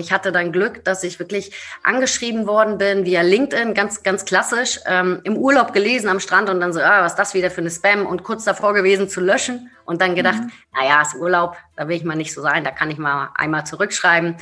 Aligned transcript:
Ich 0.00 0.12
hatte 0.12 0.30
dann 0.30 0.52
Glück, 0.52 0.84
dass 0.84 1.02
ich 1.02 1.18
wirklich 1.18 1.50
angeschrieben 1.82 2.46
worden 2.46 2.78
bin 2.78 3.04
via 3.04 3.22
LinkedIn, 3.22 3.74
ganz, 3.74 4.04
ganz 4.04 4.24
klassisch, 4.24 4.78
ähm, 4.86 5.18
im 5.24 5.36
Urlaub 5.36 5.72
gelesen 5.72 6.08
am 6.08 6.20
Strand 6.20 6.48
und 6.48 6.60
dann 6.60 6.72
so, 6.72 6.78
ah, 6.78 7.02
was 7.02 7.14
ist 7.14 7.18
das 7.18 7.34
wieder 7.34 7.50
für 7.50 7.62
eine 7.62 7.70
Spam 7.72 8.06
und 8.06 8.22
kurz 8.22 8.44
davor 8.44 8.74
gewesen 8.74 9.08
zu 9.08 9.20
löschen 9.20 9.72
und 9.86 10.00
dann 10.00 10.14
gedacht, 10.14 10.38
mhm. 10.38 10.52
naja, 10.72 11.02
ist 11.02 11.16
Urlaub, 11.16 11.56
da 11.74 11.88
will 11.88 11.96
ich 11.96 12.04
mal 12.04 12.14
nicht 12.14 12.32
so 12.32 12.42
sein, 12.42 12.62
da 12.62 12.70
kann 12.70 12.92
ich 12.92 12.98
mal 12.98 13.30
einmal 13.34 13.66
zurückschreiben. 13.66 14.36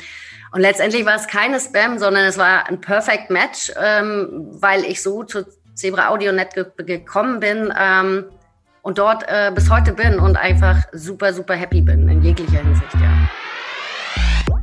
Und 0.51 0.61
letztendlich 0.61 1.07
war 1.07 1.15
es 1.15 1.25
keine 1.25 1.59
Spam, 1.59 1.97
sondern 1.97 2.25
es 2.25 2.37
war 2.37 2.67
ein 2.69 2.79
Perfect 2.79 3.31
Match, 3.31 3.71
ähm, 3.81 4.49
weil 4.61 4.85
ich 4.85 5.01
so 5.01 5.23
zu 5.23 5.43
Zebra 5.73 6.09
AudioNet 6.09 6.53
ge 6.53 6.65
gekommen 6.85 7.39
bin 7.39 7.73
ähm, 7.75 8.25
und 8.83 8.99
dort 8.99 9.23
äh, 9.27 9.51
bis 9.55 9.71
heute 9.71 9.93
bin 9.93 10.19
und 10.19 10.37
einfach 10.37 10.83
super, 10.91 11.33
super 11.33 11.55
happy 11.55 11.81
bin 11.81 12.07
in 12.07 12.21
jeglicher 12.21 12.59
Hinsicht, 12.59 12.93
ja. 12.93 13.27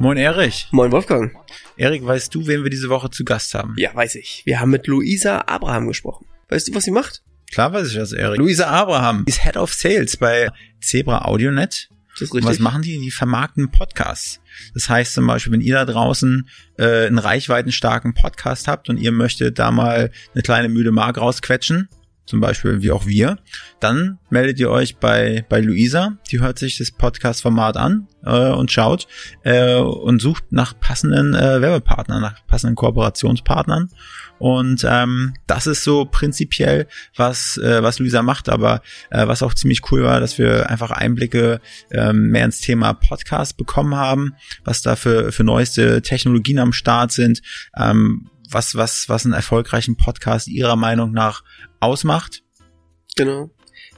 Moin 0.00 0.16
Erich. 0.16 0.68
Moin 0.72 0.90
Wolfgang. 0.90 1.32
Erik, 1.76 2.04
weißt 2.04 2.34
du, 2.34 2.46
wen 2.46 2.64
wir 2.64 2.70
diese 2.70 2.88
Woche 2.88 3.10
zu 3.10 3.24
Gast 3.24 3.54
haben? 3.54 3.74
Ja, 3.76 3.94
weiß 3.94 4.16
ich. 4.16 4.42
Wir 4.44 4.58
haben 4.60 4.70
mit 4.70 4.86
Luisa 4.86 5.44
Abraham 5.46 5.86
gesprochen. 5.86 6.26
Weißt 6.48 6.68
du, 6.68 6.74
was 6.74 6.84
sie 6.84 6.90
macht? 6.90 7.22
Klar 7.52 7.72
weiß 7.72 7.88
ich 7.88 7.94
das, 7.94 8.12
Erik. 8.12 8.38
Luisa 8.38 8.66
Abraham 8.66 9.22
ist 9.26 9.44
Head 9.44 9.56
of 9.56 9.72
Sales 9.72 10.16
bei 10.16 10.50
Zebra 10.80 11.24
AudioNet. 11.26 11.88
Das 12.12 12.22
ist 12.22 12.34
richtig. 12.34 12.44
Und 12.44 12.50
was 12.50 12.58
machen 12.58 12.82
die? 12.82 12.98
Die 12.98 13.12
vermarkten 13.12 13.70
Podcasts. 13.70 14.40
Das 14.74 14.88
heißt 14.88 15.14
zum 15.14 15.26
Beispiel, 15.26 15.52
wenn 15.52 15.60
ihr 15.60 15.74
da 15.74 15.84
draußen 15.84 16.48
äh, 16.76 17.06
einen 17.06 17.18
reichweitenstarken 17.18 18.14
Podcast 18.14 18.66
habt 18.66 18.88
und 18.88 18.98
ihr 18.98 19.12
möchtet 19.12 19.58
da 19.58 19.70
mal 19.70 20.10
eine 20.34 20.42
kleine 20.42 20.68
müde 20.68 20.90
Mark 20.90 21.18
rausquetschen, 21.18 21.88
zum 22.26 22.40
Beispiel 22.40 22.82
wie 22.82 22.90
auch 22.90 23.06
wir, 23.06 23.38
dann 23.80 24.18
meldet 24.30 24.58
ihr 24.58 24.70
euch 24.70 24.96
bei, 24.96 25.44
bei 25.48 25.60
Luisa, 25.60 26.16
die 26.30 26.40
hört 26.40 26.58
sich 26.58 26.78
das 26.78 26.90
Podcast-Format 26.90 27.76
an 27.76 28.08
äh, 28.24 28.50
und 28.50 28.72
schaut 28.72 29.06
äh, 29.42 29.76
und 29.76 30.20
sucht 30.20 30.44
nach 30.50 30.78
passenden 30.78 31.34
äh, 31.34 31.60
Werbepartnern, 31.60 32.22
nach 32.22 32.46
passenden 32.46 32.76
Kooperationspartnern. 32.76 33.90
Und 34.38 34.84
ähm, 34.88 35.34
das 35.46 35.66
ist 35.66 35.84
so 35.84 36.06
prinzipiell, 36.06 36.86
was, 37.16 37.56
äh, 37.58 37.82
was 37.82 37.98
Luisa 37.98 38.22
macht, 38.22 38.48
aber 38.48 38.82
äh, 39.10 39.26
was 39.26 39.42
auch 39.42 39.54
ziemlich 39.54 39.90
cool 39.90 40.02
war, 40.02 40.20
dass 40.20 40.38
wir 40.38 40.68
einfach 40.70 40.90
Einblicke 40.90 41.60
äh, 41.90 42.12
mehr 42.12 42.44
ins 42.44 42.60
Thema 42.60 42.94
Podcast 42.94 43.56
bekommen 43.56 43.94
haben, 43.94 44.34
was 44.64 44.82
da 44.82 44.96
für, 44.96 45.30
für 45.30 45.44
neueste 45.44 46.02
Technologien 46.02 46.58
am 46.58 46.72
Start 46.72 47.12
sind, 47.12 47.42
ähm, 47.76 48.28
was, 48.50 48.74
was, 48.74 49.08
was 49.08 49.24
einen 49.24 49.34
erfolgreichen 49.34 49.96
Podcast 49.96 50.48
Ihrer 50.48 50.76
Meinung 50.76 51.12
nach 51.12 51.42
ausmacht. 51.80 52.42
Genau. 53.16 53.50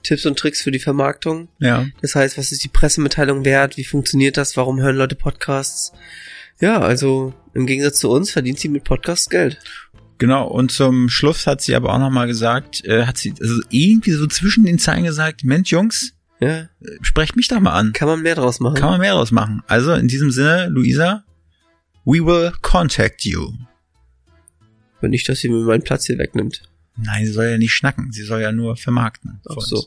Tipps 0.02 0.26
und 0.26 0.38
Tricks 0.38 0.62
für 0.62 0.70
die 0.70 0.78
Vermarktung. 0.78 1.48
Ja. 1.58 1.86
Das 2.00 2.14
heißt, 2.14 2.38
was 2.38 2.52
ist 2.52 2.62
die 2.62 2.68
Pressemitteilung 2.68 3.44
wert? 3.44 3.76
Wie 3.76 3.84
funktioniert 3.84 4.36
das? 4.36 4.56
Warum 4.56 4.80
hören 4.80 4.96
Leute 4.96 5.16
Podcasts? 5.16 5.92
Ja, 6.60 6.80
also 6.80 7.34
im 7.54 7.66
Gegensatz 7.66 7.98
zu 7.98 8.10
uns 8.10 8.30
verdient 8.30 8.58
sie 8.58 8.68
mit 8.68 8.84
Podcasts 8.84 9.28
Geld. 9.28 9.58
Genau, 10.18 10.46
und 10.46 10.72
zum 10.72 11.08
Schluss 11.10 11.46
hat 11.46 11.60
sie 11.60 11.74
aber 11.74 11.92
auch 11.92 11.98
nochmal 11.98 12.26
gesagt, 12.26 12.84
äh, 12.86 13.04
hat 13.04 13.18
sie 13.18 13.34
also 13.38 13.60
irgendwie 13.68 14.12
so 14.12 14.26
zwischen 14.26 14.64
den 14.64 14.78
Zeilen 14.78 15.04
gesagt, 15.04 15.44
Mensch, 15.44 15.70
Jungs, 15.70 16.14
ja. 16.40 16.68
sprecht 17.02 17.36
mich 17.36 17.48
doch 17.48 17.60
mal 17.60 17.72
an. 17.72 17.92
Kann 17.92 18.08
man 18.08 18.22
mehr 18.22 18.34
draus 18.34 18.60
machen. 18.60 18.76
Kann 18.76 18.90
man 18.90 19.00
mehr 19.00 19.12
draus 19.12 19.30
machen. 19.30 19.62
Also 19.66 19.92
in 19.92 20.08
diesem 20.08 20.30
Sinne, 20.30 20.68
Luisa, 20.68 21.24
we 22.04 22.24
will 22.24 22.52
contact 22.62 23.24
you. 23.24 23.52
Und 25.00 25.10
nicht, 25.10 25.28
dass 25.28 25.40
sie 25.40 25.48
mir 25.48 25.64
meinen 25.64 25.82
Platz 25.82 26.06
hier 26.06 26.18
wegnimmt. 26.18 26.62
Nein, 26.96 27.26
sie 27.26 27.32
soll 27.32 27.46
ja 27.46 27.58
nicht 27.58 27.74
schnacken, 27.74 28.12
sie 28.12 28.22
soll 28.22 28.40
ja 28.40 28.52
nur 28.52 28.76
vermarkten. 28.76 29.40
Ach 29.48 29.60
so. 29.60 29.86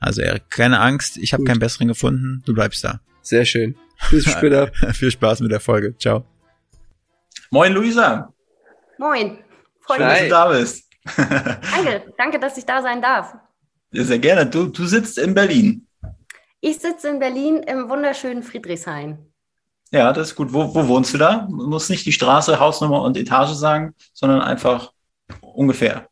Also 0.00 0.20
Erik, 0.20 0.50
keine 0.50 0.80
Angst, 0.80 1.16
ich 1.16 1.32
habe 1.32 1.44
keinen 1.44 1.60
besseren 1.60 1.86
gefunden, 1.86 2.42
du 2.44 2.54
bleibst 2.54 2.82
da. 2.82 3.00
Sehr 3.22 3.44
schön. 3.44 3.76
Bis 4.10 4.24
später. 4.30 4.72
Viel 4.92 5.12
Spaß 5.12 5.40
mit 5.40 5.52
der 5.52 5.60
Folge. 5.60 5.96
Ciao. 5.96 6.24
Moin 7.50 7.72
Luisa. 7.72 8.32
Moin. 8.98 9.38
Freut 9.80 9.98
mich, 10.00 10.08
dass 10.08 10.22
du 10.22 10.28
da 10.28 10.48
bist. 10.48 10.88
danke, 11.16 12.12
danke, 12.18 12.38
dass 12.40 12.56
ich 12.58 12.64
da 12.64 12.82
sein 12.82 13.00
darf. 13.00 13.34
Ja, 13.92 14.04
sehr 14.04 14.18
gerne. 14.18 14.46
Du, 14.46 14.66
du 14.66 14.86
sitzt 14.86 15.18
in 15.18 15.34
Berlin. 15.34 15.86
Ich 16.60 16.78
sitze 16.78 17.08
in 17.08 17.18
Berlin 17.18 17.62
im 17.62 17.88
wunderschönen 17.88 18.42
Friedrichshain. 18.42 19.18
Ja, 19.92 20.12
das 20.12 20.28
ist 20.28 20.36
gut. 20.36 20.52
Wo, 20.52 20.74
wo 20.74 20.88
wohnst 20.88 21.12
du 21.12 21.18
da? 21.18 21.46
Du 21.48 21.68
musst 21.68 21.90
nicht 21.90 22.06
die 22.06 22.12
Straße, 22.12 22.58
Hausnummer 22.58 23.02
und 23.02 23.16
Etage 23.16 23.52
sagen, 23.52 23.94
sondern 24.14 24.40
einfach 24.40 24.92
ungefähr. 25.40 26.08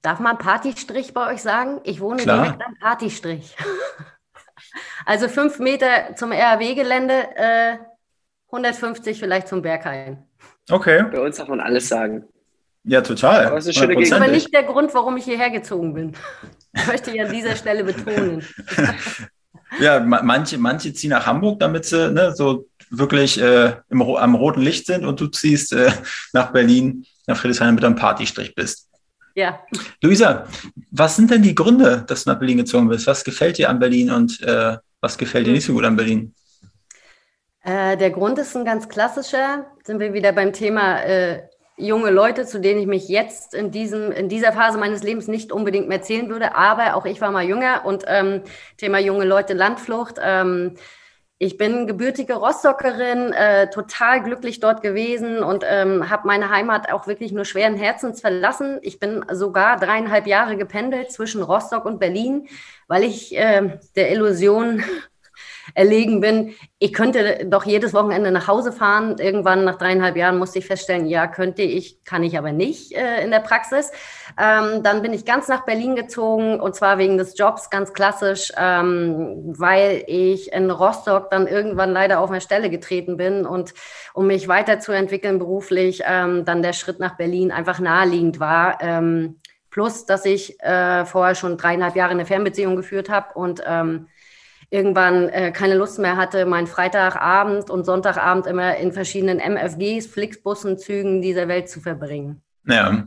Darf 0.00 0.20
man 0.20 0.38
Partystrich 0.38 1.12
bei 1.12 1.32
euch 1.32 1.42
sagen? 1.42 1.80
Ich 1.84 2.00
wohne 2.00 2.22
Klar. 2.22 2.42
direkt 2.42 2.62
am 2.64 2.74
Partystrich. 2.78 3.56
also 5.06 5.28
fünf 5.28 5.58
Meter 5.58 6.16
zum 6.16 6.32
RAW-Gelände, 6.32 7.36
äh, 7.36 7.76
150 8.46 9.18
vielleicht 9.18 9.48
zum 9.48 9.62
Berghain. 9.62 10.26
Okay. 10.70 11.04
Bei 11.10 11.20
uns 11.20 11.36
darf 11.36 11.48
man 11.48 11.60
alles 11.60 11.88
sagen. 11.88 12.24
Ja, 12.84 13.00
total. 13.00 13.46
Aber 13.46 13.56
das 13.56 13.66
ist 13.66 13.76
schöne 13.78 13.96
Aber 14.14 14.28
nicht 14.28 14.52
der 14.52 14.62
Grund, 14.62 14.94
warum 14.94 15.16
ich 15.16 15.24
hierher 15.24 15.50
gezogen 15.50 15.94
bin. 15.94 16.12
Ich 16.74 16.86
möchte 16.86 17.10
ich 17.10 17.20
an 17.20 17.32
dieser 17.32 17.56
Stelle 17.56 17.84
betonen. 17.84 18.46
ja, 19.80 20.00
manche, 20.00 20.58
manche 20.58 20.92
ziehen 20.92 21.10
nach 21.10 21.26
Hamburg, 21.26 21.60
damit 21.60 21.84
sie 21.84 22.10
ne, 22.10 22.34
so 22.34 22.68
wirklich 22.90 23.40
äh, 23.40 23.74
im, 23.90 24.02
am 24.02 24.34
roten 24.34 24.60
Licht 24.60 24.86
sind 24.86 25.04
und 25.04 25.20
du 25.20 25.26
ziehst 25.26 25.72
äh, 25.72 25.90
nach 26.32 26.52
Berlin, 26.52 27.06
nach 27.26 27.36
Friedrichshain 27.36 27.74
mit 27.74 27.84
einem 27.84 27.96
Partystrich 27.96 28.54
bist. 28.54 28.90
Ja. 29.34 29.60
Luisa, 30.00 30.46
was 30.90 31.16
sind 31.16 31.30
denn 31.30 31.42
die 31.42 31.54
Gründe, 31.54 32.04
dass 32.06 32.24
du 32.24 32.30
nach 32.30 32.38
Berlin 32.38 32.58
gezogen 32.58 32.88
bist? 32.88 33.06
Was 33.06 33.24
gefällt 33.24 33.58
dir 33.58 33.68
an 33.68 33.80
Berlin 33.80 34.10
und 34.10 34.40
äh, 34.42 34.76
was 35.00 35.18
gefällt 35.18 35.46
dir 35.46 35.52
nicht 35.52 35.66
so 35.66 35.72
gut 35.72 35.84
an 35.84 35.96
Berlin? 35.96 36.34
Äh, 37.64 37.96
der 37.96 38.10
Grund 38.10 38.38
ist 38.38 38.56
ein 38.56 38.64
ganz 38.64 38.88
klassischer. 38.88 39.66
Sind 39.82 39.98
wir 39.98 40.12
wieder 40.12 40.32
beim 40.32 40.52
Thema 40.52 41.02
äh, 41.02 41.42
junge 41.76 42.10
Leute, 42.10 42.46
zu 42.46 42.60
denen 42.60 42.80
ich 42.80 42.86
mich 42.86 43.08
jetzt 43.08 43.54
in, 43.54 43.70
diesem, 43.70 44.12
in 44.12 44.28
dieser 44.28 44.52
Phase 44.52 44.78
meines 44.78 45.02
Lebens 45.02 45.28
nicht 45.28 45.52
unbedingt 45.52 45.88
mehr 45.88 46.02
zählen 46.02 46.28
würde. 46.28 46.54
Aber 46.54 46.94
auch 46.96 47.04
ich 47.04 47.20
war 47.20 47.30
mal 47.30 47.44
jünger 47.44 47.84
und 47.84 48.04
ähm, 48.06 48.42
Thema 48.76 48.98
junge 48.98 49.24
Leute, 49.24 49.54
Landflucht. 49.54 50.16
Ähm, 50.22 50.76
ich 51.38 51.58
bin 51.58 51.88
gebürtige 51.88 52.34
Rostockerin, 52.34 53.32
äh, 53.32 53.68
total 53.68 54.22
glücklich 54.22 54.60
dort 54.60 54.82
gewesen 54.82 55.42
und 55.42 55.64
ähm, 55.68 56.08
habe 56.08 56.28
meine 56.28 56.48
Heimat 56.48 56.92
auch 56.92 57.08
wirklich 57.08 57.32
nur 57.32 57.44
schweren 57.44 57.76
Herzens 57.76 58.20
verlassen. 58.20 58.78
Ich 58.82 59.00
bin 59.00 59.24
sogar 59.32 59.76
dreieinhalb 59.76 60.28
Jahre 60.28 60.56
gependelt 60.56 61.10
zwischen 61.10 61.42
Rostock 61.42 61.86
und 61.86 61.98
Berlin, 61.98 62.46
weil 62.86 63.02
ich 63.02 63.36
äh, 63.36 63.78
der 63.96 64.12
Illusion 64.12 64.84
erlegen 65.74 66.20
bin, 66.20 66.54
ich 66.78 66.92
könnte 66.92 67.46
doch 67.46 67.64
jedes 67.64 67.92
Wochenende 67.94 68.30
nach 68.30 68.46
Hause 68.46 68.72
fahren. 68.72 69.16
Irgendwann 69.18 69.64
nach 69.64 69.76
dreieinhalb 69.76 70.16
Jahren 70.16 70.38
musste 70.38 70.60
ich 70.60 70.66
feststellen, 70.66 71.06
ja, 71.06 71.26
könnte 71.26 71.62
ich, 71.62 72.04
kann 72.04 72.22
ich 72.22 72.38
aber 72.38 72.52
nicht 72.52 72.92
äh, 72.92 73.22
in 73.24 73.30
der 73.30 73.40
Praxis. 73.40 73.90
Ähm, 74.40 74.82
dann 74.82 75.02
bin 75.02 75.12
ich 75.12 75.24
ganz 75.24 75.48
nach 75.48 75.64
Berlin 75.64 75.96
gezogen 75.96 76.60
und 76.60 76.74
zwar 76.74 76.98
wegen 76.98 77.18
des 77.18 77.36
Jobs, 77.36 77.70
ganz 77.70 77.92
klassisch, 77.92 78.52
ähm, 78.56 79.54
weil 79.58 80.04
ich 80.06 80.52
in 80.52 80.70
Rostock 80.70 81.30
dann 81.30 81.46
irgendwann 81.46 81.92
leider 81.92 82.20
auf 82.20 82.30
eine 82.30 82.40
Stelle 82.40 82.70
getreten 82.70 83.16
bin 83.16 83.44
und 83.44 83.74
um 84.12 84.26
mich 84.28 84.46
weiterzuentwickeln 84.46 85.38
beruflich, 85.38 86.02
ähm, 86.06 86.44
dann 86.44 86.62
der 86.62 86.72
Schritt 86.72 87.00
nach 87.00 87.16
Berlin 87.16 87.50
einfach 87.50 87.80
naheliegend 87.80 88.38
war. 88.38 88.78
Ähm, 88.80 89.40
plus, 89.70 90.06
dass 90.06 90.24
ich 90.24 90.60
äh, 90.60 91.04
vorher 91.04 91.34
schon 91.34 91.56
dreieinhalb 91.56 91.96
Jahre 91.96 92.12
eine 92.12 92.26
Fernbeziehung 92.26 92.76
geführt 92.76 93.08
habe 93.10 93.34
und 93.34 93.60
ähm, 93.66 94.06
irgendwann 94.74 95.28
äh, 95.28 95.52
keine 95.52 95.76
Lust 95.76 96.00
mehr 96.00 96.16
hatte, 96.16 96.46
meinen 96.46 96.66
Freitagabend 96.66 97.70
und 97.70 97.86
Sonntagabend 97.86 98.48
immer 98.48 98.76
in 98.76 98.92
verschiedenen 98.92 99.38
MFGs, 99.38 100.08
Flixbussen, 100.08 100.78
Zügen 100.78 101.22
dieser 101.22 101.46
Welt 101.46 101.68
zu 101.68 101.80
verbringen. 101.80 102.42
Ja. 102.66 103.06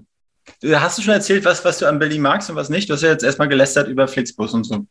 Hast 0.63 0.97
du 0.97 1.01
schon 1.01 1.13
erzählt, 1.13 1.43
was, 1.43 1.65
was 1.65 1.79
du 1.79 1.85
an 1.85 1.99
Berlin 1.99 2.21
magst 2.21 2.49
und 2.49 2.55
was 2.55 2.69
nicht? 2.69 2.89
Du 2.89 2.93
hast 2.93 3.03
ja 3.03 3.09
jetzt 3.09 3.23
erstmal 3.23 3.49
gelästert 3.49 3.89
über 3.89 4.07
Flixbus 4.07 4.53
und 4.53 4.63
so. 4.63 4.85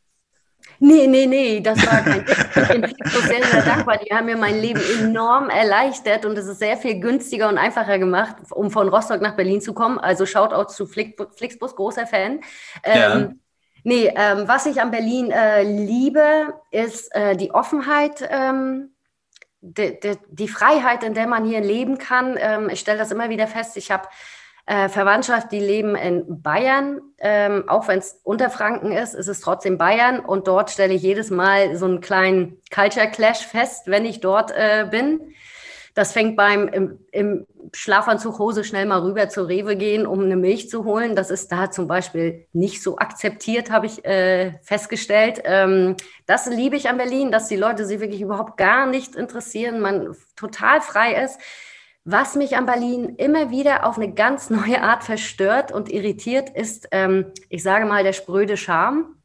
Nee, 0.79 1.07
nee, 1.07 1.25
nee, 1.25 1.61
das 1.61 1.79
war 1.87 2.03
kein 2.03 2.27
Ich 2.29 2.69
bin 2.69 2.85
Flixbus 2.85 3.23
sehr, 3.23 3.43
sehr 3.43 3.63
dankbar. 3.63 3.97
Die 3.97 4.15
haben 4.15 4.27
mir 4.27 4.37
mein 4.37 4.61
Leben 4.61 4.83
enorm 5.01 5.49
erleichtert 5.49 6.27
und 6.27 6.37
es 6.37 6.47
ist 6.47 6.59
sehr 6.59 6.77
viel 6.77 7.01
günstiger 7.01 7.49
und 7.49 7.57
einfacher 7.57 7.99
gemacht, 7.99 8.37
um 8.51 8.71
von 8.71 8.91
Rostock 8.91 9.23
nach 9.23 9.35
Berlin 9.35 9.63
zu 9.63 9.73
kommen. 9.73 9.99
Also 9.99 10.27
Shoutout 10.27 10.71
zu 10.75 10.87
Flixbus, 10.87 11.75
großer 11.75 12.07
Fan. 12.07 12.41
Ähm, 12.85 13.01
ja. 13.01 13.31
Nee, 13.89 14.13
ähm, 14.17 14.49
was 14.49 14.67
ich 14.67 14.81
an 14.83 14.91
Berlin 14.91 15.31
äh, 15.31 15.63
liebe, 15.63 16.55
ist 16.73 17.15
äh, 17.15 17.37
die 17.37 17.53
Offenheit. 17.53 18.29
Ähm, 18.29 18.97
die, 19.61 20.01
die, 20.01 20.19
die, 20.29 20.49
Freiheit, 20.49 21.05
in 21.05 21.15
der 21.15 21.29
man 21.29 21.45
hier 21.45 21.61
leben 21.61 21.97
kann. 21.97 22.37
Ähm, 22.37 22.69
ich 22.69 22.81
stelle 22.81 22.99
das 22.99 23.13
immer 23.13 23.31
wieder 23.31 23.47
fest. 23.47 23.77
Ich 23.77 23.93
habe 23.93 24.09
äh, 24.67 24.89
Verwandtschaft, 24.89 25.53
die 25.53 25.61
leben 25.61 25.95
in 25.95 26.43
Bayern. 26.43 27.01
Ähm, 27.19 27.69
auch 27.69 27.87
wenn 27.87 28.01
es 28.01 28.21
unter 28.25 28.51
Franken 28.51 28.91
ist, 28.91 29.15
ist 29.15 29.29
es 29.29 29.41
trotzdem 29.41 29.79
Bayern. 29.79 30.19
Und 30.19 30.49
dort 30.49 30.73
stelle 30.73 30.95
ich 30.95 31.03
jedes 31.03 31.31
Mal 31.31 31.77
so 31.77 31.87
einen 31.87 32.01
kleinen 32.01 32.61
Culture 32.75 33.09
Clash 33.09 33.47
fest, 33.47 33.87
wenn 33.87 34.05
ich 34.05 34.19
dort 34.19 34.51
äh, 34.51 34.89
bin. 34.91 35.33
Das 35.97 36.13
fängt 36.13 36.37
beim 36.37 36.69
im, 36.69 36.99
im 37.11 37.47
Schlafanzug 37.73 38.39
Hose 38.39 38.65
schnell 38.65 38.85
mal 38.85 39.01
rüber 39.01 39.31
zur 39.31 39.49
Rewe 39.49 39.77
gehen, 39.77 40.07
um 40.07 40.21
eine 40.21 40.37
Milch 40.37 40.69
zu 40.69 40.85
holen. 40.85 41.17
Das 41.17 41.31
ist 41.31 41.51
da 41.51 41.71
zum 41.71 41.89
Beispiel 41.89 42.47
nicht 42.53 42.83
so 42.83 42.99
akzeptiert, 42.99 43.71
habe 43.71 43.87
ich 43.87 44.05
äh, 44.05 44.59
festgestellt. 44.61 45.41
Ähm, 45.45 45.97
das 46.27 46.45
liebe 46.51 46.77
ich 46.77 46.91
an 46.91 46.99
Berlin, 46.99 47.33
dass 47.33 47.49
die 47.49 47.57
Leute 47.57 47.87
sich 47.87 47.99
wirklich 47.99 48.21
überhaupt 48.21 48.59
gar 48.59 48.85
nicht 48.85 49.17
interessieren, 49.17 49.81
man 49.81 50.15
total 50.37 50.83
frei 50.83 51.25
ist. 51.25 51.41
Was 52.05 52.35
mich 52.35 52.59
an 52.59 52.67
Berlin 52.67 53.15
immer 53.17 53.51
wieder 53.51 53.87
auf 53.87 53.97
eine 53.97 54.13
ganz 54.13 54.51
neue 54.51 54.83
Art 54.83 55.03
verstört 55.03 55.73
und 55.73 55.91
irritiert, 55.91 56.51
ist, 56.51 56.89
ähm, 56.91 57.33
ich 57.49 57.63
sage 57.63 57.87
mal, 57.87 58.05
der 58.05 58.13
spröde 58.13 58.59
Charme. 58.59 59.17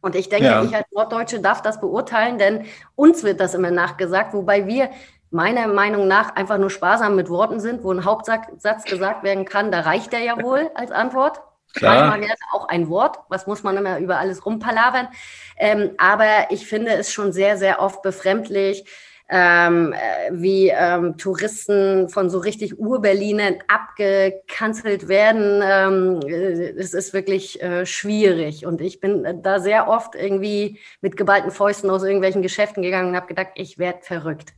Und 0.00 0.16
ich 0.16 0.28
denke, 0.28 0.46
ja. 0.46 0.64
ich 0.64 0.74
als 0.74 0.90
Norddeutsche 0.90 1.38
darf 1.38 1.62
das 1.62 1.80
beurteilen, 1.80 2.38
denn 2.38 2.64
uns 2.96 3.22
wird 3.22 3.38
das 3.38 3.54
immer 3.54 3.70
nachgesagt, 3.70 4.34
wobei 4.34 4.66
wir 4.66 4.90
meiner 5.32 5.66
Meinung 5.66 6.06
nach 6.06 6.34
einfach 6.36 6.58
nur 6.58 6.70
sparsam 6.70 7.16
mit 7.16 7.28
Worten 7.28 7.60
sind, 7.60 7.82
wo 7.84 7.92
ein 7.92 8.04
Hauptsatz 8.04 8.84
gesagt 8.84 9.22
werden 9.22 9.44
kann, 9.44 9.72
da 9.72 9.80
reicht 9.80 10.12
er 10.12 10.20
ja 10.20 10.40
wohl 10.42 10.70
als 10.74 10.90
Antwort. 10.90 11.40
Klar. 11.74 11.94
Manchmal 11.94 12.20
wäre 12.20 12.36
auch 12.52 12.68
ein 12.68 12.88
Wort, 12.88 13.18
was 13.28 13.46
muss 13.46 13.62
man 13.62 13.76
immer 13.76 13.98
über 13.98 14.18
alles 14.18 14.44
rumpalavern. 14.44 15.08
Ähm, 15.56 15.92
aber 15.96 16.50
ich 16.50 16.66
finde 16.66 16.92
es 16.92 17.12
schon 17.12 17.32
sehr, 17.32 17.56
sehr 17.56 17.80
oft 17.80 18.02
befremdlich, 18.02 18.84
ähm, 19.30 19.94
äh, 19.94 20.30
wie 20.32 20.68
ähm, 20.68 21.16
Touristen 21.16 22.10
von 22.10 22.28
so 22.28 22.38
richtig 22.38 22.78
Ur-Berlinern 22.78 23.60
abgekanzelt 23.68 25.08
werden. 25.08 25.62
Ähm, 25.64 26.20
äh, 26.28 26.72
es 26.76 26.92
ist 26.92 27.14
wirklich 27.14 27.62
äh, 27.62 27.86
schwierig. 27.86 28.66
Und 28.66 28.82
ich 28.82 29.00
bin 29.00 29.40
da 29.42 29.58
sehr 29.58 29.88
oft 29.88 30.14
irgendwie 30.14 30.78
mit 31.00 31.16
geballten 31.16 31.50
Fäusten 31.50 31.88
aus 31.88 32.02
irgendwelchen 32.02 32.42
Geschäften 32.42 32.82
gegangen 32.82 33.10
und 33.10 33.16
habe 33.16 33.28
gedacht, 33.28 33.52
ich 33.54 33.78
werde 33.78 34.00
verrückt 34.02 34.52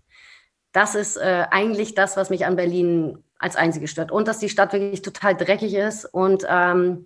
das 0.74 0.96
ist 0.96 1.16
äh, 1.16 1.44
eigentlich 1.50 1.94
das, 1.94 2.16
was 2.16 2.30
mich 2.30 2.44
an 2.44 2.56
Berlin 2.56 3.22
als 3.38 3.56
einzige 3.56 3.86
stört. 3.86 4.10
Und 4.10 4.26
dass 4.28 4.40
die 4.40 4.48
Stadt 4.48 4.72
wirklich 4.72 5.02
total 5.02 5.36
dreckig 5.36 5.72
ist 5.72 6.04
und 6.04 6.44
ähm, 6.50 7.04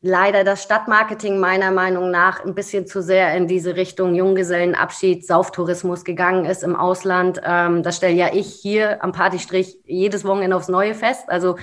leider 0.00 0.44
das 0.44 0.62
Stadtmarketing 0.62 1.40
meiner 1.40 1.72
Meinung 1.72 2.12
nach 2.12 2.44
ein 2.44 2.54
bisschen 2.54 2.86
zu 2.86 3.02
sehr 3.02 3.34
in 3.34 3.48
diese 3.48 3.74
Richtung 3.74 4.14
Junggesellenabschied, 4.14 5.26
Sauftourismus 5.26 6.04
gegangen 6.04 6.44
ist 6.44 6.62
im 6.62 6.76
Ausland. 6.76 7.40
Ähm, 7.44 7.82
das 7.82 7.96
stelle 7.96 8.14
ja 8.14 8.32
ich 8.32 8.46
hier 8.46 9.02
am 9.02 9.10
Partystrich 9.10 9.78
jedes 9.84 10.24
Wochenende 10.24 10.54
aufs 10.54 10.68
Neue 10.68 10.94
fest. 10.94 11.24
Also 11.28 11.56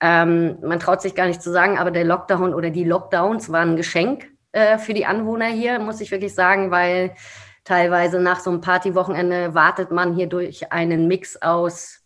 ähm, 0.00 0.58
man 0.62 0.78
traut 0.78 1.02
sich 1.02 1.16
gar 1.16 1.26
nicht 1.26 1.42
zu 1.42 1.50
sagen, 1.50 1.78
aber 1.78 1.90
der 1.90 2.04
Lockdown 2.04 2.54
oder 2.54 2.70
die 2.70 2.84
Lockdowns 2.84 3.50
waren 3.50 3.70
ein 3.70 3.76
Geschenk 3.76 4.28
äh, 4.52 4.78
für 4.78 4.94
die 4.94 5.06
Anwohner 5.06 5.46
hier, 5.46 5.80
muss 5.80 6.00
ich 6.00 6.12
wirklich 6.12 6.34
sagen, 6.34 6.70
weil 6.70 7.16
Teilweise 7.64 8.18
nach 8.20 8.40
so 8.40 8.50
einem 8.50 8.60
Partywochenende 8.60 9.54
wartet 9.54 9.90
man 9.90 10.14
hier 10.14 10.26
durch 10.26 10.72
einen 10.72 11.06
Mix 11.06 11.40
aus 11.40 12.00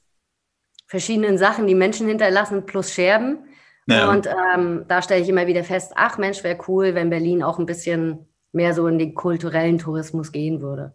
verschiedenen 0.86 1.38
Sachen, 1.38 1.66
die 1.66 1.74
Menschen 1.74 2.06
hinterlassen, 2.06 2.66
plus 2.66 2.92
Scherben. 2.92 3.38
Ja. 3.86 4.10
Und 4.10 4.26
ähm, 4.26 4.84
da 4.88 5.00
stelle 5.00 5.22
ich 5.22 5.28
immer 5.28 5.46
wieder 5.46 5.64
fest, 5.64 5.92
ach 5.94 6.18
Mensch, 6.18 6.42
wäre 6.44 6.58
cool, 6.68 6.94
wenn 6.94 7.10
Berlin 7.10 7.42
auch 7.42 7.58
ein 7.58 7.66
bisschen 7.66 8.26
mehr 8.52 8.74
so 8.74 8.86
in 8.86 8.98
den 8.98 9.14
kulturellen 9.14 9.78
Tourismus 9.78 10.32
gehen 10.32 10.60
würde. 10.60 10.94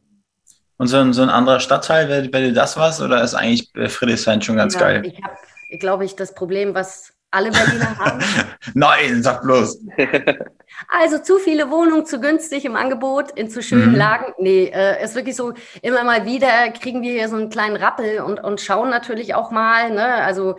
Und 0.78 0.88
so 0.88 0.98
ein, 0.98 1.14
so 1.14 1.22
ein 1.22 1.30
anderer 1.30 1.60
Stadtteil, 1.60 2.10
wäre 2.10 2.30
dir 2.32 2.54
das 2.54 2.76
was? 2.76 3.02
Oder 3.02 3.24
ist 3.24 3.36
eigentlich 3.36 3.72
Friedrichshain 3.92 4.42
schon 4.42 4.58
ganz 4.58 4.74
ja, 4.74 4.80
geil? 4.80 5.06
Ich 5.06 5.22
habe, 5.24 5.78
glaube 5.80 6.06
ich, 6.06 6.16
das 6.16 6.34
Problem, 6.34 6.74
was 6.74 7.11
alle 7.32 7.52
Berliner 7.52 7.98
haben. 7.98 8.20
Nein, 8.74 9.24
sag 9.24 9.42
bloß. 9.42 9.80
Also 10.88 11.20
zu 11.20 11.38
viele 11.38 11.70
Wohnungen 11.70 12.06
zu 12.06 12.20
günstig 12.20 12.66
im 12.66 12.76
Angebot 12.76 13.32
in 13.32 13.50
zu 13.50 13.62
schönen 13.62 13.92
mhm. 13.92 13.98
Lagen. 13.98 14.34
Nee, 14.38 14.72
äh, 14.74 15.04
ist 15.04 15.16
wirklich 15.16 15.36
so, 15.36 15.54
immer 15.82 16.04
mal 16.04 16.26
wieder 16.26 16.72
kriegen 16.72 17.02
wir 17.02 17.12
hier 17.12 17.30
so 17.30 17.36
einen 17.36 17.50
kleinen 17.50 17.76
Rappel 17.76 18.22
und, 18.22 18.44
und 18.44 18.62
schauen 18.62 18.90
natürlich 18.90 19.36
auch 19.36 19.52
mal. 19.52 19.92
Ne? 19.92 20.06
Also, 20.06 20.56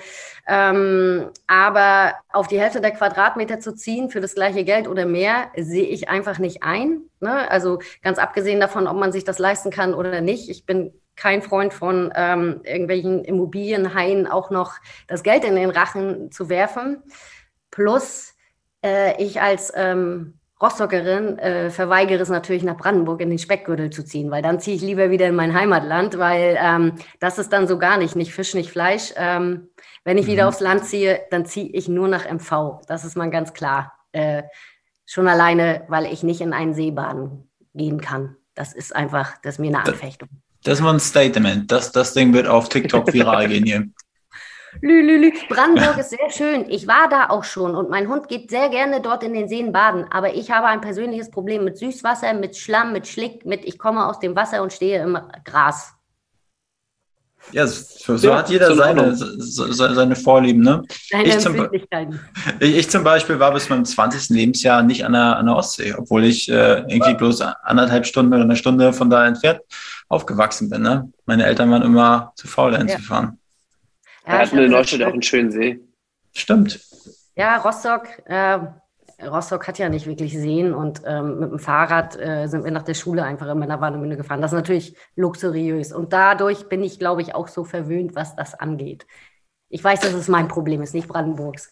ähm, 0.46 1.30
aber 1.46 2.14
auf 2.32 2.46
die 2.46 2.60
Hälfte 2.60 2.80
der 2.80 2.92
Quadratmeter 2.92 3.60
zu 3.60 3.74
ziehen 3.74 4.10
für 4.10 4.20
das 4.20 4.34
gleiche 4.34 4.64
Geld 4.64 4.86
oder 4.86 5.06
mehr, 5.06 5.48
sehe 5.56 5.86
ich 5.86 6.08
einfach 6.08 6.38
nicht 6.38 6.62
ein. 6.62 7.00
Ne? 7.20 7.50
Also 7.50 7.80
ganz 8.02 8.18
abgesehen 8.18 8.60
davon, 8.60 8.86
ob 8.86 8.96
man 8.96 9.12
sich 9.12 9.24
das 9.24 9.38
leisten 9.38 9.70
kann 9.70 9.94
oder 9.94 10.20
nicht. 10.20 10.48
Ich 10.48 10.66
bin 10.66 10.92
kein 11.22 11.40
Freund 11.40 11.72
von 11.72 12.12
ähm, 12.16 12.62
irgendwelchen 12.64 13.22
Immobilienhaien 13.24 14.26
auch 14.26 14.50
noch 14.50 14.74
das 15.06 15.22
Geld 15.22 15.44
in 15.44 15.54
den 15.54 15.70
Rachen 15.70 16.32
zu 16.32 16.48
werfen. 16.48 17.00
Plus, 17.70 18.34
äh, 18.84 19.22
ich 19.22 19.40
als 19.40 19.72
ähm, 19.76 20.40
Rostockerin 20.60 21.38
äh, 21.38 21.70
verweigere 21.70 22.20
es 22.20 22.28
natürlich 22.28 22.64
nach 22.64 22.76
Brandenburg 22.76 23.20
in 23.20 23.30
den 23.30 23.38
Speckgürtel 23.38 23.90
zu 23.90 24.04
ziehen, 24.04 24.32
weil 24.32 24.42
dann 24.42 24.58
ziehe 24.58 24.74
ich 24.74 24.82
lieber 24.82 25.10
wieder 25.10 25.28
in 25.28 25.36
mein 25.36 25.54
Heimatland, 25.54 26.18
weil 26.18 26.58
ähm, 26.60 26.94
das 27.20 27.38
ist 27.38 27.52
dann 27.52 27.68
so 27.68 27.78
gar 27.78 27.98
nicht, 27.98 28.16
nicht 28.16 28.34
Fisch, 28.34 28.54
nicht 28.54 28.72
Fleisch. 28.72 29.12
Ähm, 29.14 29.68
wenn 30.02 30.18
ich 30.18 30.26
mhm. 30.26 30.32
wieder 30.32 30.48
aufs 30.48 30.60
Land 30.60 30.86
ziehe, 30.86 31.20
dann 31.30 31.46
ziehe 31.46 31.68
ich 31.68 31.88
nur 31.88 32.08
nach 32.08 32.28
MV. 32.28 32.80
Das 32.88 33.04
ist 33.04 33.16
mal 33.16 33.30
ganz 33.30 33.52
klar. 33.52 33.92
Äh, 34.10 34.42
schon 35.06 35.28
alleine, 35.28 35.84
weil 35.86 36.06
ich 36.06 36.24
nicht 36.24 36.40
in 36.40 36.52
einen 36.52 36.74
Seebahn 36.74 37.48
gehen 37.74 38.00
kann. 38.00 38.36
Das 38.54 38.72
ist 38.72 38.94
einfach, 38.94 39.38
das 39.42 39.54
ist 39.54 39.58
mir 39.60 39.68
eine 39.68 39.86
Anfechtung. 39.86 40.41
Das 40.64 40.82
war 40.82 40.92
ein 40.92 41.00
Statement. 41.00 41.70
Das, 41.70 41.92
das 41.92 42.14
Ding 42.14 42.32
wird 42.32 42.46
auf 42.46 42.68
TikTok 42.68 43.12
viral 43.12 43.48
gehen 43.48 43.64
hier. 43.64 43.88
Lü, 44.80 45.30
Brandenburg 45.48 45.98
ist 45.98 46.10
sehr 46.10 46.30
schön. 46.30 46.64
Ich 46.70 46.86
war 46.86 47.08
da 47.10 47.28
auch 47.28 47.44
schon 47.44 47.74
und 47.74 47.90
mein 47.90 48.08
Hund 48.08 48.28
geht 48.28 48.48
sehr 48.48 48.70
gerne 48.70 49.02
dort 49.02 49.22
in 49.22 49.34
den 49.34 49.48
Seen 49.48 49.72
baden. 49.72 50.06
Aber 50.10 50.34
ich 50.34 50.50
habe 50.50 50.66
ein 50.66 50.80
persönliches 50.80 51.30
Problem 51.30 51.64
mit 51.64 51.76
Süßwasser, 51.76 52.32
mit 52.34 52.56
Schlamm, 52.56 52.92
mit 52.92 53.06
Schlick, 53.06 53.44
mit 53.44 53.64
ich 53.64 53.78
komme 53.78 54.06
aus 54.06 54.18
dem 54.18 54.34
Wasser 54.34 54.62
und 54.62 54.72
stehe 54.72 55.02
im 55.02 55.18
Gras. 55.44 55.92
Ja, 57.50 57.66
so, 57.66 58.16
so 58.16 58.28
ja, 58.28 58.38
hat 58.38 58.50
jeder 58.50 58.74
seine, 58.76 59.16
so, 59.16 59.70
seine 59.72 60.14
Vorlieben. 60.14 60.62
Ne? 60.62 60.82
ich, 61.24 61.38
zum, 61.40 61.68
ich, 61.72 61.88
ich, 62.60 62.88
zum 62.88 63.02
Beispiel 63.02 63.40
war 63.40 63.52
bis 63.52 63.68
meinem 63.68 63.84
20. 63.84 64.30
Lebensjahr 64.30 64.84
nicht 64.84 65.04
an 65.04 65.12
der, 65.12 65.38
an 65.38 65.46
der 65.46 65.56
Ostsee, 65.56 65.92
obwohl 65.98 66.24
ich 66.24 66.48
äh, 66.48 66.84
irgendwie 66.86 67.14
bloß 67.14 67.40
anderthalb 67.40 68.06
Stunden 68.06 68.32
oder 68.32 68.44
eine 68.44 68.54
Stunde 68.54 68.92
von 68.92 69.10
da 69.10 69.26
entfernt 69.26 69.60
aufgewachsen 70.12 70.68
bin. 70.68 70.82
Ne? 70.82 71.10
Meine 71.24 71.46
Eltern 71.46 71.70
waren 71.70 71.82
immer 71.82 72.32
zu 72.36 72.46
faul, 72.46 72.72
dahin 72.72 72.88
ja. 72.88 72.96
zu 72.96 73.02
fahren. 73.02 73.38
Ja, 74.26 74.38
hatten 74.38 74.58
in 74.58 74.70
Neustadt 74.70 75.02
auch 75.02 75.12
einen 75.12 75.22
schönen 75.22 75.50
See. 75.50 75.80
Stimmt. 76.32 76.80
Ja, 77.34 77.56
Rostock, 77.56 78.06
äh, 78.26 78.58
Rostock 79.26 79.66
hat 79.66 79.78
ja 79.78 79.88
nicht 79.88 80.06
wirklich 80.06 80.32
Seen 80.38 80.74
und 80.74 81.02
ähm, 81.06 81.38
mit 81.40 81.50
dem 81.50 81.58
Fahrrad 81.58 82.18
äh, 82.20 82.46
sind 82.46 82.64
wir 82.64 82.70
nach 82.70 82.82
der 82.82 82.94
Schule 82.94 83.24
einfach 83.24 83.48
immer 83.48 83.66
nach 83.66 83.80
Warnemünde 83.80 84.16
gefahren. 84.16 84.42
Das 84.42 84.52
ist 84.52 84.56
natürlich 84.56 84.96
luxuriös 85.16 85.92
und 85.92 86.12
dadurch 86.12 86.68
bin 86.68 86.84
ich, 86.84 86.98
glaube 86.98 87.22
ich, 87.22 87.34
auch 87.34 87.48
so 87.48 87.64
verwöhnt, 87.64 88.14
was 88.14 88.36
das 88.36 88.54
angeht. 88.54 89.06
Ich 89.70 89.82
weiß, 89.82 90.00
dass 90.00 90.12
es 90.12 90.28
mein 90.28 90.48
Problem 90.48 90.82
ist, 90.82 90.92
nicht 90.92 91.08
Brandenburgs. 91.08 91.70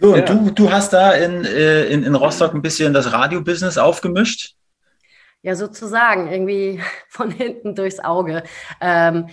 So, 0.00 0.14
und 0.14 0.18
ja. 0.18 0.24
du, 0.24 0.50
du 0.50 0.72
hast 0.72 0.94
da 0.94 1.12
in, 1.12 1.44
äh, 1.44 1.84
in, 1.84 2.02
in 2.02 2.14
Rostock 2.14 2.54
ein 2.54 2.62
bisschen 2.62 2.94
das 2.94 3.12
Radiobusiness 3.12 3.76
aufgemischt? 3.76 4.56
Ja, 5.42 5.54
sozusagen, 5.54 6.30
irgendwie 6.30 6.80
von 7.08 7.30
hinten 7.30 7.74
durchs 7.74 8.00
Auge. 8.00 8.42
Ähm, 8.80 9.28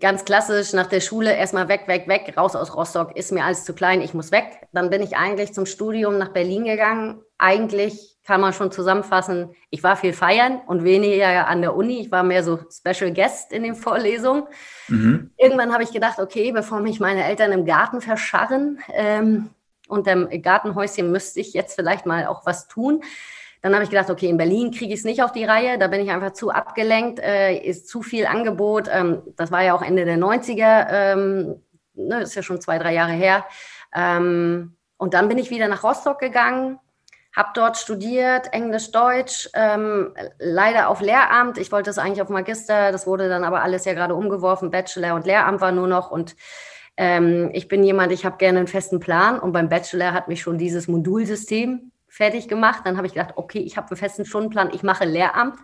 ganz 0.00 0.24
klassisch 0.24 0.72
nach 0.72 0.86
der 0.86 1.00
Schule 1.00 1.36
erstmal 1.36 1.68
weg, 1.68 1.82
weg, 1.86 2.08
weg, 2.08 2.32
raus 2.36 2.56
aus 2.56 2.74
Rostock, 2.74 3.16
ist 3.16 3.32
mir 3.32 3.44
alles 3.44 3.64
zu 3.64 3.74
klein, 3.74 4.00
ich 4.00 4.14
muss 4.14 4.32
weg. 4.32 4.68
Dann 4.72 4.90
bin 4.90 5.02
ich 5.02 5.16
eigentlich 5.16 5.52
zum 5.52 5.66
Studium 5.66 6.18
nach 6.18 6.30
Berlin 6.30 6.64
gegangen. 6.64 7.20
Eigentlich 7.36 8.16
kann 8.24 8.40
man 8.40 8.52
schon 8.52 8.72
zusammenfassen, 8.72 9.54
ich 9.70 9.82
war 9.82 9.96
viel 9.96 10.12
feiern 10.12 10.60
und 10.66 10.82
weniger 10.82 11.46
an 11.46 11.60
der 11.60 11.76
Uni. 11.76 12.00
Ich 12.00 12.10
war 12.10 12.22
mehr 12.22 12.42
so 12.42 12.58
Special 12.70 13.12
Guest 13.12 13.52
in 13.52 13.62
den 13.62 13.74
Vorlesungen. 13.74 14.44
Mhm. 14.88 15.30
Irgendwann 15.36 15.72
habe 15.72 15.82
ich 15.82 15.92
gedacht, 15.92 16.18
okay, 16.18 16.52
bevor 16.52 16.80
mich 16.80 16.98
meine 16.98 17.24
Eltern 17.24 17.52
im 17.52 17.66
Garten 17.66 18.00
verscharren, 18.00 18.80
ähm, 18.92 19.50
dem 19.90 20.42
Gartenhäuschen 20.42 21.12
müsste 21.12 21.40
ich 21.40 21.52
jetzt 21.52 21.74
vielleicht 21.74 22.06
mal 22.06 22.26
auch 22.26 22.44
was 22.46 22.66
tun. 22.66 23.02
Dann 23.62 23.74
habe 23.74 23.84
ich 23.84 23.90
gedacht, 23.90 24.10
okay, 24.10 24.28
in 24.28 24.36
Berlin 24.36 24.70
kriege 24.70 24.92
ich 24.92 25.00
es 25.00 25.04
nicht 25.04 25.22
auf 25.22 25.32
die 25.32 25.44
Reihe, 25.44 25.78
da 25.78 25.88
bin 25.88 26.00
ich 26.00 26.10
einfach 26.10 26.32
zu 26.32 26.50
abgelenkt, 26.50 27.20
äh, 27.20 27.56
ist 27.56 27.88
zu 27.88 28.02
viel 28.02 28.26
Angebot. 28.26 28.88
Ähm, 28.92 29.22
das 29.36 29.50
war 29.50 29.62
ja 29.62 29.74
auch 29.74 29.82
Ende 29.82 30.04
der 30.04 30.18
90er, 30.18 30.86
ähm, 30.90 31.62
ne, 31.94 32.22
ist 32.22 32.34
ja 32.34 32.42
schon 32.42 32.60
zwei, 32.60 32.78
drei 32.78 32.94
Jahre 32.94 33.12
her. 33.12 33.44
Ähm, 33.94 34.76
und 34.98 35.14
dann 35.14 35.28
bin 35.28 35.38
ich 35.38 35.50
wieder 35.50 35.68
nach 35.68 35.84
Rostock 35.84 36.18
gegangen, 36.18 36.78
habe 37.34 37.50
dort 37.54 37.76
studiert, 37.76 38.52
Englisch, 38.52 38.92
Deutsch, 38.92 39.50
ähm, 39.54 40.14
leider 40.38 40.88
auf 40.88 41.00
Lehramt. 41.00 41.58
Ich 41.58 41.70
wollte 41.70 41.90
es 41.90 41.98
eigentlich 41.98 42.22
auf 42.22 42.30
Magister, 42.30 42.92
das 42.92 43.06
wurde 43.06 43.28
dann 43.28 43.44
aber 43.44 43.62
alles 43.62 43.84
ja 43.84 43.92
gerade 43.92 44.14
umgeworfen. 44.14 44.70
Bachelor 44.70 45.14
und 45.14 45.26
Lehramt 45.26 45.60
war 45.60 45.72
nur 45.72 45.86
noch 45.86 46.10
und 46.10 46.34
ähm, 46.96 47.50
ich 47.52 47.68
bin 47.68 47.84
jemand, 47.84 48.12
ich 48.12 48.24
habe 48.24 48.38
gerne 48.38 48.58
einen 48.58 48.68
festen 48.68 49.00
Plan 49.00 49.38
und 49.38 49.52
beim 49.52 49.68
Bachelor 49.68 50.14
hat 50.14 50.28
mich 50.28 50.40
schon 50.40 50.56
dieses 50.56 50.88
Modulsystem 50.88 51.92
fertig 52.16 52.48
gemacht. 52.48 52.80
Dann 52.84 52.96
habe 52.96 53.06
ich 53.06 53.12
gedacht, 53.12 53.34
okay, 53.36 53.58
ich 53.58 53.76
habe 53.76 53.88
einen 53.88 53.98
festen 53.98 54.24
Stundenplan, 54.24 54.70
ich 54.72 54.82
mache 54.82 55.04
Lehramt. 55.04 55.58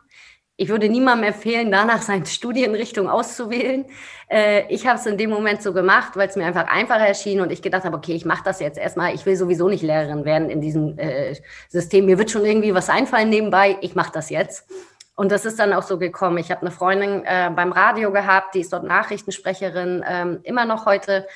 ich 0.59 0.69
würde 0.69 0.89
niemandem 0.89 1.33
empfehlen, 1.33 1.73
danach 1.73 2.03
seine 2.03 2.27
Studienrichtung 2.27 3.09
auszuwählen. 3.09 3.87
Äh, 4.29 4.67
ich 4.69 4.87
habe 4.87 4.99
es 4.99 5.07
in 5.07 5.17
dem 5.17 5.31
Moment 5.31 5.63
so 5.63 5.73
gemacht, 5.73 6.15
weil 6.15 6.29
es 6.29 6.37
mir 6.37 6.45
einfach 6.45 6.69
einfacher 6.69 7.07
erschien 7.07 7.41
und 7.41 7.51
ich 7.51 7.63
gedacht 7.63 7.85
habe, 7.85 7.97
okay, 7.97 8.13
ich 8.13 8.27
mache 8.27 8.45
das 8.45 8.61
jetzt 8.61 8.79
erstmal. 8.79 9.15
Ich 9.15 9.25
will 9.25 9.35
sowieso 9.35 9.69
nicht 9.69 9.83
Lehrerin 9.83 10.27
werden 10.27 10.51
in 10.51 10.61
diesem 10.61 10.99
äh, 10.99 11.35
System. 11.69 12.05
Mir 12.05 12.19
wird 12.19 12.31
schon 12.31 12.45
irgendwie 12.45 12.75
was 12.75 12.91
einfallen 12.91 13.31
nebenbei. 13.31 13.79
Ich 13.81 13.95
mache 13.95 14.13
das 14.13 14.29
jetzt. 14.29 14.71
Und 15.15 15.33
das 15.33 15.47
ist 15.47 15.59
dann 15.59 15.73
auch 15.73 15.83
so 15.83 15.99
gekommen. 15.99 16.37
Ich 16.39 16.51
habe 16.51 16.61
eine 16.61 16.71
Freundin 16.71 17.25
äh, 17.25 17.51
beim 17.55 17.73
Radio 17.73 18.13
gehabt, 18.13 18.55
die 18.55 18.61
ist 18.61 18.73
dort 18.73 18.85
Nachrichtensprecherin, 18.85 20.05
ähm, 20.07 20.41
immer 20.43 20.67
noch 20.67 20.85
heute. 20.85 21.27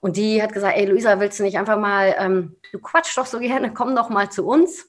Und 0.00 0.16
die 0.16 0.42
hat 0.42 0.52
gesagt, 0.52 0.76
ey 0.76 0.86
Luisa, 0.86 1.20
willst 1.20 1.38
du 1.38 1.42
nicht 1.42 1.58
einfach 1.58 1.78
mal, 1.78 2.14
ähm, 2.18 2.56
du 2.72 2.78
quatsch 2.78 3.16
doch 3.16 3.26
so 3.26 3.38
gerne, 3.40 3.72
komm 3.72 3.96
doch 3.96 4.10
mal 4.10 4.30
zu 4.30 4.46
uns. 4.46 4.88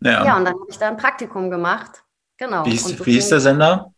Ja, 0.00 0.24
ja 0.24 0.36
und 0.36 0.44
dann 0.44 0.54
habe 0.54 0.66
ich 0.68 0.78
da 0.78 0.88
ein 0.88 0.96
Praktikum 0.96 1.50
gemacht 1.50 2.04
Genau. 2.36 2.64
Wie, 2.66 2.74
ist, 2.74 3.06
wie 3.06 3.18
ist 3.18 3.30
der 3.30 3.40
Sender? 3.40 3.92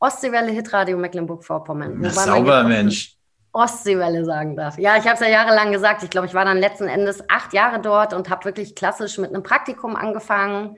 Ostseewelle 0.00 0.50
Hitradio 0.50 0.98
Mecklenburg-Vorpommern. 0.98 2.02
Sauber 2.10 2.64
Mensch. 2.64 3.16
Ostseewelle 3.52 4.24
sagen 4.24 4.56
darf. 4.56 4.78
Ja, 4.78 4.96
ich 4.96 5.04
habe 5.04 5.14
es 5.14 5.20
ja 5.20 5.28
jahrelang 5.28 5.70
gesagt. 5.70 6.02
Ich 6.02 6.10
glaube, 6.10 6.26
ich 6.26 6.34
war 6.34 6.44
dann 6.44 6.58
letzten 6.58 6.88
Endes 6.88 7.22
acht 7.30 7.52
Jahre 7.52 7.80
dort 7.80 8.12
und 8.12 8.28
habe 8.28 8.44
wirklich 8.46 8.74
klassisch 8.74 9.18
mit 9.18 9.30
einem 9.30 9.44
Praktikum 9.44 9.94
angefangen. 9.94 10.76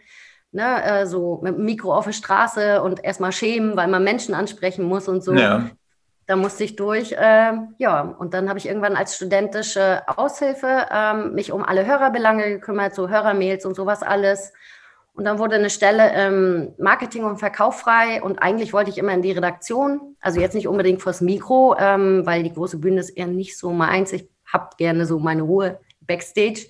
Ne, 0.52 0.84
äh, 0.84 1.06
so 1.06 1.40
mit 1.42 1.56
dem 1.56 1.64
Mikro 1.64 1.94
auf 1.94 2.04
der 2.04 2.12
Straße 2.12 2.82
und 2.82 3.02
erstmal 3.04 3.32
schämen, 3.32 3.76
weil 3.76 3.88
man 3.88 4.04
Menschen 4.04 4.34
ansprechen 4.34 4.84
muss 4.84 5.08
und 5.08 5.24
so. 5.24 5.34
Ja. 5.34 5.70
Da 6.26 6.34
musste 6.34 6.64
ich 6.64 6.76
durch. 6.76 7.12
Äh, 7.12 7.52
ja, 7.78 8.00
und 8.18 8.34
dann 8.34 8.48
habe 8.48 8.58
ich 8.58 8.66
irgendwann 8.66 8.96
als 8.96 9.16
studentische 9.16 10.02
Aushilfe 10.08 10.86
ähm, 10.90 11.34
mich 11.34 11.52
um 11.52 11.64
alle 11.64 11.86
Hörerbelange 11.86 12.48
gekümmert, 12.48 12.94
so 12.94 13.08
Hörermails 13.08 13.64
und 13.64 13.76
sowas 13.76 14.02
alles. 14.02 14.52
Und 15.14 15.24
dann 15.24 15.38
wurde 15.38 15.54
eine 15.54 15.70
Stelle 15.70 16.10
ähm, 16.12 16.74
Marketing 16.78 17.24
und 17.24 17.38
Verkauf 17.38 17.80
frei 17.80 18.22
und 18.22 18.38
eigentlich 18.40 18.74
wollte 18.74 18.90
ich 18.90 18.98
immer 18.98 19.14
in 19.14 19.22
die 19.22 19.32
Redaktion. 19.32 20.16
Also 20.20 20.40
jetzt 20.40 20.54
nicht 20.54 20.68
unbedingt 20.68 21.00
fürs 21.00 21.22
Mikro, 21.22 21.74
ähm, 21.78 22.26
weil 22.26 22.42
die 22.42 22.52
große 22.52 22.78
Bühne 22.78 23.00
ist 23.00 23.10
eher 23.10 23.26
nicht 23.26 23.56
so 23.56 23.70
meins. 23.70 24.12
Ich 24.12 24.28
habe 24.52 24.70
gerne 24.76 25.06
so 25.06 25.18
meine 25.18 25.42
Ruhe 25.42 25.80
backstage. 26.00 26.66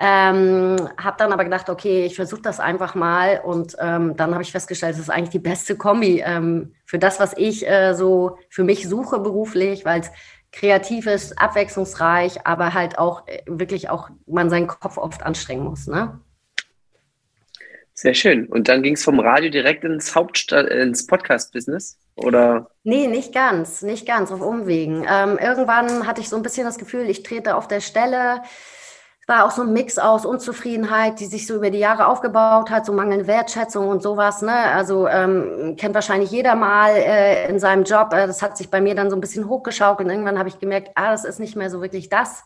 Ähm, 0.00 0.76
habe 0.96 1.16
dann 1.18 1.32
aber 1.32 1.42
gedacht, 1.42 1.68
okay, 1.68 2.06
ich 2.06 2.14
versuche 2.14 2.42
das 2.42 2.60
einfach 2.60 2.94
mal 2.94 3.40
und 3.44 3.76
ähm, 3.80 4.16
dann 4.16 4.32
habe 4.32 4.42
ich 4.44 4.52
festgestellt, 4.52 4.94
es 4.94 5.00
ist 5.00 5.10
eigentlich 5.10 5.30
die 5.30 5.40
beste 5.40 5.76
Kombi 5.76 6.22
ähm, 6.24 6.72
für 6.84 7.00
das, 7.00 7.18
was 7.18 7.36
ich 7.36 7.68
äh, 7.68 7.94
so 7.94 8.38
für 8.48 8.62
mich 8.62 8.88
suche 8.88 9.18
beruflich, 9.18 9.84
weil 9.84 10.00
es 10.00 10.10
kreativ 10.52 11.06
ist, 11.06 11.38
abwechslungsreich, 11.40 12.46
aber 12.46 12.74
halt 12.74 12.96
auch 12.96 13.26
äh, 13.26 13.42
wirklich 13.46 13.90
auch 13.90 14.08
man 14.26 14.50
seinen 14.50 14.68
Kopf 14.68 14.98
oft 14.98 15.24
anstrengen 15.24 15.64
muss. 15.64 15.88
Ne? 15.88 16.20
Sehr 17.92 18.14
schön. 18.14 18.46
Und 18.46 18.68
dann 18.68 18.84
ging 18.84 18.94
es 18.94 19.02
vom 19.02 19.18
Radio 19.18 19.50
direkt 19.50 19.82
ins 19.82 20.14
Hauptstadt, 20.14 20.68
ins 20.68 21.08
Podcast-Business? 21.08 21.98
Oder? 22.14 22.70
Nee, 22.84 23.08
nicht 23.08 23.34
ganz, 23.34 23.82
nicht 23.82 24.06
ganz, 24.06 24.30
auf 24.30 24.40
Umwegen. 24.40 25.04
Ähm, 25.08 25.38
irgendwann 25.40 26.06
hatte 26.06 26.20
ich 26.20 26.28
so 26.28 26.36
ein 26.36 26.42
bisschen 26.42 26.64
das 26.64 26.78
Gefühl, 26.78 27.10
ich 27.10 27.24
trete 27.24 27.56
auf 27.56 27.66
der 27.66 27.80
Stelle. 27.80 28.42
War 29.28 29.44
auch 29.44 29.50
so 29.50 29.62
ein 29.62 29.72
Mix 29.74 29.98
aus 29.98 30.24
Unzufriedenheit, 30.24 31.20
die 31.20 31.26
sich 31.26 31.46
so 31.46 31.54
über 31.54 31.70
die 31.70 31.78
Jahre 31.78 32.06
aufgebaut 32.06 32.70
hat, 32.70 32.86
so 32.86 32.94
mangelnde 32.94 33.26
Wertschätzung 33.26 33.86
und 33.88 34.02
sowas. 34.02 34.40
Ne? 34.40 34.54
Also 34.54 35.06
ähm, 35.06 35.76
kennt 35.76 35.94
wahrscheinlich 35.94 36.30
jeder 36.30 36.54
mal 36.54 36.92
äh, 36.96 37.46
in 37.48 37.60
seinem 37.60 37.84
Job. 37.84 38.14
Äh, 38.14 38.26
das 38.26 38.40
hat 38.40 38.56
sich 38.56 38.70
bei 38.70 38.80
mir 38.80 38.94
dann 38.94 39.10
so 39.10 39.16
ein 39.16 39.20
bisschen 39.20 39.46
hochgeschaukelt. 39.46 40.08
Und 40.08 40.12
irgendwann 40.12 40.38
habe 40.38 40.48
ich 40.48 40.58
gemerkt, 40.58 40.92
ah, 40.94 41.10
das 41.10 41.26
ist 41.26 41.40
nicht 41.40 41.56
mehr 41.56 41.68
so 41.68 41.82
wirklich 41.82 42.08
das. 42.08 42.42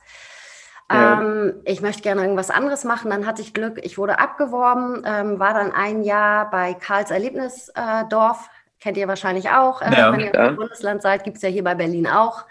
Ähm, 0.91 1.55
ich 1.65 1.81
möchte 1.81 2.03
gerne 2.03 2.23
irgendwas 2.23 2.51
anderes 2.51 2.85
machen. 2.85 3.11
Dann 3.11 3.27
hatte 3.27 3.43
ich 3.43 3.55
Glück, 3.55 3.79
ich 3.83 3.97
wurde 3.97 4.19
abgeworben, 4.19 5.03
ähm, 5.07 5.39
war 5.39 5.55
dann 5.55 5.73
ein 5.73 6.03
Jahr 6.03 6.51
bei 6.51 6.75
Karls 6.75 7.11
Erlebnisdorf. 7.11 8.51
Kennt 8.81 8.97
ihr 8.97 9.09
wahrscheinlich 9.09 9.51
auch. 9.51 9.83
Äh, 9.83 9.95
ja, 9.97 10.13
wenn 10.13 10.21
ihr 10.21 10.33
ja. 10.35 10.49
im 10.49 10.57
Bundesland 10.57 11.03
seid, 11.03 11.25
gibt 11.25 11.37
es 11.37 11.43
ja 11.43 11.49
hier 11.49 11.65
bei 11.65 11.75
Berlin 11.75 12.09
auch. 12.09 12.45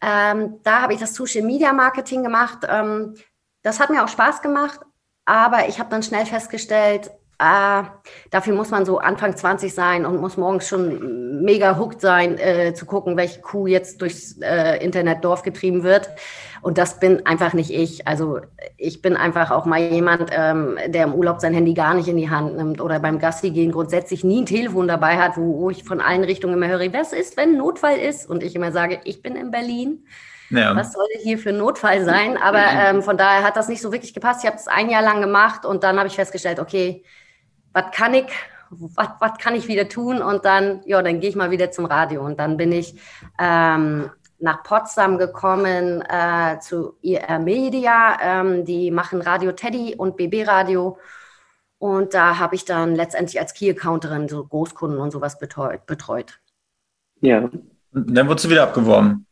Ähm, 0.00 0.58
da 0.64 0.82
habe 0.82 0.94
ich 0.94 1.00
das 1.00 1.14
Social 1.14 1.42
Media 1.42 1.72
Marketing 1.72 2.24
gemacht. 2.24 2.66
Ähm, 2.68 3.14
das 3.62 3.80
hat 3.80 3.90
mir 3.90 4.04
auch 4.04 4.08
Spaß 4.08 4.42
gemacht, 4.42 4.80
aber 5.24 5.68
ich 5.68 5.78
habe 5.78 5.90
dann 5.90 6.02
schnell 6.02 6.26
festgestellt, 6.26 7.10
ah, 7.42 7.86
dafür 8.30 8.54
muss 8.54 8.70
man 8.70 8.84
so 8.84 8.98
Anfang 8.98 9.36
20 9.36 9.74
sein 9.74 10.06
und 10.06 10.20
muss 10.20 10.36
morgens 10.36 10.68
schon 10.68 11.42
mega 11.42 11.76
hooked 11.76 12.00
sein, 12.00 12.38
äh, 12.38 12.72
zu 12.74 12.86
gucken, 12.86 13.16
welche 13.16 13.40
Kuh 13.40 13.66
jetzt 13.66 14.00
durchs 14.00 14.38
äh, 14.40 14.76
Internetdorf 14.82 15.42
getrieben 15.42 15.82
wird. 15.82 16.08
Und 16.62 16.78
das 16.78 17.00
bin 17.00 17.26
einfach 17.26 17.54
nicht 17.54 17.70
ich. 17.70 18.06
Also 18.06 18.40
ich 18.76 19.02
bin 19.02 19.16
einfach 19.16 19.50
auch 19.50 19.64
mal 19.64 19.80
jemand, 19.80 20.30
ähm, 20.32 20.78
der 20.86 21.04
im 21.04 21.14
Urlaub 21.14 21.40
sein 21.40 21.54
Handy 21.54 21.74
gar 21.74 21.94
nicht 21.94 22.06
in 22.06 22.16
die 22.16 22.30
Hand 22.30 22.56
nimmt 22.56 22.80
oder 22.80 23.00
beim 23.00 23.18
Gassi 23.18 23.50
gehen 23.50 23.72
grundsätzlich 23.72 24.22
nie 24.22 24.42
ein 24.42 24.46
Telefon 24.46 24.86
dabei 24.86 25.18
hat, 25.18 25.36
wo, 25.36 25.58
wo 25.58 25.70
ich 25.70 25.82
von 25.82 26.00
allen 26.00 26.22
Richtungen 26.22 26.54
immer 26.54 26.68
höre, 26.68 26.92
was 26.92 27.12
ist, 27.12 27.36
wenn 27.36 27.56
Notfall 27.58 27.98
ist? 27.98 28.30
Und 28.30 28.44
ich 28.44 28.54
immer 28.54 28.70
sage, 28.70 29.00
ich 29.02 29.22
bin 29.22 29.34
in 29.34 29.50
Berlin. 29.50 30.04
Ja. 30.50 30.76
Was 30.76 30.92
soll 30.92 31.06
hier 31.22 31.38
für 31.38 31.50
ein 31.50 31.58
Notfall 31.58 32.04
sein? 32.04 32.36
Aber 32.36 32.62
ähm, 32.62 33.02
von 33.02 33.16
daher 33.16 33.42
hat 33.42 33.56
das 33.56 33.68
nicht 33.68 33.80
so 33.80 33.92
wirklich 33.92 34.14
gepasst. 34.14 34.42
Ich 34.42 34.46
habe 34.46 34.56
es 34.56 34.68
ein 34.68 34.90
Jahr 34.90 35.02
lang 35.02 35.20
gemacht 35.20 35.64
und 35.64 35.82
dann 35.82 35.98
habe 35.98 36.08
ich 36.08 36.14
festgestellt, 36.14 36.60
okay, 36.60 37.04
was 37.72 37.90
kann 37.92 38.14
ich, 38.14 38.26
was 38.70 39.38
kann 39.38 39.54
ich 39.54 39.68
wieder 39.68 39.88
tun? 39.88 40.20
Und 40.20 40.44
dann, 40.44 40.82
ja, 40.84 41.00
dann 41.02 41.20
gehe 41.20 41.30
ich 41.30 41.36
mal 41.36 41.50
wieder 41.50 41.70
zum 41.70 41.86
Radio. 41.86 42.24
Und 42.24 42.38
dann 42.38 42.56
bin 42.56 42.72
ich 42.72 42.94
ähm, 43.38 44.10
nach 44.38 44.62
Potsdam 44.62 45.18
gekommen 45.18 46.02
äh, 46.02 46.58
zu 46.60 46.96
IR 47.00 47.38
Media. 47.38 48.18
Ähm, 48.20 48.64
die 48.64 48.90
machen 48.90 49.22
Radio 49.22 49.52
Teddy 49.52 49.94
und 49.96 50.16
BB 50.16 50.46
Radio. 50.46 50.98
Und 51.78 52.14
da 52.14 52.38
habe 52.38 52.54
ich 52.54 52.64
dann 52.64 52.94
letztendlich 52.94 53.40
als 53.40 53.54
Key-Accounterin 53.54 54.28
so 54.28 54.44
Großkunden 54.44 55.00
und 55.00 55.10
sowas 55.10 55.38
betreut. 55.38 55.86
betreut. 55.86 56.38
Ja. 57.20 57.38
Und 57.38 57.64
dann 57.92 58.28
wurdest 58.28 58.44
du 58.44 58.50
wieder 58.50 58.64
abgeworben. 58.64 59.26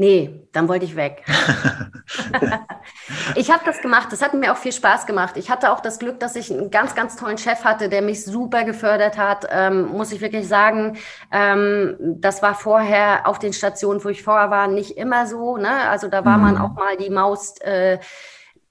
Nee, 0.00 0.46
dann 0.52 0.68
wollte 0.68 0.84
ich 0.84 0.94
weg. 0.94 1.24
ich 3.34 3.50
habe 3.50 3.64
das 3.64 3.80
gemacht. 3.80 4.12
Das 4.12 4.22
hat 4.22 4.32
mir 4.32 4.52
auch 4.52 4.56
viel 4.56 4.70
Spaß 4.70 5.06
gemacht. 5.06 5.36
Ich 5.36 5.50
hatte 5.50 5.72
auch 5.72 5.80
das 5.80 5.98
Glück, 5.98 6.20
dass 6.20 6.36
ich 6.36 6.52
einen 6.52 6.70
ganz, 6.70 6.94
ganz 6.94 7.16
tollen 7.16 7.36
Chef 7.36 7.64
hatte, 7.64 7.88
der 7.88 8.00
mich 8.00 8.24
super 8.24 8.62
gefördert 8.62 9.18
hat. 9.18 9.48
Ähm, 9.50 9.88
muss 9.88 10.12
ich 10.12 10.20
wirklich 10.20 10.46
sagen. 10.46 10.96
Ähm, 11.32 11.96
das 11.98 12.42
war 12.42 12.54
vorher 12.54 13.26
auf 13.26 13.40
den 13.40 13.52
Stationen, 13.52 14.04
wo 14.04 14.08
ich 14.08 14.22
vorher 14.22 14.52
war, 14.52 14.68
nicht 14.68 14.96
immer 14.96 15.26
so. 15.26 15.56
Ne? 15.56 15.88
Also 15.90 16.06
da 16.06 16.24
war 16.24 16.38
mhm. 16.38 16.44
man 16.44 16.58
auch 16.58 16.74
mal 16.74 16.96
die 16.96 17.10
Maus. 17.10 17.58
Äh, 17.58 17.98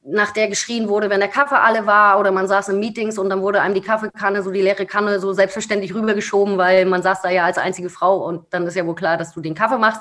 nach 0.09 0.31
der 0.31 0.47
geschrien 0.47 0.87
wurde, 0.87 1.09
wenn 1.09 1.19
der 1.19 1.27
Kaffee 1.27 1.59
alle 1.59 1.85
war 1.85 2.21
oder 2.21 2.31
man 2.31 2.47
saß 2.47 2.69
in 2.69 2.79
Meetings 2.79 3.17
und 3.17 3.27
dann 3.27 3.41
wurde 3.41 3.59
einem 3.59 3.75
die 3.75 3.81
Kaffeekanne, 3.81 4.41
so 4.41 4.51
die 4.51 4.61
leere 4.61 4.85
Kanne, 4.85 5.19
so 5.19 5.33
selbstverständlich 5.33 5.93
rübergeschoben, 5.93 6.57
weil 6.57 6.85
man 6.85 7.03
saß 7.03 7.21
da 7.21 7.29
ja 7.29 7.43
als 7.43 7.57
einzige 7.57 7.89
Frau 7.89 8.25
und 8.25 8.45
dann 8.51 8.65
ist 8.65 8.75
ja 8.75 8.85
wohl 8.85 8.95
klar, 8.95 9.17
dass 9.17 9.33
du 9.33 9.41
den 9.41 9.55
Kaffee 9.55 9.77
machst. 9.77 9.99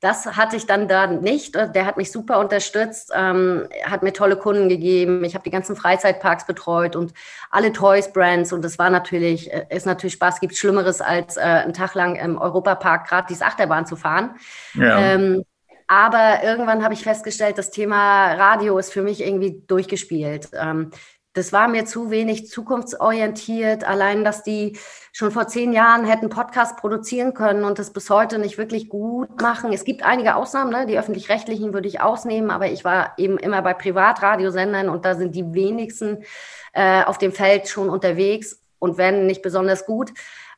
Das 0.00 0.26
hatte 0.26 0.56
ich 0.56 0.66
dann 0.66 0.88
da 0.88 1.06
nicht. 1.06 1.54
Der 1.54 1.86
hat 1.86 1.96
mich 1.96 2.12
super 2.12 2.38
unterstützt, 2.38 3.12
ähm, 3.14 3.66
hat 3.84 4.02
mir 4.02 4.12
tolle 4.12 4.36
Kunden 4.36 4.68
gegeben. 4.68 5.24
Ich 5.24 5.34
habe 5.34 5.44
die 5.44 5.50
ganzen 5.50 5.74
Freizeitparks 5.74 6.46
betreut 6.46 6.96
und 6.96 7.14
alle 7.50 7.72
Toys-Brands. 7.72 8.52
Und 8.52 8.62
das 8.62 8.78
war 8.78 8.90
natürlich, 8.90 9.50
äh, 9.50 9.66
ist 9.70 9.86
natürlich 9.86 10.14
Spaß. 10.14 10.40
Gibt 10.40 10.54
Schlimmeres, 10.54 11.00
als 11.00 11.38
äh, 11.38 11.40
einen 11.40 11.72
Tag 11.72 11.94
lang 11.94 12.16
im 12.16 12.36
Europapark 12.36 13.08
gratis 13.08 13.40
Achterbahn 13.40 13.86
zu 13.86 13.96
fahren. 13.96 14.36
Ja. 14.74 14.98
Ähm, 14.98 15.44
aber 15.88 16.42
irgendwann 16.42 16.82
habe 16.82 16.94
ich 16.94 17.02
festgestellt, 17.02 17.58
das 17.58 17.70
Thema 17.70 18.34
Radio 18.34 18.76
ist 18.76 18.92
für 18.92 19.02
mich 19.02 19.22
irgendwie 19.22 19.62
durchgespielt. 19.66 20.50
Ähm, 20.52 20.90
das 21.36 21.52
war 21.52 21.68
mir 21.68 21.84
zu 21.84 22.10
wenig 22.10 22.48
zukunftsorientiert. 22.48 23.84
Allein, 23.84 24.24
dass 24.24 24.42
die 24.42 24.78
schon 25.12 25.30
vor 25.30 25.46
zehn 25.48 25.72
Jahren 25.72 26.06
hätten 26.06 26.30
Podcast 26.30 26.78
produzieren 26.78 27.34
können 27.34 27.64
und 27.64 27.78
das 27.78 27.92
bis 27.92 28.08
heute 28.08 28.38
nicht 28.38 28.56
wirklich 28.56 28.88
gut 28.88 29.42
machen. 29.42 29.72
Es 29.72 29.84
gibt 29.84 30.02
einige 30.02 30.36
Ausnahmen, 30.36 30.70
ne? 30.70 30.86
die 30.86 30.98
öffentlich-rechtlichen 30.98 31.74
würde 31.74 31.88
ich 31.88 32.00
ausnehmen, 32.00 32.50
aber 32.50 32.68
ich 32.68 32.84
war 32.84 33.12
eben 33.18 33.36
immer 33.36 33.60
bei 33.60 33.74
Privatradiosendern 33.74 34.88
und 34.88 35.04
da 35.04 35.14
sind 35.14 35.34
die 35.34 35.52
wenigsten 35.52 36.24
äh, 36.72 37.02
auf 37.04 37.18
dem 37.18 37.32
Feld 37.32 37.68
schon 37.68 37.90
unterwegs 37.90 38.62
und 38.78 38.96
wenn 38.96 39.26
nicht 39.26 39.42
besonders 39.42 39.84
gut. 39.84 40.12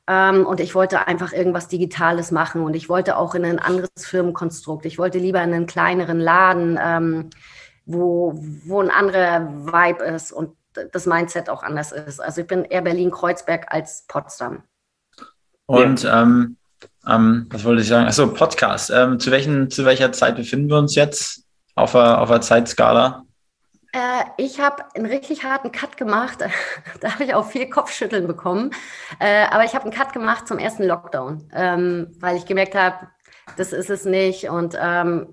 Ähm, 0.07 0.47
und 0.47 0.61
ich 0.61 0.77
wollte 0.77 1.09
einfach 1.09 1.33
irgendwas 1.33 1.67
Digitales 1.67 2.31
machen 2.31 2.63
und 2.63 2.75
ich 2.75 2.89
wollte 2.89 3.17
auch 3.17 3.35
in 3.35 3.45
ein 3.45 3.59
anderes 3.59 3.91
Firmenkonstrukt. 3.97 4.87
Ich 4.87 4.97
wollte 4.97 5.19
lieber 5.19 5.43
in 5.43 5.53
einen 5.53 5.67
kleineren 5.67 6.21
Laden. 6.21 6.79
Ähm, 6.81 7.31
wo, 7.89 8.35
wo 8.67 8.81
ein 8.83 8.91
anderer 8.91 9.49
Vibe 9.65 10.05
ist 10.05 10.31
und 10.31 10.58
das 10.93 11.07
Mindset 11.07 11.49
auch 11.49 11.63
anders 11.63 11.93
ist. 11.93 12.21
Also 12.21 12.43
ich 12.43 12.47
bin 12.47 12.65
eher 12.65 12.83
Berlin-Kreuzberg 12.83 13.67
als 13.69 14.05
Potsdam. 14.09 14.63
Und 15.67 16.03
ja. 16.03 16.23
ähm, 16.23 16.57
ähm, 17.07 17.47
was 17.51 17.65
wollte 17.65 17.83
ich 17.83 17.89
sagen? 17.89 18.07
Achso, 18.07 18.33
Podcast. 18.33 18.91
Ähm, 18.91 19.19
zu, 19.21 19.31
welchen, 19.31 19.71
zu 19.71 19.85
welcher 19.85 20.13
Zeit 20.13 20.37
befinden 20.37 20.69
wir 20.69 20.79
uns 20.79 20.95
jetzt 20.95 21.45
auf 21.75 21.93
der, 21.93 22.21
auf 22.21 22.29
der 22.29 22.41
Zeitskala? 22.41 23.25
Äh, 23.93 24.25
ich 24.37 24.61
habe 24.61 24.85
einen 24.95 25.07
richtig 25.07 25.45
harten 25.45 25.73
Cut 25.73 25.97
gemacht. 25.97 26.39
da 27.01 27.15
habe 27.15 27.25
ich 27.25 27.35
auch 27.35 27.47
viel 27.47 27.69
Kopfschütteln 27.71 28.27
bekommen. 28.27 28.71
Äh, 29.19 29.47
aber 29.51 29.65
ich 29.65 29.75
habe 29.75 29.85
einen 29.85 29.95
Cut 29.95 30.13
gemacht 30.13 30.47
zum 30.47 30.59
ersten 30.59 30.85
Lockdown, 30.85 31.51
ähm, 31.55 32.15
weil 32.21 32.37
ich 32.37 32.45
gemerkt 32.45 32.75
habe, 32.75 33.09
das 33.57 33.73
ist 33.73 33.90
es 33.90 34.05
nicht. 34.05 34.49
Und 34.49 34.76
ähm, 34.81 35.28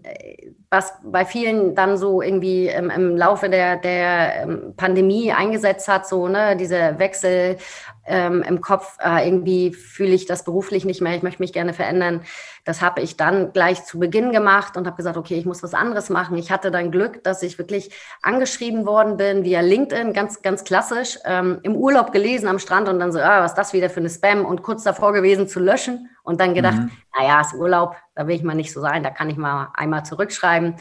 was 0.70 0.94
bei 1.04 1.26
vielen 1.26 1.76
dann 1.76 1.98
so 1.98 2.22
irgendwie 2.22 2.68
im, 2.68 2.90
im 2.90 3.16
Laufe 3.16 3.50
der, 3.50 3.78
der 3.78 4.44
ähm, 4.44 4.74
Pandemie 4.76 5.32
eingesetzt 5.32 5.88
hat, 5.88 6.08
so 6.08 6.28
ne, 6.28 6.56
dieser 6.56 7.00
Wechsel 7.00 7.58
ähm, 8.06 8.44
im 8.44 8.62
Kopf, 8.62 8.98
äh, 9.04 9.28
irgendwie 9.28 9.74
fühle 9.74 10.14
ich 10.14 10.26
das 10.26 10.44
beruflich 10.44 10.86
nicht 10.86 11.02
mehr, 11.02 11.16
ich 11.16 11.24
möchte 11.24 11.42
mich 11.42 11.54
gerne 11.54 11.74
verändern. 11.74 12.22
Das 12.64 12.82
habe 12.82 13.02
ich 13.02 13.18
dann 13.18 13.54
gleich 13.54 13.84
zu 13.86 14.00
Beginn 14.00 14.32
gemacht 14.32 14.78
und 14.78 14.88
habe 14.88 14.98
gesagt, 14.98 15.18
okay, 15.18 15.36
ich 15.36 15.46
muss 15.46 15.64
was 15.64 15.74
anderes 15.74 16.10
machen. 16.10 16.38
Ich 16.38 16.52
hatte 16.52 16.72
dann 16.72 16.92
Glück, 16.92 17.24
dass 17.24 17.44
ich 17.44 17.58
wirklich 17.58 17.92
angeschrieben 18.22 18.86
worden 18.86 19.18
bin 19.18 19.44
via 19.44 19.62
LinkedIn, 19.62 20.14
ganz, 20.14 20.42
ganz 20.42 20.64
klassisch, 20.64 21.18
ähm, 21.26 21.60
im 21.64 21.76
Urlaub 21.76 22.12
gelesen 22.12 22.48
am 22.48 22.60
Strand 22.60 22.90
und 22.90 23.00
dann 23.00 23.12
so, 23.12 23.20
ah, 23.20 23.42
was 23.42 23.52
ist 23.52 23.58
das 23.58 23.74
wieder 23.74 23.90
für 23.90 24.00
eine 24.00 24.10
Spam 24.10 24.46
und 24.46 24.64
kurz 24.64 24.84
davor 24.84 25.14
gewesen 25.14 25.48
zu 25.48 25.60
löschen 25.60 26.10
und 26.24 26.40
dann 26.42 26.54
gedacht, 26.54 26.78
mhm. 26.78 26.92
naja, 27.18 27.42
ist 27.42 27.54
Urlaub, 27.54 27.96
da 28.16 28.28
will 28.28 28.36
ich 28.36 28.44
mal 28.44 28.56
nicht 28.56 28.74
so 28.74 28.82
sein, 28.82 29.04
da 29.04 29.10
kann 29.10 29.30
ich 29.30 29.38
mal 29.38 29.70
einmal 29.76 30.06
zurückschreiben. 30.06 30.76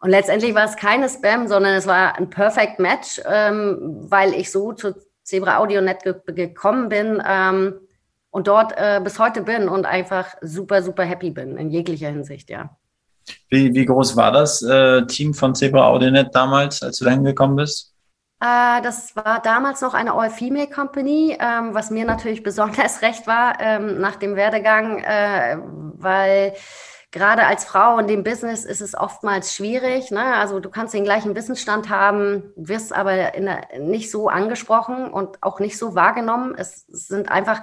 Und 0.00 0.10
letztendlich 0.10 0.54
war 0.54 0.64
es 0.64 0.76
keine 0.76 1.08
Spam, 1.08 1.48
sondern 1.48 1.74
es 1.74 1.86
war 1.86 2.16
ein 2.16 2.28
Perfect 2.28 2.78
Match, 2.78 3.20
ähm, 3.26 3.78
weil 4.08 4.34
ich 4.34 4.52
so 4.52 4.72
zu 4.72 4.94
Zebra 5.24 5.58
AudioNet 5.58 6.04
ge 6.04 6.14
gekommen 6.26 6.88
bin 6.88 7.22
ähm, 7.26 7.74
und 8.30 8.46
dort 8.46 8.72
äh, 8.76 9.00
bis 9.02 9.18
heute 9.18 9.42
bin 9.42 9.68
und 9.68 9.86
einfach 9.86 10.36
super, 10.40 10.82
super 10.82 11.04
happy 11.04 11.30
bin 11.30 11.56
in 11.56 11.70
jeglicher 11.70 12.10
Hinsicht, 12.10 12.50
ja. 12.50 12.76
Wie, 13.48 13.74
wie 13.74 13.86
groß 13.86 14.16
war 14.16 14.32
das 14.32 14.62
äh, 14.62 15.06
Team 15.06 15.32
von 15.34 15.54
Zebra 15.54 15.88
AudioNet 15.88 16.34
damals, 16.34 16.82
als 16.82 16.98
du 16.98 17.06
dahin 17.06 17.24
gekommen 17.24 17.56
bist? 17.56 17.94
Äh, 18.40 18.82
das 18.82 19.16
war 19.16 19.40
damals 19.40 19.80
noch 19.80 19.94
eine 19.94 20.12
All-Female-Company, 20.12 21.38
ähm, 21.40 21.74
was 21.74 21.90
mir 21.90 22.04
natürlich 22.04 22.42
besonders 22.42 23.00
recht 23.00 23.26
war 23.26 23.58
ähm, 23.60 24.00
nach 24.00 24.16
dem 24.16 24.36
Werdegang, 24.36 24.98
äh, 24.98 25.56
weil 25.96 26.52
gerade 27.14 27.46
als 27.46 27.64
Frau 27.64 27.98
in 27.98 28.08
dem 28.08 28.24
Business 28.24 28.64
ist 28.64 28.80
es 28.80 28.96
oftmals 28.96 29.54
schwierig. 29.54 30.10
Ne? 30.10 30.34
Also 30.34 30.58
du 30.58 30.68
kannst 30.68 30.94
den 30.94 31.04
gleichen 31.04 31.36
Wissensstand 31.36 31.88
haben, 31.88 32.42
wirst 32.56 32.92
aber 32.92 33.14
der, 33.14 33.78
nicht 33.78 34.10
so 34.10 34.28
angesprochen 34.28 35.12
und 35.12 35.40
auch 35.40 35.60
nicht 35.60 35.78
so 35.78 35.94
wahrgenommen. 35.94 36.56
Es 36.58 36.84
sind 36.88 37.30
einfach, 37.30 37.62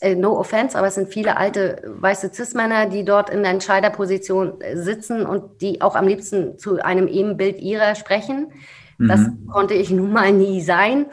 äh, 0.00 0.14
no 0.14 0.38
offense, 0.38 0.78
aber 0.78 0.86
es 0.86 0.94
sind 0.94 1.12
viele 1.12 1.36
alte 1.36 1.82
weiße 1.84 2.30
Cis-Männer, 2.32 2.86
die 2.86 3.04
dort 3.04 3.28
in 3.28 3.42
der 3.42 3.52
Entscheiderposition 3.52 4.62
äh, 4.62 4.78
sitzen 4.78 5.26
und 5.26 5.60
die 5.60 5.82
auch 5.82 5.94
am 5.94 6.08
liebsten 6.08 6.58
zu 6.58 6.82
einem 6.82 7.06
Ebenbild 7.06 7.58
ihrer 7.60 7.96
sprechen. 7.96 8.50
Das 8.98 9.20
mhm. 9.20 9.46
konnte 9.46 9.74
ich 9.74 9.90
nun 9.90 10.10
mal 10.10 10.32
nie 10.32 10.60
sein. 10.60 11.06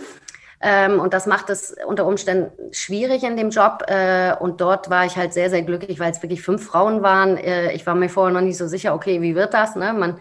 Ähm, 0.62 1.00
und 1.00 1.14
das 1.14 1.26
macht 1.26 1.50
es 1.50 1.76
unter 1.86 2.06
Umständen 2.06 2.52
schwierig 2.72 3.24
in 3.24 3.38
dem 3.38 3.50
Job. 3.50 3.84
Äh, 3.88 4.34
und 4.40 4.62
dort 4.62 4.90
war 4.90 5.06
ich 5.06 5.16
halt 5.18 5.34
sehr, 5.34 5.50
sehr 5.50 5.62
glücklich, 5.62 6.00
weil 6.00 6.12
es 6.12 6.22
wirklich 6.22 6.42
fünf 6.42 6.66
Frauen 6.66 7.02
waren. 7.02 7.38
Äh, 7.38 7.74
ich 7.74 7.86
war 7.86 7.96
mir 7.96 8.10
vorher 8.10 8.34
noch 8.34 8.42
nicht 8.42 8.58
so 8.58 8.68
sicher, 8.68 8.94
okay, 8.94 9.22
wie 9.22 9.36
wird 9.36 9.54
das? 9.54 9.76
Ne? 9.76 9.94
Man 9.94 10.20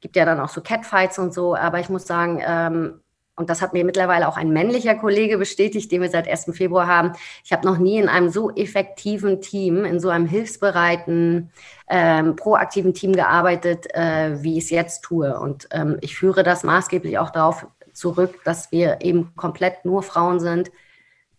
gibt 0.00 0.16
ja 0.16 0.24
dann 0.24 0.40
auch 0.40 0.48
so 0.48 0.60
Catfights 0.60 1.18
und 1.18 1.32
so. 1.32 1.54
Aber 1.54 1.80
ich 1.80 1.88
muss 1.88 2.06
sagen, 2.06 2.42
ähm, 2.46 3.00
und 3.36 3.50
das 3.50 3.62
hat 3.62 3.72
mir 3.72 3.84
mittlerweile 3.84 4.28
auch 4.28 4.36
ein 4.36 4.50
männlicher 4.50 4.94
Kollege 4.94 5.38
bestätigt, 5.38 5.90
den 5.90 6.02
wir 6.02 6.08
seit 6.08 6.28
1. 6.28 6.52
Februar 6.52 6.86
haben. 6.86 7.12
Ich 7.44 7.52
habe 7.52 7.66
noch 7.66 7.78
nie 7.78 7.98
in 7.98 8.08
einem 8.08 8.28
so 8.28 8.50
effektiven 8.54 9.40
Team, 9.40 9.84
in 9.84 9.98
so 9.98 10.08
einem 10.08 10.26
hilfsbereiten, 10.26 11.50
ähm, 11.88 12.36
proaktiven 12.36 12.94
Team 12.94 13.12
gearbeitet, 13.12 13.92
äh, 13.92 14.42
wie 14.42 14.56
ich 14.56 14.64
es 14.64 14.70
jetzt 14.70 15.02
tue. 15.02 15.36
Und 15.38 15.68
ähm, 15.72 15.98
ich 16.00 16.16
führe 16.16 16.44
das 16.44 16.62
maßgeblich 16.62 17.18
auch 17.18 17.30
darauf 17.30 17.66
zurück, 17.94 18.40
dass 18.44 18.70
wir 18.72 18.98
eben 19.00 19.34
komplett 19.36 19.84
nur 19.84 20.02
Frauen 20.02 20.40
sind, 20.40 20.70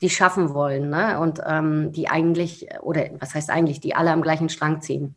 die 0.02 0.10
schaffen 0.10 0.54
wollen 0.54 0.90
ne? 0.90 1.20
und 1.20 1.42
ähm, 1.46 1.92
die 1.92 2.10
eigentlich, 2.10 2.68
oder 2.82 3.10
was 3.20 3.34
heißt 3.34 3.50
eigentlich, 3.50 3.80
die 3.80 3.96
alle 3.96 4.12
am 4.12 4.22
gleichen 4.22 4.50
Strang 4.50 4.82
ziehen. 4.82 5.16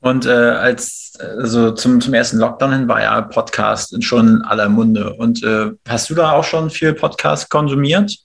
Und 0.00 0.26
äh, 0.26 0.30
als 0.30 1.12
also 1.20 1.72
zum, 1.72 2.00
zum 2.00 2.14
ersten 2.14 2.38
Lockdown 2.38 2.72
hin 2.72 2.88
war 2.88 3.02
ja 3.02 3.20
Podcast 3.22 4.02
schon 4.04 4.28
in 4.28 4.42
aller 4.42 4.68
Munde. 4.68 5.14
Und 5.14 5.42
äh, 5.42 5.72
hast 5.88 6.08
du 6.08 6.14
da 6.14 6.32
auch 6.32 6.44
schon 6.44 6.70
viel 6.70 6.94
Podcast 6.94 7.50
konsumiert? 7.50 8.16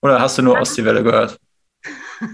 Oder 0.00 0.20
hast 0.20 0.38
du 0.38 0.42
nur 0.42 0.60
Ostseewelle 0.60 1.02
gehört? 1.02 1.40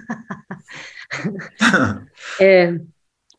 äh, 2.39 2.79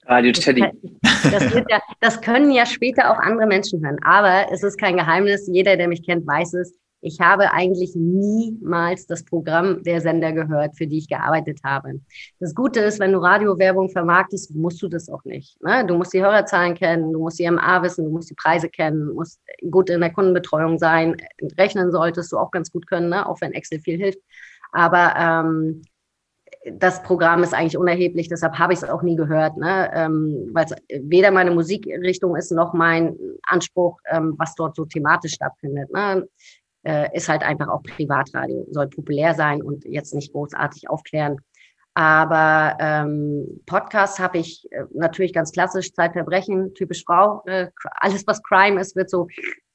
Radio 0.08 0.32
Teddy. 0.32 0.64
Das, 1.01 1.53
ja, 1.70 1.82
das, 2.00 2.22
können 2.22 2.51
ja 2.51 2.66
später 2.66 3.12
auch 3.12 3.18
andere 3.18 3.48
Menschen 3.48 3.84
hören. 3.84 3.98
Aber 4.03 4.51
es 4.51 4.64
ist 4.64 4.79
kein 4.79 4.98
Geheimnis. 4.98 5.48
Jeder, 5.51 5.77
der 5.77 5.88
mich 5.88 6.06
kennt, 6.06 6.27
weiß 6.27 6.53
es. 6.53 6.77
Ich 7.01 7.20
habe 7.20 7.51
eigentlich 7.51 7.92
niemals 7.96 9.06
das 9.06 9.24
Programm 9.25 9.84
der 9.84 10.01
Sender 10.01 10.32
gehört, 10.32 10.75
für 10.75 10.88
die 10.88 10.98
ich 10.98 11.08
gearbeitet 11.08 11.60
habe. 11.64 12.01
Das 12.40 12.56
Gute 12.56 12.79
ist, 12.79 13.00
wenn 13.00 13.12
du 13.12 13.20
Radiowerbung 13.20 13.90
vermarktest, 13.90 14.56
musst 14.56 14.82
du 14.82 14.88
das 14.88 15.08
auch 15.08 15.24
nicht. 15.24 15.62
Ne? 15.62 15.86
Du 15.86 15.96
musst 15.96 16.14
die 16.14 16.22
Hörerzahlen 16.22 16.74
kennen, 16.74 17.14
du 17.14 17.20
musst 17.20 17.38
die 17.38 17.50
MA 17.50 17.84
wissen, 17.84 18.06
du 18.06 18.12
musst 18.12 18.32
die 18.32 18.36
Preise 18.36 18.70
kennen, 18.70 19.08
du 19.08 19.14
musst 19.14 19.40
gut 19.70 19.92
in 19.92 20.01
der 20.01 20.14
Kundenbetreuung 20.14 20.79
sein. 20.79 21.16
Rechnen 21.60 21.92
solltest 21.92 22.32
du 22.32 22.38
auch 22.38 22.50
ganz 22.50 22.72
gut 22.72 22.88
können, 22.88 23.10
ne? 23.10 23.27
auch 23.27 23.40
wenn 23.40 23.53
Excel 23.53 23.79
viel 23.79 23.98
hilft. 23.98 24.20
Aber 24.72 25.14
ähm, 25.16 25.84
das 26.72 27.04
Programm 27.04 27.44
ist 27.44 27.54
eigentlich 27.54 27.78
unerheblich, 27.78 28.28
deshalb 28.28 28.58
habe 28.58 28.74
ich 28.74 28.82
es 28.82 28.90
auch 28.90 29.04
nie 29.04 29.16
gehört, 29.16 29.58
ne? 29.58 29.92
ähm, 29.94 30.50
weil 30.51 30.66
es 30.66 30.75
weder 31.04 31.32
meine 31.32 31.51
Musikrichtung 31.51 32.36
ist 32.36 32.51
noch 32.51 32.74
mein 32.74 33.16
Anspruch, 33.44 34.00
ähm, 34.10 34.36
was 34.38 34.56
dort 34.56 34.75
so 34.75 34.86
thematisch 34.86 35.34
stattfindet. 35.34 35.92
Ne? 35.94 36.28
Äh, 36.84 37.16
ist 37.16 37.30
halt 37.30 37.44
einfach 37.44 37.68
auch 37.68 37.84
Privatradio, 37.84 38.66
soll 38.72 38.88
populär 38.88 39.34
sein 39.34 39.62
und 39.62 39.86
jetzt 39.86 40.14
nicht 40.14 40.32
großartig 40.32 40.90
aufklären. 40.90 41.38
Aber 41.94 42.75
ähm, 42.80 43.62
Podcast 43.66 44.20
habe 44.20 44.40
ich 44.40 44.68
äh, 44.72 44.84
natürlich 44.94 45.34
ganz 45.34 45.51
klassisch, 45.51 45.94
Zeitverbrechen, 45.94 46.74
typisch 46.74 47.04
Frau. 47.06 47.42
Äh, 47.46 47.70
alles, 48.00 48.28
was 48.28 48.44
Crime 48.44 48.80
ist, 48.82 48.96
wird 48.96 49.10
so 49.10 49.28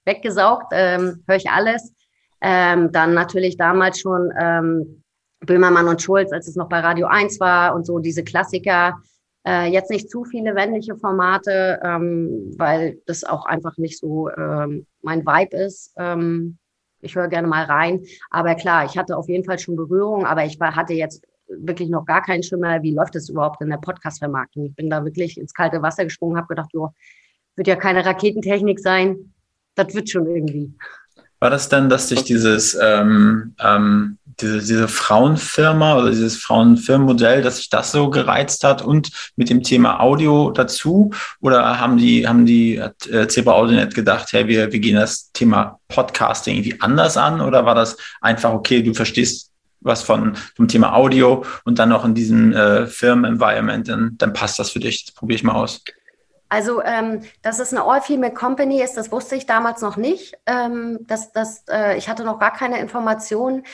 weggesaugt, 0.05 0.73
ähm, 0.73 1.25
höre 1.27 1.37
ich 1.37 1.51
alles. 1.51 1.95
Ähm, 2.43 2.91
dann 2.93 3.15
natürlich 3.15 3.57
damals 3.57 4.01
schon 4.01 4.31
ähm, 4.39 5.03
Böhmermann 5.41 5.89
und 5.89 6.03
Schulz, 6.03 6.33
als 6.33 6.49
es 6.49 6.57
noch 6.57 6.69
bei 6.69 6.81
Radio 6.81 7.07
1 7.07 7.41
war 7.41 7.75
und 7.75 7.87
so 7.87 7.99
diese 7.99 8.25
Klassiker. 8.25 9.01
Äh, 9.47 9.73
jetzt 9.73 9.91
nicht 9.91 10.11
zu 10.11 10.25
viele 10.25 10.53
männliche 10.53 10.97
Formate, 10.97 11.81
ähm, 11.83 12.53
weil 12.59 12.99
das 13.07 13.25
auch 13.25 13.47
einfach 13.47 13.79
nicht 13.79 13.99
so 13.99 14.29
ähm, 14.31 14.87
mein 15.03 15.25
Vibe 15.25 15.57
ist. 15.57 15.95
Ähm, 15.97 16.59
ich 17.01 17.17
höre 17.17 17.29
gerne 17.29 17.49
mal 17.49 17.65
rein. 17.65 18.05
Aber 18.31 18.55
klar, 18.55 18.85
ich 18.85 18.99
hatte 18.99 19.17
auf 19.17 19.29
jeden 19.29 19.45
Fall 19.45 19.59
schon 19.59 19.77
Berührung, 19.77 20.27
aber 20.27 20.45
ich 20.45 20.61
war, 20.61 20.77
hatte 20.77 20.93
jetzt 20.93 21.25
wirklich 21.49 21.89
noch 21.89 22.05
gar 22.05 22.23
keinen 22.23 22.43
Schimmer, 22.43 22.83
wie 22.83 22.95
läuft 22.95 23.17
es 23.17 23.29
überhaupt 23.29 23.61
in 23.63 23.71
der 23.71 23.79
Podcast-Vermarktung. 23.79 24.67
Ich 24.67 24.75
bin 24.75 24.91
da 24.91 25.05
wirklich 25.05 25.39
ins 25.39 25.55
kalte 25.55 25.83
Wasser 25.83 26.05
gesprungen, 26.05 26.37
habe 26.37 26.49
gedacht, 26.49 26.71
jo, 26.73 26.91
wird 27.57 27.67
ja 27.67 27.77
keine 27.77 28.05
Raketentechnik 28.05 28.79
sein. 28.79 29.33
Das 29.75 29.95
wird 29.95 30.11
schon 30.11 30.27
irgendwie. 30.27 30.75
War 31.41 31.51
das 31.51 31.69
denn, 31.69 31.89
dass 31.89 32.09
sich 32.09 32.23
dieses 32.23 32.77
ähm, 32.81 33.55
ähm, 33.59 34.19
diese, 34.41 34.59
diese 34.59 34.89
Frauenfirma 34.89 35.97
oder 35.97 36.11
dieses 36.11 36.37
Frauenfirmenmodell, 36.37 37.43
dass 37.43 37.59
sich 37.59 37.71
das 37.71 37.93
so 37.93 38.11
gereizt 38.11 38.65
hat 38.65 38.83
und 38.83 39.11
mit 39.37 39.51
dem 39.51 39.63
Thema 39.63 40.01
Audio 40.01 40.51
dazu? 40.51 41.13
Oder 41.41 41.79
haben 41.79 41.97
die, 41.97 42.27
haben 42.27 42.47
die 42.47 42.81
hat, 42.81 43.07
äh, 43.07 43.29
Zebra 43.29 43.53
AudioNet 43.53 43.95
gedacht, 43.95 44.33
hey, 44.33 44.47
wir, 44.49 44.73
wir 44.73 44.81
gehen 44.81 44.97
das 44.97 45.31
Thema 45.33 45.79
Podcasting 45.89 46.57
irgendwie 46.57 46.81
anders 46.81 47.17
an? 47.17 47.41
Oder 47.41 47.65
war 47.67 47.75
das 47.75 47.97
einfach, 48.21 48.53
okay, 48.53 48.83
du 48.83 48.95
verstehst 48.95 49.51
was 49.83 50.03
von, 50.03 50.37
vom 50.57 50.69
Thema 50.69 50.95
Audio 50.95 51.45
und 51.65 51.79
dann 51.79 51.89
noch 51.89 52.05
in 52.05 52.15
diesem 52.15 52.53
äh, 52.53 52.87
Firmen-Environment, 52.87 53.89
dann, 53.89 54.15
dann 54.19 54.35
passt 54.35 54.59
das 54.59 54.71
für 54.71 54.81
dich. 54.81 55.07
Das 55.07 55.15
probiere 55.15 55.37
ich 55.37 55.43
mal 55.43 55.55
aus. 55.55 55.83
Also, 56.51 56.83
ähm, 56.83 57.23
dass 57.43 57.61
es 57.61 57.73
eine 57.73 57.85
All-Female 57.85 58.35
Company 58.35 58.83
ist, 58.83 58.97
das 58.97 59.11
wusste 59.13 59.37
ich 59.37 59.47
damals 59.47 59.81
noch 59.81 59.97
nicht. 59.97 60.37
Ähm, 60.47 60.99
das, 61.03 61.33
das, 61.33 61.65
äh, 61.71 61.97
ich 61.97 62.09
hatte 62.09 62.25
noch 62.25 62.39
gar 62.41 62.53
keine 62.53 62.81
Informationen. 62.81 63.65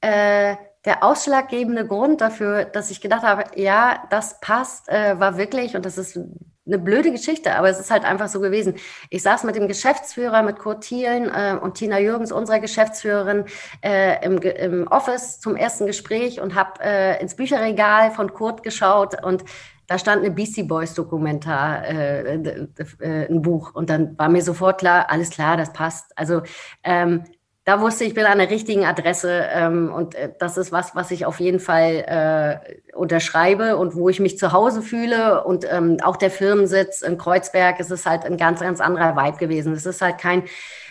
Äh, 0.00 0.56
der 0.84 1.02
ausschlaggebende 1.02 1.86
Grund 1.86 2.20
dafür, 2.20 2.64
dass 2.66 2.90
ich 2.90 3.00
gedacht 3.00 3.22
habe, 3.22 3.44
ja, 3.56 4.04
das 4.10 4.38
passt, 4.40 4.88
äh, 4.88 5.18
war 5.18 5.38
wirklich, 5.38 5.76
und 5.76 5.84
das 5.86 5.98
ist 5.98 6.18
eine 6.66 6.78
blöde 6.78 7.10
Geschichte, 7.10 7.56
aber 7.56 7.68
es 7.68 7.80
ist 7.80 7.90
halt 7.90 8.04
einfach 8.04 8.28
so 8.28 8.40
gewesen. 8.40 8.76
Ich 9.10 9.22
saß 9.22 9.44
mit 9.44 9.56
dem 9.56 9.66
Geschäftsführer, 9.68 10.42
mit 10.42 10.58
Kurt 10.58 10.84
Thielen 10.84 11.30
äh, 11.30 11.58
und 11.60 11.74
Tina 11.74 11.98
Jürgens, 11.98 12.32
unserer 12.32 12.60
Geschäftsführerin, 12.60 13.44
äh, 13.82 14.24
im, 14.24 14.38
im 14.38 14.86
Office 14.86 15.40
zum 15.40 15.56
ersten 15.56 15.86
Gespräch 15.86 16.40
und 16.40 16.54
habe 16.54 16.80
äh, 16.82 17.20
ins 17.20 17.34
Bücherregal 17.34 18.12
von 18.12 18.32
Kurt 18.32 18.62
geschaut 18.62 19.22
und 19.22 19.44
da 19.86 19.98
stand 19.98 20.24
eine 20.24 20.34
Beastie 20.34 20.62
Boys 20.62 20.94
Dokumentar, 20.94 21.84
äh, 21.84 22.34
äh, 22.34 23.26
ein 23.28 23.42
Buch. 23.42 23.74
Und 23.74 23.90
dann 23.90 24.18
war 24.18 24.28
mir 24.28 24.42
sofort 24.42 24.78
klar, 24.78 25.06
alles 25.10 25.30
klar, 25.30 25.56
das 25.56 25.72
passt. 25.72 26.16
Also 26.16 26.42
ähm, 26.82 27.24
da 27.64 27.80
wusste 27.80 28.04
ich, 28.04 28.10
ich 28.10 28.14
bin 28.14 28.26
an 28.26 28.38
der 28.38 28.50
richtigen 28.50 28.84
Adresse 28.84 29.46
ähm, 29.50 29.90
und 29.92 30.14
äh, 30.14 30.30
das 30.38 30.58
ist 30.58 30.70
was, 30.70 30.94
was 30.94 31.10
ich 31.10 31.24
auf 31.24 31.40
jeden 31.40 31.60
Fall 31.60 32.60
äh, 32.66 32.94
unterschreibe 32.94 33.78
und 33.78 33.94
wo 33.94 34.10
ich 34.10 34.20
mich 34.20 34.38
zu 34.38 34.52
Hause 34.52 34.82
fühle 34.82 35.44
und 35.44 35.66
ähm, 35.70 35.96
auch 36.02 36.16
der 36.16 36.30
Firmensitz 36.30 37.00
in 37.00 37.16
Kreuzberg, 37.16 37.80
es 37.80 37.90
ist 37.90 38.04
halt 38.04 38.26
ein 38.26 38.36
ganz, 38.36 38.60
ganz 38.60 38.80
anderer 38.80 39.16
Vibe 39.16 39.38
gewesen. 39.38 39.72
Es 39.72 39.86
ist 39.86 40.02
halt 40.02 40.18
kein 40.18 40.42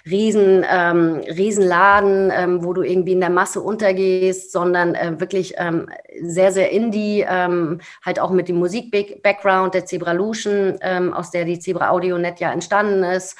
riesen, 0.06 0.66
ähm, 0.70 1.22
Riesenladen, 1.28 2.32
ähm, 2.36 2.64
wo 2.64 2.74
du 2.74 2.82
irgendwie 2.82 3.14
in 3.14 3.22
der 3.22 3.30
Masse 3.30 3.62
untergehst, 3.62 4.52
sondern 4.52 4.96
äh, 4.96 5.20
wirklich 5.20 5.54
ähm, 5.58 5.88
sehr, 6.22 6.52
sehr 6.52 6.72
indie, 6.72 7.26
ähm, 7.28 7.80
halt 8.06 8.20
auch 8.20 8.32
mit 8.32 8.50
dem 8.50 8.58
Musik-Background 8.58 9.74
der 9.74 9.86
Zebra 9.86 10.12
Lution, 10.12 10.78
ähm, 10.82 11.14
aus 11.14 11.32
der 11.32 11.46
die 11.46 11.60
Zebra 11.60 11.90
Audio 11.90 12.18
Net 12.18 12.40
ja 12.40 12.52
entstanden 12.52 13.04
ist 13.04 13.38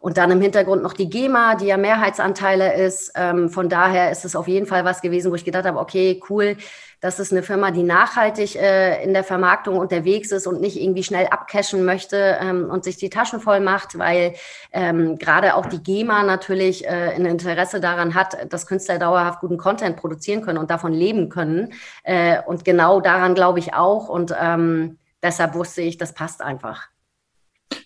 Und 0.00 0.18
dann 0.18 0.30
im 0.30 0.40
Hintergrund 0.40 0.82
noch 0.82 0.92
die 0.92 1.08
GEMA, 1.08 1.54
die 1.56 1.66
ja 1.66 1.76
Mehrheitsanteile 1.76 2.74
ist. 2.74 3.12
Ähm, 3.14 3.48
von 3.48 3.68
daher 3.68 4.10
ist 4.10 4.24
es 4.24 4.36
auf 4.36 4.48
jeden 4.48 4.66
Fall 4.66 4.84
was 4.84 5.00
gewesen, 5.00 5.30
wo 5.30 5.34
ich 5.34 5.44
gedacht 5.44 5.64
habe, 5.64 5.78
okay, 5.78 6.20
cool, 6.28 6.56
das 7.00 7.20
ist 7.20 7.30
eine 7.30 7.42
Firma, 7.42 7.70
die 7.70 7.82
nachhaltig 7.82 8.56
äh, 8.56 9.02
in 9.04 9.12
der 9.12 9.22
Vermarktung 9.22 9.76
unterwegs 9.76 10.32
ist 10.32 10.46
und 10.46 10.60
nicht 10.60 10.80
irgendwie 10.80 11.02
schnell 11.02 11.26
abcashen 11.26 11.84
möchte 11.84 12.38
ähm, 12.40 12.70
und 12.70 12.84
sich 12.84 12.96
die 12.96 13.10
Taschen 13.10 13.40
voll 13.40 13.60
macht, 13.60 13.98
weil 13.98 14.34
ähm, 14.72 15.18
gerade 15.18 15.54
auch 15.56 15.66
die 15.66 15.82
GEMA 15.82 16.22
natürlich 16.22 16.86
äh, 16.86 17.12
ein 17.14 17.26
Interesse 17.26 17.80
daran 17.80 18.14
hat, 18.14 18.52
dass 18.52 18.66
Künstler 18.66 18.98
dauerhaft 18.98 19.40
guten 19.40 19.58
Content 19.58 19.96
produzieren 19.96 20.42
können 20.42 20.58
und 20.58 20.70
davon 20.70 20.92
leben 20.92 21.28
können. 21.28 21.74
Äh, 22.02 22.40
und 22.46 22.64
genau 22.64 23.00
daran 23.00 23.34
glaube 23.34 23.58
ich 23.58 23.74
auch. 23.74 24.08
Und 24.08 24.34
ähm, 24.40 24.98
deshalb 25.22 25.54
wusste 25.54 25.82
ich, 25.82 25.98
das 25.98 26.14
passt 26.14 26.40
einfach. 26.40 26.88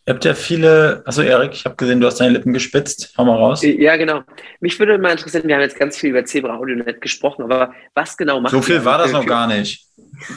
Ihr 0.06 0.14
habt 0.14 0.24
ja 0.24 0.34
viele, 0.34 1.02
also 1.04 1.22
Erik, 1.22 1.52
ich 1.52 1.64
habe 1.64 1.76
gesehen, 1.76 2.00
du 2.00 2.06
hast 2.06 2.20
deine 2.20 2.32
Lippen 2.32 2.52
gespitzt. 2.52 3.14
Hau 3.16 3.24
mal 3.24 3.36
raus. 3.36 3.62
Ja, 3.62 3.96
genau. 3.96 4.22
Mich 4.60 4.78
würde 4.78 4.98
mal 4.98 5.12
interessieren, 5.12 5.46
wir 5.46 5.54
haben 5.54 5.62
jetzt 5.62 5.78
ganz 5.78 5.96
viel 5.96 6.10
über 6.10 6.24
Zebra 6.24 6.56
AudioNet 6.56 7.00
gesprochen, 7.00 7.42
aber 7.42 7.74
was 7.94 8.16
genau 8.16 8.40
macht 8.40 8.52
So 8.52 8.62
viel 8.62 8.84
war 8.84 8.98
das 8.98 9.12
noch 9.12 9.26
gar 9.26 9.46
nicht. 9.46 9.86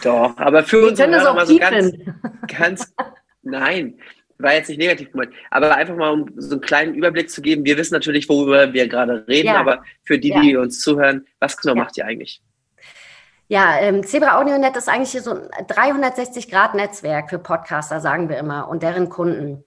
Doch, 0.03 0.37
aber 0.37 0.63
für 0.63 0.87
uns 0.87 0.99
mal 0.99 1.45
so 1.45 1.57
ganz, 1.57 1.93
ganz, 2.47 2.93
nein, 3.41 3.95
war 4.37 4.53
jetzt 4.53 4.69
nicht 4.69 4.77
negativ 4.77 5.11
gemeint, 5.11 5.33
aber 5.51 5.75
einfach 5.75 5.95
mal 5.95 6.11
um 6.11 6.29
so 6.35 6.53
einen 6.53 6.61
kleinen 6.61 6.95
Überblick 6.95 7.29
zu 7.29 7.41
geben. 7.41 7.65
Wir 7.65 7.77
wissen 7.77 7.93
natürlich, 7.93 8.27
worüber 8.29 8.73
wir 8.73 8.87
gerade 8.87 9.25
reden, 9.27 9.47
ja. 9.47 9.59
aber 9.59 9.83
für 10.03 10.19
die, 10.19 10.31
die 10.41 10.51
ja. 10.51 10.59
uns 10.59 10.79
zuhören, 10.81 11.25
was 11.39 11.57
genau 11.57 11.75
ja. 11.75 11.83
macht 11.83 11.97
ihr 11.97 12.05
eigentlich? 12.05 12.41
Ja, 13.53 13.77
ähm, 13.77 14.03
Zebra 14.03 14.39
AudioNet 14.39 14.75
ist 14.77 14.89
eigentlich 14.89 15.11
so 15.21 15.29
ein 15.29 15.67
360-Grad-Netzwerk 15.67 17.29
für 17.29 17.37
Podcaster, 17.37 17.99
sagen 17.99 18.27
wir 18.27 18.39
immer, 18.39 18.67
und 18.67 18.81
deren 18.81 19.09
Kunden. 19.09 19.63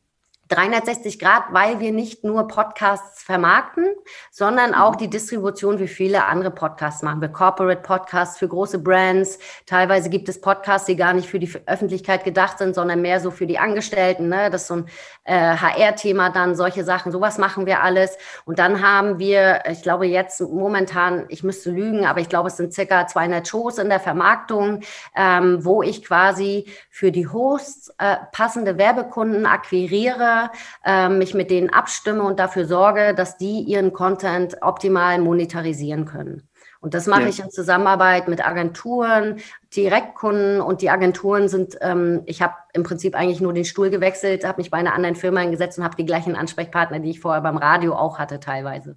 360 0.48 1.18
Grad, 1.18 1.44
weil 1.50 1.80
wir 1.80 1.90
nicht 1.90 2.22
nur 2.22 2.46
Podcasts 2.46 3.22
vermarkten, 3.22 3.86
sondern 4.30 4.74
auch 4.74 4.92
mhm. 4.92 4.98
die 4.98 5.10
Distribution 5.10 5.78
wie 5.80 5.88
viele 5.88 6.26
andere 6.26 6.52
Podcasts 6.52 7.02
machen. 7.02 7.20
Wir 7.20 7.28
Corporate 7.28 7.82
Podcasts 7.82 8.38
für 8.38 8.46
große 8.46 8.78
Brands. 8.78 9.38
Teilweise 9.66 10.08
gibt 10.08 10.28
es 10.28 10.40
Podcasts, 10.40 10.86
die 10.86 10.94
gar 10.94 11.14
nicht 11.14 11.28
für 11.28 11.40
die 11.40 11.50
Öffentlichkeit 11.66 12.24
gedacht 12.24 12.58
sind, 12.58 12.74
sondern 12.74 13.02
mehr 13.02 13.20
so 13.20 13.32
für 13.32 13.46
die 13.46 13.58
Angestellten. 13.58 14.28
Ne? 14.28 14.50
Das 14.50 14.62
ist 14.62 14.68
so 14.68 14.74
ein 14.74 14.86
äh, 15.24 15.56
HR-Thema 15.56 16.30
dann, 16.30 16.54
solche 16.54 16.84
Sachen. 16.84 17.10
Sowas 17.10 17.38
machen 17.38 17.66
wir 17.66 17.82
alles. 17.82 18.16
Und 18.44 18.60
dann 18.60 18.86
haben 18.86 19.18
wir, 19.18 19.64
ich 19.68 19.82
glaube 19.82 20.06
jetzt 20.06 20.40
momentan, 20.40 21.24
ich 21.28 21.42
müsste 21.42 21.70
lügen, 21.70 22.06
aber 22.06 22.20
ich 22.20 22.28
glaube, 22.28 22.48
es 22.48 22.56
sind 22.56 22.72
circa 22.72 23.06
200 23.06 23.48
Shows 23.48 23.78
in 23.78 23.88
der 23.88 24.00
Vermarktung, 24.00 24.82
ähm, 25.16 25.64
wo 25.64 25.82
ich 25.82 26.04
quasi 26.04 26.66
für 26.88 27.10
die 27.10 27.26
Hosts 27.26 27.92
äh, 27.98 28.16
passende 28.30 28.78
Werbekunden 28.78 29.46
akquiriere 29.46 30.35
äh, 30.84 31.08
mich 31.08 31.34
mit 31.34 31.50
denen 31.50 31.70
abstimme 31.70 32.22
und 32.22 32.38
dafür 32.38 32.66
sorge, 32.66 33.14
dass 33.14 33.36
die 33.36 33.60
ihren 33.60 33.92
Content 33.92 34.56
optimal 34.62 35.18
monetarisieren 35.20 36.04
können. 36.04 36.48
Und 36.80 36.94
das 36.94 37.06
mache 37.06 37.22
ja. 37.22 37.28
ich 37.28 37.40
in 37.40 37.50
Zusammenarbeit 37.50 38.28
mit 38.28 38.46
Agenturen, 38.46 39.40
Direktkunden 39.74 40.60
und 40.60 40.82
die 40.82 40.90
Agenturen 40.90 41.48
sind, 41.48 41.76
ähm, 41.80 42.22
ich 42.26 42.42
habe 42.42 42.54
im 42.74 42.82
Prinzip 42.82 43.14
eigentlich 43.14 43.40
nur 43.40 43.52
den 43.52 43.64
Stuhl 43.64 43.90
gewechselt, 43.90 44.44
habe 44.44 44.60
mich 44.60 44.70
bei 44.70 44.78
einer 44.78 44.94
anderen 44.94 45.16
Firma 45.16 45.40
eingesetzt 45.40 45.78
und 45.78 45.84
habe 45.84 45.96
die 45.96 46.06
gleichen 46.06 46.36
Ansprechpartner, 46.36 47.00
die 47.00 47.10
ich 47.10 47.20
vorher 47.20 47.42
beim 47.42 47.56
Radio 47.56 47.94
auch 47.94 48.18
hatte 48.18 48.40
teilweise. 48.40 48.96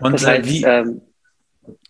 Und 0.00 0.12
das 0.12 0.26
heißt, 0.26 0.48
wie? 0.48 0.64
Ähm, 0.64 1.00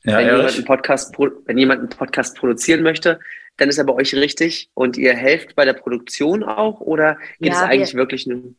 ja, 0.04 0.18
wenn, 0.18 0.26
jemand 0.26 0.54
einen 0.54 0.64
Podcast, 0.64 1.18
wenn 1.18 1.58
jemand 1.58 1.80
einen 1.80 1.88
Podcast 1.88 2.36
produzieren 2.36 2.82
möchte, 2.82 3.18
dann 3.56 3.68
ist 3.68 3.78
er 3.78 3.84
bei 3.84 3.92
euch 3.94 4.14
richtig 4.14 4.70
und 4.74 4.96
ihr 4.96 5.14
helft 5.14 5.54
bei 5.54 5.64
der 5.64 5.74
Produktion 5.74 6.42
auch 6.42 6.80
oder 6.80 7.18
geht 7.40 7.52
ja, 7.52 7.58
es 7.58 7.62
eigentlich 7.62 7.92
wir, 7.92 7.98
wirklich 7.98 8.26
nur? 8.26 8.54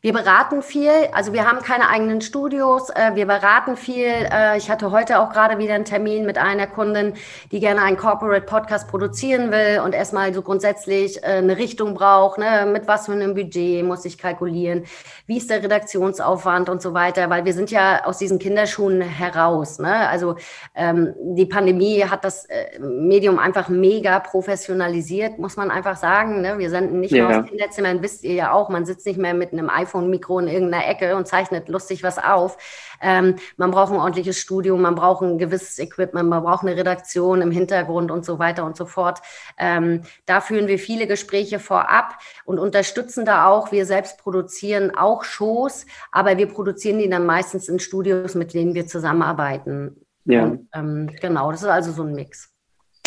Wir 0.00 0.12
beraten 0.12 0.62
viel, 0.62 0.92
also 1.12 1.32
wir 1.32 1.44
haben 1.44 1.58
keine 1.58 1.88
eigenen 1.88 2.20
Studios, 2.20 2.88
äh, 2.90 3.16
wir 3.16 3.26
beraten 3.26 3.76
viel. 3.76 4.06
Äh, 4.06 4.56
ich 4.56 4.70
hatte 4.70 4.92
heute 4.92 5.18
auch 5.18 5.32
gerade 5.32 5.58
wieder 5.58 5.74
einen 5.74 5.84
Termin 5.84 6.24
mit 6.24 6.38
einer 6.38 6.68
Kundin, 6.68 7.14
die 7.50 7.58
gerne 7.58 7.82
einen 7.82 7.96
Corporate 7.96 8.46
Podcast 8.46 8.86
produzieren 8.86 9.50
will 9.50 9.80
und 9.84 9.96
erstmal 9.96 10.32
so 10.32 10.42
grundsätzlich 10.42 11.20
äh, 11.24 11.38
eine 11.38 11.56
Richtung 11.58 11.94
braucht, 11.94 12.38
ne? 12.38 12.68
mit 12.72 12.86
was 12.86 13.06
für 13.06 13.12
einem 13.12 13.34
Budget 13.34 13.84
muss 13.84 14.04
ich 14.04 14.18
kalkulieren, 14.18 14.84
wie 15.26 15.38
ist 15.38 15.50
der 15.50 15.64
Redaktionsaufwand 15.64 16.68
und 16.68 16.80
so 16.80 16.94
weiter, 16.94 17.28
weil 17.28 17.44
wir 17.44 17.52
sind 17.52 17.72
ja 17.72 18.04
aus 18.04 18.18
diesen 18.18 18.38
Kinderschuhen 18.38 19.00
heraus. 19.00 19.80
Ne? 19.80 20.08
Also 20.08 20.36
ähm, 20.76 21.12
die 21.18 21.46
Pandemie 21.46 22.04
hat 22.04 22.24
das 22.24 22.44
äh, 22.44 22.78
Medium 22.78 23.40
einfach 23.40 23.68
mega 23.68 24.20
professionalisiert, 24.20 25.40
muss 25.40 25.56
man 25.56 25.72
einfach 25.72 25.96
sagen. 25.96 26.40
Ne? 26.40 26.56
Wir 26.58 26.70
senden 26.70 27.00
nicht 27.00 27.10
ja. 27.10 27.26
mehr 27.26 27.40
aus 27.40 27.48
Kinderzimmern, 27.48 28.00
wisst 28.00 28.22
ihr 28.22 28.34
ja 28.34 28.52
auch, 28.52 28.68
man 28.68 28.86
sitzt 28.86 29.04
nicht 29.04 29.18
mehr 29.18 29.34
mit 29.34 29.52
einem 29.52 29.68
iPhone 29.68 29.87
iPhone-Mikro 29.88 30.38
in 30.40 30.48
irgendeiner 30.48 30.86
Ecke 30.86 31.16
und 31.16 31.26
zeichnet 31.26 31.68
lustig 31.68 32.02
was 32.02 32.18
auf. 32.18 32.58
Ähm, 33.00 33.36
man 33.56 33.70
braucht 33.70 33.92
ein 33.92 33.98
ordentliches 33.98 34.38
Studio, 34.38 34.76
man 34.76 34.94
braucht 34.94 35.22
ein 35.22 35.38
gewisses 35.38 35.78
Equipment, 35.78 36.28
man 36.28 36.42
braucht 36.42 36.62
eine 36.62 36.76
Redaktion 36.76 37.40
im 37.40 37.50
Hintergrund 37.50 38.10
und 38.10 38.24
so 38.24 38.38
weiter 38.38 38.64
und 38.64 38.76
so 38.76 38.86
fort. 38.86 39.20
Ähm, 39.58 40.02
da 40.26 40.40
führen 40.40 40.66
wir 40.66 40.78
viele 40.78 41.06
Gespräche 41.06 41.58
vorab 41.58 42.18
und 42.44 42.58
unterstützen 42.58 43.24
da 43.24 43.46
auch. 43.46 43.72
Wir 43.72 43.86
selbst 43.86 44.18
produzieren 44.18 44.94
auch 44.94 45.24
Shows, 45.24 45.86
aber 46.12 46.36
wir 46.36 46.46
produzieren 46.46 46.98
die 46.98 47.08
dann 47.08 47.26
meistens 47.26 47.68
in 47.68 47.78
Studios, 47.78 48.34
mit 48.34 48.54
denen 48.54 48.74
wir 48.74 48.86
zusammenarbeiten. 48.86 50.04
Ja. 50.24 50.44
Und, 50.44 50.68
ähm, 50.74 51.10
genau, 51.20 51.50
das 51.50 51.62
ist 51.62 51.68
also 51.68 51.92
so 51.92 52.02
ein 52.02 52.12
Mix. 52.12 52.50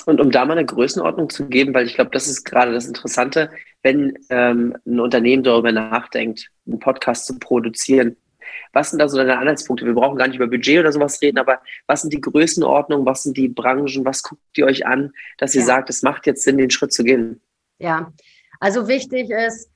Und 0.06 0.20
um 0.20 0.32
da 0.32 0.46
mal 0.46 0.58
eine 0.58 0.66
Größenordnung 0.66 1.30
zu 1.30 1.48
geben, 1.48 1.74
weil 1.74 1.86
ich 1.86 1.96
glaube, 1.96 2.12
das 2.12 2.28
ist 2.28 2.44
gerade 2.44 2.74
das 2.74 2.88
Interessante, 2.88 3.52
wenn 3.84 4.18
ähm, 4.30 4.76
ein 4.86 5.00
Unternehmen 5.00 5.44
darüber 5.44 5.72
nachdenkt, 5.72 6.50
einen 6.66 6.80
Podcast 6.80 7.26
zu 7.26 7.40
produzieren. 7.40 8.18
Was 8.74 8.90
sind 8.90 9.00
da 9.00 9.10
so 9.10 9.18
deine 9.18 9.38
Anhaltspunkte? 9.38 9.86
Wir 9.86 9.94
brauchen 9.94 10.18
gar 10.18 10.28
nicht 10.28 10.38
über 10.38 10.48
Budget 10.48 10.80
oder 10.80 10.92
sowas 10.92 11.22
reden, 11.22 11.38
aber 11.38 11.62
was 11.88 12.02
sind 12.02 12.14
die 12.14 12.22
Größenordnungen, 12.22 13.06
was 13.06 13.24
sind 13.24 13.38
die 13.38 13.50
Branchen, 13.50 14.06
was 14.06 14.24
guckt 14.24 14.42
ihr 14.58 14.66
euch 14.66 14.86
an, 14.86 15.12
dass 15.38 15.56
ihr 15.56 15.62
ja. 15.62 15.68
sagt, 15.68 15.90
es 15.90 16.04
macht 16.04 16.26
jetzt 16.26 16.44
Sinn, 16.44 16.58
den 16.58 16.70
Schritt 16.70 16.94
zu 16.94 17.04
gehen? 17.04 17.42
Ja, 17.80 18.14
also 18.60 18.88
wichtig 18.88 19.30
ist, 19.30 19.71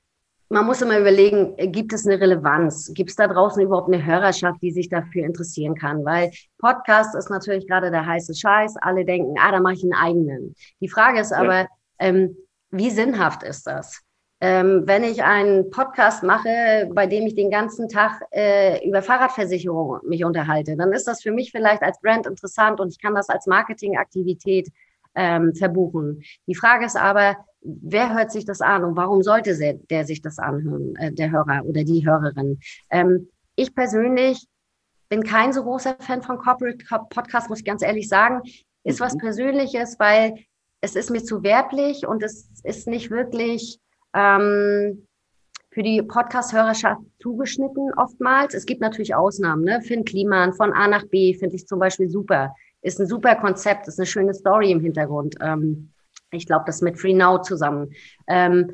man 0.48 0.66
muss 0.66 0.82
immer 0.82 0.98
überlegen, 0.98 1.56
gibt 1.72 1.92
es 1.92 2.06
eine 2.06 2.20
Relevanz? 2.20 2.92
Gibt 2.94 3.10
es 3.10 3.16
da 3.16 3.26
draußen 3.26 3.62
überhaupt 3.62 3.92
eine 3.92 4.04
Hörerschaft, 4.04 4.62
die 4.62 4.70
sich 4.70 4.88
dafür 4.88 5.24
interessieren 5.24 5.74
kann? 5.74 6.04
Weil 6.04 6.30
Podcast 6.58 7.14
ist 7.16 7.30
natürlich 7.30 7.66
gerade 7.66 7.90
der 7.90 8.06
heiße 8.06 8.34
Scheiß. 8.34 8.76
Alle 8.80 9.04
denken, 9.04 9.34
ah, 9.40 9.50
da 9.50 9.60
mache 9.60 9.74
ich 9.74 9.82
einen 9.82 9.94
eigenen. 9.94 10.54
Die 10.80 10.88
Frage 10.88 11.20
ist 11.20 11.32
aber, 11.32 11.62
ja. 11.62 11.68
ähm, 11.98 12.36
wie 12.70 12.90
sinnhaft 12.90 13.42
ist 13.42 13.66
das? 13.66 14.02
Ähm, 14.40 14.82
wenn 14.84 15.02
ich 15.02 15.24
einen 15.24 15.70
Podcast 15.70 16.22
mache, 16.22 16.90
bei 16.92 17.06
dem 17.06 17.26
ich 17.26 17.34
den 17.34 17.50
ganzen 17.50 17.88
Tag 17.88 18.20
äh, 18.32 18.86
über 18.86 19.00
Fahrradversicherung 19.00 20.00
mich 20.04 20.24
unterhalte, 20.24 20.76
dann 20.76 20.92
ist 20.92 21.08
das 21.08 21.22
für 21.22 21.32
mich 21.32 21.50
vielleicht 21.50 21.82
als 21.82 21.98
Brand 22.00 22.26
interessant 22.26 22.78
und 22.78 22.90
ich 22.90 23.00
kann 23.00 23.14
das 23.14 23.30
als 23.30 23.46
Marketingaktivität 23.46 24.68
ähm, 25.16 25.54
verbuchen. 25.54 26.22
Die 26.46 26.54
Frage 26.54 26.84
ist 26.84 26.96
aber, 26.96 27.36
wer 27.62 28.14
hört 28.14 28.30
sich 28.30 28.44
das 28.44 28.60
an 28.60 28.84
und 28.84 28.96
warum 28.96 29.22
sollte 29.22 29.78
der 29.90 30.04
sich 30.04 30.22
das 30.22 30.38
anhören, 30.38 30.94
äh, 30.96 31.12
der 31.12 31.30
Hörer 31.30 31.64
oder 31.64 31.82
die 31.82 32.06
Hörerin? 32.06 32.60
Ähm, 32.90 33.28
ich 33.56 33.74
persönlich 33.74 34.46
bin 35.08 35.22
kein 35.24 35.52
so 35.52 35.62
großer 35.62 35.96
Fan 36.00 36.22
von 36.22 36.38
Corporate 36.38 36.78
Podcasts, 37.10 37.48
muss 37.48 37.60
ich 37.60 37.64
ganz 37.64 37.82
ehrlich 37.82 38.08
sagen. 38.08 38.42
Ist 38.84 39.00
was 39.00 39.14
mhm. 39.14 39.18
Persönliches, 39.18 39.98
weil 39.98 40.34
es 40.80 40.94
ist 40.94 41.10
mir 41.10 41.24
zu 41.24 41.42
werblich 41.42 42.06
und 42.06 42.22
es 42.22 42.48
ist 42.62 42.86
nicht 42.86 43.10
wirklich 43.10 43.80
ähm, 44.14 45.06
für 45.70 45.82
die 45.82 46.02
Podcast-Hörerschaft 46.02 47.02
zugeschnitten 47.20 47.92
oftmals. 47.96 48.54
Es 48.54 48.66
gibt 48.66 48.80
natürlich 48.80 49.14
Ausnahmen, 49.14 49.64
ne? 49.64 49.80
Finn 49.82 50.04
Kliman 50.04 50.52
von 50.52 50.72
A 50.72 50.88
nach 50.88 51.04
B 51.06 51.34
finde 51.34 51.56
ich 51.56 51.66
zum 51.66 51.78
Beispiel 51.78 52.08
super. 52.08 52.54
Ist 52.86 53.00
ein 53.00 53.08
super 53.08 53.34
Konzept, 53.34 53.88
ist 53.88 53.98
eine 53.98 54.06
schöne 54.06 54.32
Story 54.32 54.70
im 54.70 54.80
Hintergrund. 54.80 55.34
Ähm, 55.40 55.90
ich 56.30 56.46
glaube, 56.46 56.64
das 56.66 56.82
mit 56.82 57.00
Free 57.00 57.14
Now 57.14 57.38
zusammen. 57.42 57.90
Ähm, 58.28 58.70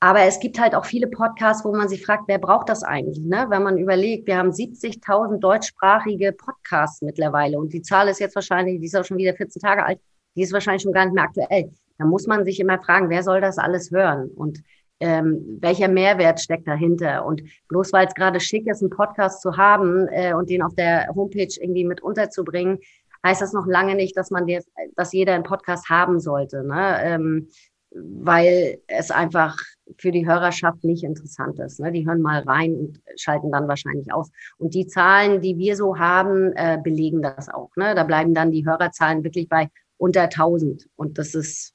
aber 0.00 0.20
es 0.24 0.38
gibt 0.38 0.60
halt 0.60 0.74
auch 0.74 0.84
viele 0.84 1.06
Podcasts, 1.06 1.64
wo 1.64 1.74
man 1.74 1.88
sich 1.88 2.04
fragt, 2.04 2.24
wer 2.26 2.38
braucht 2.38 2.68
das 2.68 2.82
eigentlich? 2.82 3.24
Ne? 3.24 3.46
Wenn 3.48 3.62
man 3.62 3.78
überlegt, 3.78 4.26
wir 4.26 4.36
haben 4.36 4.50
70.000 4.50 5.38
deutschsprachige 5.38 6.32
Podcasts 6.32 7.00
mittlerweile 7.00 7.58
und 7.58 7.72
die 7.72 7.80
Zahl 7.80 8.08
ist 8.08 8.20
jetzt 8.20 8.34
wahrscheinlich, 8.34 8.80
die 8.80 8.86
ist 8.86 8.96
auch 8.96 9.04
schon 9.04 9.16
wieder 9.16 9.32
14 9.32 9.62
Tage 9.62 9.82
alt, 9.82 9.98
die 10.36 10.42
ist 10.42 10.52
wahrscheinlich 10.52 10.82
schon 10.82 10.92
gar 10.92 11.06
nicht 11.06 11.14
mehr 11.14 11.24
aktuell. 11.24 11.72
Da 11.96 12.04
muss 12.04 12.26
man 12.26 12.44
sich 12.44 12.60
immer 12.60 12.78
fragen, 12.82 13.08
wer 13.08 13.22
soll 13.22 13.40
das 13.40 13.56
alles 13.56 13.90
hören? 13.90 14.28
Und 14.28 14.62
ähm, 15.00 15.58
welcher 15.60 15.88
Mehrwert 15.88 16.38
steckt 16.38 16.68
dahinter? 16.68 17.24
Und 17.24 17.42
bloß 17.68 17.92
weil 17.94 18.06
es 18.06 18.14
gerade 18.14 18.40
schick 18.40 18.66
ist, 18.66 18.82
einen 18.82 18.90
Podcast 18.90 19.40
zu 19.40 19.56
haben 19.56 20.06
äh, 20.08 20.34
und 20.34 20.50
den 20.50 20.62
auf 20.62 20.74
der 20.74 21.08
Homepage 21.14 21.48
irgendwie 21.58 21.84
mit 21.84 22.02
unterzubringen, 22.02 22.78
heißt 23.24 23.42
das 23.42 23.52
noch 23.52 23.66
lange 23.66 23.94
nicht, 23.94 24.16
dass 24.16 24.30
man 24.30 24.46
jetzt, 24.46 24.68
dass 24.96 25.12
jeder 25.12 25.34
einen 25.34 25.44
Podcast 25.44 25.88
haben 25.88 26.20
sollte, 26.20 26.64
ne? 26.64 26.98
Ähm, 27.02 27.48
weil 27.96 28.80
es 28.88 29.10
einfach 29.10 29.56
für 29.98 30.10
die 30.10 30.26
Hörerschaft 30.26 30.82
nicht 30.82 31.04
interessant 31.04 31.60
ist. 31.60 31.78
Ne? 31.78 31.92
Die 31.92 32.04
hören 32.04 32.20
mal 32.20 32.42
rein 32.42 32.74
und 32.74 33.00
schalten 33.16 33.52
dann 33.52 33.68
wahrscheinlich 33.68 34.12
aus. 34.12 34.30
Und 34.58 34.74
die 34.74 34.88
Zahlen, 34.88 35.40
die 35.40 35.58
wir 35.58 35.76
so 35.76 35.96
haben, 35.96 36.52
äh, 36.56 36.76
belegen 36.82 37.22
das 37.22 37.48
auch. 37.48 37.70
Ne? 37.76 37.94
Da 37.94 38.02
bleiben 38.02 38.34
dann 38.34 38.50
die 38.50 38.66
Hörerzahlen 38.66 39.22
wirklich 39.22 39.48
bei 39.48 39.68
unter 39.96 40.22
1000. 40.22 40.88
Und 40.96 41.18
das 41.18 41.36
ist 41.36 41.74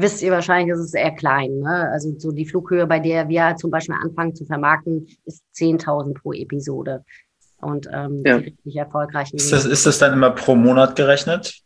wisst 0.00 0.22
ihr 0.22 0.30
wahrscheinlich, 0.30 0.72
ist 0.74 0.80
es 0.80 0.94
eher 0.94 1.14
klein. 1.14 1.60
Ne? 1.60 1.90
Also 1.90 2.14
so 2.18 2.30
die 2.32 2.46
Flughöhe, 2.46 2.86
bei 2.86 3.00
der 3.00 3.28
wir 3.28 3.56
zum 3.56 3.70
Beispiel 3.70 3.96
anfangen 4.00 4.34
zu 4.34 4.44
vermarkten, 4.44 5.06
ist 5.24 5.42
10.000 5.54 6.14
pro 6.14 6.32
Episode. 6.32 7.04
Und 7.60 7.88
ähm, 7.92 8.22
ja. 8.24 8.36
richtig 8.36 8.76
erfolgreichen. 8.76 9.36
Ist 9.36 9.52
das, 9.52 9.64
ist 9.64 9.84
das 9.84 9.98
dann 9.98 10.12
immer 10.12 10.30
pro 10.30 10.54
Monat 10.54 10.94
gerechnet? 10.94 11.62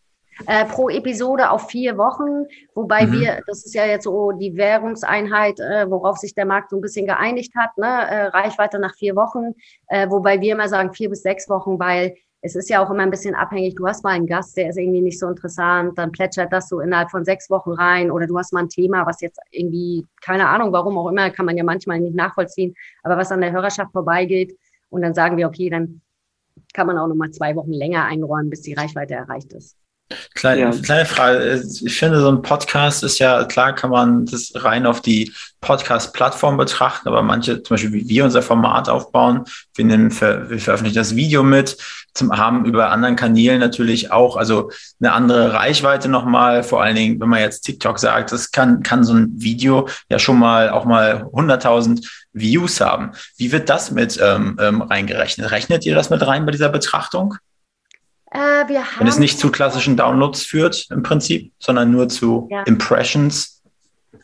Äh, 0.46 0.64
pro 0.64 0.88
Episode 0.88 1.50
auf 1.50 1.68
vier 1.68 1.98
Wochen, 1.98 2.46
wobei 2.74 3.07
mhm. 3.07 3.12
wir, 3.12 3.42
das 3.46 3.66
ist 3.66 3.74
ja 3.74 3.85
jetzt 3.85 4.05
so 4.05 4.33
die 4.33 4.57
Währungseinheit, 4.57 5.61
äh, 5.61 5.88
worauf 5.88 6.16
sich 6.16 6.35
der 6.35 6.46
Markt 6.46 6.70
so 6.70 6.76
ein 6.76 6.81
bisschen 6.81 7.07
geeinigt 7.07 7.52
hat, 7.55 7.76
ne? 7.76 7.87
Äh, 7.87 8.26
Reichweite 8.28 8.78
nach 8.78 8.94
vier 8.94 9.14
Wochen, 9.14 9.55
äh, 9.88 10.09
wobei 10.09 10.40
wir 10.40 10.55
immer 10.55 10.68
sagen 10.68 10.94
vier 10.94 11.11
bis 11.11 11.22
sechs 11.22 11.48
Wochen, 11.50 11.78
weil 11.78 12.16
es 12.40 12.57
ist 12.57 12.70
ja 12.70 12.85
auch 12.85 12.90
immer 12.90 13.05
ein 13.05 13.11
bisschen 13.11 13.37
abhängig. 13.37 13.76
Du 13.76 13.87
hast 13.87 14.02
mal 14.02 14.11
einen 14.11 14.26
Gast, 14.26 14.57
der 14.57 14.70
ist 14.70 14.78
irgendwie 14.78 15.02
nicht 15.02 15.18
so 15.18 15.28
interessant, 15.28 15.96
dann 15.96 16.11
plätschert 16.11 16.52
das 16.52 16.68
so 16.68 16.81
innerhalb 16.81 17.11
von 17.11 17.24
sechs 17.24 17.48
Wochen 17.50 17.70
rein 17.72 18.11
oder 18.11 18.26
du 18.26 18.37
hast 18.37 18.52
mal 18.52 18.64
ein 18.64 18.68
Thema, 18.68 19.07
was 19.07 19.20
jetzt 19.20 19.38
irgendwie, 19.50 20.05
keine 20.22 20.48
Ahnung, 20.48 20.72
warum 20.72 20.98
auch 20.98 21.09
immer, 21.09 21.31
kann 21.31 21.46
man 21.46 21.57
ja 21.57 21.62
manchmal 21.62 22.00
nicht 22.00 22.16
nachvollziehen, 22.16 22.74
aber 23.05 23.16
was 23.16 23.31
an 23.31 23.42
der 23.42 23.52
Hörerschaft 23.52 23.92
vorbeigeht 23.92 24.59
und 24.92 25.02
dann 25.02 25.14
sagen 25.14 25.37
wir, 25.37 25.48
okay, 25.48 25.70
dann 25.70 26.02
kann 26.74 26.87
man 26.87 26.98
auch 26.98 27.09
nochmal 27.09 27.31
zwei 27.31 27.57
Wochen 27.57 27.72
länger 27.72 28.05
einräumen, 28.05 28.50
bis 28.50 28.61
die 28.61 28.74
Reichweite 28.74 29.14
erreicht 29.14 29.52
ist. 29.55 29.76
Kleine, 30.35 30.61
ja. 30.61 30.70
kleine 30.70 31.07
Frage. 31.07 31.62
Ich 31.83 31.96
finde, 31.96 32.20
so 32.20 32.28
ein 32.28 32.42
Podcast 32.42 33.02
ist 33.02 33.18
ja, 33.18 33.44
klar 33.44 33.74
kann 33.74 33.88
man 33.88 34.26
das 34.26 34.52
rein 34.55 34.85
auf 34.85 35.00
die 35.00 35.33
Podcast-Plattform 35.62 36.59
betrachten, 36.59 37.09
aber 37.09 37.22
manche, 37.22 37.62
zum 37.62 37.74
Beispiel 37.74 37.92
wie 37.94 38.09
wir 38.09 38.24
unser 38.24 38.42
Format 38.42 38.90
aufbauen, 38.90 39.44
wir, 39.74 39.85
nehmen, 39.87 40.11
wir 40.11 40.59
veröffentlichen 40.59 40.96
das 40.96 41.16
Video 41.16 41.42
mit, 41.42 41.78
zum, 42.14 42.37
haben 42.37 42.64
über 42.64 42.90
anderen 42.90 43.16
Kanälen 43.16 43.61
natürlich 43.61 44.11
auch, 44.11 44.37
also 44.37 44.70
eine 45.01 45.12
andere 45.12 45.55
Reichweite 45.55 46.09
nochmal, 46.09 46.62
vor 46.62 46.83
allen 46.83 46.96
Dingen, 46.96 47.20
wenn 47.20 47.29
man 47.29 47.40
jetzt 47.40 47.62
TikTok 47.62 47.98
sagt, 47.98 48.33
das 48.33 48.51
kann, 48.51 48.83
kann 48.83 49.05
so 49.05 49.14
ein 49.14 49.33
Video 49.37 49.88
ja 50.09 50.18
schon 50.18 50.38
mal 50.38 50.70
auch 50.70 50.85
mal 50.85 51.25
100.000 51.33 52.07
Views 52.33 52.81
haben. 52.81 53.12
Wie 53.37 53.53
wird 53.53 53.68
das 53.68 53.90
mit 53.90 54.18
ähm, 54.22 54.59
ähm, 54.61 54.83
reingerechnet? 54.83 55.51
Rechnet 55.51 55.85
ihr 55.87 55.94
das 55.94 56.11
mit 56.11 56.27
rein 56.27 56.46
bei 56.46 56.53
dieser 56.53 56.68
Betrachtung? 56.68 57.37
Äh, 58.31 58.66
Wenn 58.98 59.07
es 59.07 59.18
nicht 59.18 59.38
zu 59.38 59.51
klassischen 59.51 59.96
Downloads 59.96 60.42
führt 60.42 60.87
im 60.90 61.03
Prinzip, 61.03 61.53
sondern 61.59 61.90
nur 61.90 62.09
zu 62.09 62.48
ja. 62.51 62.62
Impressions. 62.62 63.62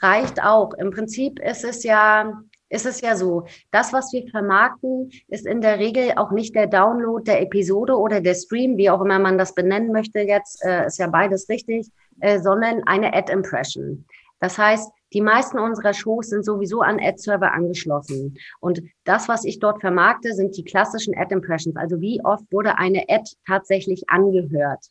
Reicht 0.00 0.42
auch. 0.42 0.72
Im 0.74 0.90
Prinzip 0.90 1.38
ist 1.40 1.64
es 1.64 1.82
ja, 1.82 2.32
ist 2.70 2.86
es 2.86 3.00
ja 3.00 3.16
so, 3.16 3.46
das, 3.70 3.92
was 3.92 4.12
wir 4.12 4.26
vermarkten, 4.28 5.10
ist 5.28 5.46
in 5.46 5.60
der 5.60 5.78
Regel 5.78 6.12
auch 6.16 6.30
nicht 6.30 6.54
der 6.54 6.66
Download 6.66 7.24
der 7.24 7.40
Episode 7.40 7.96
oder 7.96 8.20
der 8.20 8.34
Stream, 8.34 8.76
wie 8.76 8.90
auch 8.90 9.00
immer 9.00 9.18
man 9.18 9.38
das 9.38 9.54
benennen 9.54 9.92
möchte 9.92 10.20
jetzt, 10.20 10.64
äh, 10.64 10.86
ist 10.86 10.98
ja 10.98 11.06
beides 11.06 11.48
richtig, 11.48 11.90
äh, 12.20 12.40
sondern 12.40 12.82
eine 12.84 13.14
Ad-Impression. 13.14 14.04
Das 14.40 14.58
heißt, 14.58 14.90
die 15.14 15.22
meisten 15.22 15.58
unserer 15.58 15.94
Shows 15.94 16.28
sind 16.28 16.44
sowieso 16.44 16.82
an 16.82 17.00
Ad-Server 17.00 17.52
angeschlossen. 17.52 18.36
Und 18.60 18.82
das, 19.04 19.28
was 19.28 19.44
ich 19.44 19.58
dort 19.58 19.80
vermarkte, 19.80 20.34
sind 20.34 20.56
die 20.56 20.64
klassischen 20.64 21.16
Ad-Impressions. 21.16 21.76
Also 21.76 22.00
wie 22.00 22.20
oft 22.24 22.44
wurde 22.52 22.76
eine 22.76 23.04
Ad 23.08 23.30
tatsächlich 23.46 24.04
angehört? 24.08 24.84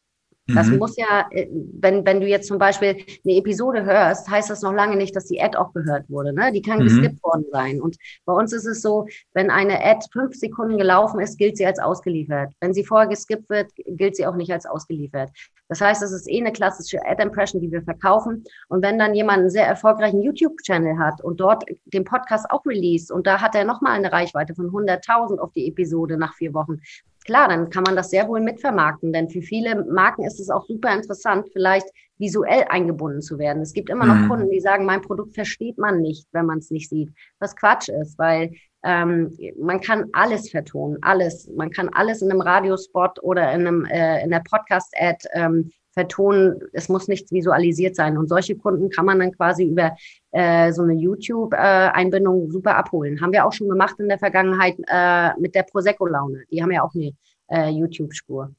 Das 0.54 0.68
mhm. 0.68 0.78
muss 0.78 0.96
ja, 0.96 1.28
äh, 1.32 1.48
wenn, 1.52 2.06
wenn 2.06 2.22
du 2.22 2.28
jetzt 2.28 2.48
zum 2.48 2.58
Beispiel 2.58 2.90
eine 2.90 3.36
Episode 3.36 3.84
hörst, 3.84 4.30
heißt 4.30 4.50
das 4.50 4.62
noch 4.62 4.74
lange 4.74 4.96
nicht, 4.96 5.16
dass 5.16 5.26
die 5.26 5.42
Ad 5.42 5.58
auch 5.58 5.74
gehört 5.74 6.10
wurde. 6.10 6.34
Ne? 6.34 6.52
Die 6.52 6.62
kann 6.62 6.80
mhm. 6.80 6.84
geskippt 6.84 7.22
worden 7.24 7.46
sein. 7.52 7.82
Und 7.82 7.98
bei 8.26 8.34
uns 8.34 8.54
ist 8.54 8.66
es 8.66 8.82
so, 8.82 9.08
wenn 9.34 9.52
eine 9.52 9.84
Ad 9.84 10.06
fünf 10.12 10.36
Sekunden 10.36 10.78
gelaufen 10.78 11.20
ist, 11.20 11.38
gilt 11.38 11.58
sie 11.58 11.66
als 11.66 11.80
ausgeliefert. 11.80 12.52
Wenn 12.62 12.74
sie 12.74 12.86
vorher 12.86 13.10
geskippt 13.10 13.50
wird, 13.50 13.72
gilt 13.76 14.16
sie 14.16 14.26
auch 14.26 14.36
nicht 14.36 14.52
als 14.52 14.66
ausgeliefert. 14.66 15.32
Das 15.70 15.82
heißt, 15.82 16.02
es 16.02 16.12
ist 16.12 16.30
eh 16.30 16.40
eine 16.40 16.54
klassische 16.54 17.06
Ad-Impression, 17.06 17.62
die 17.62 17.72
wir 17.72 17.82
verkaufen. 17.82 18.44
Und 18.70 18.82
wenn 18.82 18.98
dann 18.98 19.14
jemand 19.14 19.40
einen 19.40 19.50
sehr 19.50 19.68
erfolgreichen 19.68 20.22
YouTube-Channel 20.22 20.98
hat 20.98 21.22
und 21.22 21.40
dort 21.40 21.66
den 21.86 22.06
Podcast 22.06 22.50
auch 22.50 22.66
release 22.66 23.14
und 23.14 23.28
da 23.28 23.42
hat 23.42 23.54
er 23.54 23.66
nochmal 23.66 23.94
eine 23.94 24.12
Reichweite 24.12 24.56
von 24.56 24.68
100.000 24.68 25.40
auf 25.40 25.52
die 25.52 25.68
Episode 25.68 26.18
nach 26.18 26.34
vier 26.36 26.54
Wochen, 26.54 26.80
klar, 27.28 27.50
dann 27.50 27.70
kann 27.70 27.84
man 27.84 27.96
das 27.96 28.10
sehr 28.10 28.28
wohl 28.28 28.42
mitvermarkten, 28.42 29.13
denn 29.13 29.30
für 29.30 29.42
viele 29.42 29.86
Marken 29.86 30.24
ist 30.24 30.40
es 30.40 30.50
auch 30.50 30.66
super 30.66 30.96
interessant, 30.96 31.48
vielleicht 31.54 31.88
visuell 32.18 32.66
eingebunden 32.70 33.22
zu 33.22 33.38
werden. 33.38 33.62
Es 33.62 33.74
gibt 33.74 33.90
immer 33.90 34.06
noch 34.06 34.16
mhm. 34.16 34.30
Kunden, 34.30 34.50
die 34.50 34.60
sagen, 34.60 34.86
mein 34.86 35.02
Produkt 35.02 35.36
versteht 35.36 35.78
man 35.78 36.02
nicht, 36.02 36.28
wenn 36.32 36.48
man 36.48 36.58
es 36.58 36.72
nicht 36.72 36.90
sieht. 36.90 37.12
Was 37.40 37.56
Quatsch 37.56 37.90
ist, 37.90 38.18
weil 38.18 38.52
ähm, 38.84 39.38
man 39.60 39.82
kann 39.82 40.06
alles 40.13 40.50
vertonen, 40.50 40.98
alles. 41.02 41.48
Man 41.56 41.70
kann 41.70 41.90
alles 41.90 42.22
in 42.22 42.32
einem 42.32 42.42
Radiospot 42.42 43.22
oder 43.22 43.52
in, 43.54 43.68
einem, 43.68 43.86
äh, 43.86 44.24
in 44.24 44.32
der 44.32 44.42
Podcast-Ad 44.50 45.28
ähm, 45.34 45.72
vertonen. 45.98 46.60
Es 46.74 46.90
muss 46.90 47.08
nichts 47.08 47.32
visualisiert 47.32 47.96
sein. 47.96 48.18
Und 48.20 48.30
solche 48.30 48.56
Kunden 48.56 48.92
kann 48.92 49.06
man 49.06 49.18
dann 49.18 49.32
quasi 49.32 49.66
über 49.66 49.96
äh, 50.32 50.72
so 50.72 50.84
eine 50.84 50.94
YouTube-Einbindung 50.94 52.52
super 52.52 52.76
abholen. 52.76 53.20
Haben 53.20 53.34
wir 53.34 53.46
auch 53.46 53.54
schon 53.54 53.68
gemacht 53.68 53.96
in 54.00 54.08
der 54.08 54.20
Vergangenheit 54.20 54.76
äh, 54.88 55.32
mit 55.40 55.56
der 55.56 55.64
Prosecco-Laune. 55.64 56.44
Die 56.52 56.62
haben 56.62 56.72
ja 56.72 56.84
auch 56.84 56.94
eine 56.94 57.14
äh, 57.48 57.72
YouTube-Spur. 57.72 58.52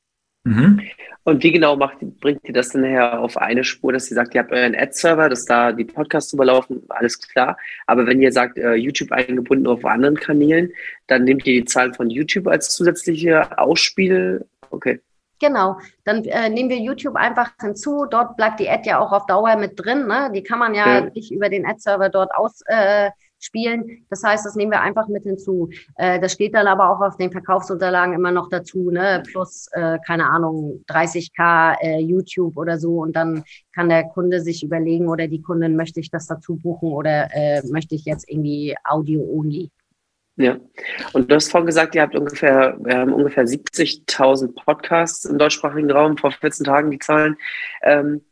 Mhm. 0.43 0.81
Und 1.23 1.45
wie 1.45 1.53
genau 1.53 1.77
macht, 1.77 1.99
bringt 2.21 2.41
ihr 2.45 2.55
das 2.55 2.71
denn 2.71 2.83
her 2.83 3.21
auf 3.21 3.37
eine 3.37 3.63
Spur, 3.63 3.93
dass 3.93 4.11
ihr 4.11 4.15
sagt, 4.17 4.35
ihr 4.35 4.41
habt 4.41 4.51
euren 4.51 4.75
Ad-Server, 4.75 5.29
dass 5.29 5.45
da 5.45 5.73
die 5.73 5.85
Podcasts 5.85 6.31
drüber 6.31 6.47
laufen, 6.47 6.83
alles 6.89 7.21
klar. 7.21 7.57
Aber 7.87 8.07
wenn 8.07 8.21
ihr 8.21 8.33
sagt, 8.33 8.59
äh, 8.59 8.75
YouTube 8.75 9.13
eingebunden 9.13 9.67
auf 9.69 9.85
anderen 9.85 10.17
Kanälen, 10.17 10.73
dann 11.07 11.25
nehmt 11.25 11.47
ihr 11.47 11.61
die 11.61 11.67
Zahlen 11.67 11.95
von 11.95 12.11
YouTube 12.11 12.49
als 12.49 12.71
zusätzliche 12.71 13.59
Ausspiel. 13.59 14.47
Okay. 14.71 15.01
Genau, 15.41 15.79
dann 16.05 16.25
äh, 16.25 16.49
nehmen 16.49 16.69
wir 16.69 16.79
YouTube 16.79 17.15
einfach 17.15 17.53
hinzu. 17.61 18.07
Dort 18.11 18.37
bleibt 18.37 18.59
die 18.59 18.69
Ad 18.69 18.89
ja 18.89 18.99
auch 18.99 19.13
auf 19.13 19.27
Dauer 19.27 19.57
mit 19.57 19.73
drin. 19.77 20.07
Ne? 20.07 20.31
Die 20.35 20.43
kann 20.43 20.59
man 20.59 20.75
ja, 20.75 21.01
ja. 21.01 21.11
nicht 21.11 21.31
über 21.31 21.49
den 21.49 21.65
Ad-Server 21.65 22.09
dort 22.09 22.33
ausspielen. 22.35 23.89
Äh, 23.89 23.97
das 24.11 24.25
heißt, 24.25 24.45
das 24.45 24.57
nehmen 24.57 24.73
wir 24.73 24.81
einfach 24.81 25.07
mit 25.07 25.23
hinzu. 25.23 25.71
Äh, 25.95 26.19
das 26.19 26.33
steht 26.33 26.55
dann 26.55 26.67
aber 26.67 26.91
auch 26.91 27.01
auf 27.01 27.17
den 27.17 27.31
Verkaufsunterlagen 27.31 28.15
immer 28.15 28.33
noch 28.33 28.49
dazu, 28.49 28.91
ne? 28.91 29.23
plus, 29.31 29.69
äh, 29.73 29.99
keine 30.05 30.29
Ahnung, 30.29 30.85
30k 30.89 31.77
äh, 31.83 31.99
YouTube 32.01 32.57
oder 32.57 32.79
so. 32.79 32.99
Und 32.99 33.15
dann 33.15 33.45
kann 33.73 33.89
der 33.89 34.09
Kunde 34.09 34.41
sich 34.41 34.65
überlegen 34.65 35.09
oder 35.09 35.29
die 35.29 35.43
Kundin, 35.43 35.77
möchte 35.77 36.01
ich 36.01 36.11
das 36.11 36.27
dazu 36.27 36.57
buchen 36.57 36.93
oder 36.93 37.29
äh, 37.33 37.63
möchte 37.69 37.95
ich 37.95 38.05
jetzt 38.05 38.29
irgendwie 38.29 38.75
Audio-only. 38.83 39.71
Ja, 40.39 40.57
und 41.15 41.29
du 41.29 41.35
hast 41.35 41.51
vorhin 41.51 41.67
gesagt, 41.67 41.97
ihr 41.97 42.03
habt 42.03 42.15
ungefähr, 42.15 42.77
wir 42.79 42.99
haben 42.99 43.13
ungefähr 43.13 43.45
70.000 43.45 44.55
Podcasts 44.55 45.25
im 45.25 45.37
deutschsprachigen 45.37 45.91
Raum, 45.91 46.17
vor 46.17 46.31
14 46.31 46.65
Tagen 46.65 46.93
die 46.93 47.01
Zahlen. 47.01 47.37
Ähm, 47.83 48.23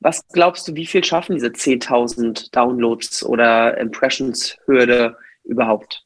was 0.00 0.26
glaubst 0.28 0.66
du, 0.66 0.74
wie 0.74 0.84
viel 0.84 1.04
schaffen 1.04 1.34
diese 1.34 1.46
10.000 1.46 2.50
Downloads 2.50 3.24
oder 3.24 3.78
Impressions-Hürde 3.78 5.16
überhaupt? 5.44 6.04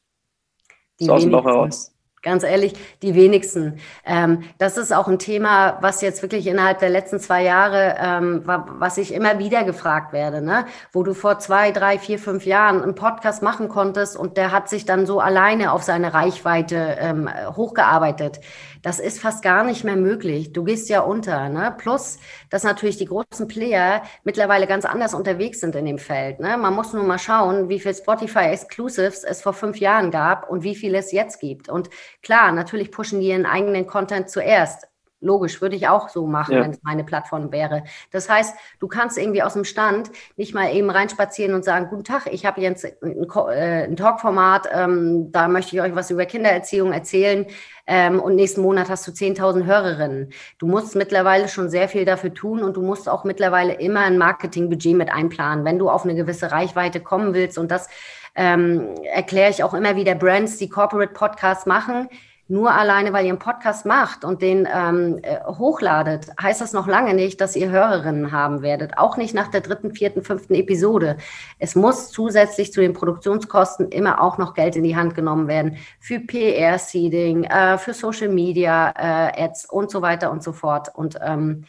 Die 0.99 1.05
so 1.05 1.13
aus 1.13 1.23
dem 1.23 1.31
Bauch 1.31 1.45
heraus. 1.45 1.95
Ganz 2.21 2.43
ehrlich, 2.43 2.73
die 3.01 3.15
wenigsten. 3.15 3.79
Ähm, 4.05 4.43
das 4.57 4.77
ist 4.77 4.93
auch 4.93 5.07
ein 5.07 5.19
Thema, 5.19 5.77
was 5.81 6.01
jetzt 6.01 6.21
wirklich 6.21 6.47
innerhalb 6.47 6.79
der 6.79 6.89
letzten 6.89 7.19
zwei 7.19 7.43
Jahre, 7.43 7.95
ähm, 7.97 8.41
was 8.45 8.97
ich 8.97 9.13
immer 9.13 9.39
wieder 9.39 9.63
gefragt 9.63 10.11
werde, 10.11 10.41
ne? 10.41 10.65
wo 10.91 11.03
du 11.03 11.13
vor 11.13 11.39
zwei, 11.39 11.71
drei, 11.71 11.97
vier, 11.97 12.19
fünf 12.19 12.45
Jahren 12.45 12.81
einen 12.83 12.95
Podcast 12.95 13.41
machen 13.41 13.69
konntest 13.69 14.17
und 14.17 14.35
der 14.35 14.51
hat 14.51 14.67
sich 14.67 14.83
dann 14.83 15.05
so 15.05 15.21
alleine 15.21 15.71
auf 15.71 15.83
seine 15.83 16.13
Reichweite 16.13 16.97
ähm, 16.99 17.29
hochgearbeitet. 17.55 18.41
Das 18.81 18.99
ist 18.99 19.19
fast 19.19 19.43
gar 19.43 19.63
nicht 19.63 19.83
mehr 19.83 19.95
möglich. 19.95 20.53
Du 20.53 20.63
gehst 20.63 20.89
ja 20.89 21.01
unter. 21.01 21.49
Ne? 21.49 21.75
Plus, 21.77 22.17
dass 22.49 22.63
natürlich 22.63 22.97
die 22.97 23.05
großen 23.05 23.47
Player 23.47 24.03
mittlerweile 24.23 24.67
ganz 24.67 24.85
anders 24.85 25.13
unterwegs 25.13 25.59
sind 25.59 25.75
in 25.75 25.85
dem 25.85 25.97
Feld. 25.97 26.39
Ne? 26.39 26.57
Man 26.57 26.73
muss 26.73 26.93
nur 26.93 27.03
mal 27.03 27.19
schauen, 27.19 27.69
wie 27.69 27.79
viel 27.79 27.93
Spotify 27.93 28.45
Exclusives 28.51 29.23
es 29.23 29.41
vor 29.41 29.53
fünf 29.53 29.79
Jahren 29.79 30.11
gab 30.11 30.49
und 30.49 30.63
wie 30.63 30.75
viel 30.75 30.95
es 30.95 31.11
jetzt 31.11 31.39
gibt. 31.39 31.69
Und 31.69 31.89
klar, 32.21 32.51
natürlich 32.51 32.91
pushen 32.91 33.19
die 33.19 33.27
ihren 33.27 33.45
eigenen 33.45 33.85
Content 33.85 34.29
zuerst. 34.29 34.88
Logisch, 35.21 35.61
würde 35.61 35.75
ich 35.75 35.89
auch 35.89 36.07
so 36.07 36.27
machen, 36.27 36.55
ja. 36.55 36.61
wenn 36.61 36.71
es 36.71 36.79
meine 36.81 37.03
Plattform 37.03 37.51
wäre. 37.51 37.83
Das 38.11 38.29
heißt, 38.29 38.55
du 38.79 38.87
kannst 38.87 39.17
irgendwie 39.17 39.43
aus 39.43 39.51
dem 39.51 39.65
Stand 39.65 40.11
nicht 40.37 40.53
mal 40.53 40.73
eben 40.73 40.89
reinspazieren 40.89 41.53
und 41.53 41.65
sagen, 41.65 41.87
guten 41.89 42.05
Tag, 42.05 42.27
ich 42.31 42.45
habe 42.45 42.61
jetzt 42.61 42.85
ein, 42.85 43.27
äh, 43.51 43.83
ein 43.83 43.97
Talkformat, 43.97 44.69
ähm, 44.71 45.29
da 45.33 45.49
möchte 45.49 45.75
ich 45.75 45.81
euch 45.81 45.93
was 45.93 46.09
über 46.09 46.25
Kindererziehung 46.25 46.93
erzählen 46.93 47.45
ähm, 47.85 48.21
und 48.21 48.35
nächsten 48.35 48.61
Monat 48.61 48.89
hast 48.89 49.05
du 49.07 49.11
10.000 49.11 49.65
Hörerinnen. 49.65 50.29
Du 50.57 50.67
musst 50.67 50.95
mittlerweile 50.95 51.49
schon 51.49 51.69
sehr 51.69 51.89
viel 51.89 52.05
dafür 52.05 52.33
tun 52.33 52.63
und 52.63 52.77
du 52.77 52.81
musst 52.81 53.09
auch 53.09 53.25
mittlerweile 53.25 53.73
immer 53.73 54.01
ein 54.01 54.17
Marketingbudget 54.17 54.95
mit 54.95 55.11
einplanen, 55.11 55.65
wenn 55.65 55.79
du 55.79 55.89
auf 55.89 56.05
eine 56.05 56.15
gewisse 56.15 56.51
Reichweite 56.51 57.01
kommen 57.01 57.33
willst. 57.33 57.57
Und 57.57 57.71
das 57.71 57.89
ähm, 58.35 58.95
erkläre 59.03 59.49
ich 59.49 59.65
auch 59.65 59.73
immer 59.73 59.97
wieder 59.97 60.15
Brands, 60.15 60.57
die 60.57 60.69
Corporate 60.69 61.11
Podcasts 61.11 61.65
machen 61.65 62.07
nur 62.49 62.73
alleine, 62.73 63.13
weil 63.13 63.25
ihr 63.25 63.29
einen 63.29 63.39
Podcast 63.39 63.85
macht 63.85 64.25
und 64.25 64.41
den 64.41 64.67
ähm, 64.73 65.19
äh, 65.21 65.39
hochladet, 65.45 66.31
heißt 66.41 66.59
das 66.59 66.73
noch 66.73 66.87
lange 66.87 67.13
nicht, 67.13 67.39
dass 67.41 67.55
ihr 67.55 67.69
Hörerinnen 67.69 68.31
haben 68.31 68.63
werdet. 68.63 68.97
Auch 68.97 69.17
nicht 69.17 69.35
nach 69.35 69.49
der 69.49 69.61
dritten, 69.61 69.93
vierten, 69.93 70.23
fünften 70.23 70.55
Episode. 70.55 71.17
Es 71.59 71.75
muss 71.75 72.09
zusätzlich 72.09 72.73
zu 72.73 72.81
den 72.81 72.93
Produktionskosten 72.93 73.89
immer 73.89 74.19
auch 74.19 74.39
noch 74.39 74.55
Geld 74.55 74.75
in 74.75 74.83
die 74.83 74.95
Hand 74.95 75.13
genommen 75.13 75.47
werden 75.47 75.77
für 75.99 76.19
PR-Seeding, 76.19 77.43
äh, 77.43 77.77
für 77.77 77.93
Social 77.93 78.29
Media 78.29 78.93
äh, 78.97 79.43
Ads 79.43 79.69
und 79.69 79.91
so 79.91 80.01
weiter 80.01 80.31
und 80.31 80.41
so 80.41 80.51
fort. 80.51 80.89
Und 80.95 81.19
ähm, 81.21 81.65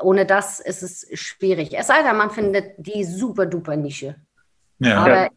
ohne 0.00 0.26
das 0.26 0.58
ist 0.58 0.82
es 0.82 1.06
schwierig. 1.14 1.78
Es 1.78 1.86
sei 1.86 2.02
denn, 2.02 2.16
man 2.16 2.30
findet 2.30 2.74
die 2.76 3.04
super 3.04 3.46
duper 3.46 3.76
Nische. 3.76 4.16
Ja. 4.80 4.98
Aber 4.98 5.22
ja. 5.22 5.30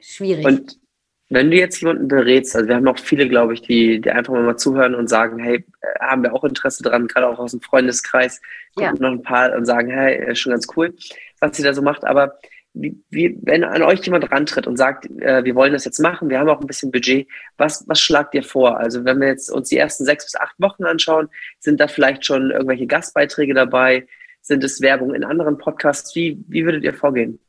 schwierig. 0.00 0.44
Und 0.44 0.85
wenn 1.28 1.50
du 1.50 1.56
jetzt 1.56 1.80
jemanden 1.80 2.08
berätst, 2.08 2.54
also 2.54 2.68
wir 2.68 2.76
haben 2.76 2.86
auch 2.86 2.98
viele, 2.98 3.28
glaube 3.28 3.54
ich, 3.54 3.62
die, 3.62 4.00
die 4.00 4.10
einfach 4.10 4.32
mal 4.32 4.56
zuhören 4.56 4.94
und 4.94 5.08
sagen, 5.08 5.38
hey, 5.38 5.64
äh, 5.80 5.98
haben 6.00 6.22
wir 6.22 6.32
auch 6.32 6.44
Interesse 6.44 6.82
dran, 6.82 7.08
gerade 7.08 7.28
auch 7.28 7.38
aus 7.38 7.50
dem 7.50 7.60
Freundeskreis, 7.60 8.40
ja. 8.78 8.92
noch 8.92 9.10
ein 9.10 9.22
paar 9.22 9.54
und 9.54 9.64
sagen, 9.64 9.90
hey, 9.90 10.30
ist 10.30 10.38
schon 10.38 10.52
ganz 10.52 10.66
cool, 10.76 10.94
was 11.40 11.56
sie 11.56 11.64
da 11.64 11.74
so 11.74 11.82
macht. 11.82 12.04
Aber 12.04 12.38
wie, 12.74 12.96
wie, 13.10 13.36
wenn 13.42 13.64
an 13.64 13.82
euch 13.82 14.04
jemand 14.04 14.30
rantritt 14.30 14.66
und 14.66 14.76
sagt, 14.76 15.06
äh, 15.20 15.42
wir 15.44 15.54
wollen 15.54 15.72
das 15.72 15.84
jetzt 15.84 15.98
machen, 15.98 16.28
wir 16.28 16.38
haben 16.38 16.48
auch 16.48 16.60
ein 16.60 16.66
bisschen 16.66 16.92
Budget, 16.92 17.26
was, 17.56 17.84
was 17.88 18.00
schlagt 18.00 18.34
ihr 18.34 18.44
vor? 18.44 18.76
Also 18.78 19.04
wenn 19.04 19.20
wir 19.20 19.28
jetzt 19.28 19.50
uns 19.50 19.70
die 19.70 19.78
ersten 19.78 20.04
sechs 20.04 20.26
bis 20.26 20.36
acht 20.36 20.54
Wochen 20.58 20.84
anschauen, 20.84 21.28
sind 21.58 21.80
da 21.80 21.88
vielleicht 21.88 22.24
schon 22.24 22.50
irgendwelche 22.50 22.86
Gastbeiträge 22.86 23.54
dabei? 23.54 24.06
Sind 24.42 24.62
es 24.62 24.80
Werbung 24.80 25.14
in 25.14 25.24
anderen 25.24 25.58
Podcasts? 25.58 26.14
Wie, 26.14 26.38
wie 26.46 26.64
würdet 26.64 26.84
ihr 26.84 26.94
vorgehen? 26.94 27.40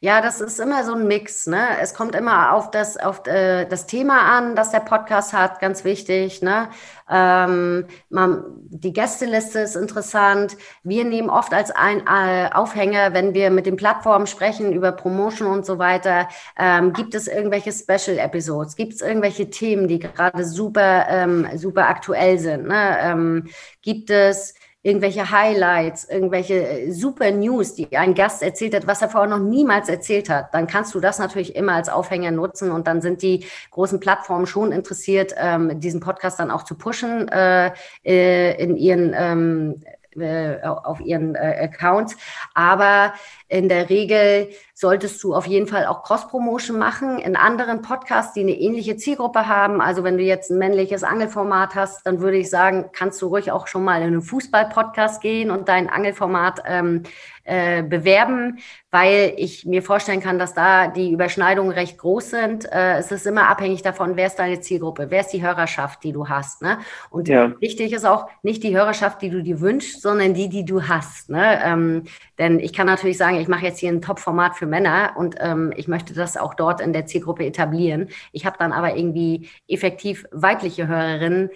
Ja, 0.00 0.20
das 0.20 0.40
ist 0.40 0.60
immer 0.60 0.84
so 0.84 0.92
ein 0.94 1.08
Mix. 1.08 1.48
Ne? 1.48 1.76
Es 1.80 1.92
kommt 1.92 2.14
immer 2.14 2.52
auf 2.52 2.70
das, 2.70 2.96
auf 2.96 3.26
äh, 3.26 3.64
das 3.64 3.86
Thema 3.86 4.36
an, 4.38 4.54
das 4.54 4.70
der 4.70 4.78
Podcast 4.78 5.32
hat, 5.32 5.58
ganz 5.58 5.82
wichtig. 5.82 6.40
Ne? 6.40 6.68
Ähm, 7.10 7.84
man, 8.08 8.44
die 8.68 8.92
Gästeliste 8.92 9.58
ist 9.58 9.74
interessant. 9.74 10.56
Wir 10.84 11.04
nehmen 11.04 11.28
oft 11.28 11.52
als 11.52 11.72
ein 11.72 12.06
äh, 12.06 12.48
Aufhänger, 12.54 13.12
wenn 13.12 13.34
wir 13.34 13.50
mit 13.50 13.66
den 13.66 13.74
Plattformen 13.74 14.28
sprechen 14.28 14.72
über 14.72 14.92
Promotion 14.92 15.48
und 15.48 15.66
so 15.66 15.80
weiter, 15.80 16.28
ähm, 16.56 16.92
gibt 16.92 17.16
es 17.16 17.26
irgendwelche 17.26 17.72
Special 17.72 18.18
Episodes? 18.18 18.76
Gibt 18.76 18.92
es 18.92 19.00
irgendwelche 19.00 19.50
Themen, 19.50 19.88
die 19.88 19.98
gerade 19.98 20.44
super, 20.44 21.08
ähm, 21.08 21.48
super 21.56 21.88
aktuell 21.88 22.38
sind? 22.38 22.68
Ne? 22.68 22.98
Ähm, 23.00 23.48
gibt 23.82 24.10
es 24.10 24.54
irgendwelche 24.82 25.30
Highlights, 25.30 26.04
irgendwelche 26.04 26.66
äh, 26.66 26.90
super 26.92 27.30
News, 27.30 27.74
die 27.74 27.96
ein 27.96 28.14
Gast 28.14 28.42
erzählt 28.42 28.74
hat, 28.74 28.86
was 28.86 29.02
er 29.02 29.08
vorher 29.08 29.28
noch 29.28 29.44
niemals 29.44 29.88
erzählt 29.88 30.30
hat, 30.30 30.54
dann 30.54 30.66
kannst 30.66 30.94
du 30.94 31.00
das 31.00 31.18
natürlich 31.18 31.56
immer 31.56 31.72
als 31.74 31.88
Aufhänger 31.88 32.30
nutzen 32.30 32.70
und 32.70 32.86
dann 32.86 33.00
sind 33.00 33.22
die 33.22 33.44
großen 33.70 33.98
Plattformen 33.98 34.46
schon 34.46 34.70
interessiert, 34.70 35.34
ähm, 35.36 35.80
diesen 35.80 36.00
Podcast 36.00 36.38
dann 36.38 36.50
auch 36.50 36.62
zu 36.62 36.76
pushen 36.76 37.28
äh, 37.28 37.72
äh 38.04 38.62
in 38.62 38.76
ihren 38.76 39.14
ähm, 39.16 39.82
äh, 40.20 40.60
auf 40.64 41.00
ihren 41.00 41.34
äh, 41.34 41.56
Accounts. 41.62 42.16
Aber 42.54 43.12
in 43.48 43.68
der 43.68 43.88
Regel 43.88 44.50
solltest 44.74 45.22
du 45.24 45.34
auf 45.34 45.46
jeden 45.46 45.66
Fall 45.66 45.86
auch 45.86 46.02
Cross-Promotion 46.02 46.78
machen 46.78 47.18
in 47.18 47.34
anderen 47.34 47.82
Podcasts, 47.82 48.32
die 48.32 48.42
eine 48.42 48.52
ähnliche 48.52 48.96
Zielgruppe 48.96 49.48
haben. 49.48 49.80
Also 49.80 50.04
wenn 50.04 50.18
du 50.18 50.22
jetzt 50.22 50.50
ein 50.50 50.58
männliches 50.58 51.02
Angelformat 51.02 51.74
hast, 51.74 52.06
dann 52.06 52.20
würde 52.20 52.36
ich 52.36 52.50
sagen, 52.50 52.90
kannst 52.92 53.20
du 53.22 53.26
ruhig 53.26 53.50
auch 53.50 53.66
schon 53.66 53.84
mal 53.84 54.02
in 54.02 54.08
einen 54.08 54.22
Fußball-Podcast 54.22 55.20
gehen 55.20 55.50
und 55.50 55.68
dein 55.68 55.88
Angelformat 55.88 56.62
ähm, 56.66 57.02
äh, 57.48 57.82
bewerben, 57.82 58.58
weil 58.90 59.32
ich 59.36 59.64
mir 59.64 59.82
vorstellen 59.82 60.20
kann, 60.20 60.38
dass 60.38 60.52
da 60.52 60.88
die 60.88 61.12
Überschneidungen 61.12 61.72
recht 61.72 61.96
groß 61.96 62.30
sind. 62.30 62.70
Äh, 62.70 62.98
es 62.98 63.10
ist 63.10 63.26
immer 63.26 63.48
abhängig 63.48 63.82
davon, 63.82 64.16
wer 64.16 64.26
ist 64.26 64.38
deine 64.38 64.60
Zielgruppe, 64.60 65.06
wer 65.08 65.20
ist 65.20 65.30
die 65.30 65.42
Hörerschaft, 65.42 66.04
die 66.04 66.12
du 66.12 66.28
hast. 66.28 66.60
Ne? 66.62 66.78
Und 67.10 67.28
ja. 67.28 67.58
wichtig 67.60 67.92
ist 67.92 68.04
auch 68.04 68.28
nicht 68.42 68.62
die 68.62 68.76
Hörerschaft, 68.76 69.22
die 69.22 69.30
du 69.30 69.42
dir 69.42 69.60
wünschst, 69.60 70.02
sondern 70.02 70.34
die, 70.34 70.48
die 70.48 70.64
du 70.64 70.88
hast. 70.88 71.30
Ne? 71.30 71.58
Ähm, 71.64 72.04
denn 72.38 72.60
ich 72.60 72.72
kann 72.72 72.86
natürlich 72.86 73.16
sagen, 73.16 73.40
ich 73.40 73.48
mache 73.48 73.64
jetzt 73.64 73.78
hier 73.78 73.90
ein 73.90 74.02
Top-Format 74.02 74.56
für 74.56 74.66
Männer 74.66 75.12
und 75.16 75.36
ähm, 75.40 75.72
ich 75.76 75.88
möchte 75.88 76.12
das 76.12 76.36
auch 76.36 76.54
dort 76.54 76.80
in 76.82 76.92
der 76.92 77.06
Zielgruppe 77.06 77.46
etablieren. 77.46 78.08
Ich 78.32 78.44
habe 78.44 78.56
dann 78.58 78.72
aber 78.72 78.94
irgendwie 78.96 79.48
effektiv 79.66 80.26
weibliche 80.32 80.86
Hörerinnen, 80.86 81.50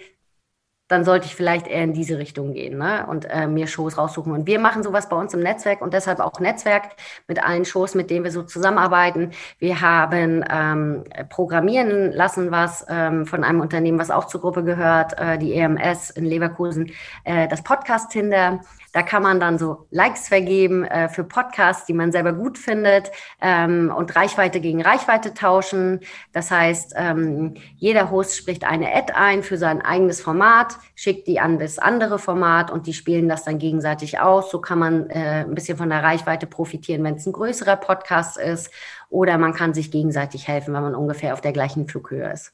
dann 0.87 1.05
sollte 1.05 1.25
ich 1.25 1.35
vielleicht 1.35 1.67
eher 1.67 1.83
in 1.83 1.93
diese 1.93 2.17
Richtung 2.17 2.53
gehen 2.53 2.77
ne? 2.77 3.05
und 3.07 3.25
äh, 3.25 3.47
mir 3.47 3.67
Shows 3.67 3.97
raussuchen. 3.97 4.33
Und 4.33 4.47
wir 4.47 4.59
machen 4.59 4.83
sowas 4.83 5.09
bei 5.09 5.15
uns 5.15 5.33
im 5.33 5.39
Netzwerk 5.39 5.81
und 5.81 5.93
deshalb 5.93 6.19
auch 6.19 6.39
Netzwerk 6.39 6.95
mit 7.27 7.43
allen 7.43 7.65
Shows, 7.65 7.95
mit 7.95 8.09
denen 8.09 8.25
wir 8.25 8.31
so 8.31 8.43
zusammenarbeiten. 8.43 9.31
Wir 9.59 9.81
haben 9.81 10.43
ähm, 10.49 11.03
programmieren 11.29 12.11
lassen 12.11 12.51
was 12.51 12.85
ähm, 12.89 13.25
von 13.25 13.43
einem 13.43 13.61
Unternehmen, 13.61 13.99
was 13.99 14.11
auch 14.11 14.25
zur 14.25 14.41
Gruppe 14.41 14.63
gehört, 14.63 15.17
äh, 15.17 15.37
die 15.37 15.53
EMS 15.53 16.09
in 16.11 16.25
Leverkusen, 16.25 16.91
äh, 17.23 17.47
das 17.47 17.63
Podcast 17.63 18.11
Tinder. 18.11 18.59
Da 18.93 19.01
kann 19.01 19.23
man 19.23 19.39
dann 19.39 19.57
so 19.57 19.87
Likes 19.89 20.27
vergeben 20.27 20.85
äh, 20.85 21.09
für 21.09 21.23
Podcasts, 21.23 21.85
die 21.85 21.93
man 21.93 22.11
selber 22.11 22.31
gut 22.31 22.59
findet 22.59 23.11
ähm, 23.41 23.91
und 23.93 24.15
Reichweite 24.15 24.61
gegen 24.61 24.81
Reichweite 24.81 25.33
tauschen. 25.33 25.99
Das 26.31 26.51
heißt, 26.51 26.93
ähm, 26.95 27.55
jeder 27.75 28.11
Host 28.11 28.37
spricht 28.37 28.63
eine 28.63 28.93
Ad 28.93 29.11
ein 29.13 29.41
für 29.41 29.57
sein 29.57 29.81
eigenes 29.81 30.21
Format, 30.21 30.77
schickt 30.95 31.27
die 31.27 31.39
an 31.39 31.57
das 31.57 31.79
andere 31.79 32.19
Format 32.19 32.69
und 32.69 32.85
die 32.85 32.93
spielen 32.93 33.27
das 33.27 33.43
dann 33.43 33.57
gegenseitig 33.57 34.19
aus. 34.19 34.51
So 34.51 34.61
kann 34.61 34.77
man 34.77 35.09
äh, 35.09 35.43
ein 35.43 35.55
bisschen 35.55 35.77
von 35.77 35.89
der 35.89 36.03
Reichweite 36.03 36.45
profitieren, 36.45 37.03
wenn 37.03 37.15
es 37.15 37.25
ein 37.25 37.33
größerer 37.33 37.77
Podcast 37.77 38.37
ist. 38.37 38.71
Oder 39.09 39.39
man 39.39 39.53
kann 39.53 39.73
sich 39.73 39.89
gegenseitig 39.89 40.47
helfen, 40.47 40.73
wenn 40.73 40.83
man 40.83 40.95
ungefähr 40.95 41.33
auf 41.33 41.41
der 41.41 41.51
gleichen 41.51 41.87
Flughöhe 41.87 42.31
ist. 42.31 42.53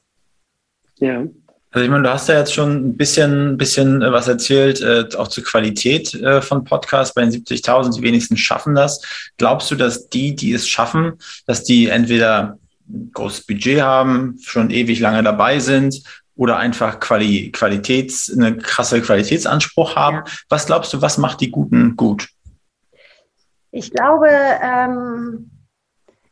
Ja, 0.99 1.25
also 1.71 1.83
ich 1.83 1.91
meine, 1.91 2.03
du 2.03 2.09
hast 2.11 2.27
ja 2.27 2.39
jetzt 2.39 2.53
schon 2.53 2.89
ein 2.89 2.97
bisschen, 2.97 3.57
bisschen 3.57 4.01
äh, 4.01 4.11
was 4.11 4.27
erzählt, 4.27 4.81
äh, 4.81 5.05
auch 5.17 5.27
zur 5.27 5.43
Qualität 5.43 6.13
äh, 6.15 6.41
von 6.41 6.63
Podcasts. 6.63 7.13
Bei 7.13 7.21
den 7.21 7.31
70.000, 7.31 7.95
die 7.95 8.01
wenigsten 8.01 8.37
schaffen 8.37 8.73
das. 8.73 9.01
Glaubst 9.37 9.69
du, 9.69 9.75
dass 9.75 10.09
die, 10.09 10.35
die 10.35 10.53
es 10.53 10.67
schaffen, 10.67 11.13
dass 11.45 11.63
die 11.63 11.87
entweder 11.87 12.57
ein 12.89 13.11
großes 13.13 13.45
Budget 13.45 13.81
haben, 13.81 14.37
schon 14.41 14.71
ewig 14.71 14.99
lange 14.99 15.21
dabei 15.21 15.59
sind 15.59 16.01
oder 16.35 16.57
einfach 16.57 16.99
Quali 16.99 17.51
Qualitäts, 17.51 18.33
eine 18.35 18.57
krasse 18.57 18.99
Qualitätsanspruch 19.01 19.95
haben? 19.95 20.23
Was 20.49 20.65
glaubst 20.65 20.91
du, 20.93 21.03
was 21.03 21.19
macht 21.19 21.39
die 21.41 21.51
Guten 21.51 21.95
gut? 21.95 22.29
Ich 23.71 23.91
glaube, 23.91 24.27
ähm 24.29 25.51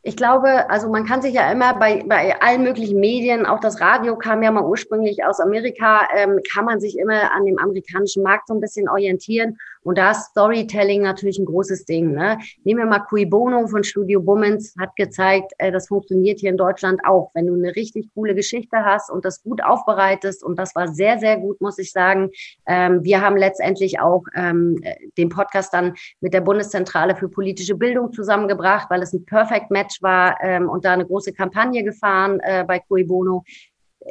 ich 0.02 0.16
glaube, 0.16 0.70
also 0.70 0.88
man 0.88 1.04
kann 1.04 1.22
sich 1.22 1.34
ja 1.34 1.50
immer 1.50 1.74
bei, 1.74 2.04
bei 2.06 2.40
allen 2.40 2.62
möglichen 2.62 3.00
Medien, 3.00 3.46
auch 3.46 3.60
das 3.60 3.80
Radio 3.80 4.16
kam 4.16 4.42
ja 4.42 4.50
mal 4.50 4.64
ursprünglich 4.64 5.24
aus 5.24 5.40
Amerika, 5.40 6.08
ähm, 6.16 6.40
kann 6.52 6.64
man 6.64 6.80
sich 6.80 6.98
immer 6.98 7.32
an 7.32 7.44
dem 7.44 7.58
amerikanischen 7.58 8.22
Markt 8.22 8.48
so 8.48 8.54
ein 8.54 8.60
bisschen 8.60 8.88
orientieren. 8.88 9.58
Und 9.82 9.98
da 9.98 10.10
ist 10.10 10.30
Storytelling 10.30 11.02
natürlich 11.02 11.38
ein 11.38 11.46
großes 11.46 11.84
Ding. 11.84 12.12
Ne? 12.12 12.38
Nehmen 12.64 12.80
wir 12.80 12.86
mal 12.86 13.00
Cui 13.00 13.24
Bono 13.24 13.66
von 13.68 13.84
Studio 13.84 14.20
Bummens, 14.20 14.74
hat 14.78 14.94
gezeigt, 14.96 15.52
äh, 15.58 15.72
das 15.72 15.88
funktioniert 15.88 16.40
hier 16.40 16.50
in 16.50 16.56
Deutschland 16.56 17.00
auch. 17.06 17.30
Wenn 17.34 17.46
du 17.46 17.54
eine 17.54 17.74
richtig 17.74 18.08
coole 18.14 18.34
Geschichte 18.34 18.84
hast 18.84 19.10
und 19.10 19.24
das 19.24 19.42
gut 19.42 19.64
aufbereitest, 19.64 20.44
und 20.44 20.58
das 20.58 20.74
war 20.74 20.88
sehr, 20.88 21.18
sehr 21.18 21.38
gut, 21.38 21.60
muss 21.60 21.78
ich 21.78 21.90
sagen. 21.90 22.30
Ähm, 22.66 23.02
wir 23.02 23.20
haben 23.20 23.36
letztendlich 23.36 23.98
auch 23.98 24.24
ähm, 24.34 24.80
den 25.16 25.28
Podcast 25.28 25.72
dann 25.72 25.94
mit 26.20 26.34
der 26.34 26.42
Bundeszentrale 26.42 27.16
für 27.16 27.28
politische 27.28 27.74
Bildung 27.74 28.12
zusammengebracht, 28.12 28.90
weil 28.90 29.02
es 29.02 29.12
ein 29.12 29.24
Perfect 29.24 29.70
Match 29.88 30.02
war 30.02 30.36
ähm, 30.42 30.68
und 30.68 30.84
da 30.84 30.92
eine 30.92 31.06
große 31.06 31.32
Kampagne 31.32 31.82
gefahren 31.82 32.40
äh, 32.40 32.64
bei 32.66 32.78
Cui 32.78 33.04
Bono 33.04 33.44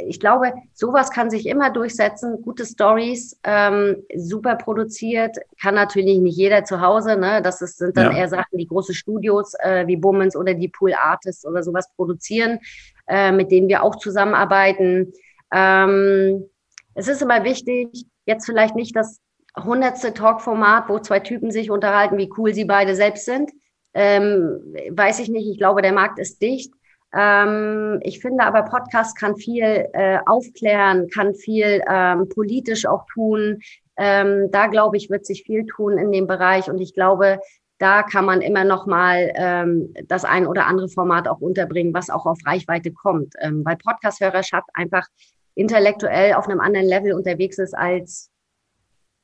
ich 0.06 0.20
glaube, 0.20 0.54
sowas 0.74 1.12
kann 1.12 1.30
sich 1.30 1.48
immer 1.48 1.72
durchsetzen. 1.72 2.42
Gute 2.42 2.66
Stories, 2.66 3.40
ähm, 3.44 4.04
super 4.16 4.56
produziert, 4.56 5.38
kann 5.60 5.76
natürlich 5.76 6.20
nicht 6.20 6.38
jeder 6.38 6.66
zu 6.66 6.82
Hause. 6.82 7.18
Ne? 7.18 7.42
Das 7.42 7.62
ist, 7.62 7.78
sind 7.78 7.98
dann 7.98 8.12
ja. 8.12 8.20
eher 8.20 8.30
Sachen, 8.30 8.58
die 8.58 8.68
große 8.68 8.94
Studios 8.94 9.54
äh, 9.60 9.88
wie 9.88 9.96
Bummens 9.96 10.36
oder 10.36 10.54
die 10.54 10.68
Pool 10.68 10.94
Artists 10.94 11.46
oder 11.46 11.64
sowas 11.64 11.90
produzieren, 11.96 12.60
äh, 13.08 13.32
mit 13.32 13.50
denen 13.50 13.70
wir 13.70 13.82
auch 13.82 13.96
zusammenarbeiten. 13.96 15.14
Ähm, 15.52 16.46
es 16.94 17.08
ist 17.08 17.22
immer 17.22 17.44
wichtig, 17.44 18.06
jetzt 18.26 18.46
vielleicht 18.46 18.76
nicht 18.76 18.96
das 18.96 19.20
hundertste 19.56 20.14
Talkformat, 20.14 20.90
wo 20.90 21.00
zwei 21.00 21.22
Typen 21.22 21.50
sich 21.50 21.72
unterhalten, 21.72 22.18
wie 22.18 22.30
cool 22.38 22.54
sie 22.54 22.66
beide 22.66 22.94
selbst 22.94 23.26
sind. 23.26 23.52
Ähm, 23.98 24.76
weiß 24.92 25.20
ich 25.20 25.30
nicht. 25.30 25.50
Ich 25.50 25.58
glaube, 25.58 25.82
der 25.82 25.92
Markt 25.92 26.20
ist 26.20 26.40
dicht. 26.40 26.72
Ähm, 27.16 28.00
ich 28.04 28.20
finde 28.20 28.44
aber, 28.44 28.62
Podcast 28.64 29.18
kann 29.18 29.36
viel 29.38 29.88
äh, 29.94 30.20
aufklären, 30.28 31.10
kann 31.10 31.34
viel 31.34 31.82
ähm, 31.90 32.30
politisch 32.30 32.86
auch 32.86 33.06
tun. 33.12 33.60
Ähm, 33.98 34.50
da 34.52 34.68
glaube 34.68 34.98
ich, 34.98 35.10
wird 35.10 35.26
sich 35.26 35.44
viel 35.44 35.66
tun 35.66 35.98
in 35.98 36.12
dem 36.12 36.28
Bereich 36.28 36.70
und 36.70 36.80
ich 36.80 36.94
glaube, 36.94 37.40
da 37.80 38.04
kann 38.04 38.26
man 38.26 38.42
immer 38.42 38.64
noch 38.64 38.86
mal 38.86 39.32
ähm, 39.36 39.94
das 40.06 40.26
ein 40.26 40.46
oder 40.46 40.68
andere 40.68 40.90
Format 40.90 41.28
auch 41.28 41.40
unterbringen, 41.40 41.94
was 41.94 42.12
auch 42.12 42.28
auf 42.28 42.38
Reichweite 42.46 42.92
kommt, 42.92 43.34
ähm, 43.40 43.64
weil 43.66 43.78
Podcast-Hörerschaft 43.78 44.70
einfach 44.76 45.08
intellektuell 45.56 46.34
auf 46.34 46.48
einem 46.48 46.60
anderen 46.60 46.88
Level 46.88 47.14
unterwegs 47.14 47.58
ist 47.58 47.76
als, 47.76 48.30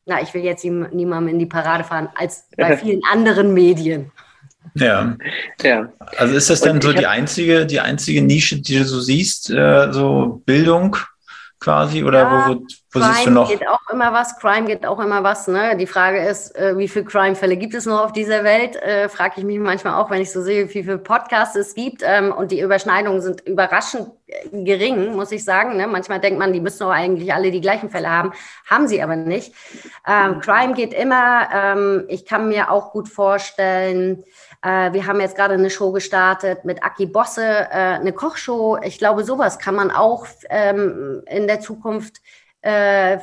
na, 0.06 0.22
ich 0.22 0.34
will 0.34 0.44
jetzt 0.44 0.66
niemandem 0.66 1.34
in 1.34 1.40
die 1.40 1.46
Parade 1.46 1.84
fahren, 1.84 2.10
als 2.16 2.48
bei 2.58 2.76
vielen 2.78 3.02
anderen 3.12 3.54
Medien. 3.54 4.12
Ja. 4.76 5.16
ja. 5.62 5.90
Also 6.18 6.36
ist 6.36 6.50
das 6.50 6.62
dann 6.62 6.82
so 6.82 6.94
die 6.94 7.06
einzige, 7.06 7.66
die 7.66 7.80
einzige 7.80 8.22
Nische, 8.22 8.60
die 8.62 8.80
du 8.80 8.86
so 8.86 9.00
siehst, 9.00 9.50
äh, 9.50 9.92
so 9.92 10.42
Bildung 10.46 10.98
quasi? 11.64 12.04
Oder 12.04 12.20
ja. 12.20 12.50
wo, 12.50 12.62
Wo 12.94 13.00
Crime 13.00 13.46
geht 13.48 13.68
auch 13.68 13.90
immer 13.92 14.14
was, 14.14 14.38
Crime 14.38 14.66
geht 14.66 14.86
auch 14.86 15.00
immer 15.00 15.24
was. 15.24 15.48
Ne? 15.48 15.76
Die 15.78 15.88
Frage 15.88 16.20
ist, 16.20 16.56
äh, 16.56 16.78
wie 16.78 16.88
viele 16.88 17.06
Crime-Fälle 17.06 17.58
gibt 17.58 17.74
es 17.74 17.86
noch 17.86 18.04
auf 18.04 18.12
dieser 18.12 18.44
Welt? 18.44 18.76
Äh, 18.76 19.10
Frage 19.10 19.36
ich 19.38 19.44
mich 19.46 19.60
manchmal 19.60 19.96
auch, 19.96 20.12
wenn 20.12 20.22
ich 20.22 20.32
so 20.32 20.42
sehe, 20.42 20.68
wie 20.68 20.84
viele 20.84 20.98
Podcasts 20.98 21.56
es 21.56 21.74
gibt. 21.74 22.02
Ähm, 22.04 22.32
und 22.32 22.52
die 22.52 22.60
Überschneidungen 22.60 23.22
sind 23.22 23.42
überraschend 23.48 24.10
äh, 24.28 24.64
gering, 24.64 25.16
muss 25.16 25.32
ich 25.32 25.44
sagen. 25.44 25.78
Ne? 25.78 25.88
Manchmal 25.88 26.20
denkt 26.20 26.38
man, 26.38 26.54
die 26.54 26.60
müssen 26.60 26.80
doch 26.80 26.92
eigentlich 26.92 27.34
alle 27.34 27.52
die 27.52 27.62
gleichen 27.62 27.90
Fälle 27.90 28.10
haben. 28.10 28.34
Haben 28.70 28.88
sie 28.88 29.02
aber 29.02 29.16
nicht. 29.16 29.54
Ähm, 30.06 30.40
Crime 30.40 30.74
geht 30.74 30.94
immer. 30.94 31.48
Ähm, 31.54 32.04
ich 32.10 32.26
kann 32.26 32.50
mir 32.50 32.70
auch 32.70 32.92
gut 32.92 33.08
vorstellen, 33.08 34.24
wir 34.64 35.06
haben 35.08 35.20
jetzt 35.20 35.36
gerade 35.36 35.56
eine 35.56 35.70
Show 35.70 35.92
gestartet 35.92 36.66
mit 36.66 36.84
Aki 36.84 37.08
Bosse, 37.08 37.46
äh, 37.46 38.00
eine 38.00 38.14
Kochshow. 38.14 38.78
Ich 38.82 38.98
glaube, 38.98 39.24
sowas 39.24 39.60
kann 39.60 39.76
man 39.76 39.92
auch 39.92 40.26
ähm, 40.50 41.22
in 41.28 41.48
der 41.48 41.60
Zukunft 41.60 42.22
äh, 42.62 43.18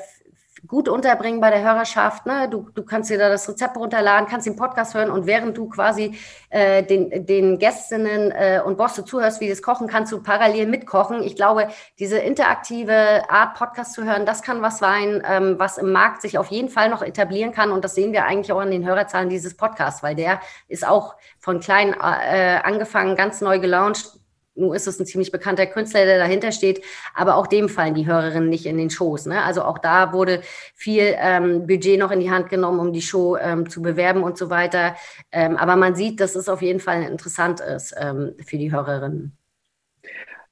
gut 0.67 0.89
unterbringen 0.89 1.41
bei 1.41 1.51
der 1.51 1.63
Hörerschaft. 1.63 2.27
Ne? 2.27 2.49
Du, 2.51 2.69
du 2.75 2.85
kannst 2.85 3.11
dir 3.11 3.19
da 3.19 3.29
das 3.29 3.49
Rezept 3.49 3.77
runterladen, 3.77 4.29
kannst 4.29 4.47
den 4.47 4.57
Podcast 4.57 4.95
hören 4.95 5.11
und 5.11 5.27
während 5.27 5.57
du 5.57 5.69
quasi 5.69 6.19
äh, 6.51 6.83
den, 6.83 7.27
den 7.27 7.59
Gästinnen 7.59 8.31
äh, 8.31 8.61
und 8.65 8.77
Bosse 8.77 9.05
zuhörst, 9.05 9.41
wie 9.41 9.49
das 9.49 9.63
kochen, 9.63 9.87
kannst 9.87 10.13
du 10.13 10.23
parallel 10.23 10.67
mitkochen. 10.67 11.23
Ich 11.23 11.37
glaube, 11.37 11.69
diese 11.99 12.19
interaktive 12.19 13.23
Art, 13.29 13.55
Podcast 13.55 13.95
zu 13.95 14.05
hören, 14.05 14.27
das 14.27 14.43
kann 14.43 14.63
was 14.63 14.79
sein, 14.79 15.23
ähm, 15.27 15.59
was 15.59 15.79
im 15.79 15.93
Markt 15.93 16.23
sich 16.23 16.39
auf 16.39 16.49
jeden 16.49 16.69
Fall 16.69 16.89
noch 16.89 17.03
etablieren 17.03 17.53
kann. 17.53 17.73
Und 17.73 17.85
das 17.85 17.95
sehen 17.95 18.13
wir 18.13 18.25
eigentlich 18.25 18.53
auch 18.53 18.61
an 18.61 18.71
den 18.71 18.87
Hörerzahlen 18.87 19.29
dieses 19.29 19.57
Podcasts, 19.57 20.03
weil 20.03 20.15
der 20.15 20.41
ist 20.69 20.87
auch 20.87 21.17
von 21.41 21.61
klein 21.61 21.95
äh, 21.95 22.61
angefangen, 22.63 23.17
ganz 23.17 23.41
neu 23.41 23.59
gelauncht 23.59 24.21
nun 24.61 24.75
ist 24.75 24.87
es 24.87 25.01
ein 25.01 25.07
ziemlich 25.07 25.33
bekannter 25.33 25.67
Künstler, 25.67 26.05
der 26.05 26.19
dahinter 26.19 26.53
steht, 26.53 26.83
aber 27.15 27.37
auch 27.37 27.47
dem 27.47 27.69
fallen 27.69 27.95
die 27.95 28.07
Hörerinnen 28.07 28.49
nicht 28.49 28.67
in 28.67 28.77
den 28.77 28.91
Shows. 28.91 29.27
Ne? 29.27 29.43
Also 29.43 29.63
auch 29.63 29.79
da 29.79 30.13
wurde 30.13 30.43
viel 30.75 31.15
ähm, 31.19 31.67
Budget 31.67 31.99
noch 31.99 32.11
in 32.11 32.21
die 32.21 32.31
Hand 32.31 32.49
genommen, 32.49 32.81
um 32.81 32.93
die 32.93 33.03
Show 33.03 33.37
ähm, 33.37 33.69
zu 33.69 33.81
bewerben 33.83 34.23
und 34.23 34.37
so 34.37 34.51
weiter. 34.51 34.97
Ähm, 35.33 35.57
aber 35.57 35.77
man 35.77 35.95
sieht, 35.95 36.21
dass 36.21 36.35
es 36.35 36.49
auf 36.49 36.63
jeden 36.63 36.81
Fall 36.81 37.03
interessant 37.03 37.61
ist 37.61 37.95
ähm, 37.99 38.35
für 38.45 38.59
die 38.59 38.73
Hörerinnen. 38.73 39.37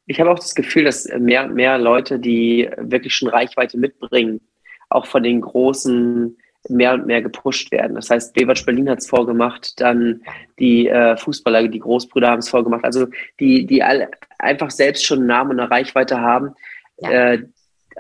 Ich 0.07 0.19
habe 0.21 0.31
auch 0.31 0.39
das 0.39 0.55
Gefühl, 0.55 0.85
dass 0.85 1.07
mehr 1.19 1.45
und 1.45 1.55
mehr 1.55 1.77
Leute, 1.77 2.19
die 2.19 2.71
wirklich 2.79 3.15
schon 3.15 3.29
Reichweite 3.29 3.77
mitbringen, 3.77 4.41
auch 4.89 5.05
von 5.05 5.23
den 5.23 5.43
großen 5.43 6.39
mehr 6.69 6.95
und 6.95 7.07
mehr 7.07 7.23
gepusht 7.23 7.71
werden. 7.73 7.95
Das 7.95 8.11
heißt, 8.11 8.35
Bewatsch 8.35 8.65
Berlin 8.65 8.91
hat 8.91 8.99
es 8.99 9.09
vorgemacht, 9.09 9.81
dann 9.81 10.23
die 10.59 10.89
äh, 10.89 11.17
Fußballer, 11.17 11.69
die 11.69 11.79
Großbrüder 11.79 12.29
haben 12.29 12.41
es 12.41 12.49
vorgemacht. 12.49 12.85
Also 12.85 13.07
die, 13.41 13.67
die 13.67 13.83
alle 13.83 14.11
einfach 14.39 14.71
selbst 14.71 15.07
schon 15.07 15.19
einen 15.19 15.29
Namen 15.29 15.51
und 15.53 15.61
eine 15.61 15.71
Reichweite 15.71 16.21
haben. 16.21 16.55
Ja. 16.99 17.11
Äh, 17.11 17.49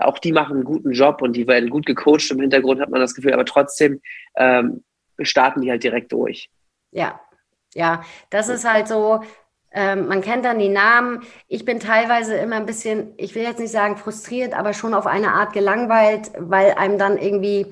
auch 0.00 0.18
die 0.18 0.32
machen 0.32 0.56
einen 0.56 0.64
guten 0.64 0.92
Job 0.92 1.22
und 1.22 1.34
die 1.34 1.46
werden 1.46 1.70
gut 1.70 1.86
gecoacht 1.86 2.30
im 2.30 2.40
Hintergrund, 2.40 2.80
hat 2.80 2.90
man 2.90 3.00
das 3.00 3.14
Gefühl, 3.14 3.32
aber 3.32 3.44
trotzdem 3.44 4.00
ähm, 4.36 4.84
starten 5.20 5.60
die 5.60 5.70
halt 5.70 5.82
direkt 5.82 6.12
durch. 6.12 6.50
Ja, 6.92 7.20
ja, 7.74 8.02
das 8.30 8.48
ist 8.48 8.68
halt 8.68 8.86
so, 8.86 9.22
ähm, 9.72 10.08
man 10.08 10.22
kennt 10.22 10.44
dann 10.44 10.58
die 10.58 10.68
Namen. 10.68 11.22
Ich 11.48 11.64
bin 11.64 11.80
teilweise 11.80 12.36
immer 12.36 12.56
ein 12.56 12.66
bisschen, 12.66 13.12
ich 13.16 13.34
will 13.34 13.42
jetzt 13.42 13.58
nicht 13.58 13.72
sagen 13.72 13.96
frustriert, 13.96 14.54
aber 14.54 14.72
schon 14.72 14.94
auf 14.94 15.06
eine 15.06 15.32
Art 15.32 15.52
gelangweilt, 15.52 16.30
weil 16.38 16.72
einem 16.72 16.98
dann 16.98 17.18
irgendwie 17.18 17.66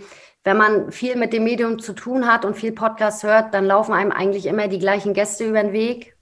wenn 0.47 0.57
man 0.57 0.93
viel 0.93 1.17
mit 1.17 1.33
dem 1.33 1.43
Medium 1.43 1.81
zu 1.81 1.93
tun 1.93 2.29
hat 2.29 2.45
und 2.45 2.57
viel 2.57 2.71
Podcast 2.71 3.25
hört, 3.25 3.53
dann 3.53 3.65
laufen 3.65 3.93
einem 3.93 4.13
eigentlich 4.13 4.47
immer 4.47 4.69
die 4.69 4.79
gleichen 4.79 5.13
Gäste 5.13 5.45
über 5.45 5.61
den 5.61 5.73
Weg. 5.73 6.15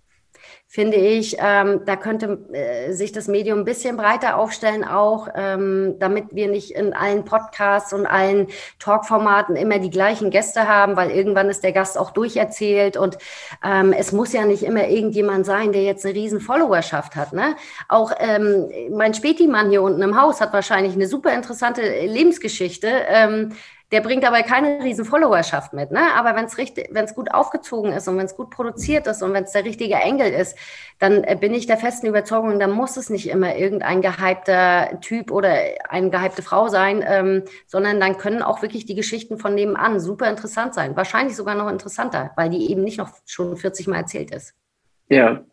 Finde 0.67 0.97
ich, 0.97 1.37
ähm, 1.39 1.83
da 1.85 1.95
könnte 1.95 2.39
äh, 2.53 2.93
sich 2.93 3.13
das 3.13 3.29
Medium 3.29 3.61
ein 3.61 3.65
bisschen 3.67 3.99
breiter 3.99 4.39
aufstellen, 4.39 4.83
auch 4.83 5.29
ähm, 5.35 5.97
damit 5.99 6.35
wir 6.35 6.49
nicht 6.49 6.71
in 6.71 6.95
allen 6.95 7.27
Podcasts 7.27 7.93
und 7.93 8.07
allen 8.07 8.49
Talkformaten 8.79 9.57
immer 9.57 9.79
die 9.79 9.91
gleichen 9.91 10.31
Gäste 10.31 10.67
haben, 10.67 10.97
weil 10.97 11.11
irgendwann 11.11 11.51
ist 11.51 11.63
der 11.63 11.73
Gast 11.73 11.99
auch 11.99 12.11
durcherzählt 12.11 12.97
und 12.97 13.19
ähm, 13.63 13.93
es 13.93 14.11
muss 14.13 14.33
ja 14.33 14.47
nicht 14.47 14.63
immer 14.63 14.89
irgendjemand 14.89 15.45
sein, 15.45 15.73
der 15.73 15.83
jetzt 15.83 16.05
eine 16.07 16.15
riesen 16.15 16.41
Followerschaft 16.41 17.15
hat. 17.15 17.35
Ne? 17.35 17.57
Auch 17.89 18.11
ähm, 18.19 18.71
mein 18.91 19.13
Spätimann 19.13 19.69
hier 19.69 19.83
unten 19.83 20.01
im 20.01 20.21
Haus 20.21 20.41
hat 20.41 20.55
wahrscheinlich 20.55 20.95
eine 20.95 21.07
super 21.07 21.35
interessante 21.35 21.83
Lebensgeschichte. 21.83 22.89
Der 23.93 24.01
bringt 24.01 24.25
dabei 24.25 24.43
keine 24.43 24.83
riesen 24.83 25.05
Followerschaft 25.05 25.73
mit. 25.73 25.91
Ne? 25.91 26.01
Aber 26.15 26.35
wenn 26.35 26.47
es 26.47 26.59
richtig, 26.59 26.89
wenn 26.91 27.05
es 27.05 27.15
gut 27.15 27.33
aufgezogen 27.33 27.93
ist 27.93 28.09
und 28.09 28.17
wenn 28.17 28.27
es 28.27 28.35
gut 28.35 28.51
produziert 28.51 29.07
ist 29.07 29.23
und 29.23 29.33
wenn 29.33 29.45
es 29.45 29.53
der 29.53 29.65
richtige 29.65 29.95
Engel 29.95 30.33
ist, 30.33 30.57
dann 30.99 31.23
äh, 31.25 31.37
bin 31.39 31.55
ich 31.55 31.67
der 31.67 31.77
festen 31.77 32.07
Überzeugung, 32.07 32.59
dann 32.59 32.71
muss 32.71 32.97
es 32.97 33.11
nicht 33.11 33.29
immer 33.29 33.57
irgendein 33.57 34.03
gehypter 34.03 35.01
Typ 35.01 35.31
oder 35.31 35.55
eine 35.89 36.11
gehypte 36.11 36.43
Frau 36.43 36.69
sein, 36.69 37.05
ähm, 37.07 37.45
sondern 37.67 38.01
dann 38.01 38.19
können 38.19 38.43
auch 38.43 38.63
wirklich 38.63 38.87
die 38.87 38.95
Geschichten 38.95 39.39
von 39.39 39.55
nebenan 39.55 40.01
super 40.01 40.29
interessant 40.29 40.75
sein. 40.75 40.97
Wahrscheinlich 40.97 41.37
sogar 41.37 41.55
noch 41.55 41.71
interessanter, 41.71 42.33
weil 42.37 42.51
die 42.51 42.71
eben 42.71 42.83
nicht 42.83 42.99
noch 42.99 43.11
schon 43.27 43.57
40 43.57 43.87
Mal 43.87 43.99
erzählt 43.99 44.31
ist. 44.31 44.55
Ja, 45.09 45.45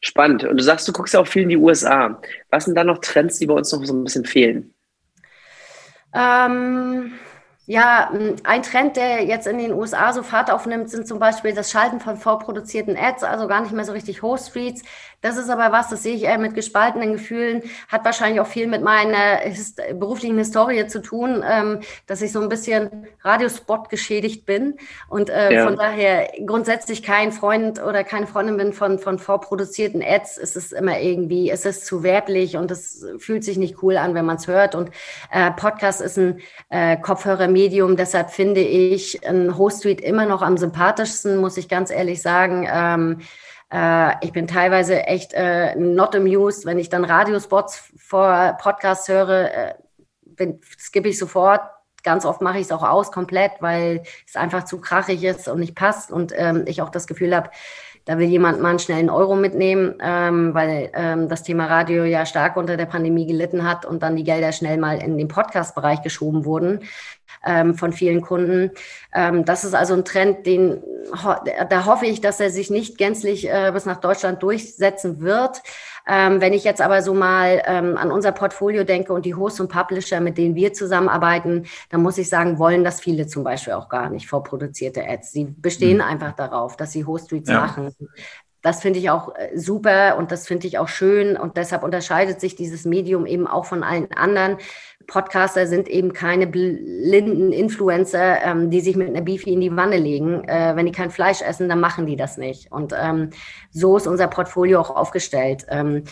Spannend. 0.00 0.44
Und 0.44 0.56
du 0.58 0.62
sagst, 0.62 0.86
du 0.88 0.92
guckst 0.92 1.14
ja 1.14 1.20
auch 1.20 1.26
viel 1.26 1.42
in 1.42 1.48
die 1.48 1.56
USA. 1.56 2.20
Was 2.50 2.64
sind 2.64 2.74
da 2.76 2.84
noch 2.84 2.98
Trends, 2.98 3.38
die 3.38 3.46
bei 3.46 3.54
uns 3.54 3.72
noch 3.72 3.84
so 3.84 3.94
ein 3.94 4.04
bisschen 4.04 4.24
fehlen? 4.24 4.74
Ähm, 6.14 7.12
ja, 7.66 8.10
ein 8.44 8.62
Trend, 8.62 8.96
der 8.96 9.24
jetzt 9.24 9.46
in 9.46 9.58
den 9.58 9.74
USA 9.74 10.12
so 10.14 10.22
Fahrt 10.22 10.50
aufnimmt, 10.50 10.88
sind 10.90 11.06
zum 11.06 11.18
Beispiel 11.18 11.54
das 11.54 11.70
Schalten 11.70 12.00
von 12.00 12.16
vorproduzierten 12.16 12.96
Ads, 12.96 13.24
also 13.24 13.46
gar 13.46 13.60
nicht 13.60 13.72
mehr 13.72 13.84
so 13.84 13.92
richtig 13.92 14.22
Host 14.22 14.48
Streets. 14.50 14.82
Das 15.20 15.36
ist 15.36 15.50
aber 15.50 15.72
was, 15.72 15.88
das 15.88 16.04
sehe 16.04 16.14
ich 16.14 16.22
eher 16.22 16.38
mit 16.38 16.54
gespaltenen 16.54 17.12
Gefühlen, 17.12 17.62
hat 17.88 18.04
wahrscheinlich 18.04 18.40
auch 18.40 18.46
viel 18.46 18.68
mit 18.68 18.82
meiner 18.82 19.38
hist 19.38 19.82
beruflichen 19.94 20.38
Historie 20.38 20.86
zu 20.86 21.02
tun, 21.02 21.44
ähm, 21.48 21.80
dass 22.06 22.22
ich 22.22 22.30
so 22.30 22.40
ein 22.40 22.48
bisschen 22.48 23.08
Radiospot 23.22 23.88
geschädigt 23.88 24.46
bin 24.46 24.76
und 25.08 25.28
äh, 25.28 25.54
ja. 25.54 25.64
von 25.64 25.76
daher 25.76 26.30
grundsätzlich 26.46 27.02
kein 27.02 27.32
Freund 27.32 27.82
oder 27.82 28.04
keine 28.04 28.28
Freundin 28.28 28.56
bin 28.58 28.72
von, 28.72 29.00
von 29.00 29.18
vorproduzierten 29.18 30.02
Ads. 30.02 30.38
Es 30.38 30.54
ist 30.54 30.72
immer 30.72 31.00
irgendwie, 31.00 31.50
es 31.50 31.66
ist 31.66 31.84
zu 31.84 32.04
werblich 32.04 32.56
und 32.56 32.70
es 32.70 33.04
fühlt 33.18 33.42
sich 33.42 33.58
nicht 33.58 33.82
cool 33.82 33.96
an, 33.96 34.14
wenn 34.14 34.24
man 34.24 34.36
es 34.36 34.46
hört. 34.46 34.76
Und 34.76 34.90
äh, 35.32 35.50
Podcast 35.50 36.00
ist 36.00 36.16
ein 36.16 36.40
äh, 36.68 36.96
Kopfhörermedium, 36.96 37.96
deshalb 37.96 38.30
finde 38.30 38.60
ich 38.60 39.26
ein 39.26 39.58
Host 39.58 39.80
Street 39.80 40.00
immer 40.00 40.26
noch 40.26 40.42
am 40.42 40.56
sympathischsten, 40.56 41.38
muss 41.38 41.56
ich 41.56 41.68
ganz 41.68 41.90
ehrlich 41.90 42.22
sagen. 42.22 42.68
Ähm, 42.70 43.18
äh, 43.70 44.14
ich 44.24 44.32
bin 44.32 44.46
teilweise 44.46 45.02
echt 45.04 45.32
äh, 45.34 45.74
not 45.76 46.14
amused, 46.14 46.64
wenn 46.64 46.78
ich 46.78 46.88
dann 46.88 47.04
Radiospots 47.04 47.92
vor 47.96 48.56
Podcasts 48.60 49.08
höre, 49.08 49.50
äh, 49.52 49.74
skippe 50.78 51.08
ich 51.08 51.18
sofort. 51.18 51.60
Ganz 52.04 52.24
oft 52.24 52.40
mache 52.40 52.58
ich 52.58 52.64
es 52.64 52.72
auch 52.72 52.84
aus 52.84 53.10
komplett, 53.12 53.52
weil 53.60 54.02
es 54.26 54.36
einfach 54.36 54.64
zu 54.64 54.80
krachig 54.80 55.24
ist 55.24 55.48
und 55.48 55.58
nicht 55.58 55.74
passt 55.74 56.12
und 56.12 56.32
ähm, 56.34 56.64
ich 56.66 56.80
auch 56.80 56.90
das 56.90 57.06
Gefühl 57.06 57.34
habe, 57.34 57.50
da 58.08 58.16
will 58.16 58.26
jemand 58.26 58.62
mal 58.62 58.70
einen 58.70 58.78
schnellen 58.78 59.10
Euro 59.10 59.36
mitnehmen, 59.36 59.96
ähm, 60.00 60.54
weil 60.54 60.90
ähm, 60.94 61.28
das 61.28 61.42
Thema 61.42 61.66
Radio 61.66 62.04
ja 62.04 62.24
stark 62.24 62.56
unter 62.56 62.78
der 62.78 62.86
Pandemie 62.86 63.26
gelitten 63.26 63.68
hat 63.68 63.84
und 63.84 64.02
dann 64.02 64.16
die 64.16 64.24
Gelder 64.24 64.52
schnell 64.52 64.78
mal 64.78 65.02
in 65.02 65.18
den 65.18 65.28
Podcast-Bereich 65.28 66.00
geschoben 66.00 66.46
wurden 66.46 66.80
ähm, 67.44 67.74
von 67.74 67.92
vielen 67.92 68.22
Kunden. 68.22 68.70
Ähm, 69.14 69.44
das 69.44 69.62
ist 69.62 69.74
also 69.74 69.92
ein 69.92 70.06
Trend, 70.06 70.46
den 70.46 70.82
da 71.70 71.84
hoffe 71.84 72.06
ich, 72.06 72.20
dass 72.20 72.40
er 72.40 72.50
sich 72.50 72.70
nicht 72.70 72.98
gänzlich 72.98 73.48
äh, 73.48 73.70
bis 73.72 73.84
nach 73.84 74.00
Deutschland 74.00 74.42
durchsetzen 74.42 75.20
wird. 75.20 75.62
Ähm, 76.08 76.40
wenn 76.40 76.52
ich 76.52 76.64
jetzt 76.64 76.80
aber 76.80 77.02
so 77.02 77.14
mal 77.14 77.62
ähm, 77.66 77.96
an 77.96 78.10
unser 78.10 78.32
Portfolio 78.32 78.84
denke 78.84 79.12
und 79.12 79.26
die 79.26 79.34
Hosts 79.34 79.60
und 79.60 79.68
Publisher, 79.68 80.20
mit 80.20 80.38
denen 80.38 80.54
wir 80.54 80.72
zusammenarbeiten, 80.72 81.66
dann 81.90 82.02
muss 82.02 82.18
ich 82.18 82.28
sagen, 82.28 82.58
wollen 82.58 82.82
das 82.82 83.00
viele 83.00 83.26
zum 83.26 83.44
Beispiel 83.44 83.74
auch 83.74 83.88
gar 83.88 84.08
nicht 84.08 84.26
vorproduzierte 84.26 85.06
Ads. 85.06 85.32
Sie 85.32 85.44
bestehen 85.44 85.98
mhm. 85.98 86.04
einfach 86.04 86.32
darauf, 86.32 86.76
dass 86.76 86.92
sie 86.92 87.04
Host 87.04 87.26
Streets 87.26 87.50
ja. 87.50 87.60
machen. 87.60 87.94
Das 88.62 88.80
finde 88.80 88.98
ich 88.98 89.10
auch 89.10 89.34
äh, 89.36 89.56
super 89.56 90.16
und 90.16 90.32
das 90.32 90.46
finde 90.46 90.66
ich 90.66 90.78
auch 90.78 90.88
schön 90.88 91.36
und 91.36 91.56
deshalb 91.56 91.82
unterscheidet 91.82 92.40
sich 92.40 92.56
dieses 92.56 92.84
Medium 92.84 93.26
eben 93.26 93.46
auch 93.46 93.64
von 93.64 93.82
allen 93.82 94.12
anderen. 94.12 94.56
Podcaster 95.06 95.66
sind 95.66 95.88
eben 95.88 96.12
keine 96.12 96.46
blinden 96.46 97.52
Influencer, 97.52 98.42
ähm, 98.42 98.70
die 98.70 98.80
sich 98.80 98.94
mit 98.94 99.08
einer 99.08 99.22
Beefy 99.22 99.54
in 99.54 99.60
die 99.60 99.74
Wanne 99.74 99.96
legen. 99.96 100.44
Äh, 100.46 100.76
wenn 100.76 100.86
die 100.86 100.92
kein 100.92 101.10
Fleisch 101.10 101.40
essen, 101.40 101.68
dann 101.68 101.80
machen 101.80 102.06
die 102.06 102.16
das 102.16 102.36
nicht. 102.36 102.70
Und 102.70 102.92
ähm, 102.96 103.30
so 103.70 103.96
ist 103.96 104.06
unser 104.06 104.28
Portfolio 104.28 104.80
auch 104.80 104.90
aufgestellt. 104.90 105.64
Ähm, 105.70 106.04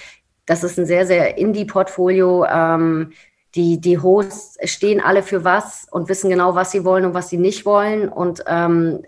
das 0.47 0.65
ist 0.65 0.79
ein 0.79 0.87
sehr, 0.87 1.07
sehr 1.07 1.37
Indie-Portfolio. 1.37 2.47
Ähm, 2.47 3.13
die, 3.55 3.81
die 3.81 3.99
Hosts 3.99 4.59
stehen 4.71 5.01
alle 5.01 5.23
für 5.23 5.45
was 5.45 5.87
und 5.91 6.09
wissen 6.09 6.31
genau, 6.31 6.55
was 6.55 6.71
sie 6.71 6.85
wollen 6.85 7.05
und 7.05 7.15
was 7.15 7.29
sie 7.29 7.39
nicht 7.39 7.67
wollen. 7.67 8.09
Und 8.09 8.45
ähm, 8.47 9.03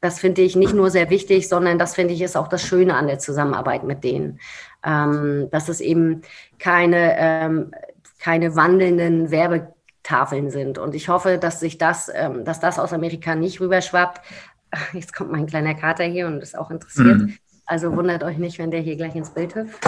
das 0.00 0.18
finde 0.18 0.42
ich 0.42 0.56
nicht 0.56 0.74
nur 0.74 0.90
sehr 0.90 1.10
wichtig, 1.10 1.48
sondern 1.48 1.78
das 1.78 1.94
finde 1.94 2.14
ich 2.14 2.22
ist 2.22 2.36
auch 2.36 2.48
das 2.48 2.62
Schöne 2.62 2.94
an 2.94 3.06
der 3.06 3.18
Zusammenarbeit 3.18 3.84
mit 3.84 4.04
denen. 4.04 4.40
Ähm, 4.84 5.48
dass 5.50 5.68
es 5.68 5.80
eben 5.80 6.22
keine 6.58 7.16
ähm, 7.18 7.72
keine 8.18 8.56
wandelnden 8.56 9.30
Werbetafeln 9.30 10.50
sind. 10.50 10.78
Und 10.78 10.94
ich 10.94 11.08
hoffe, 11.08 11.38
dass 11.38 11.60
sich 11.60 11.78
das, 11.78 12.10
ähm, 12.12 12.44
dass 12.44 12.60
das 12.60 12.78
aus 12.78 12.92
Amerika 12.92 13.34
nicht 13.34 13.60
rüberschwappt. 13.60 14.20
Jetzt 14.92 15.14
kommt 15.14 15.32
mein 15.32 15.46
kleiner 15.46 15.74
Kater 15.74 16.04
hier 16.04 16.26
und 16.26 16.42
ist 16.42 16.58
auch 16.58 16.70
interessiert. 16.70 17.18
Mhm. 17.18 17.38
Also 17.66 17.94
wundert 17.96 18.22
euch 18.22 18.38
nicht, 18.38 18.58
wenn 18.58 18.70
der 18.70 18.80
hier 18.80 18.96
gleich 18.96 19.14
ins 19.16 19.30
Bild 19.30 19.54
hüpft. 19.54 19.78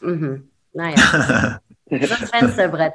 Mhm. 0.00 0.48
Naja, 0.72 1.60
das 1.86 2.00
ist 2.10 2.12
ein 2.12 2.28
Fensterbrett. 2.28 2.94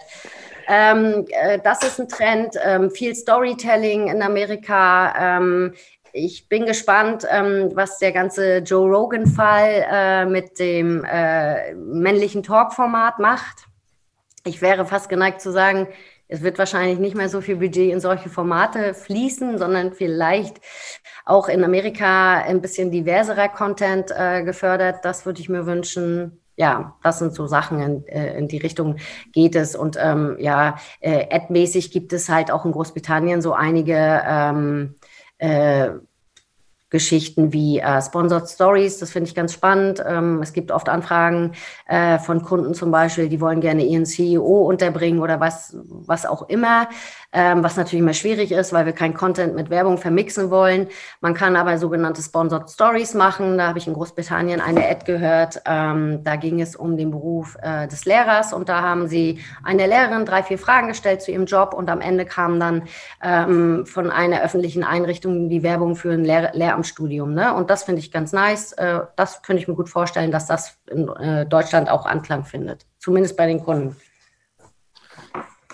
Ähm, 0.67 1.25
äh, 1.29 1.59
das 1.63 1.81
ist 1.83 1.99
ein 1.99 2.09
Trend. 2.09 2.55
Ähm, 2.61 2.91
viel 2.91 3.15
Storytelling 3.15 4.07
in 4.07 4.21
Amerika. 4.21 5.13
Ähm, 5.17 5.73
ich 6.13 6.49
bin 6.49 6.65
gespannt, 6.65 7.25
ähm, 7.29 7.71
was 7.73 7.99
der 7.99 8.11
ganze 8.11 8.57
Joe 8.59 8.89
Rogan-Fall 8.89 9.85
äh, 9.89 10.25
mit 10.25 10.59
dem 10.59 11.03
äh, 11.03 11.73
männlichen 11.73 12.43
Talk-Format 12.43 13.19
macht. 13.19 13.65
Ich 14.43 14.61
wäre 14.61 14.85
fast 14.85 15.09
geneigt 15.09 15.41
zu 15.41 15.51
sagen, 15.51 15.87
es 16.29 16.41
wird 16.41 16.59
wahrscheinlich 16.59 16.99
nicht 16.99 17.15
mehr 17.15 17.29
so 17.29 17.41
viel 17.41 17.55
Budget 17.55 17.91
in 17.91 17.99
solche 17.99 18.29
Formate 18.29 18.93
fließen, 18.93 19.57
sondern 19.57 19.93
vielleicht 19.93 20.59
auch 21.25 21.47
in 21.47 21.63
Amerika 21.63 22.39
ein 22.39 22.61
bisschen 22.61 22.91
diverserer 22.91 23.49
Content 23.49 24.11
äh, 24.11 24.43
gefördert. 24.43 25.03
Das 25.03 25.25
würde 25.25 25.39
ich 25.39 25.49
mir 25.49 25.65
wünschen. 25.65 26.41
Ja, 26.57 26.97
das 27.03 27.19
sind 27.19 27.33
so 27.33 27.45
Sachen, 27.45 27.79
in, 27.79 28.07
äh, 28.07 28.37
in 28.37 28.47
die 28.47 28.57
Richtung 28.57 28.97
geht 29.31 29.55
es. 29.55 29.75
Und 29.75 29.97
ähm, 30.01 30.37
ja, 30.39 30.75
äh, 30.99 31.27
ad-mäßig 31.33 31.91
gibt 31.91 32.13
es 32.13 32.29
halt 32.29 32.51
auch 32.51 32.65
in 32.65 32.71
Großbritannien 32.71 33.41
so 33.41 33.53
einige 33.53 34.23
ähm, 34.25 34.95
äh, 35.37 35.89
Geschichten 36.89 37.51
wie 37.51 37.79
äh, 37.79 38.01
Sponsored 38.01 38.47
Stories, 38.47 38.99
das 38.99 39.11
finde 39.11 39.27
ich 39.27 39.35
ganz 39.35 39.53
spannend. 39.53 40.01
Ähm, 40.07 40.41
es 40.41 40.53
gibt 40.53 40.71
oft 40.71 40.87
Anfragen 40.87 41.51
äh, 41.87 42.17
von 42.17 42.41
Kunden 42.41 42.73
zum 42.73 42.91
Beispiel, 42.91 43.27
die 43.27 43.41
wollen 43.41 43.59
gerne 43.59 43.83
ihren 43.83 44.05
CEO 44.05 44.65
unterbringen 44.65 45.19
oder 45.19 45.41
was, 45.41 45.75
was 45.83 46.25
auch 46.25 46.47
immer 46.47 46.87
ähm, 47.33 47.63
was 47.63 47.75
natürlich 47.75 48.01
immer 48.01 48.13
schwierig 48.13 48.51
ist, 48.51 48.71
weil 48.71 48.85
wir 48.85 48.93
kein 48.93 49.13
Content 49.13 49.53
mit 49.53 49.69
Werbung 49.69 49.97
vermixen 49.97 50.49
wollen. 50.49 50.87
Man 51.19 51.33
kann 51.33 51.55
aber 51.55 51.77
sogenannte 51.77 52.21
Sponsored 52.21 52.69
Stories 52.69 53.13
machen. 53.13 53.57
Da 53.57 53.67
habe 53.67 53.79
ich 53.79 53.87
in 53.87 53.93
Großbritannien 53.93 54.61
eine 54.61 54.87
Ad 54.87 55.05
gehört. 55.05 55.61
Ähm, 55.65 56.23
da 56.23 56.37
ging 56.37 56.61
es 56.61 56.75
um 56.75 56.95
den 56.95 57.11
Beruf 57.11 57.57
äh, 57.61 57.87
des 57.87 58.05
Lehrers 58.05 58.53
und 58.53 58.69
da 58.69 58.81
haben 58.81 59.07
sie 59.07 59.39
eine 59.63 59.87
Lehrerin 59.87 60.25
drei, 60.25 60.41
vier 60.41 60.57
Fragen 60.57 60.87
gestellt 60.87 61.21
zu 61.21 61.31
ihrem 61.31 61.45
Job 61.45 61.73
und 61.73 61.89
am 61.89 61.99
Ende 61.99 62.25
kam 62.25 62.59
dann 62.59 62.83
ähm, 63.21 63.85
von 63.85 64.09
einer 64.09 64.41
öffentlichen 64.41 64.83
Einrichtung 64.83 65.49
die 65.49 65.63
Werbung 65.63 65.95
für 65.95 66.11
ein 66.11 66.23
Lehr 66.23 66.51
Lehramtsstudium. 66.53 67.33
Ne? 67.33 67.53
Und 67.53 67.69
das 67.69 67.83
finde 67.83 67.99
ich 67.99 68.11
ganz 68.11 68.31
nice. 68.31 68.71
Äh, 68.73 69.01
das 69.17 69.41
könnte 69.41 69.61
ich 69.61 69.67
mir 69.67 69.75
gut 69.75 69.89
vorstellen, 69.89 70.31
dass 70.31 70.47
das 70.47 70.77
in 70.89 71.09
äh, 71.09 71.45
Deutschland 71.45 71.89
auch 71.89 72.05
Anklang 72.05 72.45
findet. 72.45 72.85
Zumindest 72.99 73.35
bei 73.35 73.47
den 73.47 73.63
Kunden 73.63 73.95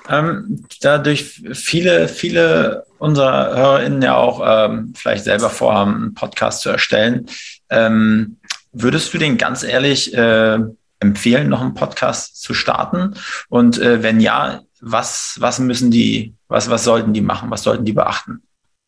ähm, 0.10 0.66
dadurch 0.82 1.42
viele, 1.54 2.08
viele 2.08 2.86
unserer 2.98 3.56
HörerInnen 3.56 4.02
ja 4.02 4.16
auch 4.16 4.42
ähm, 4.46 4.94
vielleicht 4.96 5.24
selber 5.24 5.50
vorhaben, 5.50 5.96
einen 5.96 6.14
Podcast 6.14 6.62
zu 6.62 6.70
erstellen. 6.70 7.28
Ähm, 7.70 8.38
würdest 8.72 9.14
du 9.14 9.18
den 9.18 9.38
ganz 9.38 9.64
ehrlich 9.64 10.14
äh, 10.14 10.60
empfehlen, 11.00 11.50
noch 11.50 11.62
einen 11.62 11.74
Podcast 11.74 12.42
zu 12.42 12.54
starten? 12.54 13.16
Und 13.50 13.80
äh, 13.80 14.04
wenn 14.04 14.20
ja, 14.20 14.62
was, 14.82 15.38
was 15.40 15.60
müssen 15.60 15.92
die, 15.92 16.34
was, 16.48 16.70
was 16.70 16.84
sollten 16.84 17.14
die 17.14 17.22
machen? 17.22 17.50
Was 17.52 17.64
sollten 17.64 17.86
die 17.86 17.94
beachten, 17.94 18.44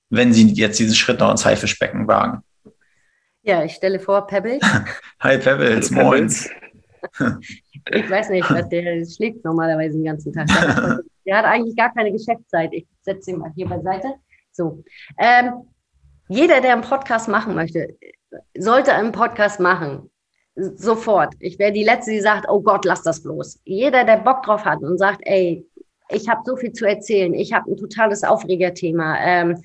wenn 0.09 0.33
sie 0.33 0.51
jetzt 0.53 0.79
diesen 0.79 0.95
Schritt 0.95 1.19
noch 1.19 1.31
ins 1.31 1.45
Haifischbecken 1.45 2.07
wagen? 2.07 2.43
Ja, 3.43 3.63
ich 3.63 3.73
stelle 3.73 3.99
vor, 3.99 4.27
Pebbles. 4.27 4.61
Hi 5.19 5.37
Pebbles, 5.37 5.91
moin. 5.91 6.33
Ich 7.91 8.09
weiß 8.09 8.29
nicht, 8.29 8.49
was 8.49 8.67
der 8.69 9.05
schläft 9.15 9.43
normalerweise 9.43 9.97
den 9.97 10.05
ganzen 10.05 10.33
Tag. 10.33 10.47
Der 11.25 11.39
hat 11.39 11.45
eigentlich 11.45 11.75
gar 11.75 11.91
keine 11.91 12.11
Geschäftszeit. 12.11 12.71
Ich 12.71 12.85
setze 13.01 13.31
ihn 13.31 13.39
mal 13.39 13.51
hier 13.55 13.67
beiseite. 13.67 14.13
So. 14.51 14.83
Ähm, 15.17 15.53
jeder, 16.27 16.61
der 16.61 16.73
einen 16.73 16.83
Podcast 16.83 17.27
machen 17.27 17.55
möchte, 17.55 17.97
sollte 18.55 18.93
einen 18.93 19.11
Podcast 19.11 19.59
machen. 19.59 20.11
Sofort. 20.55 21.33
Ich 21.39 21.57
wäre 21.57 21.71
die 21.71 21.83
Letzte, 21.83 22.11
die 22.11 22.21
sagt, 22.21 22.47
oh 22.47 22.61
Gott, 22.61 22.85
lass 22.85 23.01
das 23.01 23.23
bloß. 23.23 23.59
Jeder, 23.65 24.03
der 24.03 24.17
Bock 24.17 24.43
drauf 24.43 24.65
hat 24.65 24.81
und 24.81 24.97
sagt, 24.97 25.21
ey, 25.23 25.67
ich 26.09 26.29
habe 26.29 26.41
so 26.45 26.55
viel 26.55 26.71
zu 26.71 26.85
erzählen, 26.85 27.33
ich 27.33 27.53
habe 27.53 27.71
ein 27.71 27.77
totales 27.77 28.23
Aufregerthema, 28.23 29.17
ähm, 29.19 29.63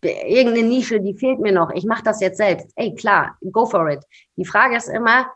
irgendeine 0.00 0.66
Nische, 0.66 1.00
die 1.00 1.14
fehlt 1.14 1.38
mir 1.38 1.52
noch, 1.52 1.70
ich 1.74 1.84
mache 1.84 2.02
das 2.02 2.20
jetzt 2.20 2.38
selbst. 2.38 2.68
Ey, 2.76 2.94
klar, 2.94 3.36
go 3.52 3.66
for 3.66 3.88
it. 3.90 4.02
Die 4.36 4.44
Frage 4.44 4.76
ist 4.76 4.88
immer, 4.88 5.26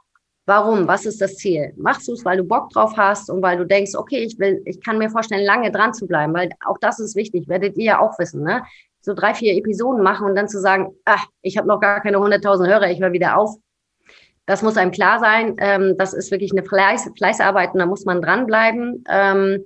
Warum? 0.51 0.88
Was 0.88 1.07
ist 1.07 1.20
das 1.20 1.36
Ziel? 1.36 1.72
Machst 1.76 2.09
du 2.09 2.12
es, 2.12 2.24
weil 2.24 2.38
du 2.38 2.42
Bock 2.42 2.70
drauf 2.70 2.96
hast 2.96 3.30
und 3.30 3.40
weil 3.40 3.57
du 3.57 3.64
denkst, 3.64 3.94
okay, 3.94 4.24
ich 4.24 4.36
will, 4.40 4.61
ich 4.64 4.80
kann 4.82 4.98
mir 4.98 5.09
vorstellen, 5.09 5.44
lange 5.44 5.70
dran 5.70 5.94
zu 5.94 6.09
bleiben, 6.09 6.34
weil 6.34 6.51
auch 6.66 6.76
das 6.80 6.98
ist 6.98 7.14
wichtig, 7.14 7.46
werdet 7.46 7.76
ihr 7.78 7.84
ja 7.84 8.01
auch 8.01 8.18
wissen, 8.18 8.42
ne? 8.42 8.64
So 9.01 9.14
drei, 9.14 9.32
vier 9.32 9.55
Episoden 9.55 10.03
machen 10.03 10.26
und 10.26 10.34
dann 10.34 10.48
zu 10.48 10.59
sagen, 10.59 10.88
ach, 11.05 11.24
ich 11.42 11.57
habe 11.57 11.68
noch 11.68 11.78
gar 11.78 12.01
keine 12.01 12.16
100.000 12.16 12.66
Hörer, 12.66 12.90
ich 12.90 13.01
höre 13.01 13.12
wieder 13.12 13.36
auf. 13.36 13.55
Das 14.44 14.62
muss 14.62 14.76
einem 14.76 14.90
klar 14.90 15.20
sein. 15.20 15.55
Ähm, 15.59 15.94
das 15.96 16.14
ist 16.14 16.32
wirklich 16.32 16.51
eine 16.51 16.64
Fleiß, 16.64 17.09
Fleißarbeit 17.16 17.72
und 17.72 17.78
da 17.78 17.86
muss 17.86 18.05
man 18.05 18.20
dranbleiben. 18.20 19.05
Ähm, 19.09 19.64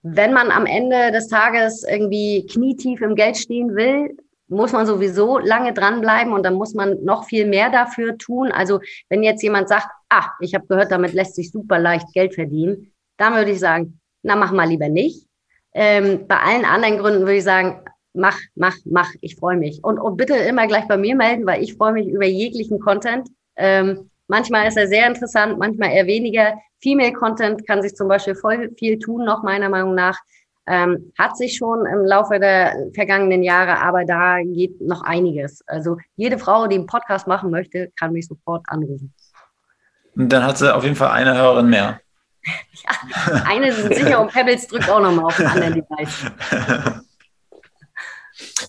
wenn 0.00 0.32
man 0.32 0.50
am 0.50 0.64
Ende 0.64 1.12
des 1.12 1.28
Tages 1.28 1.84
irgendwie 1.86 2.46
knietief 2.46 3.02
im 3.02 3.16
Geld 3.16 3.36
stehen 3.36 3.76
will, 3.76 4.16
muss 4.48 4.72
man 4.72 4.86
sowieso 4.86 5.38
lange 5.38 5.72
dranbleiben 5.72 6.32
und 6.32 6.44
dann 6.44 6.54
muss 6.54 6.74
man 6.74 7.02
noch 7.04 7.24
viel 7.24 7.46
mehr 7.46 7.70
dafür 7.70 8.16
tun. 8.16 8.52
Also 8.52 8.80
wenn 9.08 9.22
jetzt 9.22 9.42
jemand 9.42 9.68
sagt, 9.68 9.88
ah, 10.08 10.30
ich 10.40 10.54
habe 10.54 10.66
gehört, 10.66 10.92
damit 10.92 11.12
lässt 11.12 11.34
sich 11.34 11.50
super 11.50 11.78
leicht 11.78 12.12
Geld 12.12 12.34
verdienen, 12.34 12.92
dann 13.16 13.34
würde 13.34 13.50
ich 13.50 13.60
sagen, 13.60 14.00
na, 14.22 14.36
mach 14.36 14.52
mal 14.52 14.68
lieber 14.68 14.88
nicht. 14.88 15.26
Ähm, 15.74 16.26
bei 16.26 16.38
allen 16.38 16.64
anderen 16.64 16.98
Gründen 16.98 17.20
würde 17.20 17.36
ich 17.36 17.44
sagen, 17.44 17.82
mach, 18.14 18.38
mach, 18.54 18.76
mach, 18.84 19.10
ich 19.20 19.36
freue 19.36 19.56
mich. 19.56 19.82
Und, 19.84 19.98
und 19.98 20.16
bitte 20.16 20.34
immer 20.34 20.66
gleich 20.66 20.88
bei 20.88 20.96
mir 20.96 21.14
melden, 21.14 21.46
weil 21.46 21.62
ich 21.62 21.74
freue 21.74 21.92
mich 21.92 22.08
über 22.08 22.26
jeglichen 22.26 22.80
Content. 22.80 23.28
Ähm, 23.56 24.10
manchmal 24.26 24.68
ist 24.68 24.76
er 24.76 24.88
sehr 24.88 25.06
interessant, 25.06 25.58
manchmal 25.58 25.92
eher 25.92 26.06
weniger. 26.06 26.54
Female 26.82 27.12
Content 27.12 27.66
kann 27.66 27.82
sich 27.82 27.94
zum 27.94 28.08
Beispiel 28.08 28.34
voll 28.34 28.72
viel 28.78 28.98
tun, 28.98 29.24
noch 29.24 29.42
meiner 29.42 29.68
Meinung 29.68 29.94
nach. 29.94 30.18
Ähm, 30.68 31.12
hat 31.16 31.36
sich 31.36 31.56
schon 31.56 31.86
im 31.86 32.04
Laufe 32.04 32.40
der 32.40 32.74
vergangenen 32.94 33.42
Jahre, 33.42 33.80
aber 33.80 34.04
da 34.04 34.38
geht 34.42 34.80
noch 34.80 35.02
einiges. 35.02 35.62
Also 35.66 35.96
jede 36.16 36.38
Frau, 36.38 36.66
die 36.66 36.76
einen 36.76 36.86
Podcast 36.86 37.26
machen 37.26 37.50
möchte, 37.50 37.92
kann 37.98 38.12
mich 38.12 38.26
sofort 38.26 38.64
anrufen. 38.66 39.14
Und 40.16 40.32
dann 40.32 40.42
hat 40.42 40.58
sie 40.58 40.74
auf 40.74 40.82
jeden 40.82 40.96
Fall 40.96 41.10
eine 41.10 41.36
Hörerin 41.36 41.68
mehr. 41.68 42.00
ja, 42.44 43.42
eine 43.44 43.72
sind 43.72 43.94
sicher 43.94 44.20
und 44.20 44.32
Pebbles 44.32 44.66
drückt 44.66 44.88
auch 44.88 45.00
nochmal 45.00 45.26
auf 45.26 45.36
den 45.36 45.46
anderen 45.46 45.74
Device. 45.74 46.30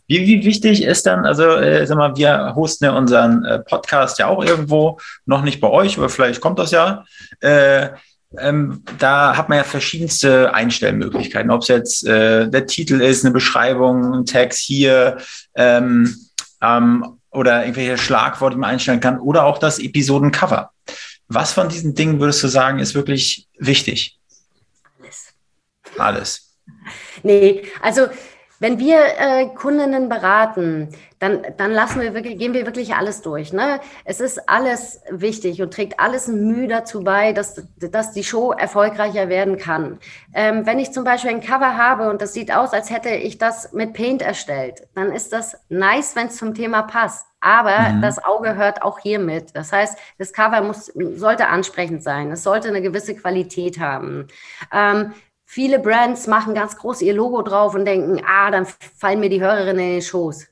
Wie, 0.08 0.26
wie 0.26 0.46
wichtig 0.46 0.84
ist 0.84 1.06
dann, 1.06 1.26
also 1.26 1.44
äh, 1.44 1.86
sag 1.86 1.98
mal, 1.98 2.16
wir 2.16 2.56
hosten 2.56 2.86
ja 2.86 2.92
unseren 2.92 3.44
äh, 3.44 3.60
Podcast 3.60 4.18
ja 4.20 4.28
auch 4.28 4.44
irgendwo, 4.44 4.98
noch 5.26 5.42
nicht 5.42 5.60
bei 5.60 5.70
euch, 5.70 5.98
aber 5.98 6.08
vielleicht 6.08 6.40
kommt 6.40 6.60
das 6.60 6.72
ja. 6.72 7.04
Äh, 7.42 7.90
ähm, 8.38 8.84
da 9.00 9.38
hat 9.38 9.50
man 9.50 9.60
ja 9.60 9.64
verschiedenste 9.64 10.54
Einstellmöglichkeiten, 10.54 11.52
ob 11.52 11.62
es 11.62 11.68
jetzt 11.70 12.06
äh, 12.06 12.50
der 12.50 12.66
Titel 12.66 13.02
ist, 13.02 13.24
eine 13.24 13.34
Beschreibung, 13.34 14.14
ein 14.14 14.26
Text 14.26 14.60
hier 14.60 15.18
ähm, 15.56 16.14
ähm, 16.62 17.20
oder 17.32 17.62
irgendwelche 17.62 17.98
Schlagworte, 17.98 18.56
die 18.56 18.60
man 18.60 18.72
einstellen 18.72 19.00
kann 19.00 19.20
oder 19.20 19.46
auch 19.46 19.60
das 19.60 19.80
Episodencover. 19.80 20.72
Was 21.28 21.54
von 21.54 21.70
diesen 21.70 21.94
Dingen 21.94 22.20
würdest 22.20 22.44
du 22.44 22.48
sagen, 22.48 22.80
ist 22.80 22.96
wirklich 22.96 23.48
wichtig? 23.58 24.18
Alles. 25.00 25.34
Alles. 25.98 26.54
Nee, 27.24 27.64
also 27.82 28.08
wenn 28.60 28.80
wir 28.80 28.98
äh, 28.98 29.48
Kundinnen 29.56 30.10
beraten, 30.10 30.90
dann, 31.20 31.42
dann 31.58 31.72
lassen 31.72 32.02
wir 32.02 32.14
wirklich, 32.14 32.38
gehen 32.38 32.54
wir 32.54 32.66
wirklich 32.66 32.96
alles 32.96 33.22
durch. 33.22 33.52
Ne? 33.52 33.80
Es 34.06 34.20
ist 34.20 34.50
alles 34.50 35.02
wichtig 35.10 35.62
und 35.62 35.74
trägt 35.74 36.00
alles 36.00 36.28
Mühe 36.28 36.68
dazu 36.68 37.04
bei, 37.04 37.34
dass, 37.34 37.62
dass 37.78 38.12
die 38.12 38.24
Show 38.24 38.52
erfolgreicher 38.52 39.30
werden 39.30 39.58
kann. 39.58 40.00
Ähm, 40.34 40.66
wenn 40.66 40.80
ich 40.80 40.92
zum 40.92 41.04
Beispiel 41.04 41.32
ein 41.32 41.42
Cover 41.42 41.78
habe 41.78 42.10
und 42.10 42.22
das 42.22 42.34
sieht 42.34 42.52
aus, 42.52 42.74
als 42.74 42.92
hätte 42.92 43.10
ich 43.10 43.38
das 43.38 43.74
mit 43.74 43.94
Paint 43.94 44.22
erstellt, 44.22 44.88
dann 44.94 45.12
ist 45.12 45.34
das 45.34 45.58
nice, 45.70 46.16
wenn 46.16 46.28
es 46.28 46.38
zum 46.38 46.54
Thema 46.54 46.84
passt. 46.84 47.26
Aber 47.40 47.90
mhm. 47.90 48.02
das 48.02 48.24
Auge 48.24 48.56
hört 48.56 48.82
auch 48.82 49.00
hier 49.00 49.20
mit. 49.20 49.56
Das 49.56 49.72
heißt, 49.72 49.98
das 50.18 50.34
Cover 50.34 50.62
muss, 50.62 50.92
sollte 51.16 51.48
ansprechend 51.48 52.04
sein. 52.04 52.32
Es 52.32 52.44
sollte 52.44 52.68
eine 52.68 52.82
gewisse 52.82 53.16
Qualität 53.16 53.80
haben. 53.80 54.28
Ähm, 54.74 55.14
Viele 55.50 55.80
Brands 55.80 56.28
machen 56.28 56.54
ganz 56.54 56.76
groß 56.76 57.02
ihr 57.02 57.14
Logo 57.14 57.42
drauf 57.42 57.74
und 57.74 57.86
denken, 57.86 58.22
ah, 58.28 58.52
dann 58.52 58.66
fallen 58.66 59.22
mir 59.22 59.30
die 59.30 59.40
Hörerinnen 59.40 59.86
in 59.86 59.92
den 59.94 60.02
Schoß 60.02 60.46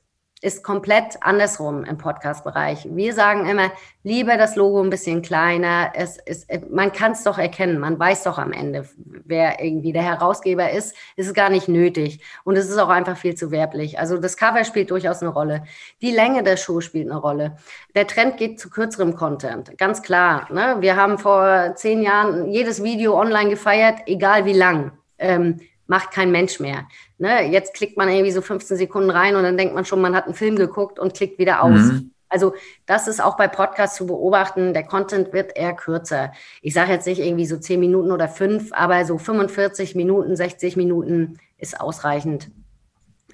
ist 0.46 0.62
komplett 0.62 1.16
andersrum 1.22 1.82
im 1.82 1.98
Podcast-Bereich. 1.98 2.86
Wir 2.88 3.14
sagen 3.14 3.46
immer, 3.46 3.72
lieber 4.04 4.36
das 4.36 4.54
Logo 4.54 4.80
ein 4.80 4.90
bisschen 4.90 5.20
kleiner. 5.20 5.90
Es 5.94 6.18
ist, 6.18 6.46
man 6.70 6.92
kann 6.92 7.12
es 7.12 7.24
doch 7.24 7.36
erkennen. 7.36 7.80
Man 7.80 7.98
weiß 7.98 8.22
doch 8.22 8.38
am 8.38 8.52
Ende, 8.52 8.88
wer 9.24 9.60
irgendwie 9.60 9.92
der 9.92 10.04
Herausgeber 10.04 10.70
ist. 10.70 10.94
Es 11.16 11.26
ist 11.26 11.34
gar 11.34 11.50
nicht 11.50 11.66
nötig. 11.66 12.20
Und 12.44 12.56
es 12.56 12.70
ist 12.70 12.78
auch 12.78 12.90
einfach 12.90 13.16
viel 13.16 13.34
zu 13.34 13.50
werblich. 13.50 13.98
Also 13.98 14.18
das 14.18 14.36
Cover 14.36 14.62
spielt 14.62 14.92
durchaus 14.92 15.20
eine 15.20 15.32
Rolle. 15.32 15.64
Die 16.00 16.12
Länge 16.12 16.44
der 16.44 16.56
Show 16.56 16.80
spielt 16.80 17.10
eine 17.10 17.18
Rolle. 17.18 17.56
Der 17.96 18.06
Trend 18.06 18.36
geht 18.36 18.60
zu 18.60 18.70
kürzerem 18.70 19.16
Content. 19.16 19.76
Ganz 19.78 20.00
klar. 20.00 20.46
Ne? 20.52 20.76
Wir 20.78 20.94
haben 20.94 21.18
vor 21.18 21.72
zehn 21.74 22.02
Jahren 22.02 22.52
jedes 22.52 22.84
Video 22.84 23.18
online 23.18 23.50
gefeiert, 23.50 23.98
egal 24.06 24.44
wie 24.44 24.52
lang. 24.52 24.92
Ähm, 25.18 25.58
macht 25.86 26.10
kein 26.10 26.30
Mensch 26.30 26.60
mehr. 26.60 26.86
Ne? 27.18 27.50
Jetzt 27.50 27.74
klickt 27.74 27.96
man 27.96 28.08
irgendwie 28.08 28.32
so 28.32 28.40
15 28.40 28.76
Sekunden 28.76 29.10
rein 29.10 29.36
und 29.36 29.42
dann 29.42 29.56
denkt 29.56 29.74
man 29.74 29.84
schon, 29.84 30.00
man 30.00 30.14
hat 30.14 30.24
einen 30.24 30.34
Film 30.34 30.56
geguckt 30.56 30.98
und 30.98 31.14
klickt 31.14 31.38
wieder 31.38 31.62
aus. 31.62 31.80
Mhm. 31.80 32.10
Also 32.28 32.54
das 32.86 33.06
ist 33.06 33.22
auch 33.22 33.36
bei 33.36 33.48
Podcasts 33.48 33.96
zu 33.96 34.06
beobachten. 34.06 34.74
Der 34.74 34.82
Content 34.82 35.32
wird 35.32 35.56
eher 35.56 35.74
kürzer. 35.74 36.32
Ich 36.60 36.74
sage 36.74 36.92
jetzt 36.92 37.06
nicht 37.06 37.20
irgendwie 37.20 37.46
so 37.46 37.56
zehn 37.56 37.80
Minuten 37.80 38.10
oder 38.10 38.28
fünf, 38.28 38.72
aber 38.72 39.04
so 39.04 39.16
45 39.16 39.94
Minuten, 39.94 40.34
60 40.34 40.76
Minuten 40.76 41.38
ist 41.58 41.80
ausreichend. 41.80 42.50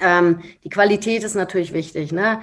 Ähm, 0.00 0.40
die 0.64 0.68
Qualität 0.68 1.24
ist 1.24 1.34
natürlich 1.34 1.72
wichtig. 1.72 2.12
Ne? 2.12 2.40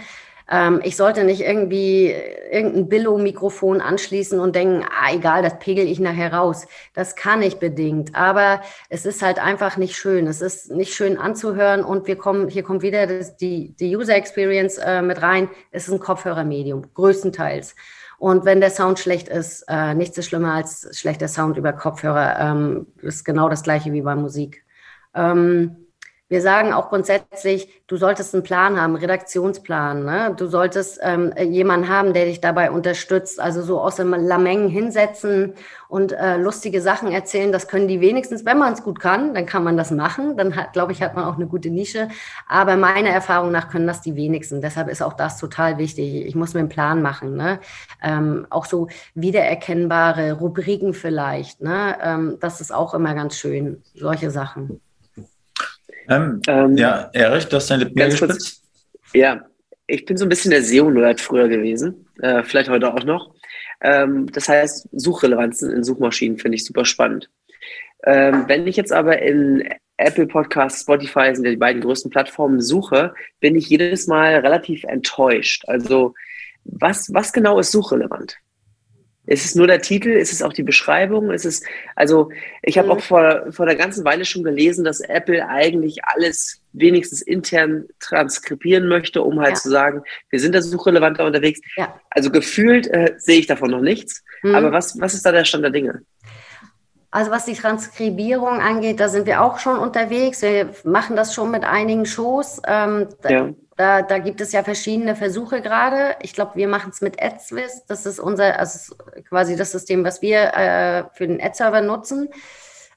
Ähm, 0.49 0.81
ich 0.83 0.95
sollte 0.95 1.23
nicht 1.23 1.41
irgendwie 1.41 2.13
irgendein 2.51 2.89
Billo-Mikrofon 2.89 3.81
anschließen 3.81 4.39
und 4.39 4.55
denken, 4.55 4.83
ah, 4.83 5.13
egal, 5.13 5.43
das 5.43 5.59
pegel 5.59 5.85
ich 5.85 5.99
nachher 5.99 6.33
raus. 6.33 6.65
Das 6.93 7.15
kann 7.15 7.41
ich 7.41 7.57
bedingt. 7.57 8.15
Aber 8.15 8.61
es 8.89 9.05
ist 9.05 9.21
halt 9.21 9.39
einfach 9.39 9.77
nicht 9.77 9.95
schön. 9.95 10.25
Es 10.27 10.41
ist 10.41 10.71
nicht 10.71 10.93
schön 10.93 11.17
anzuhören 11.17 11.83
und 11.83 12.07
wir 12.07 12.15
kommen, 12.15 12.49
hier 12.49 12.63
kommt 12.63 12.81
wieder 12.81 13.05
das, 13.05 13.37
die, 13.37 13.75
die 13.79 13.95
User 13.95 14.15
Experience 14.15 14.77
äh, 14.77 15.01
mit 15.01 15.21
rein. 15.21 15.49
Es 15.71 15.87
ist 15.87 15.93
ein 15.93 15.99
Kopfhörermedium, 15.99 16.93
größtenteils. 16.93 17.75
Und 18.17 18.43
wenn 18.43 18.59
der 18.59 18.71
Sound 18.71 18.99
schlecht 18.99 19.29
ist, 19.29 19.63
äh, 19.69 19.93
nichts 19.93 20.17
ist 20.17 20.27
schlimmer 20.27 20.53
als 20.53 20.89
schlechter 20.97 21.27
Sound 21.27 21.57
über 21.57 21.71
Kopfhörer. 21.71 22.37
Ähm, 22.39 22.87
ist 23.01 23.23
genau 23.23 23.49
das 23.49 23.63
gleiche 23.63 23.93
wie 23.93 24.01
bei 24.01 24.15
Musik. 24.15 24.65
Ähm, 25.13 25.88
wir 26.29 26.43
sagen 26.43 26.73
auch 26.73 26.89
grundsätzlich, 26.89 27.67
du 27.87 27.97
solltest 27.97 28.35
einen 28.35 28.43
Plan 28.43 28.79
haben, 28.79 28.95
Redaktionsplan. 28.95 30.05
Ne? 30.05 30.35
Du 30.37 30.45
solltest 30.45 30.99
ähm, 31.01 31.33
jemanden 31.37 31.89
haben, 31.89 32.13
der 32.13 32.25
dich 32.25 32.39
dabei 32.39 32.69
unterstützt. 32.69 33.39
Also 33.39 33.63
so 33.63 33.81
aus 33.81 33.95
dem 33.95 34.13
Lameng 34.13 34.69
hinsetzen 34.69 35.55
und 35.87 36.11
äh, 36.11 36.37
lustige 36.37 36.81
Sachen 36.81 37.11
erzählen. 37.11 37.51
Das 37.51 37.67
können 37.67 37.87
die 37.87 37.99
wenigstens, 37.99 38.45
wenn 38.45 38.59
man 38.59 38.73
es 38.73 38.83
gut 38.83 38.99
kann, 38.99 39.33
dann 39.33 39.47
kann 39.47 39.63
man 39.63 39.75
das 39.75 39.89
machen. 39.89 40.37
Dann 40.37 40.53
glaube 40.71 40.91
ich, 40.91 41.01
hat 41.01 41.15
man 41.15 41.25
auch 41.25 41.35
eine 41.35 41.47
gute 41.47 41.71
Nische. 41.71 42.09
Aber 42.47 42.77
meiner 42.77 43.09
Erfahrung 43.09 43.51
nach 43.51 43.69
können 43.69 43.87
das 43.87 44.01
die 44.01 44.15
wenigsten. 44.15 44.61
Deshalb 44.61 44.87
ist 44.87 45.01
auch 45.01 45.13
das 45.13 45.39
total 45.39 45.79
wichtig. 45.79 46.27
Ich 46.27 46.35
muss 46.35 46.53
mir 46.53 46.59
einen 46.59 46.69
Plan 46.69 47.01
machen. 47.01 47.35
Ne? 47.37 47.59
Ähm, 48.03 48.45
auch 48.51 48.65
so 48.65 48.87
wiedererkennbare 49.15 50.33
Rubriken 50.33 50.93
vielleicht. 50.93 51.61
Ne? 51.61 51.97
Ähm, 52.03 52.37
das 52.39 52.61
ist 52.61 52.71
auch 52.71 52.93
immer 52.93 53.15
ganz 53.15 53.35
schön. 53.35 53.81
Solche 53.95 54.29
Sachen. 54.29 54.79
Ähm, 56.09 56.41
ähm, 56.47 56.77
ja, 56.77 57.09
Erich, 57.13 57.47
du 57.47 57.57
hast 57.57 57.69
deine 57.69 57.85
Lippen 57.85 58.09
gespitzt. 58.09 58.63
Ja, 59.13 59.45
ich 59.87 60.05
bin 60.05 60.17
so 60.17 60.25
ein 60.25 60.29
bisschen 60.29 60.51
der 60.51 60.63
SEO-Nerd 60.63 61.21
früher 61.21 61.47
gewesen, 61.47 62.07
äh, 62.21 62.43
vielleicht 62.43 62.69
heute 62.69 62.93
auch 62.93 63.03
noch. 63.03 63.33
Ähm, 63.81 64.27
das 64.31 64.49
heißt, 64.49 64.89
Suchrelevanzen 64.91 65.71
in 65.71 65.83
Suchmaschinen 65.83 66.37
finde 66.37 66.55
ich 66.55 66.65
super 66.65 66.85
spannend. 66.85 67.29
Ähm, 68.03 68.45
wenn 68.47 68.67
ich 68.67 68.75
jetzt 68.75 68.91
aber 68.91 69.21
in 69.21 69.67
Apple 69.97 70.27
Podcasts, 70.27 70.81
Spotify 70.81 71.35
sind 71.35 71.45
ja 71.45 71.51
die 71.51 71.57
beiden 71.57 71.81
größten 71.81 72.09
Plattformen 72.09 72.61
suche, 72.61 73.13
bin 73.39 73.55
ich 73.55 73.69
jedes 73.69 74.07
Mal 74.07 74.35
relativ 74.35 74.83
enttäuscht. 74.85 75.63
Also 75.67 76.13
was, 76.63 77.13
was 77.13 77.33
genau 77.33 77.59
ist 77.59 77.71
suchrelevant? 77.71 78.37
Ist 79.29 79.45
es 79.45 79.53
nur 79.53 79.67
der 79.67 79.79
Titel? 79.79 80.09
Ist 80.09 80.33
es 80.33 80.41
auch 80.41 80.53
die 80.53 80.63
Beschreibung? 80.63 81.29
Ist 81.29 81.45
es, 81.45 81.61
also 81.95 82.31
ich 82.63 82.79
habe 82.79 82.87
mhm. 82.87 82.93
auch 82.93 82.99
vor, 82.99 83.45
vor 83.51 83.67
einer 83.67 83.75
ganzen 83.75 84.03
Weile 84.03 84.25
schon 84.25 84.43
gelesen, 84.43 84.83
dass 84.83 85.01
Apple 85.01 85.47
eigentlich 85.47 86.03
alles 86.03 86.61
wenigstens 86.73 87.21
intern 87.21 87.85
transkribieren 87.99 88.87
möchte, 88.87 89.21
um 89.21 89.39
halt 89.39 89.51
ja. 89.51 89.55
zu 89.55 89.69
sagen, 89.69 90.01
wir 90.31 90.39
sind 90.39 90.55
da 90.55 90.63
suchrelevanter 90.63 91.25
unterwegs. 91.25 91.61
Ja. 91.77 91.99
Also 92.09 92.31
gefühlt 92.31 92.87
äh, 92.87 93.13
sehe 93.17 93.37
ich 93.37 93.45
davon 93.45 93.69
noch 93.69 93.81
nichts. 93.81 94.23
Mhm. 94.41 94.55
Aber 94.55 94.71
was, 94.71 94.99
was 94.99 95.13
ist 95.13 95.23
da 95.27 95.31
der 95.31 95.45
Stand 95.45 95.63
der 95.63 95.71
Dinge? 95.71 96.01
Also 97.11 97.29
was 97.29 97.45
die 97.45 97.53
Transkribierung 97.53 98.59
angeht, 98.61 98.99
da 98.99 99.09
sind 99.09 99.27
wir 99.27 99.43
auch 99.43 99.59
schon 99.59 99.77
unterwegs. 99.77 100.41
Wir 100.41 100.71
machen 100.83 101.15
das 101.15 101.35
schon 101.35 101.51
mit 101.51 101.63
einigen 101.63 102.07
Shows. 102.07 102.61
Ähm, 102.67 103.09
ja. 103.27 103.49
Da, 103.79 104.01
da 104.01 104.17
gibt 104.17 104.41
es 104.41 104.51
ja 104.51 104.61
verschiedene 104.61 105.15
Versuche 105.15 105.61
gerade. 105.61 106.17
Ich 106.21 106.33
glaube, 106.33 106.55
wir 106.55 106.67
machen 106.67 106.91
es 106.91 106.99
mit 106.99 107.23
AdSwiss. 107.23 107.85
Das 107.87 108.05
ist 108.05 108.19
unser, 108.19 108.59
also 108.59 108.93
quasi 109.29 109.55
das 109.55 109.71
System, 109.71 110.03
was 110.03 110.21
wir 110.21 110.53
äh, 110.53 111.03
für 111.13 111.25
den 111.25 111.41
Ad-Server 111.41 111.79
nutzen. 111.79 112.27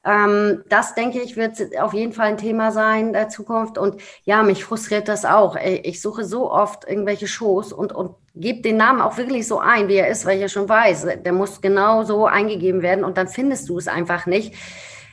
Ähm, 0.04 0.64
das, 0.68 0.96
denke 0.96 1.20
ich, 1.20 1.36
wird 1.36 1.56
auf 1.78 1.94
jeden 1.94 2.12
Fall 2.12 2.30
ein 2.30 2.36
Thema 2.36 2.72
sein 2.72 3.12
der 3.12 3.28
Zukunft. 3.28 3.78
Und 3.78 4.02
ja, 4.24 4.42
mich 4.42 4.64
frustriert 4.64 5.06
das 5.06 5.24
auch. 5.24 5.54
Ich 5.54 6.02
suche 6.02 6.24
so 6.24 6.50
oft 6.50 6.84
irgendwelche 6.88 7.28
Shows 7.28 7.72
und, 7.72 7.92
und 7.92 8.16
gebe 8.34 8.62
den 8.62 8.76
Namen 8.76 9.02
auch 9.02 9.16
wirklich 9.16 9.46
so 9.46 9.60
ein, 9.60 9.86
wie 9.86 9.98
er 9.98 10.08
ist, 10.08 10.26
weil 10.26 10.34
ich 10.34 10.42
ja 10.42 10.48
schon 10.48 10.68
weiß, 10.68 11.06
der 11.24 11.32
muss 11.32 11.60
genau 11.60 12.02
so 12.02 12.26
eingegeben 12.26 12.82
werden 12.82 13.04
und 13.04 13.16
dann 13.16 13.28
findest 13.28 13.68
du 13.68 13.78
es 13.78 13.86
einfach 13.86 14.26
nicht. 14.26 14.52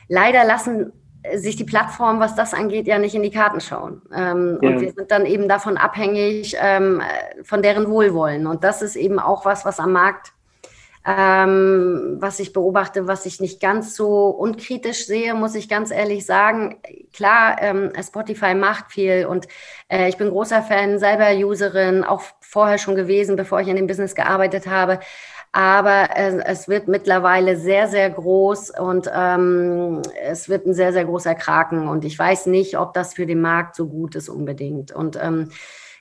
Leider 0.08 0.42
lassen 0.42 0.92
sich 1.36 1.56
die 1.56 1.64
Plattform, 1.64 2.20
was 2.20 2.34
das 2.34 2.54
angeht, 2.54 2.86
ja 2.86 2.98
nicht 2.98 3.14
in 3.14 3.22
die 3.22 3.30
Karten 3.30 3.60
schauen. 3.60 4.02
Ähm, 4.14 4.58
ja. 4.62 4.68
Und 4.70 4.80
wir 4.80 4.92
sind 4.92 5.10
dann 5.10 5.26
eben 5.26 5.48
davon 5.48 5.76
abhängig, 5.76 6.56
ähm, 6.60 7.02
von 7.42 7.62
deren 7.62 7.88
Wohlwollen. 7.88 8.46
Und 8.46 8.64
das 8.64 8.82
ist 8.82 8.96
eben 8.96 9.18
auch 9.18 9.44
was, 9.44 9.64
was 9.64 9.80
am 9.80 9.92
Markt, 9.92 10.32
ähm, 11.06 12.18
was 12.20 12.40
ich 12.40 12.52
beobachte, 12.52 13.06
was 13.06 13.24
ich 13.24 13.40
nicht 13.40 13.60
ganz 13.60 13.96
so 13.96 14.28
unkritisch 14.28 15.06
sehe, 15.06 15.34
muss 15.34 15.54
ich 15.54 15.68
ganz 15.68 15.90
ehrlich 15.90 16.26
sagen. 16.26 16.78
Klar, 17.14 17.56
ähm, 17.60 17.92
Spotify 18.02 18.54
macht 18.54 18.92
viel 18.92 19.24
und 19.26 19.48
äh, 19.88 20.08
ich 20.08 20.18
bin 20.18 20.28
großer 20.28 20.62
Fan, 20.62 20.98
selber 20.98 21.30
Userin, 21.46 22.04
auch 22.04 22.22
vorher 22.40 22.76
schon 22.76 22.96
gewesen, 22.96 23.36
bevor 23.36 23.60
ich 23.60 23.68
in 23.68 23.76
dem 23.76 23.86
Business 23.86 24.14
gearbeitet 24.14 24.66
habe. 24.66 25.00
Aber 25.52 26.16
äh, 26.16 26.40
es 26.44 26.68
wird 26.68 26.86
mittlerweile 26.86 27.56
sehr, 27.56 27.88
sehr 27.88 28.08
groß 28.08 28.70
und 28.78 29.10
ähm, 29.12 30.00
es 30.22 30.48
wird 30.48 30.66
ein 30.66 30.74
sehr, 30.74 30.92
sehr 30.92 31.04
großer 31.04 31.34
Kraken. 31.34 31.88
Und 31.88 32.04
ich 32.04 32.16
weiß 32.18 32.46
nicht, 32.46 32.78
ob 32.78 32.94
das 32.94 33.14
für 33.14 33.26
den 33.26 33.40
Markt 33.40 33.74
so 33.74 33.88
gut 33.88 34.14
ist 34.14 34.28
unbedingt. 34.28 34.92
Und 34.92 35.18
ähm, 35.20 35.50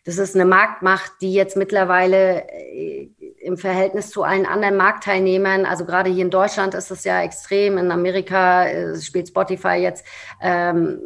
das 0.06 0.18
ist 0.18 0.36
eine 0.36 0.45
Marktmacht, 0.45 1.14
die 1.22 1.34
jetzt 1.34 1.58
mittlerweile 1.58 2.47
äh, 2.47 3.10
im 3.41 3.58
Verhältnis 3.58 4.12
zu 4.12 4.24
allen 4.24 4.45
anderen 4.45 4.78
Marktteilnehmern, 4.78 5.66
also 5.66 5.86
gerade 5.86 6.10
hier 6.10 6.24
in 6.24 6.30
Deutschland 6.30 6.74
ist 6.74 6.91
es 6.91 7.04
ja 7.04 7.22
extrem, 7.22 7.78
in 7.78 7.91
Amerika 7.91 8.68
äh, 8.68 9.00
spielt 9.02 9.30
Spotify 9.30 9.76
jetzt 9.76 10.06
ähm, 10.41 11.02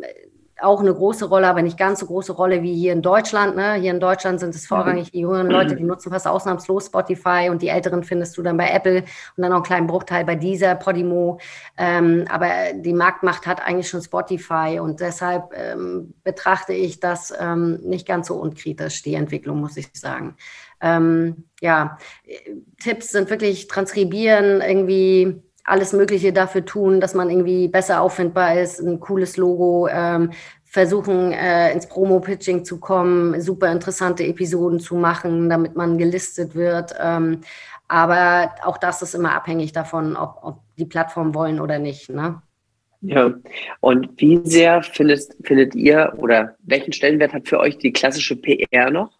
auch 0.62 0.80
eine 0.80 0.94
große 0.94 1.26
Rolle, 1.26 1.48
aber 1.48 1.62
nicht 1.62 1.78
ganz 1.78 2.00
so 2.00 2.06
große 2.06 2.34
Rolle 2.34 2.62
wie 2.62 2.74
hier 2.74 2.94
in 2.94 3.02
Deutschland. 3.02 3.56
Ne? 3.56 3.74
Hier 3.76 3.92
in 3.92 4.00
Deutschland 4.00 4.40
sind 4.40 4.54
es 4.56 4.68
vorrangig 4.68 5.12
die 5.12 5.22
jüngeren 5.22 5.50
Leute, 5.50 5.76
die 5.76 5.84
nutzen 5.84 6.12
fast 6.12 6.28
ausnahmslos 6.28 6.88
Spotify 6.88 7.48
und 7.50 7.62
die 7.62 7.70
älteren 7.70 8.04
findest 8.04 8.38
du 8.38 8.44
dann 8.44 8.58
bei 8.58 8.70
Apple 8.70 9.00
und 9.00 9.42
dann 9.42 9.50
noch 9.50 9.58
einen 9.58 9.64
kleinen 9.64 9.88
Bruchteil 9.88 10.26
bei 10.26 10.36
dieser 10.36 10.76
Podimo. 10.76 11.40
Ähm, 11.78 12.26
aber 12.30 12.50
die 12.76 12.94
Marktmacht 12.94 13.48
hat 13.48 13.66
eigentlich 13.66 13.90
schon 13.90 14.02
Spotify 14.02 14.80
und 14.82 15.00
deshalb 15.00 15.52
ähm, 15.56 16.14
betrachte 16.24 16.74
ich 16.74 17.00
das 17.00 17.34
ähm, 17.38 17.80
nicht 17.84 18.08
ganz 18.08 18.28
so 18.28 18.36
unkritisch, 18.36 19.02
die 19.02 19.16
Entwicklung, 19.16 19.60
muss 19.60 19.78
ich 19.78 19.90
sagen. 19.94 20.36
Ähm, 20.82 21.46
ja, 21.62 21.98
Tipps 22.80 23.12
sind 23.12 23.30
wirklich 23.30 23.68
transkribieren, 23.68 24.62
irgendwie 24.62 25.42
alles 25.64 25.94
Mögliche 25.94 26.34
dafür 26.34 26.66
tun, 26.66 27.00
dass 27.00 27.14
man 27.14 27.30
irgendwie 27.30 27.68
besser 27.68 28.02
auffindbar 28.02 28.60
ist, 28.60 28.80
ein 28.80 29.00
cooles 29.00 29.38
Logo, 29.38 29.88
ähm, 29.88 30.32
versuchen 30.66 31.32
äh, 31.32 31.72
ins 31.72 31.88
Promo-Pitching 31.88 32.66
zu 32.66 32.80
kommen, 32.80 33.40
super 33.40 33.72
interessante 33.72 34.26
Episoden 34.26 34.80
zu 34.80 34.96
machen, 34.96 35.50
damit 35.50 35.76
man 35.76 35.98
gelistet 35.98 36.56
wird. 36.56 36.96
Ähm, 37.00 37.42
aber 37.88 38.56
auch 38.64 38.78
das 38.78 39.02
ist 39.04 39.14
immer 39.14 39.36
abhängig 39.36 39.72
davon, 39.72 40.16
ob, 40.16 40.40
ob 40.42 40.60
die 40.78 40.86
Plattformen 40.86 41.36
wollen 41.36 41.60
oder 41.60 41.78
nicht. 41.78 42.10
Ne? 42.10 42.42
Ja, 43.02 43.34
und 43.82 44.10
wie 44.20 44.42
sehr 44.46 44.82
findet, 44.82 45.36
findet 45.44 45.76
ihr 45.76 46.14
oder 46.18 46.56
welchen 46.64 46.94
Stellenwert 46.94 47.34
hat 47.34 47.48
für 47.48 47.60
euch 47.60 47.78
die 47.78 47.94
klassische 47.94 48.36
PR 48.36 48.90
noch? 48.90 49.12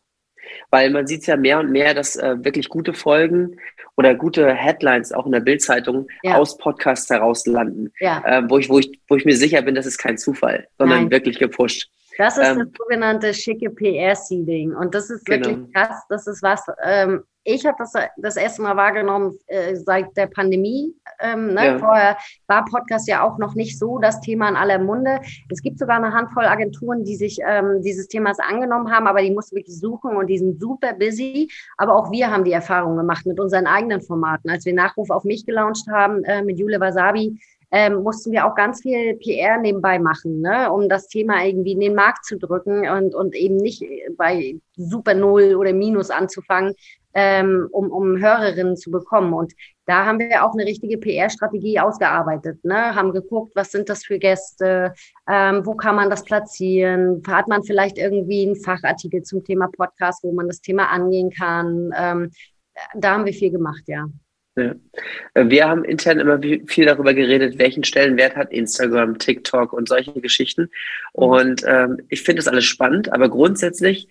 Weil 0.74 0.90
man 0.90 1.06
sieht 1.06 1.28
ja 1.28 1.38
mehr 1.38 1.60
und 1.60 1.70
mehr, 1.70 1.94
dass 1.94 2.16
äh, 2.16 2.44
wirklich 2.44 2.68
gute 2.68 2.96
Folgen 2.96 3.58
oder 3.96 4.16
gute 4.16 4.52
Headlines 4.56 5.12
auch 5.12 5.28
in 5.28 5.32
der 5.32 5.40
Bildzeitung 5.40 6.08
ja. 6.24 6.34
aus 6.34 6.58
Podcasts 6.58 7.12
heraus 7.12 7.46
landen, 7.46 7.92
ja. 8.00 8.24
äh, 8.26 8.42
wo, 8.50 8.58
ich, 8.58 8.70
wo, 8.70 8.80
ich, 8.80 9.00
wo 9.08 9.16
ich 9.16 9.24
mir 9.24 9.38
sicher 9.38 9.62
bin, 9.62 9.76
das 9.76 9.86
ist 9.86 10.00
kein 10.00 10.18
Zufall, 10.18 10.68
sondern 10.80 11.02
Nein. 11.02 11.12
wirklich 11.12 11.38
gepusht. 11.38 11.92
Das 12.18 12.38
ist 12.38 12.48
ähm, 12.48 12.60
das 12.60 12.68
sogenannte 12.78 13.34
schicke 13.34 13.70
PR-Seeding. 13.70 14.76
Und 14.76 14.94
das 14.94 15.10
ist 15.10 15.28
wirklich 15.28 15.56
genau. 15.56 15.70
krass. 15.74 16.04
Das 16.10 16.28
ist 16.28 16.44
was, 16.44 16.66
ähm, 16.84 17.24
ich 17.46 17.66
habe 17.66 17.76
das 17.78 17.92
das 18.18 18.38
erste 18.38 18.62
Mal 18.62 18.78
wahrgenommen 18.78 19.38
äh, 19.48 19.76
seit 19.76 20.16
der 20.16 20.28
Pandemie. 20.28 20.96
Ähm, 21.20 21.54
ne? 21.54 21.66
ja. 21.66 21.80
Vorher 21.80 22.18
war 22.48 22.66
Podcast 22.66 23.08
ja 23.08 23.24
auch 23.24 23.38
noch 23.38 23.56
nicht 23.56 23.78
so 23.78 24.00
das 24.00 24.22
Thema 24.22 24.48
in 24.48 24.56
aller 24.56 24.80
Munde. 24.80 25.20
Es 25.50 25.62
gibt 25.62 25.80
sogar 25.80 25.98
eine 25.98 26.14
Handvoll 26.14 26.46
Agenturen, 26.46 27.04
die 27.04 27.16
sich 27.16 27.40
ähm, 27.46 27.82
dieses 27.82 28.08
Themas 28.08 28.38
angenommen 28.40 28.92
haben, 28.92 29.08
aber 29.08 29.22
die 29.22 29.32
mussten 29.32 29.56
wirklich 29.56 29.78
suchen 29.78 30.16
und 30.16 30.28
die 30.28 30.38
sind 30.38 30.60
super 30.60 30.94
busy. 30.94 31.50
Aber 31.78 31.96
auch 31.96 32.12
wir 32.12 32.32
haben 32.32 32.46
die 32.46 32.54
Erfahrung 32.54 32.96
gemacht 32.96 33.26
mit 33.26 33.40
unseren 33.40 33.68
eigenen 33.68 34.02
Formaten. 34.02 34.50
Als 34.50 34.66
wir 34.66 34.74
Nachruf 34.74 35.10
auf 35.10 35.24
mich 35.24 35.46
gelauncht 35.46 35.88
haben 35.92 36.24
äh, 36.24 36.44
mit 36.44 36.60
Jule 36.60 36.80
Wasabi, 36.80 37.40
ähm, 37.74 38.04
mussten 38.04 38.32
wir 38.32 38.46
auch 38.46 38.54
ganz 38.54 38.82
viel 38.82 39.16
PR 39.16 39.58
nebenbei 39.58 39.98
machen, 39.98 40.42
ne? 40.42 40.72
um 40.72 40.88
das 40.88 41.08
Thema 41.08 41.44
irgendwie 41.44 41.72
in 41.72 41.80
den 41.80 41.96
Markt 41.96 42.24
zu 42.24 42.38
drücken 42.38 42.88
und, 42.88 43.16
und 43.16 43.34
eben 43.34 43.58
nicht 43.58 43.84
bei 44.16 44.60
Super 44.78 45.16
Null 45.16 45.56
oder 45.56 45.74
Minus 45.74 46.12
anzufangen, 46.12 46.76
ähm, 47.16 47.68
um, 47.72 47.90
um 47.90 48.22
Hörerinnen 48.22 48.78
zu 48.78 48.92
bekommen. 48.92 49.34
Und 49.34 49.54
da 49.88 50.06
haben 50.06 50.20
wir 50.20 50.46
auch 50.46 50.54
eine 50.54 50.66
richtige 50.66 51.00
PR-Strategie 51.00 51.80
ausgearbeitet, 51.80 52.64
ne? 52.64 52.94
haben 52.94 53.12
geguckt, 53.12 53.54
was 53.56 53.72
sind 53.72 53.90
das 53.90 54.06
für 54.06 54.20
Gäste, 54.20 54.94
ähm, 55.28 55.66
wo 55.66 55.74
kann 55.74 55.96
man 55.96 56.12
das 56.12 56.24
platzieren, 56.24 57.24
hat 57.28 57.48
man 57.48 57.64
vielleicht 57.64 57.98
irgendwie 57.98 58.46
einen 58.46 58.56
Fachartikel 58.56 59.24
zum 59.24 59.44
Thema 59.44 59.68
Podcast, 59.68 60.24
wo 60.24 60.32
man 60.32 60.46
das 60.46 60.62
Thema 60.62 60.92
angehen 60.92 61.32
kann. 61.32 61.90
Ähm, 61.98 62.30
da 62.94 63.14
haben 63.14 63.26
wir 63.26 63.34
viel 63.34 63.50
gemacht, 63.50 63.84
ja. 63.88 64.06
Ja. 64.56 64.76
Wir 65.34 65.68
haben 65.68 65.84
intern 65.84 66.20
immer 66.20 66.40
viel 66.40 66.86
darüber 66.86 67.14
geredet, 67.14 67.58
welchen 67.58 67.84
Stellenwert 67.84 68.36
hat 68.36 68.52
Instagram, 68.52 69.18
TikTok 69.18 69.74
und 69.74 69.88
solche 69.88 70.14
Geschichten. 70.22 70.70
Und 71.12 71.64
ähm, 71.66 72.02
ich 72.10 72.22
finde 72.22 72.40
das 72.40 72.48
alles 72.48 72.66
spannend, 72.66 73.12
aber 73.12 73.30
grundsätzlich 73.30 74.08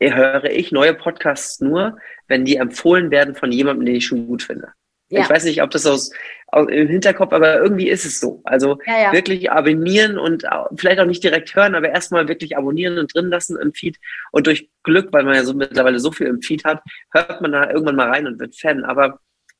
höre 0.00 0.44
ich 0.44 0.72
neue 0.72 0.94
Podcasts 0.94 1.60
nur, 1.60 1.98
wenn 2.26 2.44
die 2.44 2.56
empfohlen 2.56 3.10
werden 3.10 3.34
von 3.34 3.52
jemandem, 3.52 3.86
den 3.86 3.96
ich 3.96 4.06
schon 4.06 4.26
gut 4.26 4.42
finde. 4.42 4.72
Ja. 5.10 5.22
Ich 5.22 5.30
weiß 5.30 5.44
nicht, 5.44 5.62
ob 5.62 5.70
das 5.70 5.86
aus, 5.86 6.10
aus, 6.48 6.68
im 6.68 6.88
Hinterkopf, 6.88 7.32
aber 7.32 7.58
irgendwie 7.58 7.88
ist 7.88 8.04
es 8.04 8.20
so. 8.20 8.42
Also 8.44 8.78
ja, 8.86 9.04
ja. 9.04 9.12
wirklich 9.12 9.50
abonnieren 9.50 10.18
und 10.18 10.44
vielleicht 10.76 11.00
auch 11.00 11.06
nicht 11.06 11.24
direkt 11.24 11.54
hören, 11.54 11.74
aber 11.74 11.88
erstmal 11.88 12.28
wirklich 12.28 12.58
abonnieren 12.58 12.98
und 12.98 13.14
drin 13.14 13.30
lassen 13.30 13.56
im 13.56 13.72
Feed. 13.72 13.96
Und 14.32 14.46
durch 14.46 14.68
Glück, 14.82 15.08
weil 15.12 15.24
man 15.24 15.34
ja 15.34 15.44
so 15.44 15.54
mittlerweile 15.54 15.98
so 15.98 16.12
viel 16.12 16.26
im 16.26 16.42
Feed 16.42 16.64
hat, 16.64 16.82
hört 17.12 17.40
man 17.40 17.52
da 17.52 17.70
irgendwann 17.70 17.96
mal 17.96 18.10
rein 18.10 18.26
und 18.26 18.38
wird 18.38 18.54
Fan. 18.54 18.84
Aber 18.84 19.18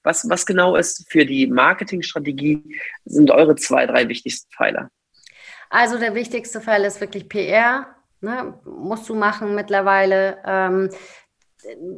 was, 0.08 0.28
was 0.28 0.46
genau 0.46 0.74
ist 0.74 1.06
für 1.08 1.24
die 1.24 1.46
Marketingstrategie, 1.46 2.80
sind 3.04 3.30
eure 3.30 3.54
zwei, 3.54 3.86
drei 3.86 4.08
wichtigsten 4.08 4.50
Pfeiler? 4.50 4.90
Also 5.70 5.98
der 5.98 6.14
wichtigste 6.14 6.60
Pfeil 6.60 6.84
ist 6.84 7.00
wirklich 7.00 7.28
PR. 7.28 7.86
Ne? 8.20 8.54
Musst 8.64 9.08
du 9.08 9.14
machen 9.14 9.54
mittlerweile. 9.54 10.38
Ähm, 10.44 10.90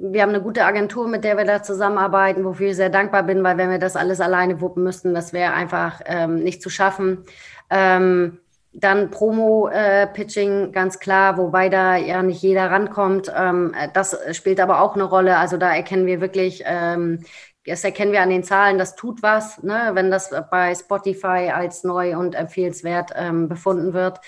wir 0.02 0.22
haben 0.22 0.30
eine 0.30 0.42
gute 0.42 0.64
Agentur, 0.64 1.06
mit 1.06 1.22
der 1.22 1.36
wir 1.36 1.44
da 1.44 1.62
zusammenarbeiten, 1.62 2.44
wofür 2.44 2.70
ich 2.70 2.76
sehr 2.76 2.90
dankbar 2.90 3.22
bin, 3.22 3.44
weil 3.44 3.58
wenn 3.58 3.70
wir 3.70 3.78
das 3.78 3.94
alles 3.94 4.20
alleine 4.20 4.60
wuppen 4.60 4.82
müssten, 4.82 5.14
das 5.14 5.32
wäre 5.32 5.52
einfach 5.52 6.00
ähm, 6.06 6.42
nicht 6.42 6.62
zu 6.62 6.70
schaffen. 6.70 7.24
Ähm, 7.68 8.40
dann 8.72 9.10
Promo-Pitching, 9.10 10.68
äh, 10.68 10.70
ganz 10.70 11.00
klar, 11.00 11.36
wobei 11.38 11.68
da 11.68 11.96
ja 11.96 12.22
nicht 12.22 12.42
jeder 12.42 12.70
rankommt. 12.70 13.30
Ähm, 13.36 13.74
das 13.94 14.16
spielt 14.32 14.60
aber 14.60 14.80
auch 14.80 14.94
eine 14.94 15.04
Rolle. 15.04 15.38
Also 15.38 15.56
da 15.56 15.74
erkennen 15.74 16.06
wir 16.06 16.20
wirklich, 16.20 16.62
ähm, 16.66 17.24
das 17.70 17.84
erkennen 17.84 18.12
wir 18.12 18.22
an 18.22 18.30
den 18.30 18.44
Zahlen, 18.44 18.78
das 18.78 18.96
tut 18.96 19.22
was, 19.22 19.62
ne? 19.62 19.90
wenn 19.94 20.10
das 20.10 20.30
bei 20.50 20.74
Spotify 20.74 21.50
als 21.54 21.84
neu 21.84 22.16
und 22.16 22.34
empfehlenswert 22.34 23.12
ähm, 23.14 23.48
befunden 23.48 23.92
wird. 23.92 24.20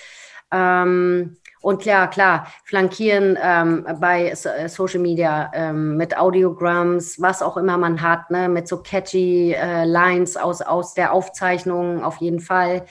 Ähm, 0.53 1.37
und 1.61 1.81
klar, 1.81 2.11
klar, 2.11 2.49
flankieren 2.65 3.39
ähm, 3.41 3.87
bei 4.01 4.31
äh, 4.31 4.69
Social 4.69 5.01
Media 5.01 5.51
ähm, 5.55 5.97
mit 5.97 6.17
Audiogramms, 6.19 7.23
was 7.23 7.41
auch 7.41 7.57
immer 7.57 7.79
man 7.79 8.03
hat, 8.03 8.31
ne, 8.31 8.49
mit 8.49 8.67
so 8.67 8.83
catchy 8.83 9.53
äh, 9.53 9.85
Lines 9.85 10.37
aus, 10.37 10.61
aus 10.61 10.95
der 10.95 11.13
Aufzeichnung 11.13 12.03
auf 12.03 12.17
jeden 12.17 12.41
Fall. 12.41 12.85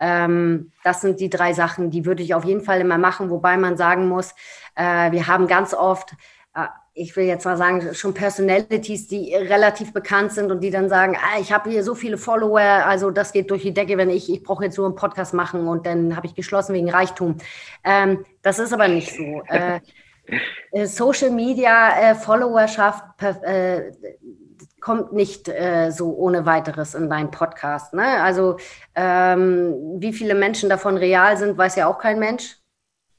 Ähm, 0.00 0.72
das 0.82 1.02
sind 1.02 1.20
die 1.20 1.30
drei 1.30 1.52
Sachen, 1.52 1.90
die 1.90 2.06
würde 2.06 2.22
ich 2.22 2.34
auf 2.34 2.44
jeden 2.44 2.62
Fall 2.62 2.80
immer 2.80 2.98
machen, 2.98 3.30
wobei 3.30 3.56
man 3.58 3.76
sagen 3.76 4.08
muss, 4.08 4.34
äh, 4.74 5.12
wir 5.12 5.26
haben 5.26 5.46
ganz 5.46 5.74
oft 5.74 6.14
äh, 6.54 6.66
ich 6.96 7.16
will 7.16 7.24
jetzt 7.24 7.44
mal 7.44 7.56
sagen, 7.56 7.92
schon 7.92 8.14
Personalities, 8.14 9.08
die 9.08 9.34
relativ 9.34 9.92
bekannt 9.92 10.32
sind 10.32 10.52
und 10.52 10.60
die 10.60 10.70
dann 10.70 10.88
sagen, 10.88 11.16
ah, 11.16 11.40
ich 11.40 11.52
habe 11.52 11.68
hier 11.68 11.82
so 11.82 11.96
viele 11.96 12.16
Follower, 12.16 12.60
also 12.60 13.10
das 13.10 13.32
geht 13.32 13.50
durch 13.50 13.62
die 13.62 13.74
Decke, 13.74 13.98
wenn 13.98 14.10
ich, 14.10 14.32
ich 14.32 14.44
brauche 14.44 14.64
jetzt 14.64 14.78
nur 14.78 14.86
einen 14.86 14.94
Podcast 14.94 15.34
machen 15.34 15.66
und 15.66 15.86
dann 15.86 16.14
habe 16.16 16.26
ich 16.26 16.36
geschlossen 16.36 16.72
wegen 16.72 16.88
Reichtum. 16.88 17.36
Ähm, 17.82 18.24
das 18.42 18.60
ist 18.60 18.72
aber 18.72 18.86
nicht 18.86 19.12
so. 19.12 19.42
Äh, 19.48 19.80
äh 20.70 20.86
Social 20.86 21.30
Media 21.30 22.10
äh, 22.12 22.14
Followerschaft 22.14 23.04
äh, 23.42 23.90
kommt 24.80 25.12
nicht 25.12 25.48
äh, 25.48 25.90
so 25.90 26.14
ohne 26.14 26.46
weiteres 26.46 26.94
in 26.94 27.10
deinen 27.10 27.32
Podcast. 27.32 27.92
Ne? 27.92 28.22
Also 28.22 28.58
ähm, 28.94 29.96
wie 29.96 30.12
viele 30.12 30.36
Menschen 30.36 30.68
davon 30.68 30.96
real 30.96 31.36
sind, 31.36 31.58
weiß 31.58 31.74
ja 31.74 31.88
auch 31.88 31.98
kein 31.98 32.20
Mensch. 32.20 32.58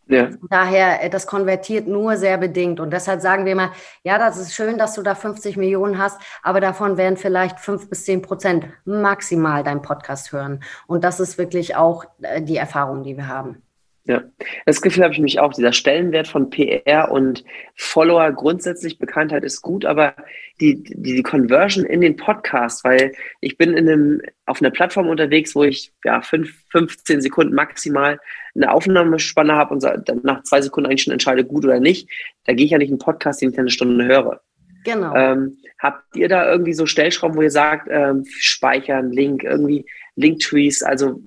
Ja. 0.07 0.29
Daher, 0.49 1.03
äh, 1.03 1.09
das 1.09 1.25
konvertiert 1.27 1.87
nur 1.87 2.17
sehr 2.17 2.37
bedingt. 2.37 2.79
Und 2.79 2.91
deshalb 2.91 3.21
sagen 3.21 3.45
wir 3.45 3.53
immer, 3.53 3.71
ja, 4.03 4.17
das 4.17 4.37
ist 4.37 4.53
schön, 4.53 4.77
dass 4.77 4.93
du 4.93 5.01
da 5.01 5.15
50 5.15 5.57
Millionen 5.57 5.97
hast, 5.97 6.21
aber 6.43 6.61
davon 6.61 6.97
werden 6.97 7.17
vielleicht 7.17 7.59
fünf 7.59 7.89
bis 7.89 8.05
zehn 8.05 8.21
Prozent 8.21 8.67
maximal 8.85 9.63
deinen 9.63 9.81
Podcast 9.81 10.31
hören. 10.31 10.63
Und 10.87 11.03
das 11.03 11.19
ist 11.19 11.37
wirklich 11.37 11.75
auch 11.75 12.05
äh, 12.21 12.41
die 12.41 12.57
Erfahrung, 12.57 13.03
die 13.03 13.17
wir 13.17 13.27
haben. 13.27 13.64
Ja, 14.07 14.23
das 14.67 14.83
Gefühl 14.83 15.03
habe 15.03 15.13
ich 15.13 15.19
mich 15.19 15.39
auch. 15.39 15.53
Dieser 15.53 15.73
Stellenwert 15.73 16.27
von 16.27 16.51
PR 16.51 17.11
und 17.11 17.43
Follower, 17.75 18.31
grundsätzlich 18.33 18.99
Bekanntheit 18.99 19.43
ist 19.43 19.63
gut, 19.63 19.83
aber 19.83 20.13
die, 20.61 20.83
die, 20.83 21.15
die 21.15 21.23
Conversion 21.23 21.85
in 21.85 22.01
den 22.01 22.15
Podcast, 22.15 22.83
weil 22.83 23.13
ich 23.41 23.57
bin 23.57 23.73
in 23.73 23.89
einem, 23.89 24.21
auf 24.45 24.61
einer 24.61 24.69
Plattform 24.69 25.07
unterwegs, 25.07 25.55
wo 25.55 25.63
ich 25.63 25.91
ja 26.03 26.21
fünf, 26.21 26.53
15 26.69 27.21
Sekunden 27.21 27.55
maximal 27.55 28.19
eine 28.53 28.71
Aufnahmespanne 28.71 29.55
habe 29.55 29.73
und 29.73 29.83
dann 29.83 30.21
nach 30.21 30.43
zwei 30.43 30.61
Sekunden 30.61 30.87
eigentlich 30.87 31.03
schon 31.03 31.13
entscheide, 31.13 31.43
gut 31.43 31.65
oder 31.65 31.79
nicht. 31.79 32.07
Da 32.45 32.53
gehe 32.53 32.65
ich 32.65 32.71
ja 32.71 32.77
nicht 32.77 32.89
einen 32.89 32.99
Podcast, 32.99 33.41
den 33.41 33.51
ich 33.51 33.57
eine 33.57 33.71
Stunde 33.71 34.05
höre. 34.05 34.41
Genau. 34.83 35.15
Ähm, 35.15 35.57
habt 35.79 36.15
ihr 36.15 36.29
da 36.29 36.49
irgendwie 36.49 36.73
so 36.73 36.85
Stellschrauben, 36.85 37.35
wo 37.35 37.41
ihr 37.41 37.49
sagt, 37.49 37.87
ähm, 37.89 38.23
speichern, 38.27 39.11
Link, 39.11 39.43
irgendwie 39.43 39.87
Linktrees, 40.15 40.83
also 40.83 41.21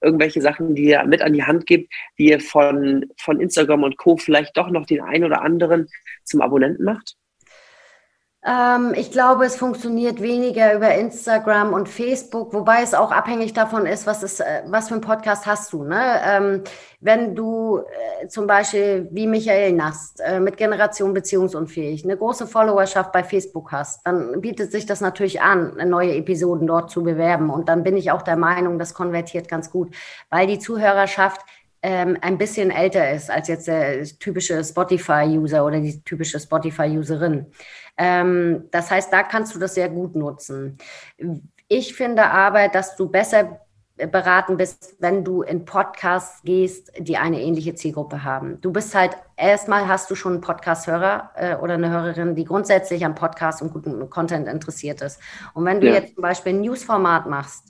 irgendwelche 0.00 0.40
Sachen, 0.40 0.74
die 0.74 0.84
ihr 0.84 1.04
mit 1.04 1.22
an 1.22 1.32
die 1.32 1.44
Hand 1.44 1.66
gibt, 1.66 1.92
die 2.18 2.30
ihr 2.30 2.40
von, 2.40 3.06
von 3.16 3.40
Instagram 3.40 3.82
und 3.82 3.96
Co. 3.96 4.16
vielleicht 4.16 4.56
doch 4.56 4.70
noch 4.70 4.86
den 4.86 5.00
einen 5.00 5.24
oder 5.24 5.42
anderen 5.42 5.88
zum 6.24 6.40
Abonnenten 6.40 6.84
macht? 6.84 7.16
Ähm, 8.42 8.94
ich 8.96 9.10
glaube, 9.10 9.44
es 9.44 9.56
funktioniert 9.56 10.22
weniger 10.22 10.74
über 10.74 10.94
Instagram 10.94 11.74
und 11.74 11.90
Facebook, 11.90 12.54
wobei 12.54 12.82
es 12.82 12.94
auch 12.94 13.12
abhängig 13.12 13.52
davon 13.52 13.84
ist, 13.84 14.06
was, 14.06 14.22
ist, 14.22 14.40
äh, 14.40 14.62
was 14.66 14.88
für 14.88 14.94
ein 14.94 15.02
Podcast 15.02 15.44
hast 15.44 15.74
du. 15.74 15.84
Ne? 15.84 16.20
Ähm, 16.24 16.64
wenn 17.00 17.34
du 17.34 17.80
äh, 18.22 18.28
zum 18.28 18.46
Beispiel 18.46 19.08
wie 19.12 19.26
Michael 19.26 19.74
Nast 19.74 20.20
äh, 20.24 20.40
mit 20.40 20.56
Generation 20.56 21.12
Beziehungsunfähig 21.12 22.02
eine 22.04 22.16
große 22.16 22.46
Followerschaft 22.46 23.12
bei 23.12 23.24
Facebook 23.24 23.72
hast, 23.72 24.06
dann 24.06 24.40
bietet 24.40 24.72
sich 24.72 24.86
das 24.86 25.02
natürlich 25.02 25.42
an, 25.42 25.76
neue 25.90 26.14
Episoden 26.14 26.66
dort 26.66 26.90
zu 26.90 27.02
bewerben. 27.02 27.50
Und 27.50 27.68
dann 27.68 27.82
bin 27.82 27.94
ich 27.94 28.10
auch 28.10 28.22
der 28.22 28.36
Meinung, 28.36 28.78
das 28.78 28.94
konvertiert 28.94 29.48
ganz 29.48 29.70
gut, 29.70 29.94
weil 30.30 30.46
die 30.46 30.58
Zuhörerschaft 30.58 31.42
ähm, 31.82 32.16
ein 32.20 32.38
bisschen 32.38 32.70
älter 32.70 33.10
ist 33.10 33.30
als 33.30 33.48
jetzt 33.48 33.66
der 33.66 34.04
typische 34.04 34.62
Spotify-User 34.62 35.64
oder 35.64 35.80
die 35.80 36.02
typische 36.02 36.38
Spotify-Userin. 36.38 37.46
Ähm, 38.02 38.64
das 38.70 38.90
heißt, 38.90 39.12
da 39.12 39.22
kannst 39.22 39.54
du 39.54 39.58
das 39.58 39.74
sehr 39.74 39.90
gut 39.90 40.16
nutzen. 40.16 40.78
Ich 41.68 41.94
finde 41.94 42.24
aber, 42.30 42.68
dass 42.68 42.96
du 42.96 43.10
besser 43.10 43.60
beraten 44.06 44.56
bist, 44.56 44.96
wenn 45.00 45.22
du 45.22 45.42
in 45.42 45.66
Podcasts 45.66 46.40
gehst, 46.42 46.90
die 46.98 47.18
eine 47.18 47.42
ähnliche 47.42 47.74
Zielgruppe 47.74 48.24
haben. 48.24 48.58
Du 48.62 48.72
bist 48.72 48.94
halt, 48.94 49.14
erstmal 49.36 49.86
hast 49.86 50.10
du 50.10 50.14
schon 50.14 50.32
einen 50.32 50.40
Podcast-Hörer 50.40 51.30
äh, 51.34 51.56
oder 51.56 51.74
eine 51.74 51.90
Hörerin, 51.90 52.34
die 52.34 52.44
grundsätzlich 52.44 53.04
am 53.04 53.14
Podcast 53.14 53.60
und 53.60 53.74
guten 53.74 54.08
Content 54.08 54.48
interessiert 54.48 55.02
ist. 55.02 55.20
Und 55.52 55.66
wenn 55.66 55.82
du 55.82 55.88
ja. 55.88 55.96
jetzt 55.96 56.14
zum 56.14 56.22
Beispiel 56.22 56.54
ein 56.54 56.62
News-Format 56.62 57.26
machst, 57.26 57.66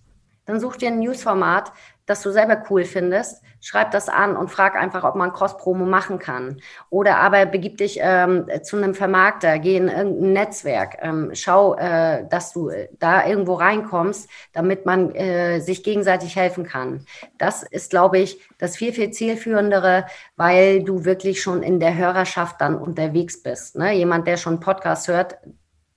dann 0.46 0.60
such 0.60 0.76
dir 0.76 0.90
ein 0.90 1.00
News-Format, 1.00 1.72
das 2.10 2.22
du 2.22 2.32
selber 2.32 2.62
cool 2.68 2.84
findest, 2.84 3.40
schreib 3.60 3.92
das 3.92 4.08
an 4.08 4.36
und 4.36 4.50
frag 4.50 4.74
einfach, 4.74 5.04
ob 5.04 5.14
man 5.14 5.32
Cross-Promo 5.32 5.84
machen 5.84 6.18
kann. 6.18 6.60
Oder 6.90 7.18
aber 7.18 7.46
begib 7.46 7.76
dich 7.76 8.00
ähm, 8.02 8.46
zu 8.62 8.76
einem 8.76 8.94
Vermarkter, 8.94 9.60
geh 9.60 9.76
in 9.76 9.88
irgendein 9.88 10.32
Netzwerk, 10.32 10.98
ähm, 11.02 11.30
schau, 11.34 11.76
äh, 11.76 12.26
dass 12.28 12.52
du 12.52 12.70
da 12.98 13.26
irgendwo 13.26 13.54
reinkommst, 13.54 14.28
damit 14.52 14.86
man 14.86 15.14
äh, 15.14 15.60
sich 15.60 15.84
gegenseitig 15.84 16.34
helfen 16.34 16.64
kann. 16.64 17.06
Das 17.38 17.62
ist, 17.62 17.90
glaube 17.90 18.18
ich, 18.18 18.40
das 18.58 18.76
viel, 18.76 18.92
viel 18.92 19.10
zielführendere, 19.12 20.06
weil 20.36 20.82
du 20.82 21.04
wirklich 21.04 21.40
schon 21.42 21.62
in 21.62 21.78
der 21.78 21.96
Hörerschaft 21.96 22.60
dann 22.60 22.76
unterwegs 22.76 23.40
bist. 23.40 23.76
Ne? 23.76 23.92
Jemand, 23.92 24.26
der 24.26 24.36
schon 24.36 24.58
Podcast 24.58 25.06
hört, 25.06 25.38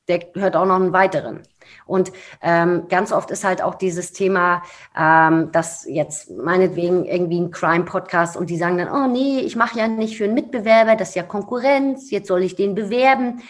der 0.08 0.20
hört 0.36 0.56
auch 0.56 0.66
noch 0.66 0.76
einen 0.76 0.94
weiteren. 0.94 1.42
Und 1.86 2.12
ähm, 2.42 2.88
ganz 2.90 3.12
oft 3.12 3.32
ist 3.32 3.44
halt 3.44 3.62
auch 3.62 3.76
dieses 3.76 4.14
Thema, 4.14 4.64
ähm, 4.98 5.52
dass 5.52 5.86
jetzt 5.88 6.32
meinetwegen 6.32 7.06
irgendwie 7.06 7.40
ein 7.40 7.52
Crime-Podcast 7.52 8.38
und 8.38 8.50
die 8.50 8.58
sagen 8.58 8.78
dann, 8.78 8.90
oh 8.90 9.08
nee, 9.08 9.40
ich 9.40 9.56
mache 9.56 9.80
ja 9.80 9.88
nicht 9.88 10.18
für 10.18 10.26
einen 10.26 10.34
Mitbewerber, 10.34 10.96
das 10.96 11.10
ist 11.10 11.16
ja 11.16 11.24
Konkurrenz, 11.24 12.12
jetzt 12.12 12.28
soll 12.28 12.44
ich 12.44 12.56
den 12.56 12.76
bewerben. 12.76 13.42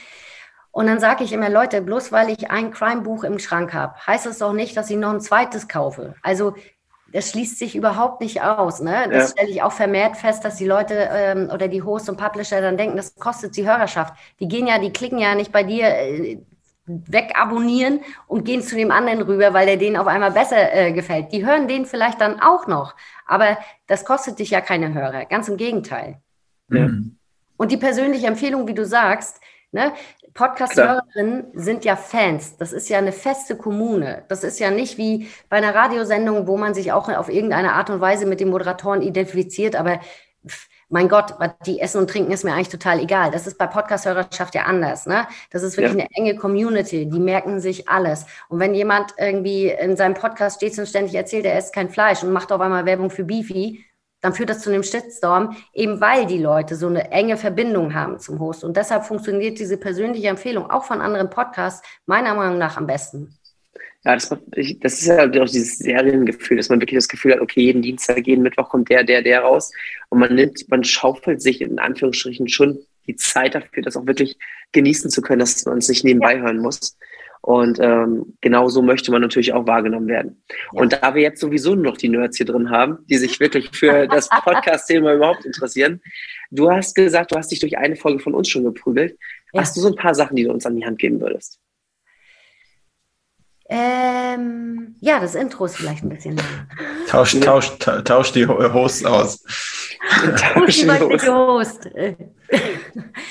Und 0.72 0.88
dann 0.88 1.00
sage 1.00 1.24
ich 1.24 1.32
immer, 1.32 1.50
Leute, 1.50 1.82
bloß 1.82 2.12
weil 2.12 2.32
ich 2.32 2.50
ein 2.50 2.72
Crime-Buch 2.72 3.24
im 3.24 3.38
Schrank 3.38 3.74
habe, 3.74 3.96
heißt 4.08 4.26
das 4.26 4.40
doch 4.40 4.54
nicht, 4.54 4.76
dass 4.76 4.90
ich 4.90 4.98
noch 4.98 5.12
ein 5.12 5.22
zweites 5.22 5.68
kaufe. 5.68 6.16
Also 6.24 6.56
das 7.14 7.30
schließt 7.30 7.60
sich 7.60 7.76
überhaupt 7.76 8.22
nicht 8.22 8.42
aus. 8.42 8.82
Ne? 8.82 9.08
Das 9.10 9.30
ja. 9.30 9.32
stelle 9.34 9.50
ich 9.52 9.62
auch 9.62 9.72
vermehrt 9.72 10.18
fest, 10.18 10.44
dass 10.44 10.56
die 10.56 10.66
Leute 10.66 11.10
ähm, 11.12 11.50
oder 11.54 11.68
die 11.68 11.84
Hosts 11.84 12.10
und 12.10 12.18
Publisher 12.18 12.60
dann 12.60 12.76
denken, 12.76 12.98
das 12.98 13.16
kostet 13.16 13.56
die 13.56 13.68
Hörerschaft. 13.68 14.16
Die 14.40 14.48
gehen 14.48 14.66
ja, 14.66 14.80
die 14.80 14.92
klicken 14.92 15.20
ja 15.20 15.36
nicht 15.36 15.52
bei 15.52 15.64
dir 15.64 15.90
äh, 15.90 16.40
wegabonnieren 16.86 18.02
und 18.28 18.44
gehen 18.44 18.62
zu 18.62 18.76
dem 18.76 18.92
anderen 18.92 19.22
rüber, 19.22 19.54
weil 19.54 19.66
der 19.66 19.78
denen 19.78 19.98
auf 19.98 20.08
einmal 20.08 20.32
besser 20.32 20.74
äh, 20.74 20.92
gefällt. 20.92 21.32
Die 21.32 21.46
hören 21.46 21.68
den 21.68 21.86
vielleicht 21.86 22.20
dann 22.20 22.42
auch 22.42 22.68
noch, 22.68 22.96
aber 23.26 23.58
das 23.88 24.06
kostet 24.06 24.40
dich 24.40 24.50
ja 24.50 24.62
keine 24.62 24.94
Hörer, 24.94 25.26
ganz 25.26 25.48
im 25.48 25.58
Gegenteil. 25.58 26.22
Ja. 26.70 26.90
Und 27.58 27.72
die 27.72 27.78
persönliche 27.78 28.28
Empfehlung, 28.28 28.68
wie 28.68 28.74
du 28.74 28.86
sagst, 28.86 29.40
ne, 29.72 29.94
Podcast-Hörerinnen 30.34 31.46
sind 31.54 31.86
ja 31.86 31.96
Fans. 31.96 32.58
Das 32.58 32.74
ist 32.74 32.90
ja 32.90 32.98
eine 32.98 33.12
feste 33.12 33.56
Kommune. 33.56 34.24
Das 34.28 34.44
ist 34.44 34.60
ja 34.60 34.72
nicht 34.72 34.98
wie 34.98 35.30
bei 35.48 35.58
einer 35.58 35.76
Radiosendung, 35.76 36.48
wo 36.48 36.58
man 36.58 36.74
sich 36.74 36.92
auch 36.92 37.08
auf 37.10 37.30
irgendeine 37.30 37.74
Art 37.74 37.90
und 37.90 38.02
Weise 38.02 38.26
mit 38.26 38.40
den 38.40 38.50
Moderatoren 38.50 39.02
identifiziert, 39.02 39.76
aber 39.76 40.00
mein 40.90 41.10
Gott, 41.10 41.36
was 41.40 41.52
die 41.66 41.80
essen 41.80 42.00
und 42.00 42.10
trinken 42.10 42.32
ist 42.32 42.44
mir 42.44 42.54
eigentlich 42.54 42.70
total 42.70 43.00
egal. 43.00 43.32
Das 43.32 43.48
ist 43.48 43.58
bei 43.58 43.68
Podcast-Hörerschaft 43.68 44.56
ja 44.56 44.64
anders. 44.64 45.06
Ne? 45.06 45.28
Das 45.52 45.64
ist 45.64 45.78
wirklich 45.78 45.98
ja. 45.98 46.06
eine 46.06 46.10
enge 46.16 46.36
Community. 46.40 47.10
Die 47.10 47.20
merken 47.20 47.60
sich 47.60 47.90
alles. 47.90 48.26
Und 48.50 48.60
wenn 48.60 48.74
jemand 48.74 49.14
irgendwie 49.18 49.68
in 49.70 49.98
seinem 49.98 50.14
Podcast 50.14 50.58
stets 50.58 50.80
und 50.80 50.88
ständig 50.88 51.16
erzählt, 51.16 51.46
er 51.46 51.58
isst 51.58 51.74
kein 51.74 51.90
Fleisch 51.90 52.24
und 52.24 52.32
macht 52.32 52.52
auf 52.52 52.62
einmal 52.62 52.86
Werbung 52.86 53.10
für 53.10 53.24
Beefy, 53.24 53.86
dann 54.22 54.34
führt 54.34 54.50
das 54.50 54.62
zu 54.62 54.70
einem 54.70 54.84
Shitstorm, 54.84 55.56
eben 55.74 56.00
weil 56.00 56.26
die 56.26 56.38
Leute 56.38 56.76
so 56.76 56.88
eine 56.88 57.12
enge 57.12 57.36
Verbindung 57.36 57.94
haben 57.94 58.20
zum 58.20 58.40
Host. 58.40 58.64
Und 58.64 58.78
deshalb 58.78 59.04
funktioniert 59.04 59.60
diese 59.60 59.78
persönliche 59.78 60.30
Empfehlung 60.30 60.72
auch 60.72 60.86
von 60.86 61.02
anderen 61.02 61.30
Podcasts 61.30 61.86
meiner 62.06 62.34
Meinung 62.34 62.58
nach 62.58 62.78
am 62.78 62.88
besten. 62.88 63.38
Ja, 64.06 64.16
das, 64.16 64.30
das 64.82 65.02
ist 65.02 65.06
ja 65.08 65.26
auch 65.26 65.30
dieses 65.30 65.78
Seriengefühl, 65.78 66.58
dass 66.58 66.70
man 66.70 66.82
wirklich 66.82 66.98
das 66.98 67.08
Gefühl 67.08 67.34
hat, 67.34 67.42
okay, 67.42 67.62
jeden 67.62 67.82
Dienstag, 67.82 68.28
jeden 68.28 68.44
Mittwoch 68.44 68.70
kommt 68.70 68.90
der, 68.90 69.04
der, 69.04 69.22
der 69.22 69.42
raus. 69.42 69.72
Und 70.10 70.20
man 70.20 70.36
nimmt, 70.36 70.70
man 70.70 70.84
schaufelt 70.84 71.42
sich 71.42 71.62
in 71.62 71.80
Anführungsstrichen 71.80 72.50
schon 72.50 72.80
die 73.08 73.16
Zeit 73.16 73.56
dafür, 73.56 73.84
das 73.84 73.96
auch 73.96 74.06
wirklich 74.06 74.38
genießen 74.74 75.10
zu 75.10 75.22
können, 75.22 75.40
dass 75.40 75.66
man 75.66 75.78
es 75.78 75.88
nicht 75.88 76.04
nebenbei 76.04 76.36
ja. 76.36 76.42
hören 76.42 76.60
muss. 76.60 76.98
Und 77.42 77.78
ähm, 77.82 78.38
genau 78.40 78.70
so 78.70 78.82
möchte 78.82 79.12
man 79.12 79.22
natürlich 79.22 79.52
auch 79.52 79.68
wahrgenommen 79.68 80.08
werden. 80.08 80.44
Ja. 80.74 80.82
Und 80.82 80.94
da 80.94 81.14
wir 81.14 81.22
jetzt 81.22 81.42
sowieso 81.42 81.76
nur 81.76 81.84
noch 81.84 81.98
die 81.98 82.08
Nerds 82.08 82.38
hier 82.38 82.46
drin 82.46 82.70
haben, 82.70 83.00
die 83.10 83.18
sich 83.18 83.40
wirklich 83.42 83.70
für 83.74 84.08
das 84.12 84.30
Podcast-Thema 84.30 85.14
überhaupt 85.14 85.46
interessieren, 85.46 86.02
du 86.52 86.72
hast 86.72 86.96
gesagt, 86.96 87.32
du 87.32 87.36
hast 87.36 87.52
dich 87.52 87.60
durch 87.60 87.78
eine 87.78 87.98
Folge 87.98 88.20
von 88.20 88.34
uns 88.34 88.48
schon 88.48 88.64
geprügelt. 88.64 89.18
Ja. 89.52 89.62
Hast 89.62 89.76
du 89.76 89.82
so 89.82 89.90
ein 89.90 89.96
paar 89.96 90.16
Sachen, 90.16 90.38
die 90.38 90.44
du 90.44 90.52
uns 90.52 90.66
an 90.66 90.78
die 90.78 90.86
Hand 90.86 91.00
geben 91.00 91.20
würdest? 91.20 91.60
Ähm, 93.70 94.96
ja, 95.00 95.20
das 95.20 95.36
Intro 95.36 95.66
ist 95.66 95.78
vielleicht 95.78 96.04
ein 96.04 96.10
bisschen 96.10 96.36
länger. 96.36 96.68
Tausch, 97.08 97.40
tausch, 97.40 97.72
tausch 97.78 98.32
die 98.34 98.46
Hosts 98.48 99.06
aus. 99.06 99.44
tausch 100.38 100.82
die 100.82 101.28
Host. 101.28 101.90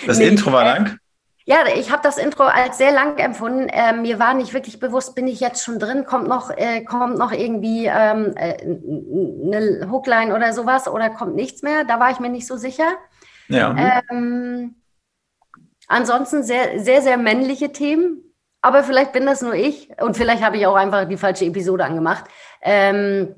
Das 0.07 0.19
nee, 0.19 0.29
Intro 0.29 0.53
war 0.53 0.65
lang? 0.65 0.99
Ja, 1.45 1.65
ich 1.75 1.91
habe 1.91 2.03
das 2.03 2.19
Intro 2.19 2.45
als 2.45 2.79
sehr 2.79 2.93
lang 2.93 3.19
empfunden. 3.19 3.67
Ähm, 3.73 4.03
mir 4.03 4.19
war 4.19 4.35
nicht 4.35 4.55
wirklich 4.55 4.79
bewusst, 4.79 5.17
bin 5.17 5.27
ich 5.27 5.41
jetzt 5.41 5.65
schon 5.65 5.79
drin, 5.79 6.05
kommt 6.07 6.29
noch, 6.29 6.51
äh, 6.51 6.85
kommt 6.85 7.19
noch 7.19 7.33
irgendwie 7.33 7.87
ähm, 7.87 8.35
äh, 8.37 8.63
eine 8.63 9.91
Hookline 9.91 10.35
oder 10.35 10.53
sowas 10.53 10.87
oder 10.87 11.11
kommt 11.11 11.35
nichts 11.35 11.63
mehr. 11.63 11.85
Da 11.85 11.99
war 11.99 12.11
ich 12.11 12.21
mir 12.21 12.29
nicht 12.29 12.47
so 12.47 12.57
sicher. 12.57 12.93
Ja. 13.49 13.75
Ähm, 14.11 14.77
ansonsten 15.89 16.45
sehr, 16.45 16.79
sehr, 16.79 17.03
sehr 17.03 17.17
männliche 17.17 17.73
Themen. 17.73 18.32
Aber 18.63 18.85
vielleicht 18.85 19.13
bin 19.13 19.27
das 19.27 19.43
nur 19.43 19.55
ich 19.55 19.91
und 20.01 20.17
vielleicht 20.17 20.43
habe 20.43 20.57
ich 20.57 20.67
auch 20.67 20.77
einfach 20.77 21.07
die 21.07 21.17
falsche 21.17 21.45
Episode 21.45 21.85
angemacht. 21.85 22.25
Ähm, 22.63 23.35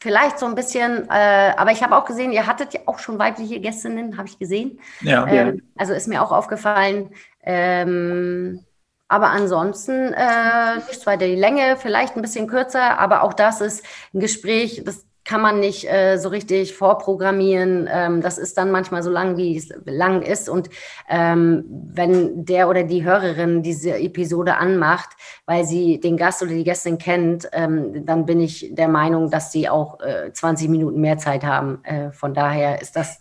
vielleicht 0.00 0.38
so 0.38 0.46
ein 0.46 0.56
bisschen, 0.56 1.08
äh, 1.08 1.52
aber 1.56 1.70
ich 1.70 1.82
habe 1.82 1.96
auch 1.96 2.04
gesehen, 2.04 2.32
ihr 2.32 2.46
hattet 2.46 2.74
ja 2.74 2.80
auch 2.86 2.98
schon 2.98 3.18
weibliche 3.18 3.60
Gästinnen, 3.60 4.18
habe 4.18 4.28
ich 4.28 4.38
gesehen. 4.38 4.80
Ja. 5.00 5.26
Ähm, 5.26 5.62
also 5.76 5.94
ist 5.94 6.08
mir 6.08 6.20
auch 6.20 6.32
aufgefallen. 6.32 7.10
Ähm, 7.42 8.64
aber 9.06 9.30
ansonsten 9.30 10.12
äh, 10.12 10.76
nichts 10.76 11.06
weiter. 11.06 11.26
Die 11.26 11.36
Länge 11.36 11.76
vielleicht 11.76 12.16
ein 12.16 12.22
bisschen 12.22 12.48
kürzer, 12.48 12.98
aber 12.98 13.22
auch 13.22 13.34
das 13.34 13.60
ist 13.60 13.84
ein 14.12 14.20
Gespräch, 14.20 14.82
das 14.84 15.06
kann 15.24 15.40
man 15.40 15.60
nicht 15.60 15.90
äh, 15.90 16.18
so 16.18 16.28
richtig 16.28 16.74
vorprogrammieren. 16.74 17.88
Ähm, 17.90 18.20
das 18.20 18.38
ist 18.38 18.58
dann 18.58 18.70
manchmal 18.70 19.02
so 19.02 19.10
lang, 19.10 19.36
wie 19.36 19.56
es 19.56 19.68
lang 19.84 20.22
ist. 20.22 20.48
Und 20.48 20.68
ähm, 21.08 21.64
wenn 21.68 22.44
der 22.44 22.68
oder 22.68 22.84
die 22.84 23.04
Hörerin 23.04 23.62
diese 23.62 23.96
Episode 23.98 24.56
anmacht, 24.56 25.10
weil 25.46 25.64
sie 25.64 25.98
den 26.00 26.16
Gast 26.16 26.42
oder 26.42 26.52
die 26.52 26.64
Gästin 26.64 26.98
kennt, 26.98 27.48
ähm, 27.52 28.04
dann 28.04 28.26
bin 28.26 28.40
ich 28.40 28.74
der 28.74 28.88
Meinung, 28.88 29.30
dass 29.30 29.52
sie 29.52 29.68
auch 29.68 30.00
äh, 30.00 30.32
20 30.32 30.68
Minuten 30.68 31.00
mehr 31.00 31.18
Zeit 31.18 31.44
haben. 31.44 31.82
Äh, 31.84 32.12
von 32.12 32.34
daher 32.34 32.82
ist 32.82 32.96
das 32.96 33.18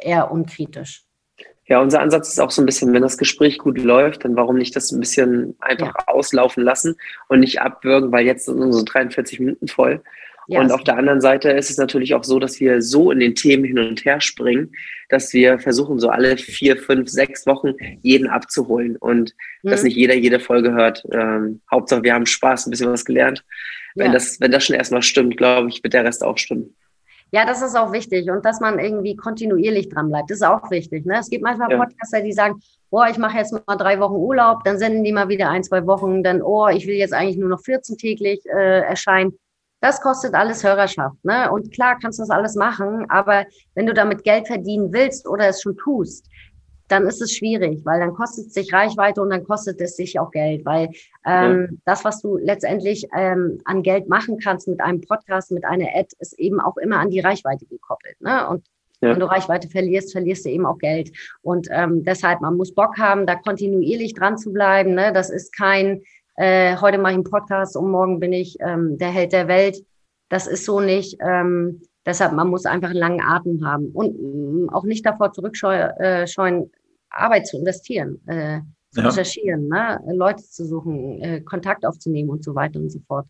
eher 0.00 0.30
unkritisch. 0.30 1.04
Ja, 1.66 1.80
unser 1.80 2.00
Ansatz 2.00 2.28
ist 2.28 2.40
auch 2.40 2.50
so 2.50 2.62
ein 2.62 2.66
bisschen, 2.66 2.92
wenn 2.92 3.02
das 3.02 3.16
Gespräch 3.16 3.58
gut 3.58 3.78
läuft, 3.78 4.24
dann 4.24 4.34
warum 4.34 4.56
nicht 4.56 4.74
das 4.74 4.90
ein 4.90 4.98
bisschen 4.98 5.54
einfach 5.60 5.94
ja. 5.96 6.08
auslaufen 6.08 6.64
lassen 6.64 6.96
und 7.28 7.38
nicht 7.38 7.60
abwürgen, 7.60 8.10
weil 8.10 8.26
jetzt 8.26 8.46
sind 8.46 8.58
unsere 8.60 8.84
43 8.84 9.38
Minuten 9.38 9.68
voll. 9.68 10.02
Ja, 10.50 10.60
und 10.60 10.72
auf 10.72 10.82
der 10.82 10.96
anderen 10.96 11.20
Seite 11.20 11.50
ist 11.50 11.70
es 11.70 11.76
natürlich 11.76 12.12
auch 12.12 12.24
so, 12.24 12.40
dass 12.40 12.58
wir 12.58 12.82
so 12.82 13.12
in 13.12 13.20
den 13.20 13.36
Themen 13.36 13.62
hin 13.62 13.78
und 13.78 14.04
her 14.04 14.20
springen, 14.20 14.72
dass 15.08 15.32
wir 15.32 15.60
versuchen, 15.60 16.00
so 16.00 16.08
alle 16.08 16.36
vier, 16.36 16.76
fünf, 16.76 17.08
sechs 17.08 17.46
Wochen 17.46 17.74
jeden 18.02 18.26
abzuholen 18.26 18.96
und 18.96 19.32
mhm. 19.62 19.70
dass 19.70 19.84
nicht 19.84 19.96
jeder 19.96 20.14
jede 20.14 20.40
Folge 20.40 20.72
hört. 20.72 21.06
Ähm, 21.12 21.60
Hauptsache, 21.70 22.02
wir 22.02 22.14
haben 22.14 22.26
Spaß, 22.26 22.66
ein 22.66 22.70
bisschen 22.70 22.90
was 22.90 23.04
gelernt. 23.04 23.44
Wenn, 23.94 24.06
ja. 24.08 24.12
das, 24.12 24.40
wenn 24.40 24.50
das 24.50 24.64
schon 24.64 24.74
erstmal 24.74 25.02
stimmt, 25.02 25.36
glaube 25.36 25.68
ich, 25.68 25.84
wird 25.84 25.94
der 25.94 26.04
Rest 26.04 26.24
auch 26.24 26.36
stimmen. 26.36 26.74
Ja, 27.30 27.46
das 27.46 27.62
ist 27.62 27.76
auch 27.76 27.92
wichtig 27.92 28.28
und 28.28 28.44
dass 28.44 28.58
man 28.58 28.80
irgendwie 28.80 29.14
kontinuierlich 29.14 29.88
dran 29.88 30.08
bleibt, 30.08 30.30
das 30.30 30.38
ist 30.38 30.46
auch 30.46 30.68
wichtig. 30.72 31.06
Ne? 31.06 31.18
Es 31.20 31.30
gibt 31.30 31.44
manchmal 31.44 31.70
ja. 31.70 31.78
Podcaster, 31.78 32.22
die 32.22 32.32
sagen, 32.32 32.60
boah, 32.90 33.06
ich 33.08 33.18
mache 33.18 33.38
jetzt 33.38 33.52
mal 33.52 33.76
drei 33.76 34.00
Wochen 34.00 34.16
Urlaub, 34.16 34.64
dann 34.64 34.78
senden 34.80 35.04
die 35.04 35.12
mal 35.12 35.28
wieder 35.28 35.48
ein, 35.48 35.62
zwei 35.62 35.86
Wochen, 35.86 36.24
dann, 36.24 36.42
oh, 36.42 36.66
ich 36.66 36.88
will 36.88 36.96
jetzt 36.96 37.14
eigentlich 37.14 37.36
nur 37.36 37.48
noch 37.48 37.62
14 37.62 37.96
täglich 37.98 38.40
äh, 38.46 38.80
erscheinen. 38.80 39.38
Das 39.80 40.00
kostet 40.00 40.34
alles 40.34 40.62
Hörerschaft. 40.62 41.24
Ne? 41.24 41.50
Und 41.50 41.72
klar 41.72 41.98
kannst 42.00 42.18
du 42.18 42.22
das 42.22 42.30
alles 42.30 42.54
machen, 42.54 43.06
aber 43.08 43.46
wenn 43.74 43.86
du 43.86 43.94
damit 43.94 44.24
Geld 44.24 44.46
verdienen 44.46 44.92
willst 44.92 45.26
oder 45.26 45.48
es 45.48 45.62
schon 45.62 45.76
tust, 45.76 46.26
dann 46.90 47.06
ist 47.06 47.22
es 47.22 47.32
schwierig, 47.32 47.84
weil 47.84 48.00
dann 48.00 48.14
kostet 48.14 48.48
es 48.48 48.54
sich 48.54 48.72
Reichweite 48.72 49.22
und 49.22 49.30
dann 49.30 49.44
kostet 49.44 49.80
es 49.80 49.96
sich 49.96 50.18
auch 50.18 50.30
Geld, 50.32 50.64
weil 50.64 50.90
ähm, 51.24 51.68
ja. 51.70 51.78
das, 51.84 52.04
was 52.04 52.20
du 52.20 52.36
letztendlich 52.36 53.06
ähm, 53.16 53.60
an 53.64 53.82
Geld 53.82 54.08
machen 54.08 54.38
kannst 54.38 54.66
mit 54.66 54.80
einem 54.80 55.00
Podcast, 55.00 55.52
mit 55.52 55.64
einer 55.64 55.86
Ad, 55.94 56.08
ist 56.18 56.38
eben 56.38 56.60
auch 56.60 56.76
immer 56.76 56.98
an 56.98 57.10
die 57.10 57.20
Reichweite 57.20 57.64
gekoppelt. 57.66 58.20
Ne? 58.20 58.48
Und 58.48 58.66
ja. 59.00 59.10
wenn 59.10 59.20
du 59.20 59.26
Reichweite 59.26 59.68
verlierst, 59.68 60.12
verlierst 60.12 60.44
du 60.44 60.50
eben 60.50 60.66
auch 60.66 60.78
Geld. 60.78 61.10
Und 61.42 61.68
ähm, 61.70 62.04
deshalb, 62.04 62.40
man 62.40 62.56
muss 62.56 62.74
Bock 62.74 62.98
haben, 62.98 63.26
da 63.26 63.36
kontinuierlich 63.36 64.14
dran 64.14 64.36
zu 64.36 64.52
bleiben. 64.52 64.94
Ne? 64.94 65.12
Das 65.12 65.30
ist 65.30 65.56
kein, 65.56 66.02
äh, 66.40 66.76
heute 66.78 66.96
mache 66.96 67.12
ich 67.12 67.16
einen 67.16 67.24
Podcast 67.24 67.76
und 67.76 67.90
morgen 67.90 68.18
bin 68.18 68.32
ich 68.32 68.56
ähm, 68.60 68.96
der 68.96 69.10
Held 69.10 69.32
der 69.32 69.46
Welt. 69.46 69.76
Das 70.30 70.46
ist 70.46 70.64
so 70.64 70.80
nicht. 70.80 71.18
Ähm, 71.20 71.82
deshalb, 72.06 72.32
man 72.32 72.48
muss 72.48 72.64
einfach 72.64 72.88
einen 72.88 72.98
langen 72.98 73.20
Atem 73.20 73.66
haben 73.66 73.90
und 73.92 74.14
mm, 74.18 74.70
auch 74.70 74.84
nicht 74.84 75.04
davor 75.04 75.32
zurückscheuen, 75.32 75.90
äh, 75.98 76.26
Arbeit 77.10 77.46
zu 77.46 77.58
investieren, 77.58 78.20
äh, 78.26 78.60
zu 78.90 79.02
ja. 79.02 79.08
recherchieren, 79.08 79.68
ne? 79.68 80.00
Leute 80.14 80.42
zu 80.42 80.64
suchen, 80.64 81.20
äh, 81.20 81.40
Kontakt 81.42 81.84
aufzunehmen 81.84 82.30
und 82.30 82.42
so 82.42 82.54
weiter 82.54 82.78
und 82.78 82.90
so 82.90 83.00
fort. 83.06 83.26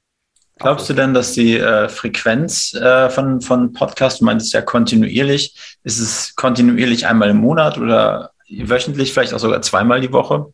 Glaubst 0.60 0.88
du 0.88 0.94
denn, 0.94 1.12
dass 1.12 1.32
die 1.32 1.58
äh, 1.58 1.88
Frequenz 1.88 2.74
äh, 2.74 3.10
von, 3.10 3.40
von 3.40 3.72
Podcast, 3.72 4.20
du 4.20 4.24
meintest 4.24 4.52
ja 4.52 4.62
kontinuierlich, 4.62 5.78
ist 5.82 5.98
es 5.98 6.36
kontinuierlich 6.36 7.06
einmal 7.06 7.30
im 7.30 7.38
Monat 7.38 7.76
oder 7.76 8.30
wöchentlich, 8.48 9.12
vielleicht 9.12 9.34
auch 9.34 9.38
sogar 9.40 9.62
zweimal 9.62 10.00
die 10.00 10.12
Woche? 10.12 10.52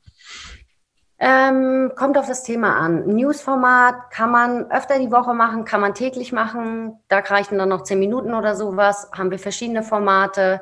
Ähm, 1.19 1.93
kommt 1.97 2.19
auf 2.19 2.27
das 2.27 2.43
Thema 2.43 2.77
an. 2.77 3.07
Newsformat 3.07 4.11
kann 4.11 4.31
man 4.31 4.71
öfter 4.71 4.99
die 4.99 5.11
Woche 5.11 5.33
machen, 5.33 5.65
kann 5.65 5.81
man 5.81 5.95
täglich 5.95 6.31
machen. 6.31 6.99
Da 7.09 7.21
reichen 7.21 7.57
dann 7.59 7.71
noch 7.71 7.85
zehn 7.85 7.99
Minuten 7.99 8.35
oder 8.35 8.55
sowas. 8.55 9.11
Haben 9.17 9.31
wir 9.31 9.39
verschiedene 9.39 9.83
Formate. 9.83 10.61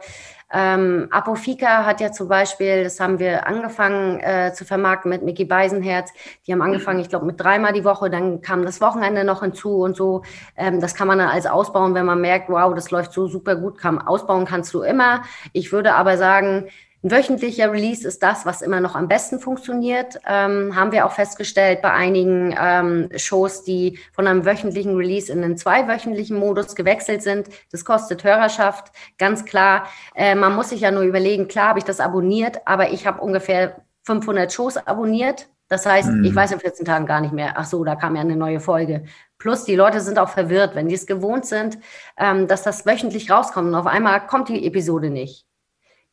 Ähm, 0.53 1.09
Apofika 1.11 1.85
hat 1.85 2.01
ja 2.01 2.13
zum 2.13 2.29
Beispiel, 2.29 2.85
das 2.85 3.01
haben 3.01 3.19
wir 3.19 3.49
angefangen 3.49 4.21
äh, 4.21 4.53
zu 4.55 4.65
vermarkten 4.65 5.11
mit 5.11 5.25
Mickey 5.25 5.45
Beisenherz. 5.45 6.13
Die 6.47 6.53
haben 6.53 6.63
angefangen, 6.63 7.01
ich 7.01 7.09
glaube, 7.09 7.27
mit 7.27 7.41
dreimal 7.41 7.73
die 7.73 7.85
Woche. 7.85 8.09
Dann 8.09 8.41
kam 8.41 8.65
das 8.65 8.81
Wochenende 8.81 9.25
noch 9.25 9.43
hinzu 9.43 9.83
und 9.83 9.97
so. 9.97 10.23
Ähm, 10.57 10.81
das 10.81 10.95
kann 10.95 11.09
man 11.09 11.19
dann 11.19 11.31
als 11.31 11.47
ausbauen, 11.47 11.95
wenn 11.95 12.07
man 12.07 12.21
merkt, 12.21 12.49
wow, 12.49 12.73
das 12.73 12.93
läuft 12.93 13.13
so 13.13 13.27
super 13.27 13.57
gut. 13.57 13.79
Kann, 13.79 13.99
ausbauen 13.99 14.45
kannst 14.45 14.73
du 14.73 14.83
immer. 14.83 15.23
Ich 15.53 15.73
würde 15.73 15.95
aber 15.95 16.17
sagen, 16.17 16.69
ein 17.05 17.11
wöchentlicher 17.11 17.71
Release 17.71 18.09
ist 18.09 18.23
das, 18.23 18.47
was 18.47 18.63
immer 18.63 18.81
noch 18.81 18.95
am 18.95 19.09
besten 19.09 19.39
funktioniert. 19.39 20.19
Ähm, 20.27 20.75
haben 20.75 20.91
wir 20.91 21.05
auch 21.05 21.13
festgestellt 21.13 21.83
bei 21.83 21.93
einigen 21.93 22.55
ähm, 22.59 23.11
Shows, 23.17 23.63
die 23.63 23.99
von 24.13 24.27
einem 24.27 24.47
wöchentlichen 24.47 24.97
Release 24.97 25.31
in 25.31 25.45
einen 25.45 25.59
zweiwöchentlichen 25.59 26.39
Modus 26.39 26.75
gewechselt 26.75 27.23
sind. 27.23 27.49
Das 27.71 27.85
kostet 27.85 28.25
Hörerschaft, 28.25 28.91
ganz 29.19 29.45
klar. 29.45 29.87
Äh, 30.15 30.35
man 30.35 30.55
muss 30.55 30.71
sich 30.71 30.81
ja 30.81 30.91
nur 30.91 31.03
überlegen, 31.03 31.47
klar 31.47 31.69
habe 31.69 31.79
ich 31.79 31.85
das 31.85 32.01
abonniert, 32.01 32.67
aber 32.67 32.91
ich 32.91 33.07
habe 33.07 33.21
ungefähr 33.21 33.83
500 34.05 34.51
Shows 34.51 34.79
abonniert. 34.79 35.49
Das 35.69 35.85
heißt, 35.85 36.09
mhm. 36.09 36.25
ich 36.25 36.35
weiß 36.35 36.53
in 36.53 36.61
14 36.61 36.87
Tagen 36.87 37.05
gar 37.05 37.21
nicht 37.21 37.35
mehr, 37.35 37.53
ach 37.57 37.67
so, 37.67 37.85
da 37.85 37.97
kam 37.97 38.17
ja 38.17 38.23
eine 38.23 38.37
neue 38.37 38.61
Folge. 38.61 39.05
Plus, 39.37 39.65
die 39.65 39.77
Leute 39.77 40.01
sind 40.01 40.19
auch 40.19 40.31
verwirrt, 40.31 40.75
wenn 40.75 40.89
die 40.89 40.95
es 40.95 41.07
gewohnt 41.07 41.45
sind, 41.45 41.79
ähm, 42.17 42.49
dass 42.49 42.63
das 42.63 42.87
wöchentlich 42.87 43.31
rauskommt 43.31 43.69
und 43.69 43.75
auf 43.75 43.87
einmal 43.87 44.27
kommt 44.27 44.49
die 44.49 44.67
Episode 44.67 45.11
nicht 45.11 45.45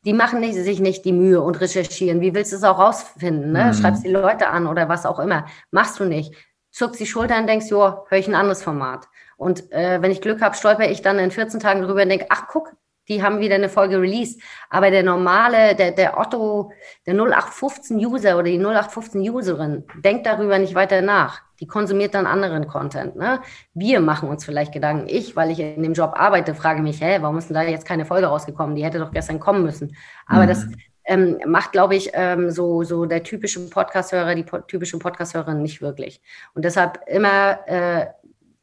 die 0.04 0.12
machen 0.12 0.40
nicht, 0.40 0.54
sich 0.54 0.80
nicht 0.80 1.04
die 1.04 1.12
Mühe 1.12 1.40
und 1.40 1.60
recherchieren. 1.60 2.20
Wie 2.20 2.34
willst 2.34 2.52
du 2.52 2.56
es 2.56 2.64
auch 2.64 2.78
rausfinden? 2.78 3.52
Ne? 3.52 3.66
Mhm. 3.66 3.74
Schreibst 3.74 4.04
die 4.04 4.10
Leute 4.10 4.48
an 4.48 4.66
oder 4.66 4.88
was 4.88 5.06
auch 5.06 5.18
immer. 5.18 5.46
Machst 5.70 6.00
du 6.00 6.04
nicht. 6.04 6.34
Zuckst 6.70 7.00
die 7.00 7.06
Schultern 7.06 7.42
und 7.42 7.46
denkst, 7.46 7.68
jo, 7.68 8.04
höre 8.08 8.18
ich 8.18 8.26
ein 8.26 8.34
anderes 8.34 8.62
Format. 8.62 9.08
Und 9.36 9.70
äh, 9.72 10.00
wenn 10.00 10.10
ich 10.10 10.20
Glück 10.20 10.40
habe, 10.40 10.56
stolper 10.56 10.90
ich 10.90 11.02
dann 11.02 11.18
in 11.18 11.30
14 11.30 11.60
Tagen 11.60 11.82
drüber 11.82 12.02
und 12.02 12.08
denke, 12.08 12.26
ach 12.30 12.46
guck, 12.48 12.72
die 13.08 13.22
haben 13.22 13.40
wieder 13.40 13.56
eine 13.56 13.68
Folge 13.68 14.00
released. 14.00 14.40
Aber 14.70 14.90
der 14.90 15.02
normale, 15.02 15.74
der, 15.74 15.92
der 15.92 16.18
Otto, 16.18 16.72
der 17.06 17.14
0815-User 17.14 18.34
oder 18.36 18.44
die 18.44 18.60
0815-Userin 18.60 19.84
denkt 20.04 20.26
darüber 20.26 20.58
nicht 20.58 20.74
weiter 20.74 21.02
nach. 21.02 21.42
Die 21.60 21.66
konsumiert 21.66 22.14
dann 22.14 22.26
anderen 22.26 22.66
Content. 22.66 23.16
Ne? 23.16 23.40
Wir 23.74 24.00
machen 24.00 24.28
uns 24.28 24.44
vielleicht 24.44 24.72
Gedanken. 24.72 25.06
Ich, 25.08 25.36
weil 25.36 25.50
ich 25.50 25.60
in 25.60 25.82
dem 25.82 25.92
Job 25.92 26.12
arbeite, 26.14 26.54
frage 26.54 26.82
mich, 26.82 27.00
hä, 27.00 27.18
warum 27.20 27.38
ist 27.38 27.48
denn 27.48 27.54
da 27.54 27.62
jetzt 27.62 27.86
keine 27.86 28.04
Folge 28.04 28.26
rausgekommen? 28.26 28.74
Die 28.74 28.84
hätte 28.84 28.98
doch 28.98 29.12
gestern 29.12 29.40
kommen 29.40 29.62
müssen. 29.62 29.96
Aber 30.26 30.44
mhm. 30.44 30.48
das 30.48 30.66
ähm, 31.04 31.38
macht, 31.46 31.72
glaube 31.72 31.96
ich, 31.96 32.10
ähm, 32.14 32.50
so, 32.50 32.82
so 32.84 33.06
der 33.06 33.22
typische 33.22 33.68
Podcast-Hörer, 33.68 34.34
die 34.34 34.44
po 34.44 34.58
typische 34.58 34.98
Podcast-Hörerin 34.98 35.62
nicht 35.62 35.82
wirklich. 35.82 36.20
Und 36.54 36.64
deshalb 36.64 37.00
immer 37.06 37.58
äh, 37.66 38.06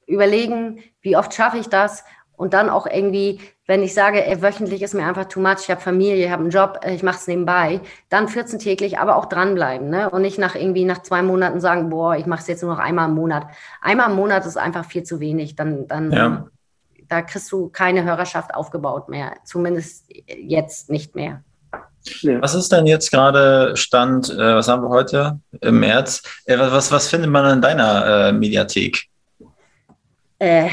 überlegen, 0.08 0.82
wie 1.02 1.16
oft 1.16 1.34
schaffe 1.34 1.58
ich 1.58 1.68
das 1.68 2.04
und 2.40 2.54
dann 2.54 2.70
auch 2.70 2.88
irgendwie, 2.88 3.42
wenn 3.68 3.84
ich 3.84 3.94
sage, 3.94 4.26
ey, 4.26 4.42
wöchentlich 4.42 4.82
ist 4.82 4.94
mir 4.94 5.06
einfach 5.06 5.26
too 5.26 5.42
much, 5.42 5.58
ich 5.64 5.70
habe 5.70 5.82
Familie, 5.82 6.26
ich 6.26 6.32
habe 6.32 6.42
einen 6.42 6.52
Job, 6.52 6.80
äh, 6.84 6.96
ich 6.96 7.04
mache 7.04 7.18
es 7.18 7.28
nebenbei, 7.28 7.82
dann 8.08 8.30
14 8.30 8.60
täglich, 8.60 8.98
aber 8.98 9.18
auch 9.18 9.26
dranbleiben. 9.26 9.90
Ne? 9.90 10.10
Und 10.10 10.22
nicht 10.22 10.38
nach 10.40 10.56
irgendwie 10.56 10.86
nach 10.86 11.02
zwei 11.02 11.22
Monaten 11.22 11.60
sagen, 11.60 11.90
boah, 11.90 12.16
ich 12.16 12.26
mache 12.28 12.40
es 12.40 12.48
jetzt 12.48 12.64
nur 12.64 12.74
noch 12.74 12.80
einmal 12.80 13.10
im 13.10 13.16
Monat. 13.16 13.46
Einmal 13.82 14.10
im 14.10 14.16
Monat 14.16 14.46
ist 14.46 14.56
einfach 14.56 14.86
viel 14.86 15.04
zu 15.04 15.20
wenig. 15.20 15.58
Dann, 15.58 15.86
dann 15.90 16.14
ja. 16.14 16.48
da 17.10 17.22
kriegst 17.24 17.52
du 17.52 17.68
keine 17.68 18.06
Hörerschaft 18.06 18.56
aufgebaut 18.56 19.10
mehr. 19.10 19.34
Zumindest 19.44 20.06
jetzt 20.26 20.90
nicht 20.90 21.16
mehr. 21.16 21.44
Was 22.40 22.56
ist 22.56 22.72
denn 22.72 22.88
jetzt 22.88 23.12
gerade 23.12 23.76
Stand, 23.76 24.30
äh, 24.30 24.56
was 24.56 24.70
haben 24.70 24.84
wir 24.84 24.90
heute 24.90 25.42
im 25.60 25.82
März? 25.82 26.24
Äh, 26.46 26.58
was, 26.58 26.90
was 26.90 27.10
findet 27.10 27.30
man 27.30 27.58
in 27.58 27.62
deiner 27.62 28.30
äh, 28.30 28.32
Mediathek? 28.32 29.10
Äh, 30.40 30.70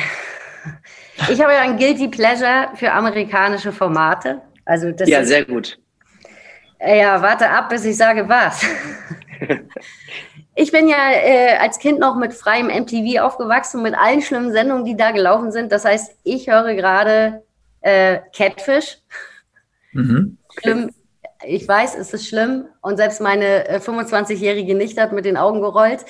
ich 1.31 1.41
habe 1.41 1.53
ja 1.53 1.61
ein 1.61 1.77
Guilty 1.77 2.09
Pleasure 2.09 2.69
für 2.75 2.93
amerikanische 2.93 3.73
Formate. 3.73 4.41
Also 4.65 4.91
das 4.93 5.09
ja, 5.09 5.21
ist, 5.21 5.29
sehr 5.29 5.45
gut. 5.45 5.79
Ja, 6.81 7.23
warte 7.23 7.49
ab, 7.49 7.69
bis 7.71 7.85
ich 7.85 7.97
sage 7.97 8.29
was. 8.29 8.63
ich 10.55 10.73
bin 10.73 10.89
ja 10.89 11.13
äh, 11.13 11.57
als 11.59 11.79
Kind 11.79 11.99
noch 11.99 12.17
mit 12.17 12.35
freiem 12.35 12.67
MTV 12.67 13.21
aufgewachsen, 13.21 13.83
mit 13.83 13.95
allen 13.95 14.23
schlimmen 14.23 14.53
Sendungen, 14.53 14.85
die 14.85 14.97
da 14.97 15.11
gelaufen 15.13 15.53
sind. 15.53 15.73
Das 15.73 15.85
heißt, 15.85 16.17
ich 16.25 16.49
höre 16.49 16.75
gerade 16.75 17.43
äh, 17.81 18.19
Catfish. 18.35 18.99
Mhm. 19.93 20.39
Schlimm. 20.61 20.91
Ich 21.45 21.67
weiß, 21.69 21.97
es 21.97 22.13
ist 22.13 22.29
schlimm. 22.29 22.67
Und 22.81 22.97
selbst 22.97 23.21
meine 23.21 23.69
äh, 23.69 23.79
25-jährige 23.79 24.75
Nichte 24.75 25.01
hat 25.01 25.13
mit 25.13 25.25
den 25.25 25.37
Augen 25.37 25.61
gerollt. 25.61 26.05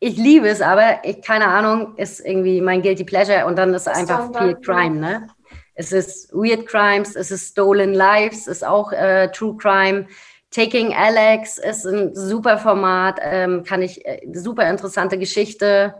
Ich 0.00 0.16
liebe 0.16 0.48
es, 0.48 0.60
aber 0.60 1.00
ich, 1.02 1.22
keine 1.22 1.46
Ahnung, 1.46 1.96
ist 1.96 2.20
irgendwie 2.20 2.60
mein 2.60 2.82
Guilty 2.82 3.04
Pleasure 3.04 3.46
und 3.46 3.56
dann 3.56 3.74
ist 3.74 3.86
es 3.86 3.94
einfach 3.94 4.30
viel 4.38 4.54
Crime, 4.56 4.96
ne? 4.96 5.28
Es 5.74 5.92
ist 5.92 6.32
Weird 6.32 6.66
Crimes, 6.66 7.14
es 7.14 7.30
ist 7.30 7.52
Stolen 7.52 7.94
Lives, 7.94 8.46
ist 8.46 8.64
auch 8.64 8.92
äh, 8.92 9.28
True 9.30 9.56
Crime. 9.56 10.06
Taking 10.50 10.94
Alex 10.94 11.58
ist 11.58 11.84
ein 11.84 12.14
super 12.14 12.58
Format, 12.58 13.20
ähm, 13.22 13.62
kann 13.64 13.82
ich, 13.82 14.04
äh, 14.06 14.20
super 14.32 14.68
interessante 14.68 15.18
Geschichte. 15.18 15.94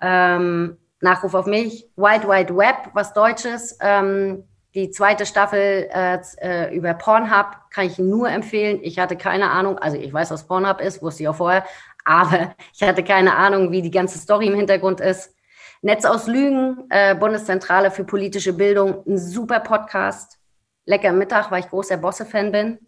Ähm, 0.00 0.76
Nachruf 1.00 1.34
auf 1.34 1.46
mich. 1.46 1.88
Wild 1.96 2.28
Wide 2.28 2.56
Web, 2.56 2.90
was 2.94 3.12
Deutsches. 3.12 3.78
Ähm, 3.80 4.44
die 4.74 4.90
zweite 4.90 5.26
Staffel 5.26 5.88
äh, 5.92 6.18
äh, 6.38 6.74
über 6.74 6.94
Pornhub 6.94 7.46
kann 7.70 7.86
ich 7.86 7.98
nur 7.98 8.30
empfehlen. 8.30 8.80
Ich 8.82 8.98
hatte 8.98 9.16
keine 9.16 9.50
Ahnung, 9.50 9.78
also 9.78 9.98
ich 9.98 10.12
weiß, 10.12 10.30
was 10.30 10.46
Pornhub 10.46 10.80
ist, 10.80 11.02
wusste 11.02 11.24
ich 11.24 11.28
auch 11.28 11.36
vorher, 11.36 11.64
aber 12.04 12.54
ich 12.74 12.82
hatte 12.82 13.02
keine 13.02 13.36
Ahnung, 13.36 13.72
wie 13.72 13.82
die 13.82 13.90
ganze 13.90 14.18
Story 14.18 14.46
im 14.46 14.54
Hintergrund 14.54 15.00
ist. 15.00 15.34
Netz 15.82 16.04
aus 16.04 16.26
Lügen, 16.28 16.84
äh, 16.90 17.14
Bundeszentrale 17.14 17.90
für 17.90 18.04
politische 18.04 18.52
Bildung, 18.52 19.02
ein 19.06 19.18
super 19.18 19.60
Podcast. 19.60 20.38
Lecker 20.84 21.12
Mittag, 21.12 21.50
weil 21.50 21.60
ich 21.60 21.68
großer 21.68 21.96
Bosse-Fan 21.96 22.52
bin. 22.52 22.78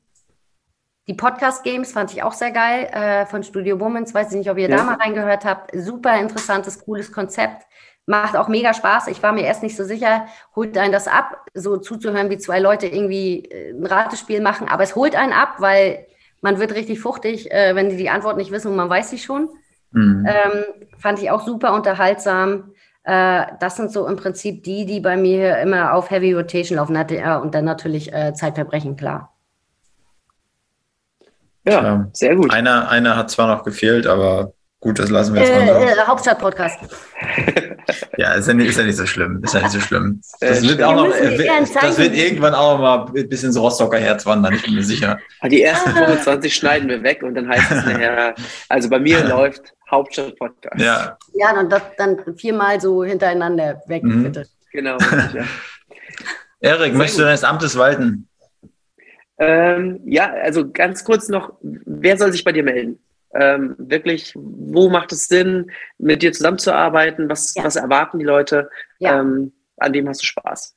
Die 1.06 1.14
Podcast-Games 1.14 1.92
fand 1.92 2.12
ich 2.12 2.22
auch 2.22 2.32
sehr 2.32 2.50
geil 2.50 2.86
äh, 2.86 3.26
von 3.26 3.42
Studio 3.42 3.78
Womans. 3.78 4.14
Weiß 4.14 4.30
ich 4.30 4.38
nicht, 4.38 4.50
ob 4.50 4.58
ihr 4.58 4.68
ja. 4.68 4.76
da 4.76 4.84
mal 4.84 4.96
reingehört 4.96 5.44
habt. 5.44 5.70
Super 5.74 6.18
interessantes, 6.18 6.84
cooles 6.84 7.12
Konzept. 7.12 7.66
Macht 8.06 8.36
auch 8.36 8.48
mega 8.48 8.74
Spaß. 8.74 9.08
Ich 9.08 9.22
war 9.22 9.32
mir 9.32 9.44
erst 9.44 9.62
nicht 9.62 9.76
so 9.76 9.84
sicher, 9.84 10.26
holt 10.56 10.76
einen 10.76 10.92
das 10.92 11.08
ab, 11.08 11.46
so 11.54 11.76
zuzuhören, 11.76 12.30
wie 12.30 12.38
zwei 12.38 12.58
Leute 12.58 12.86
irgendwie 12.86 13.44
äh, 13.44 13.72
ein 13.72 13.86
Ratespiel 13.86 14.40
machen. 14.40 14.68
Aber 14.68 14.82
es 14.82 14.96
holt 14.96 15.14
einen 15.14 15.32
ab, 15.32 15.56
weil 15.58 16.06
man 16.44 16.58
wird 16.60 16.74
richtig 16.74 17.00
fuchtig, 17.00 17.50
äh, 17.50 17.74
wenn 17.74 17.88
die 17.88 17.96
die 17.96 18.10
Antwort 18.10 18.36
nicht 18.36 18.52
wissen 18.52 18.68
und 18.68 18.76
man 18.76 18.90
weiß 18.90 19.08
sie 19.08 19.18
schon. 19.18 19.48
Mhm. 19.92 20.28
Ähm, 20.28 20.64
fand 20.98 21.18
ich 21.18 21.30
auch 21.30 21.46
super 21.46 21.72
unterhaltsam. 21.72 22.74
Äh, 23.02 23.46
das 23.60 23.76
sind 23.76 23.90
so 23.90 24.06
im 24.06 24.16
Prinzip 24.16 24.62
die, 24.62 24.84
die 24.84 25.00
bei 25.00 25.16
mir 25.16 25.56
immer 25.58 25.94
auf 25.94 26.10
Heavy 26.10 26.34
Rotation 26.34 26.76
laufen. 26.76 26.94
Und 26.94 27.54
dann 27.54 27.64
natürlich 27.64 28.12
äh, 28.12 28.34
Zeitverbrechen, 28.34 28.96
klar. 28.96 29.32
Ja, 31.66 32.10
sehr 32.12 32.36
gut. 32.36 32.52
Einer, 32.52 32.90
einer 32.90 33.16
hat 33.16 33.30
zwar 33.30 33.48
noch 33.48 33.64
gefehlt, 33.64 34.06
aber 34.06 34.52
Gut, 34.84 34.98
das 34.98 35.08
lassen 35.08 35.34
wir 35.34 35.40
jetzt 35.40 35.50
mal. 35.50 35.66
Äh, 35.66 35.92
äh, 35.92 36.06
Hauptstadt-Podcast. 36.06 36.78
ja, 38.18 38.34
ist 38.34 38.48
ja, 38.48 38.52
nicht, 38.52 38.68
ist 38.68 38.76
ja 38.76 38.84
nicht 38.84 38.98
so 38.98 39.06
schlimm. 39.06 39.42
Ist 39.42 39.54
ja 39.54 39.62
nicht 39.62 39.70
so 39.70 39.80
schlimm. 39.80 40.20
Das 40.40 40.62
wird, 40.62 40.82
auch 40.82 40.94
noch, 40.94 41.08
das 41.08 41.98
wird 41.98 42.14
irgendwann 42.14 42.52
auch 42.52 42.74
noch 42.74 42.80
mal 42.80 43.24
bis 43.24 43.44
ins 43.44 43.58
Rostocker 43.58 43.96
Herz 43.96 44.26
wandern, 44.26 44.52
ich 44.52 44.62
bin 44.62 44.74
mir 44.74 44.82
sicher. 44.82 45.18
Die 45.46 45.62
ersten 45.62 45.90
25 45.90 46.52
ah. 46.52 46.54
schneiden 46.54 46.90
wir 46.90 47.02
weg 47.02 47.22
und 47.22 47.34
dann 47.34 47.48
heißt 47.48 47.72
es 47.72 47.86
nachher, 47.86 48.34
also 48.68 48.90
bei 48.90 49.00
mir 49.00 49.24
läuft 49.26 49.72
Hauptstadt-Podcast. 49.90 50.78
Ja, 50.78 51.16
ja 51.32 51.54
dann, 51.54 51.70
das, 51.70 51.82
dann 51.96 52.18
viermal 52.36 52.78
so 52.78 53.02
hintereinander 53.02 53.80
weg, 53.86 54.02
mhm. 54.02 54.24
bitte. 54.24 54.46
Genau. 54.70 54.98
Ja. 54.98 55.44
Erik, 56.60 56.92
möchtest 56.92 57.20
du 57.20 57.22
deines 57.22 57.42
Amtes 57.42 57.78
walten? 57.78 58.28
Ähm, 59.38 60.00
ja, 60.04 60.30
also 60.30 60.70
ganz 60.70 61.04
kurz 61.04 61.30
noch, 61.30 61.54
wer 61.62 62.18
soll 62.18 62.32
sich 62.32 62.44
bei 62.44 62.52
dir 62.52 62.62
melden? 62.62 63.00
Ähm, 63.34 63.74
wirklich, 63.78 64.32
wo 64.36 64.88
macht 64.88 65.12
es 65.12 65.26
Sinn, 65.26 65.70
mit 65.98 66.22
dir 66.22 66.32
zusammenzuarbeiten? 66.32 67.28
Was, 67.28 67.54
ja. 67.54 67.64
was 67.64 67.76
erwarten 67.76 68.18
die 68.18 68.24
Leute? 68.24 68.70
Ja. 68.98 69.20
Ähm, 69.20 69.52
an 69.76 69.92
dem 69.92 70.08
hast 70.08 70.22
du 70.22 70.26
Spaß. 70.26 70.76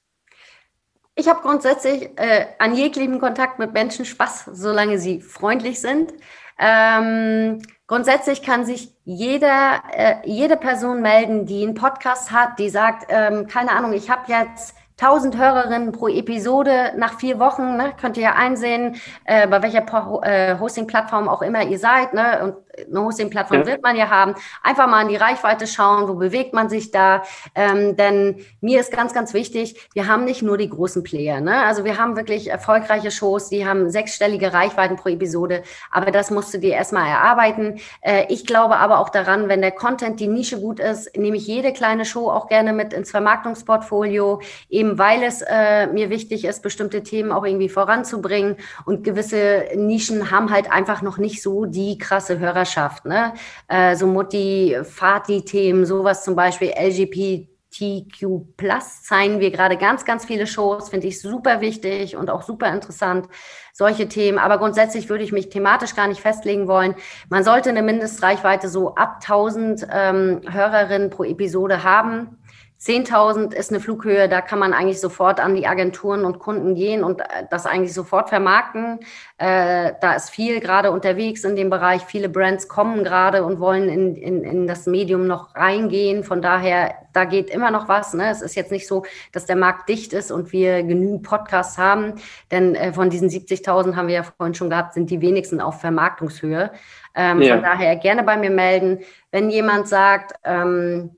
Ich 1.16 1.28
habe 1.28 1.42
grundsätzlich 1.42 2.10
äh, 2.18 2.46
an 2.60 2.76
jeglichem 2.76 3.20
Kontakt 3.20 3.58
mit 3.58 3.74
Menschen 3.74 4.06
Spaß, 4.06 4.52
solange 4.54 5.00
sie 5.00 5.22
freundlich 5.22 5.82
sind. 5.82 6.14
Ähm, 6.60 7.62
grundsätzlich 7.88 8.44
kann 8.44 8.66
sich 8.66 8.94
jeder, 9.04 9.82
äh, 9.94 10.16
jede 10.26 10.58
Person 10.58 11.02
melden, 11.02 11.46
die 11.46 11.64
einen 11.64 11.76
Podcast 11.76 12.32
hat, 12.32 12.60
die 12.60 12.70
sagt, 12.70 13.08
ähm, 13.10 13.48
keine 13.48 13.72
Ahnung, 13.72 13.94
ich 13.94 14.10
habe 14.10 14.32
jetzt 14.32 14.76
1000 15.00 15.38
Hörerinnen 15.38 15.92
pro 15.92 16.08
Episode 16.08 16.94
nach 16.98 17.20
vier 17.20 17.40
Wochen. 17.40 17.78
Ne? 17.78 17.94
Könnt 18.02 18.18
ihr 18.18 18.24
ja 18.24 18.34
einsehen, 18.34 18.96
äh, 19.26 19.48
bei 19.48 19.62
welcher 19.62 19.86
äh, 20.24 20.58
Hosting-Plattform 20.60 21.30
auch 21.30 21.44
immer 21.44 21.64
ihr 21.64 21.78
seid. 21.78 22.14
Ne? 22.14 22.44
Und 22.44 22.56
eine 22.86 23.02
Hosting-Plattform 23.02 23.62
ja. 23.62 23.66
wird 23.66 23.84
man 23.84 23.96
ja 23.96 24.10
haben. 24.10 24.36
Einfach 24.64 24.88
mal 24.88 25.02
in 25.02 25.10
die 25.10 25.16
Reichweite 25.16 25.68
schauen, 25.68 26.08
wo 26.08 26.14
bewegt 26.14 26.54
man 26.54 26.70
sich 26.70 26.92
da. 26.92 27.24
Ähm, 27.56 27.96
denn 27.96 28.38
mir 28.62 28.80
ist 28.80 28.92
ganz, 28.92 29.14
ganz 29.14 29.34
wichtig, 29.34 29.90
wir 29.94 30.08
haben 30.08 30.26
nicht 30.26 30.42
nur 30.42 30.58
die 30.58 30.70
großen 30.70 31.04
Player. 31.04 31.42
Ne? 31.42 31.64
Also 31.66 31.84
wir 31.84 31.98
haben 31.98 32.16
wirklich 32.16 32.50
erfolgreiche 32.50 33.12
Shows, 33.12 33.50
die 33.50 33.66
haben 33.66 33.90
sechsstellige 33.90 34.54
Reichweiten 34.54 34.96
pro 34.96 35.10
Episode. 35.10 35.64
Aber 35.92 36.12
das 36.12 36.32
musst 36.32 36.54
du 36.54 36.60
dir 36.60 36.74
erstmal 36.74 37.08
erarbeiten. 37.10 37.80
Äh, 38.02 38.26
ich 38.30 38.46
glaube 38.46 38.78
aber 38.78 39.00
auch 39.00 39.10
daran, 39.10 39.50
wenn 39.50 39.62
der 39.62 39.72
Content, 39.72 40.20
die 40.20 40.28
Nische 40.28 40.60
gut 40.60 40.80
ist, 40.80 41.16
nehme 41.18 41.38
ich 41.38 41.48
jede 41.48 41.74
kleine 41.74 42.06
Show 42.06 42.30
auch 42.30 42.48
gerne 42.48 42.74
mit 42.74 42.94
ins 42.94 43.12
Vermarktungsportfolio, 43.12 44.42
eben 44.70 44.98
weil 44.98 45.24
es 45.24 45.42
äh, 45.42 45.88
mir 45.88 46.10
wichtig 46.10 46.46
ist, 46.46 46.62
bestimmte 46.62 47.04
Themen 47.04 47.32
auch 47.32 47.46
irgendwie 47.46 47.70
voranzubringen. 47.70 48.58
Und 48.86 49.04
gewisse 49.04 49.66
Nischen 49.76 50.32
haben 50.32 50.52
halt 50.52 50.72
einfach 50.72 51.02
noch 51.02 51.18
nicht 51.18 51.42
so 51.42 51.66
die 51.66 51.98
krasse 51.98 52.40
Hörer 52.40 52.67
Hörerschaft, 52.68 53.06
ne? 53.06 53.34
Äh, 53.68 53.96
so 53.96 54.08
Mutti, 54.08 54.78
Fati-Themen, 54.84 55.86
sowas 55.86 56.24
zum 56.24 56.36
Beispiel, 56.36 56.74
LGBTQ 56.78 58.58
Plus 58.58 59.04
zeigen 59.04 59.40
wir 59.40 59.52
gerade 59.52 59.78
ganz, 59.78 60.04
ganz 60.04 60.26
viele 60.26 60.48
Shows, 60.48 60.90
finde 60.90 61.08
ich 61.08 61.22
super 61.22 61.62
wichtig 61.62 62.16
und 62.16 62.30
auch 62.30 62.42
super 62.42 62.72
interessant, 62.74 63.28
solche 63.74 64.08
Themen. 64.08 64.40
Aber 64.40 64.58
grundsätzlich 64.58 65.10
würde 65.10 65.24
ich 65.24 65.32
mich 65.32 65.50
thematisch 65.50 65.96
gar 65.96 66.08
nicht 66.08 66.22
festlegen 66.22 66.68
wollen. 66.68 66.96
Man 67.30 67.44
sollte 67.44 67.70
eine 67.70 67.84
Mindestreichweite 67.84 68.70
so 68.70 68.96
ab 68.96 69.20
1000 69.22 69.88
ähm, 69.92 70.42
Hörerinnen 70.50 71.10
pro 71.10 71.24
Episode 71.24 71.84
haben. 71.84 72.38
10.000 72.80 73.56
ist 73.56 73.72
eine 73.72 73.80
Flughöhe, 73.80 74.30
da 74.30 74.42
kann 74.42 74.60
man 74.60 74.72
eigentlich 74.72 75.02
sofort 75.02 75.40
an 75.40 75.56
die 75.56 75.66
Agenturen 75.66 76.26
und 76.26 76.38
Kunden 76.38 76.76
gehen 76.76 77.04
und 77.04 77.22
äh, 77.22 77.26
das 77.50 77.66
eigentlich 77.66 77.94
sofort 77.94 78.30
vermarkten. 78.30 79.00
Äh, 79.40 79.94
da 80.00 80.14
ist 80.14 80.30
viel 80.30 80.60
gerade 80.60 80.92
unterwegs 80.92 81.44
in 81.44 81.56
dem 81.56 81.72
Bereich. 81.72 82.04
Viele 82.06 82.30
Brands 82.30 82.68
kommen 82.68 83.04
gerade 83.04 83.44
und 83.44 83.60
wollen 83.60 83.90
in, 83.90 84.16
in, 84.16 84.44
in 84.44 84.68
das 84.68 84.86
Medium 84.86 85.26
noch 85.26 85.56
reingehen. 85.56 86.24
Von 86.24 86.44
daher, 86.44 86.94
da 87.14 87.26
geht 87.26 87.50
immer 87.50 87.72
noch 87.72 87.88
was. 87.88 88.14
Ne? 88.14 88.30
Es 88.30 88.44
ist 88.44 88.56
jetzt 88.56 88.72
nicht 88.72 88.88
so, 88.88 89.04
dass 89.32 89.48
der 89.48 89.56
Markt 89.56 89.90
dicht 89.90 90.14
ist 90.14 90.32
und 90.32 90.52
wir 90.52 90.84
genügend 90.84 91.24
Podcasts 91.24 91.80
haben. 91.80 92.14
Denn 92.52 92.76
äh, 92.76 92.94
von 92.94 93.10
diesen 93.10 93.30
70.000 93.30 93.96
haben 93.96 94.08
wir 94.08 94.16
ja 94.16 94.24
vorhin 94.24 94.54
schon 94.54 94.70
gehabt, 94.70 94.94
sind 94.94 95.10
die 95.10 95.22
wenigsten 95.22 95.62
auf 95.62 95.82
Vermarktungshöhe. 95.82 96.72
Ähm, 97.16 97.42
ja. 97.42 97.56
Von 97.56 97.64
daher 97.64 97.96
gerne 97.96 98.22
bei 98.22 98.38
mir 98.38 98.52
melden. 98.52 99.00
Wenn 99.32 99.50
jemand 99.50 99.88
sagt, 99.88 100.34
ähm, 100.44 101.18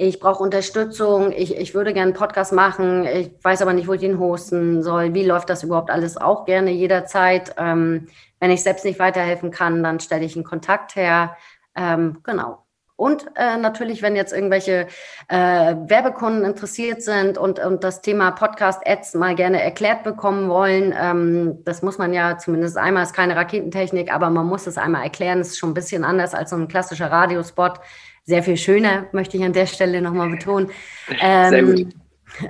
ich 0.00 0.20
brauche 0.20 0.44
Unterstützung, 0.44 1.32
ich, 1.32 1.56
ich 1.56 1.74
würde 1.74 1.92
gerne 1.92 2.12
einen 2.12 2.18
Podcast 2.18 2.52
machen, 2.52 3.04
ich 3.04 3.32
weiß 3.42 3.62
aber 3.62 3.72
nicht, 3.72 3.88
wo 3.88 3.94
ich 3.94 4.02
ihn 4.04 4.20
hosten 4.20 4.80
soll, 4.84 5.12
wie 5.12 5.24
läuft 5.24 5.50
das 5.50 5.64
überhaupt 5.64 5.90
alles, 5.90 6.16
auch 6.16 6.44
gerne 6.44 6.70
jederzeit. 6.70 7.52
Ähm, 7.58 8.06
wenn 8.38 8.52
ich 8.52 8.62
selbst 8.62 8.84
nicht 8.84 9.00
weiterhelfen 9.00 9.50
kann, 9.50 9.82
dann 9.82 9.98
stelle 9.98 10.24
ich 10.24 10.36
einen 10.36 10.44
Kontakt 10.44 10.94
her. 10.94 11.36
Ähm, 11.74 12.18
genau. 12.22 12.64
Und 12.94 13.26
äh, 13.34 13.56
natürlich, 13.56 14.00
wenn 14.00 14.14
jetzt 14.14 14.32
irgendwelche 14.32 14.86
äh, 15.26 15.36
Werbekunden 15.36 16.44
interessiert 16.44 17.02
sind 17.02 17.36
und, 17.36 17.58
und 17.58 17.82
das 17.82 18.00
Thema 18.00 18.30
Podcast-Ads 18.30 19.14
mal 19.14 19.34
gerne 19.34 19.60
erklärt 19.60 20.04
bekommen 20.04 20.48
wollen, 20.48 20.94
ähm, 20.96 21.64
das 21.64 21.82
muss 21.82 21.98
man 21.98 22.12
ja 22.12 22.38
zumindest 22.38 22.76
einmal, 22.76 23.02
ist 23.02 23.14
keine 23.14 23.34
Raketentechnik, 23.34 24.14
aber 24.14 24.30
man 24.30 24.46
muss 24.46 24.68
es 24.68 24.78
einmal 24.78 25.02
erklären, 25.02 25.40
ist 25.40 25.58
schon 25.58 25.70
ein 25.70 25.74
bisschen 25.74 26.04
anders 26.04 26.34
als 26.34 26.50
so 26.50 26.56
ein 26.56 26.68
klassischer 26.68 27.10
Radiospot 27.10 27.80
sehr 28.28 28.42
viel 28.42 28.58
schöner, 28.58 29.08
möchte 29.12 29.38
ich 29.38 29.42
an 29.42 29.54
der 29.54 29.64
Stelle 29.64 30.02
nochmal 30.02 30.28
betonen. 30.28 30.70
Ähm, 31.18 31.48
sehr 31.48 31.62
gut. 31.62 31.94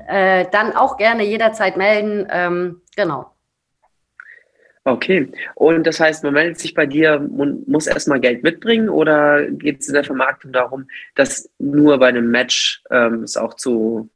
Äh, 0.08 0.46
dann 0.50 0.72
auch 0.72 0.96
gerne 0.96 1.22
jederzeit 1.22 1.76
melden. 1.76 2.26
Ähm, 2.30 2.82
genau. 2.96 3.32
Okay, 4.82 5.30
und 5.54 5.86
das 5.86 6.00
heißt, 6.00 6.24
man 6.24 6.34
meldet 6.34 6.58
sich 6.58 6.74
bei 6.74 6.84
dir 6.86 7.20
und 7.20 7.68
muss 7.68 7.86
erstmal 7.86 8.18
Geld 8.18 8.42
mitbringen 8.42 8.88
oder 8.88 9.48
geht 9.48 9.80
es 9.80 9.88
in 9.88 9.94
der 9.94 10.02
Vermarktung 10.02 10.50
darum, 10.50 10.88
dass 11.14 11.48
nur 11.58 11.98
bei 11.98 12.08
einem 12.08 12.28
Match 12.28 12.82
ähm, 12.90 13.22
es 13.22 13.36
auch 13.36 13.54
zu 13.54 14.10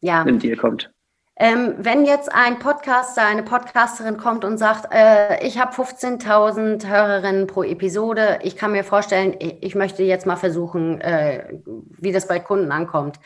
ja. 0.00 0.20
einem 0.20 0.38
Deal 0.38 0.56
kommt? 0.56 0.92
Ähm, 1.38 1.74
wenn 1.76 2.06
jetzt 2.06 2.32
ein 2.32 2.58
Podcaster, 2.58 3.22
eine 3.22 3.42
Podcasterin 3.42 4.16
kommt 4.16 4.42
und 4.42 4.56
sagt, 4.56 4.88
äh, 4.90 5.46
ich 5.46 5.58
habe 5.58 5.74
15.000 5.74 6.86
Hörerinnen 6.88 7.46
pro 7.46 7.62
Episode, 7.62 8.38
ich 8.42 8.56
kann 8.56 8.72
mir 8.72 8.84
vorstellen, 8.84 9.36
ich, 9.38 9.62
ich 9.62 9.74
möchte 9.74 10.02
jetzt 10.02 10.24
mal 10.24 10.36
versuchen, 10.36 10.98
äh, 11.02 11.58
wie 11.98 12.12
das 12.12 12.26
bei 12.26 12.40
Kunden 12.40 12.72
ankommt, 12.72 13.20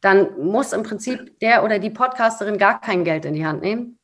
dann 0.00 0.36
muss 0.40 0.72
im 0.72 0.82
Prinzip 0.82 1.38
der 1.38 1.62
oder 1.62 1.78
die 1.78 1.90
Podcasterin 1.90 2.58
gar 2.58 2.80
kein 2.80 3.04
Geld 3.04 3.24
in 3.24 3.34
die 3.34 3.46
Hand 3.46 3.62
nehmen. 3.62 4.01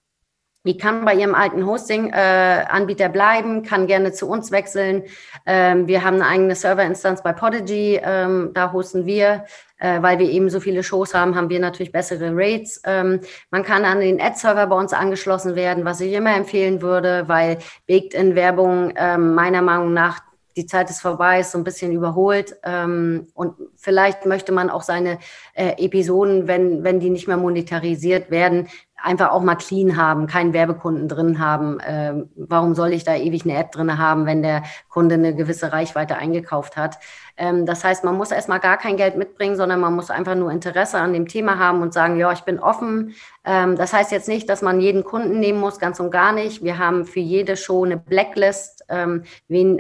Die 0.65 0.77
kann 0.77 1.05
bei 1.05 1.15
ihrem 1.15 1.35
alten 1.35 1.67
Hosting-Anbieter 1.67 3.07
äh, 3.07 3.09
bleiben, 3.11 3.63
kann 3.63 3.87
gerne 3.87 4.13
zu 4.13 4.29
uns 4.29 4.51
wechseln. 4.51 5.05
Ähm, 5.47 5.87
wir 5.87 6.05
haben 6.05 6.17
eine 6.17 6.27
eigene 6.27 6.55
Serverinstanz 6.55 7.23
bei 7.23 7.33
Podigy, 7.33 8.01
ähm, 8.03 8.51
da 8.55 8.73
hosten 8.73 9.07
wir 9.07 9.45
äh, 9.79 10.03
weil 10.03 10.19
wir 10.19 10.29
eben 10.29 10.51
so 10.51 10.61
viele 10.61 10.83
Shows 10.83 11.15
haben, 11.15 11.35
haben 11.35 11.51
wir 11.51 11.61
natürlich 11.61 11.93
bessere 11.93 12.31
Rates. 12.33 12.81
Ähm, 12.85 13.21
man 13.51 13.63
kann 13.63 13.85
an 13.85 14.01
den 14.01 14.21
Ad-Server 14.21 14.67
bei 14.67 14.77
uns 14.77 14.93
angeschlossen 14.93 15.55
werden, 15.55 15.85
was 15.85 16.01
ich 16.01 16.13
immer 16.13 16.35
empfehlen 16.35 16.83
würde, 16.83 17.25
weil 17.27 17.59
Baked-in-Werbung 17.87 18.93
ähm, 18.97 19.35
meiner 19.35 19.63
Meinung 19.63 19.93
nach 19.93 20.21
die 20.57 20.67
Zeit 20.67 20.91
ist 20.91 21.01
vorbei, 21.01 21.39
ist 21.39 21.53
so 21.53 21.59
ein 21.59 21.65
bisschen 21.65 21.93
überholt. 21.93 22.57
Ähm, 22.65 23.29
und 23.35 23.55
vielleicht 23.77 24.27
möchte 24.27 24.51
man 24.51 24.71
auch 24.71 24.83
seine 24.83 25.19
äh, 25.55 25.85
Episoden, 25.85 26.49
wenn, 26.49 26.83
wenn 26.83 26.99
die 26.99 27.11
nicht 27.11 27.29
mehr 27.29 27.37
monetarisiert 27.37 28.33
werden, 28.33 28.67
einfach 29.03 29.31
auch 29.31 29.43
mal 29.43 29.55
clean 29.55 29.97
haben, 29.97 30.27
keinen 30.27 30.53
Werbekunden 30.53 31.09
drin 31.09 31.39
haben. 31.39 31.79
Ähm, 31.87 32.31
warum 32.37 32.75
soll 32.75 32.93
ich 32.93 33.05
da 33.05 33.15
ewig 33.15 33.45
eine 33.45 33.57
Ad 33.57 33.71
drin 33.73 33.97
haben, 33.99 34.27
wenn 34.27 34.43
der 34.43 34.65
Kunde 34.89 35.15
eine 35.15 35.35
gewisse 35.35 35.73
Reichweite 35.73 36.17
eingekauft 36.17 36.77
hat? 36.77 36.99
Ähm, 37.37 37.65
das 37.65 37.85
heißt, 37.85 38.05
man 38.05 38.17
muss 38.17 38.33
erstmal 38.33 38.61
gar 38.61 38.77
kein 38.77 38.97
Geld 38.97 39.17
mitbringen, 39.17 39.57
sondern 39.57 39.81
man 39.81 39.95
muss 39.95 40.11
einfach 40.11 40.35
nur 40.35 40.51
Interesse 40.51 40.99
an 40.99 41.13
dem 41.13 41.29
Thema 41.29 41.59
haben 41.59 41.81
und 41.83 41.95
sagen, 41.95 42.17
ja, 42.17 42.33
ich 42.33 42.43
bin 42.43 42.59
offen. 42.59 43.15
Ähm, 43.49 43.77
das 43.77 43.95
heißt 43.95 44.13
jetzt 44.13 44.29
nicht, 44.29 44.49
dass 44.51 44.61
man 44.61 44.81
jeden 44.81 45.05
Kunden 45.05 45.41
nehmen 45.41 45.59
muss, 45.59 45.79
ganz 45.79 45.99
und 46.01 46.11
gar 46.11 46.33
nicht. 46.33 46.63
Wir 46.63 46.79
haben 46.79 47.07
für 47.07 47.21
jede 47.21 47.57
Show 47.57 47.85
eine 47.85 47.97
Blacklist, 47.97 48.85
ähm, 48.91 49.23
wen 49.49 49.79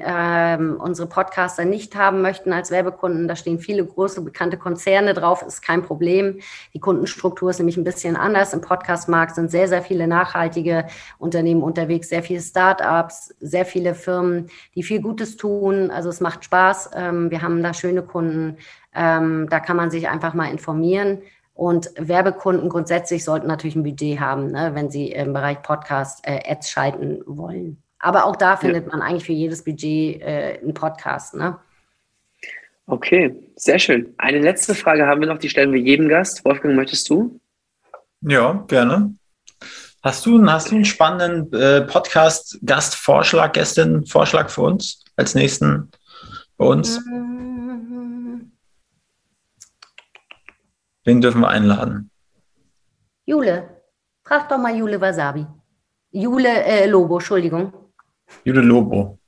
unsere 0.78 1.08
Podcaster 1.08 1.64
nicht 1.64 1.96
haben 1.96 2.22
möchten 2.22 2.52
als 2.52 2.70
Werbekunden. 2.70 3.28
Da 3.28 3.36
stehen 3.36 3.58
viele 3.58 3.84
große 3.84 4.20
bekannte 4.20 4.56
Konzerne 4.56 5.14
drauf, 5.14 5.42
ist 5.42 5.62
kein 5.62 5.82
Problem. 5.82 6.38
Die 6.72 6.80
Kundenstruktur 6.80 7.50
ist 7.50 7.58
nämlich 7.58 7.76
ein 7.76 7.84
bisschen 7.84 8.16
anders. 8.16 8.52
Im 8.52 8.60
Podcastmarkt 8.60 9.34
sind 9.34 9.50
sehr, 9.50 9.68
sehr 9.68 9.82
viele 9.82 10.06
nachhaltige 10.06 10.86
Unternehmen 11.18 11.62
unterwegs, 11.62 12.08
sehr 12.08 12.22
viele 12.22 12.40
Startups, 12.40 13.34
sehr 13.40 13.64
viele 13.64 13.94
Firmen, 13.94 14.48
die 14.74 14.82
viel 14.82 15.00
Gutes 15.00 15.36
tun. 15.36 15.90
Also 15.90 16.08
es 16.08 16.20
macht 16.20 16.44
Spaß. 16.44 16.90
Wir 16.94 17.42
haben 17.42 17.58
haben 17.58 17.62
da 17.62 17.74
schöne 17.74 18.02
Kunden. 18.02 18.56
Ähm, 18.94 19.48
da 19.50 19.60
kann 19.60 19.76
man 19.76 19.90
sich 19.90 20.08
einfach 20.08 20.34
mal 20.34 20.50
informieren. 20.50 21.22
Und 21.58 21.90
Werbekunden 21.96 22.68
grundsätzlich 22.68 23.24
sollten 23.24 23.48
natürlich 23.48 23.74
ein 23.74 23.82
Budget 23.82 24.20
haben, 24.20 24.52
ne, 24.52 24.76
wenn 24.76 24.90
sie 24.90 25.10
im 25.10 25.32
Bereich 25.32 25.60
Podcast 25.60 26.20
äh, 26.22 26.40
Ads 26.48 26.70
schalten 26.70 27.20
wollen. 27.26 27.82
Aber 27.98 28.26
auch 28.26 28.36
da 28.36 28.56
findet 28.56 28.84
ja. 28.84 28.92
man 28.92 29.02
eigentlich 29.02 29.24
für 29.24 29.32
jedes 29.32 29.64
Budget 29.64 30.22
äh, 30.22 30.60
einen 30.62 30.72
Podcast. 30.72 31.34
Ne? 31.34 31.58
Okay, 32.86 33.34
sehr 33.56 33.80
schön. 33.80 34.14
Eine 34.18 34.38
letzte 34.38 34.76
Frage 34.76 35.08
haben 35.08 35.20
wir 35.20 35.26
noch, 35.26 35.38
die 35.38 35.48
stellen 35.48 35.72
wir 35.72 35.80
jedem 35.80 36.08
Gast. 36.08 36.44
Wolfgang, 36.44 36.76
möchtest 36.76 37.10
du? 37.10 37.40
Ja, 38.20 38.64
gerne. 38.68 39.16
Hast 40.04 40.26
du, 40.26 40.40
hast 40.46 40.70
du 40.70 40.76
einen 40.76 40.84
spannenden 40.84 41.52
äh, 41.60 41.80
Podcast-Gastvorschlag, 41.80 43.52
Gästin, 43.54 44.06
Vorschlag 44.06 44.48
für 44.48 44.62
uns 44.62 45.02
als 45.16 45.34
nächsten 45.34 45.90
bei 46.56 46.66
uns? 46.66 47.00
Wen 51.08 51.22
dürfen 51.22 51.40
wir 51.40 51.48
einladen? 51.48 52.10
Jule. 53.24 53.82
Frag 54.24 54.46
doch 54.50 54.58
mal 54.58 54.76
Jule 54.76 55.00
Wasabi. 55.00 55.46
Jule 56.10 56.50
äh, 56.64 56.84
Lobo, 56.86 57.16
Entschuldigung. 57.16 57.72
Jule 58.44 58.60
Lobo. 58.60 59.18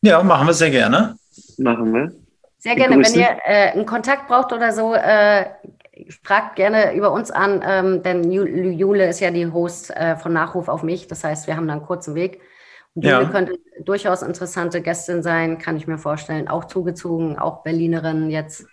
Ja, 0.00 0.22
machen 0.22 0.46
wir 0.46 0.54
sehr 0.54 0.70
gerne. 0.70 1.16
Machen 1.58 1.92
wir. 1.92 2.12
Sehr 2.58 2.76
gerne. 2.76 3.04
Wenn 3.04 3.14
ihr 3.14 3.36
äh, 3.44 3.72
einen 3.72 3.84
Kontakt 3.84 4.28
braucht 4.28 4.52
oder 4.52 4.70
so, 4.70 4.94
äh, 4.94 5.46
fragt 6.22 6.54
gerne 6.54 6.94
über 6.94 7.10
uns 7.10 7.32
an, 7.32 7.64
ähm, 7.66 8.04
denn 8.04 8.30
Jule 8.30 9.08
ist 9.08 9.18
ja 9.18 9.32
die 9.32 9.50
Host 9.50 9.90
äh, 9.90 10.14
von 10.18 10.32
Nachruf 10.32 10.68
auf 10.68 10.84
mich. 10.84 11.08
Das 11.08 11.24
heißt, 11.24 11.48
wir 11.48 11.56
haben 11.56 11.66
da 11.66 11.72
einen 11.72 11.82
kurzen 11.82 12.14
Weg. 12.14 12.42
Und 12.94 13.04
ja. 13.04 13.24
könnte 13.24 13.58
durchaus 13.84 14.22
interessante 14.22 14.82
Gästin 14.82 15.24
sein, 15.24 15.58
kann 15.58 15.76
ich 15.76 15.88
mir 15.88 15.98
vorstellen. 15.98 16.46
Auch 16.46 16.66
zugezogen, 16.66 17.40
auch 17.40 17.64
Berlinerin 17.64 18.30
jetzt. 18.30 18.66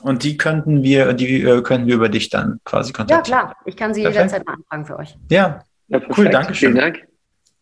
Und 0.00 0.22
die 0.24 0.36
könnten 0.36 0.82
wir, 0.82 1.12
die 1.12 1.42
äh, 1.42 1.62
könnten 1.62 1.86
wir 1.86 1.94
über 1.94 2.08
dich 2.08 2.30
dann 2.30 2.60
quasi 2.64 2.92
kontaktieren. 2.92 3.40
Ja, 3.40 3.44
klar. 3.44 3.56
Ich 3.64 3.76
kann 3.76 3.94
sie 3.94 4.02
Perfekt. 4.02 4.32
jederzeit 4.32 4.46
mal 4.46 4.54
anfragen 4.54 4.86
für 4.86 4.98
euch. 4.98 5.16
Ja, 5.30 5.62
ja 5.88 6.00
cool, 6.16 6.28
danke 6.28 6.54
schön. 6.54 6.72
Vielen 6.72 6.92
Dank. 6.92 7.08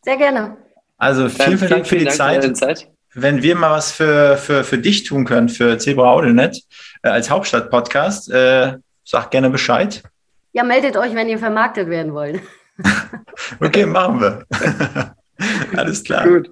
Sehr 0.03 0.17
gerne. 0.17 0.57
Also 0.99 1.29
vielen, 1.29 1.59
vielen 1.59 1.71
Dank 1.71 1.87
für 1.87 1.99
die 1.99 2.05
Dank 2.05 2.57
Zeit. 2.57 2.89
Wenn 3.13 3.43
wir 3.43 3.57
mal 3.57 3.71
was 3.71 3.93
für, 3.93 4.37
für, 4.37 4.63
für 4.63 4.79
dich 4.79 5.05
tun 5.05 5.25
können, 5.25 5.49
für 5.49 5.79
Zebra 5.79 6.13
AudioNet 6.13 6.63
äh, 7.03 7.09
als 7.09 7.31
Hauptstadt-Podcast, 7.31 8.31
äh, 8.31 8.75
sag 9.05 9.31
gerne 9.31 9.51
Bescheid. 9.51 10.03
Ja, 10.53 10.65
meldet 10.65 10.97
euch, 10.97 11.15
wenn 11.15 11.29
ihr 11.29 11.39
vermarktet 11.39 11.89
werden 11.89 12.15
wollt. 12.15 12.41
okay, 13.61 13.87
machen 13.87 14.21
wir. 14.21 14.45
Alles 15.77 16.05
klar. 16.05 16.27
Gut. 16.27 16.51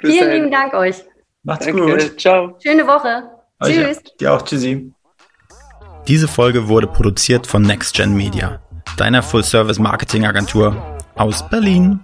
Bis 0.00 0.12
Vielen 0.12 0.30
lieben 0.32 0.50
Dank 0.50 0.74
euch. 0.74 1.04
Macht's 1.42 1.66
Danke. 1.66 1.80
gut. 1.80 2.20
Ciao. 2.20 2.58
Schöne 2.62 2.86
Woche. 2.86 3.30
Euch 3.60 3.74
Tschüss. 3.74 3.96
Ja. 3.96 4.12
Dir 4.20 4.32
auch. 4.32 4.42
Tschüssi. 4.42 4.92
Diese 6.08 6.28
Folge 6.28 6.68
wurde 6.68 6.86
produziert 6.86 7.46
von 7.46 7.62
NextGen 7.62 8.14
Media, 8.14 8.60
deiner 8.96 9.22
Full-Service-Marketing-Agentur 9.22 10.98
aus 11.14 11.48
Berlin. 11.48 12.00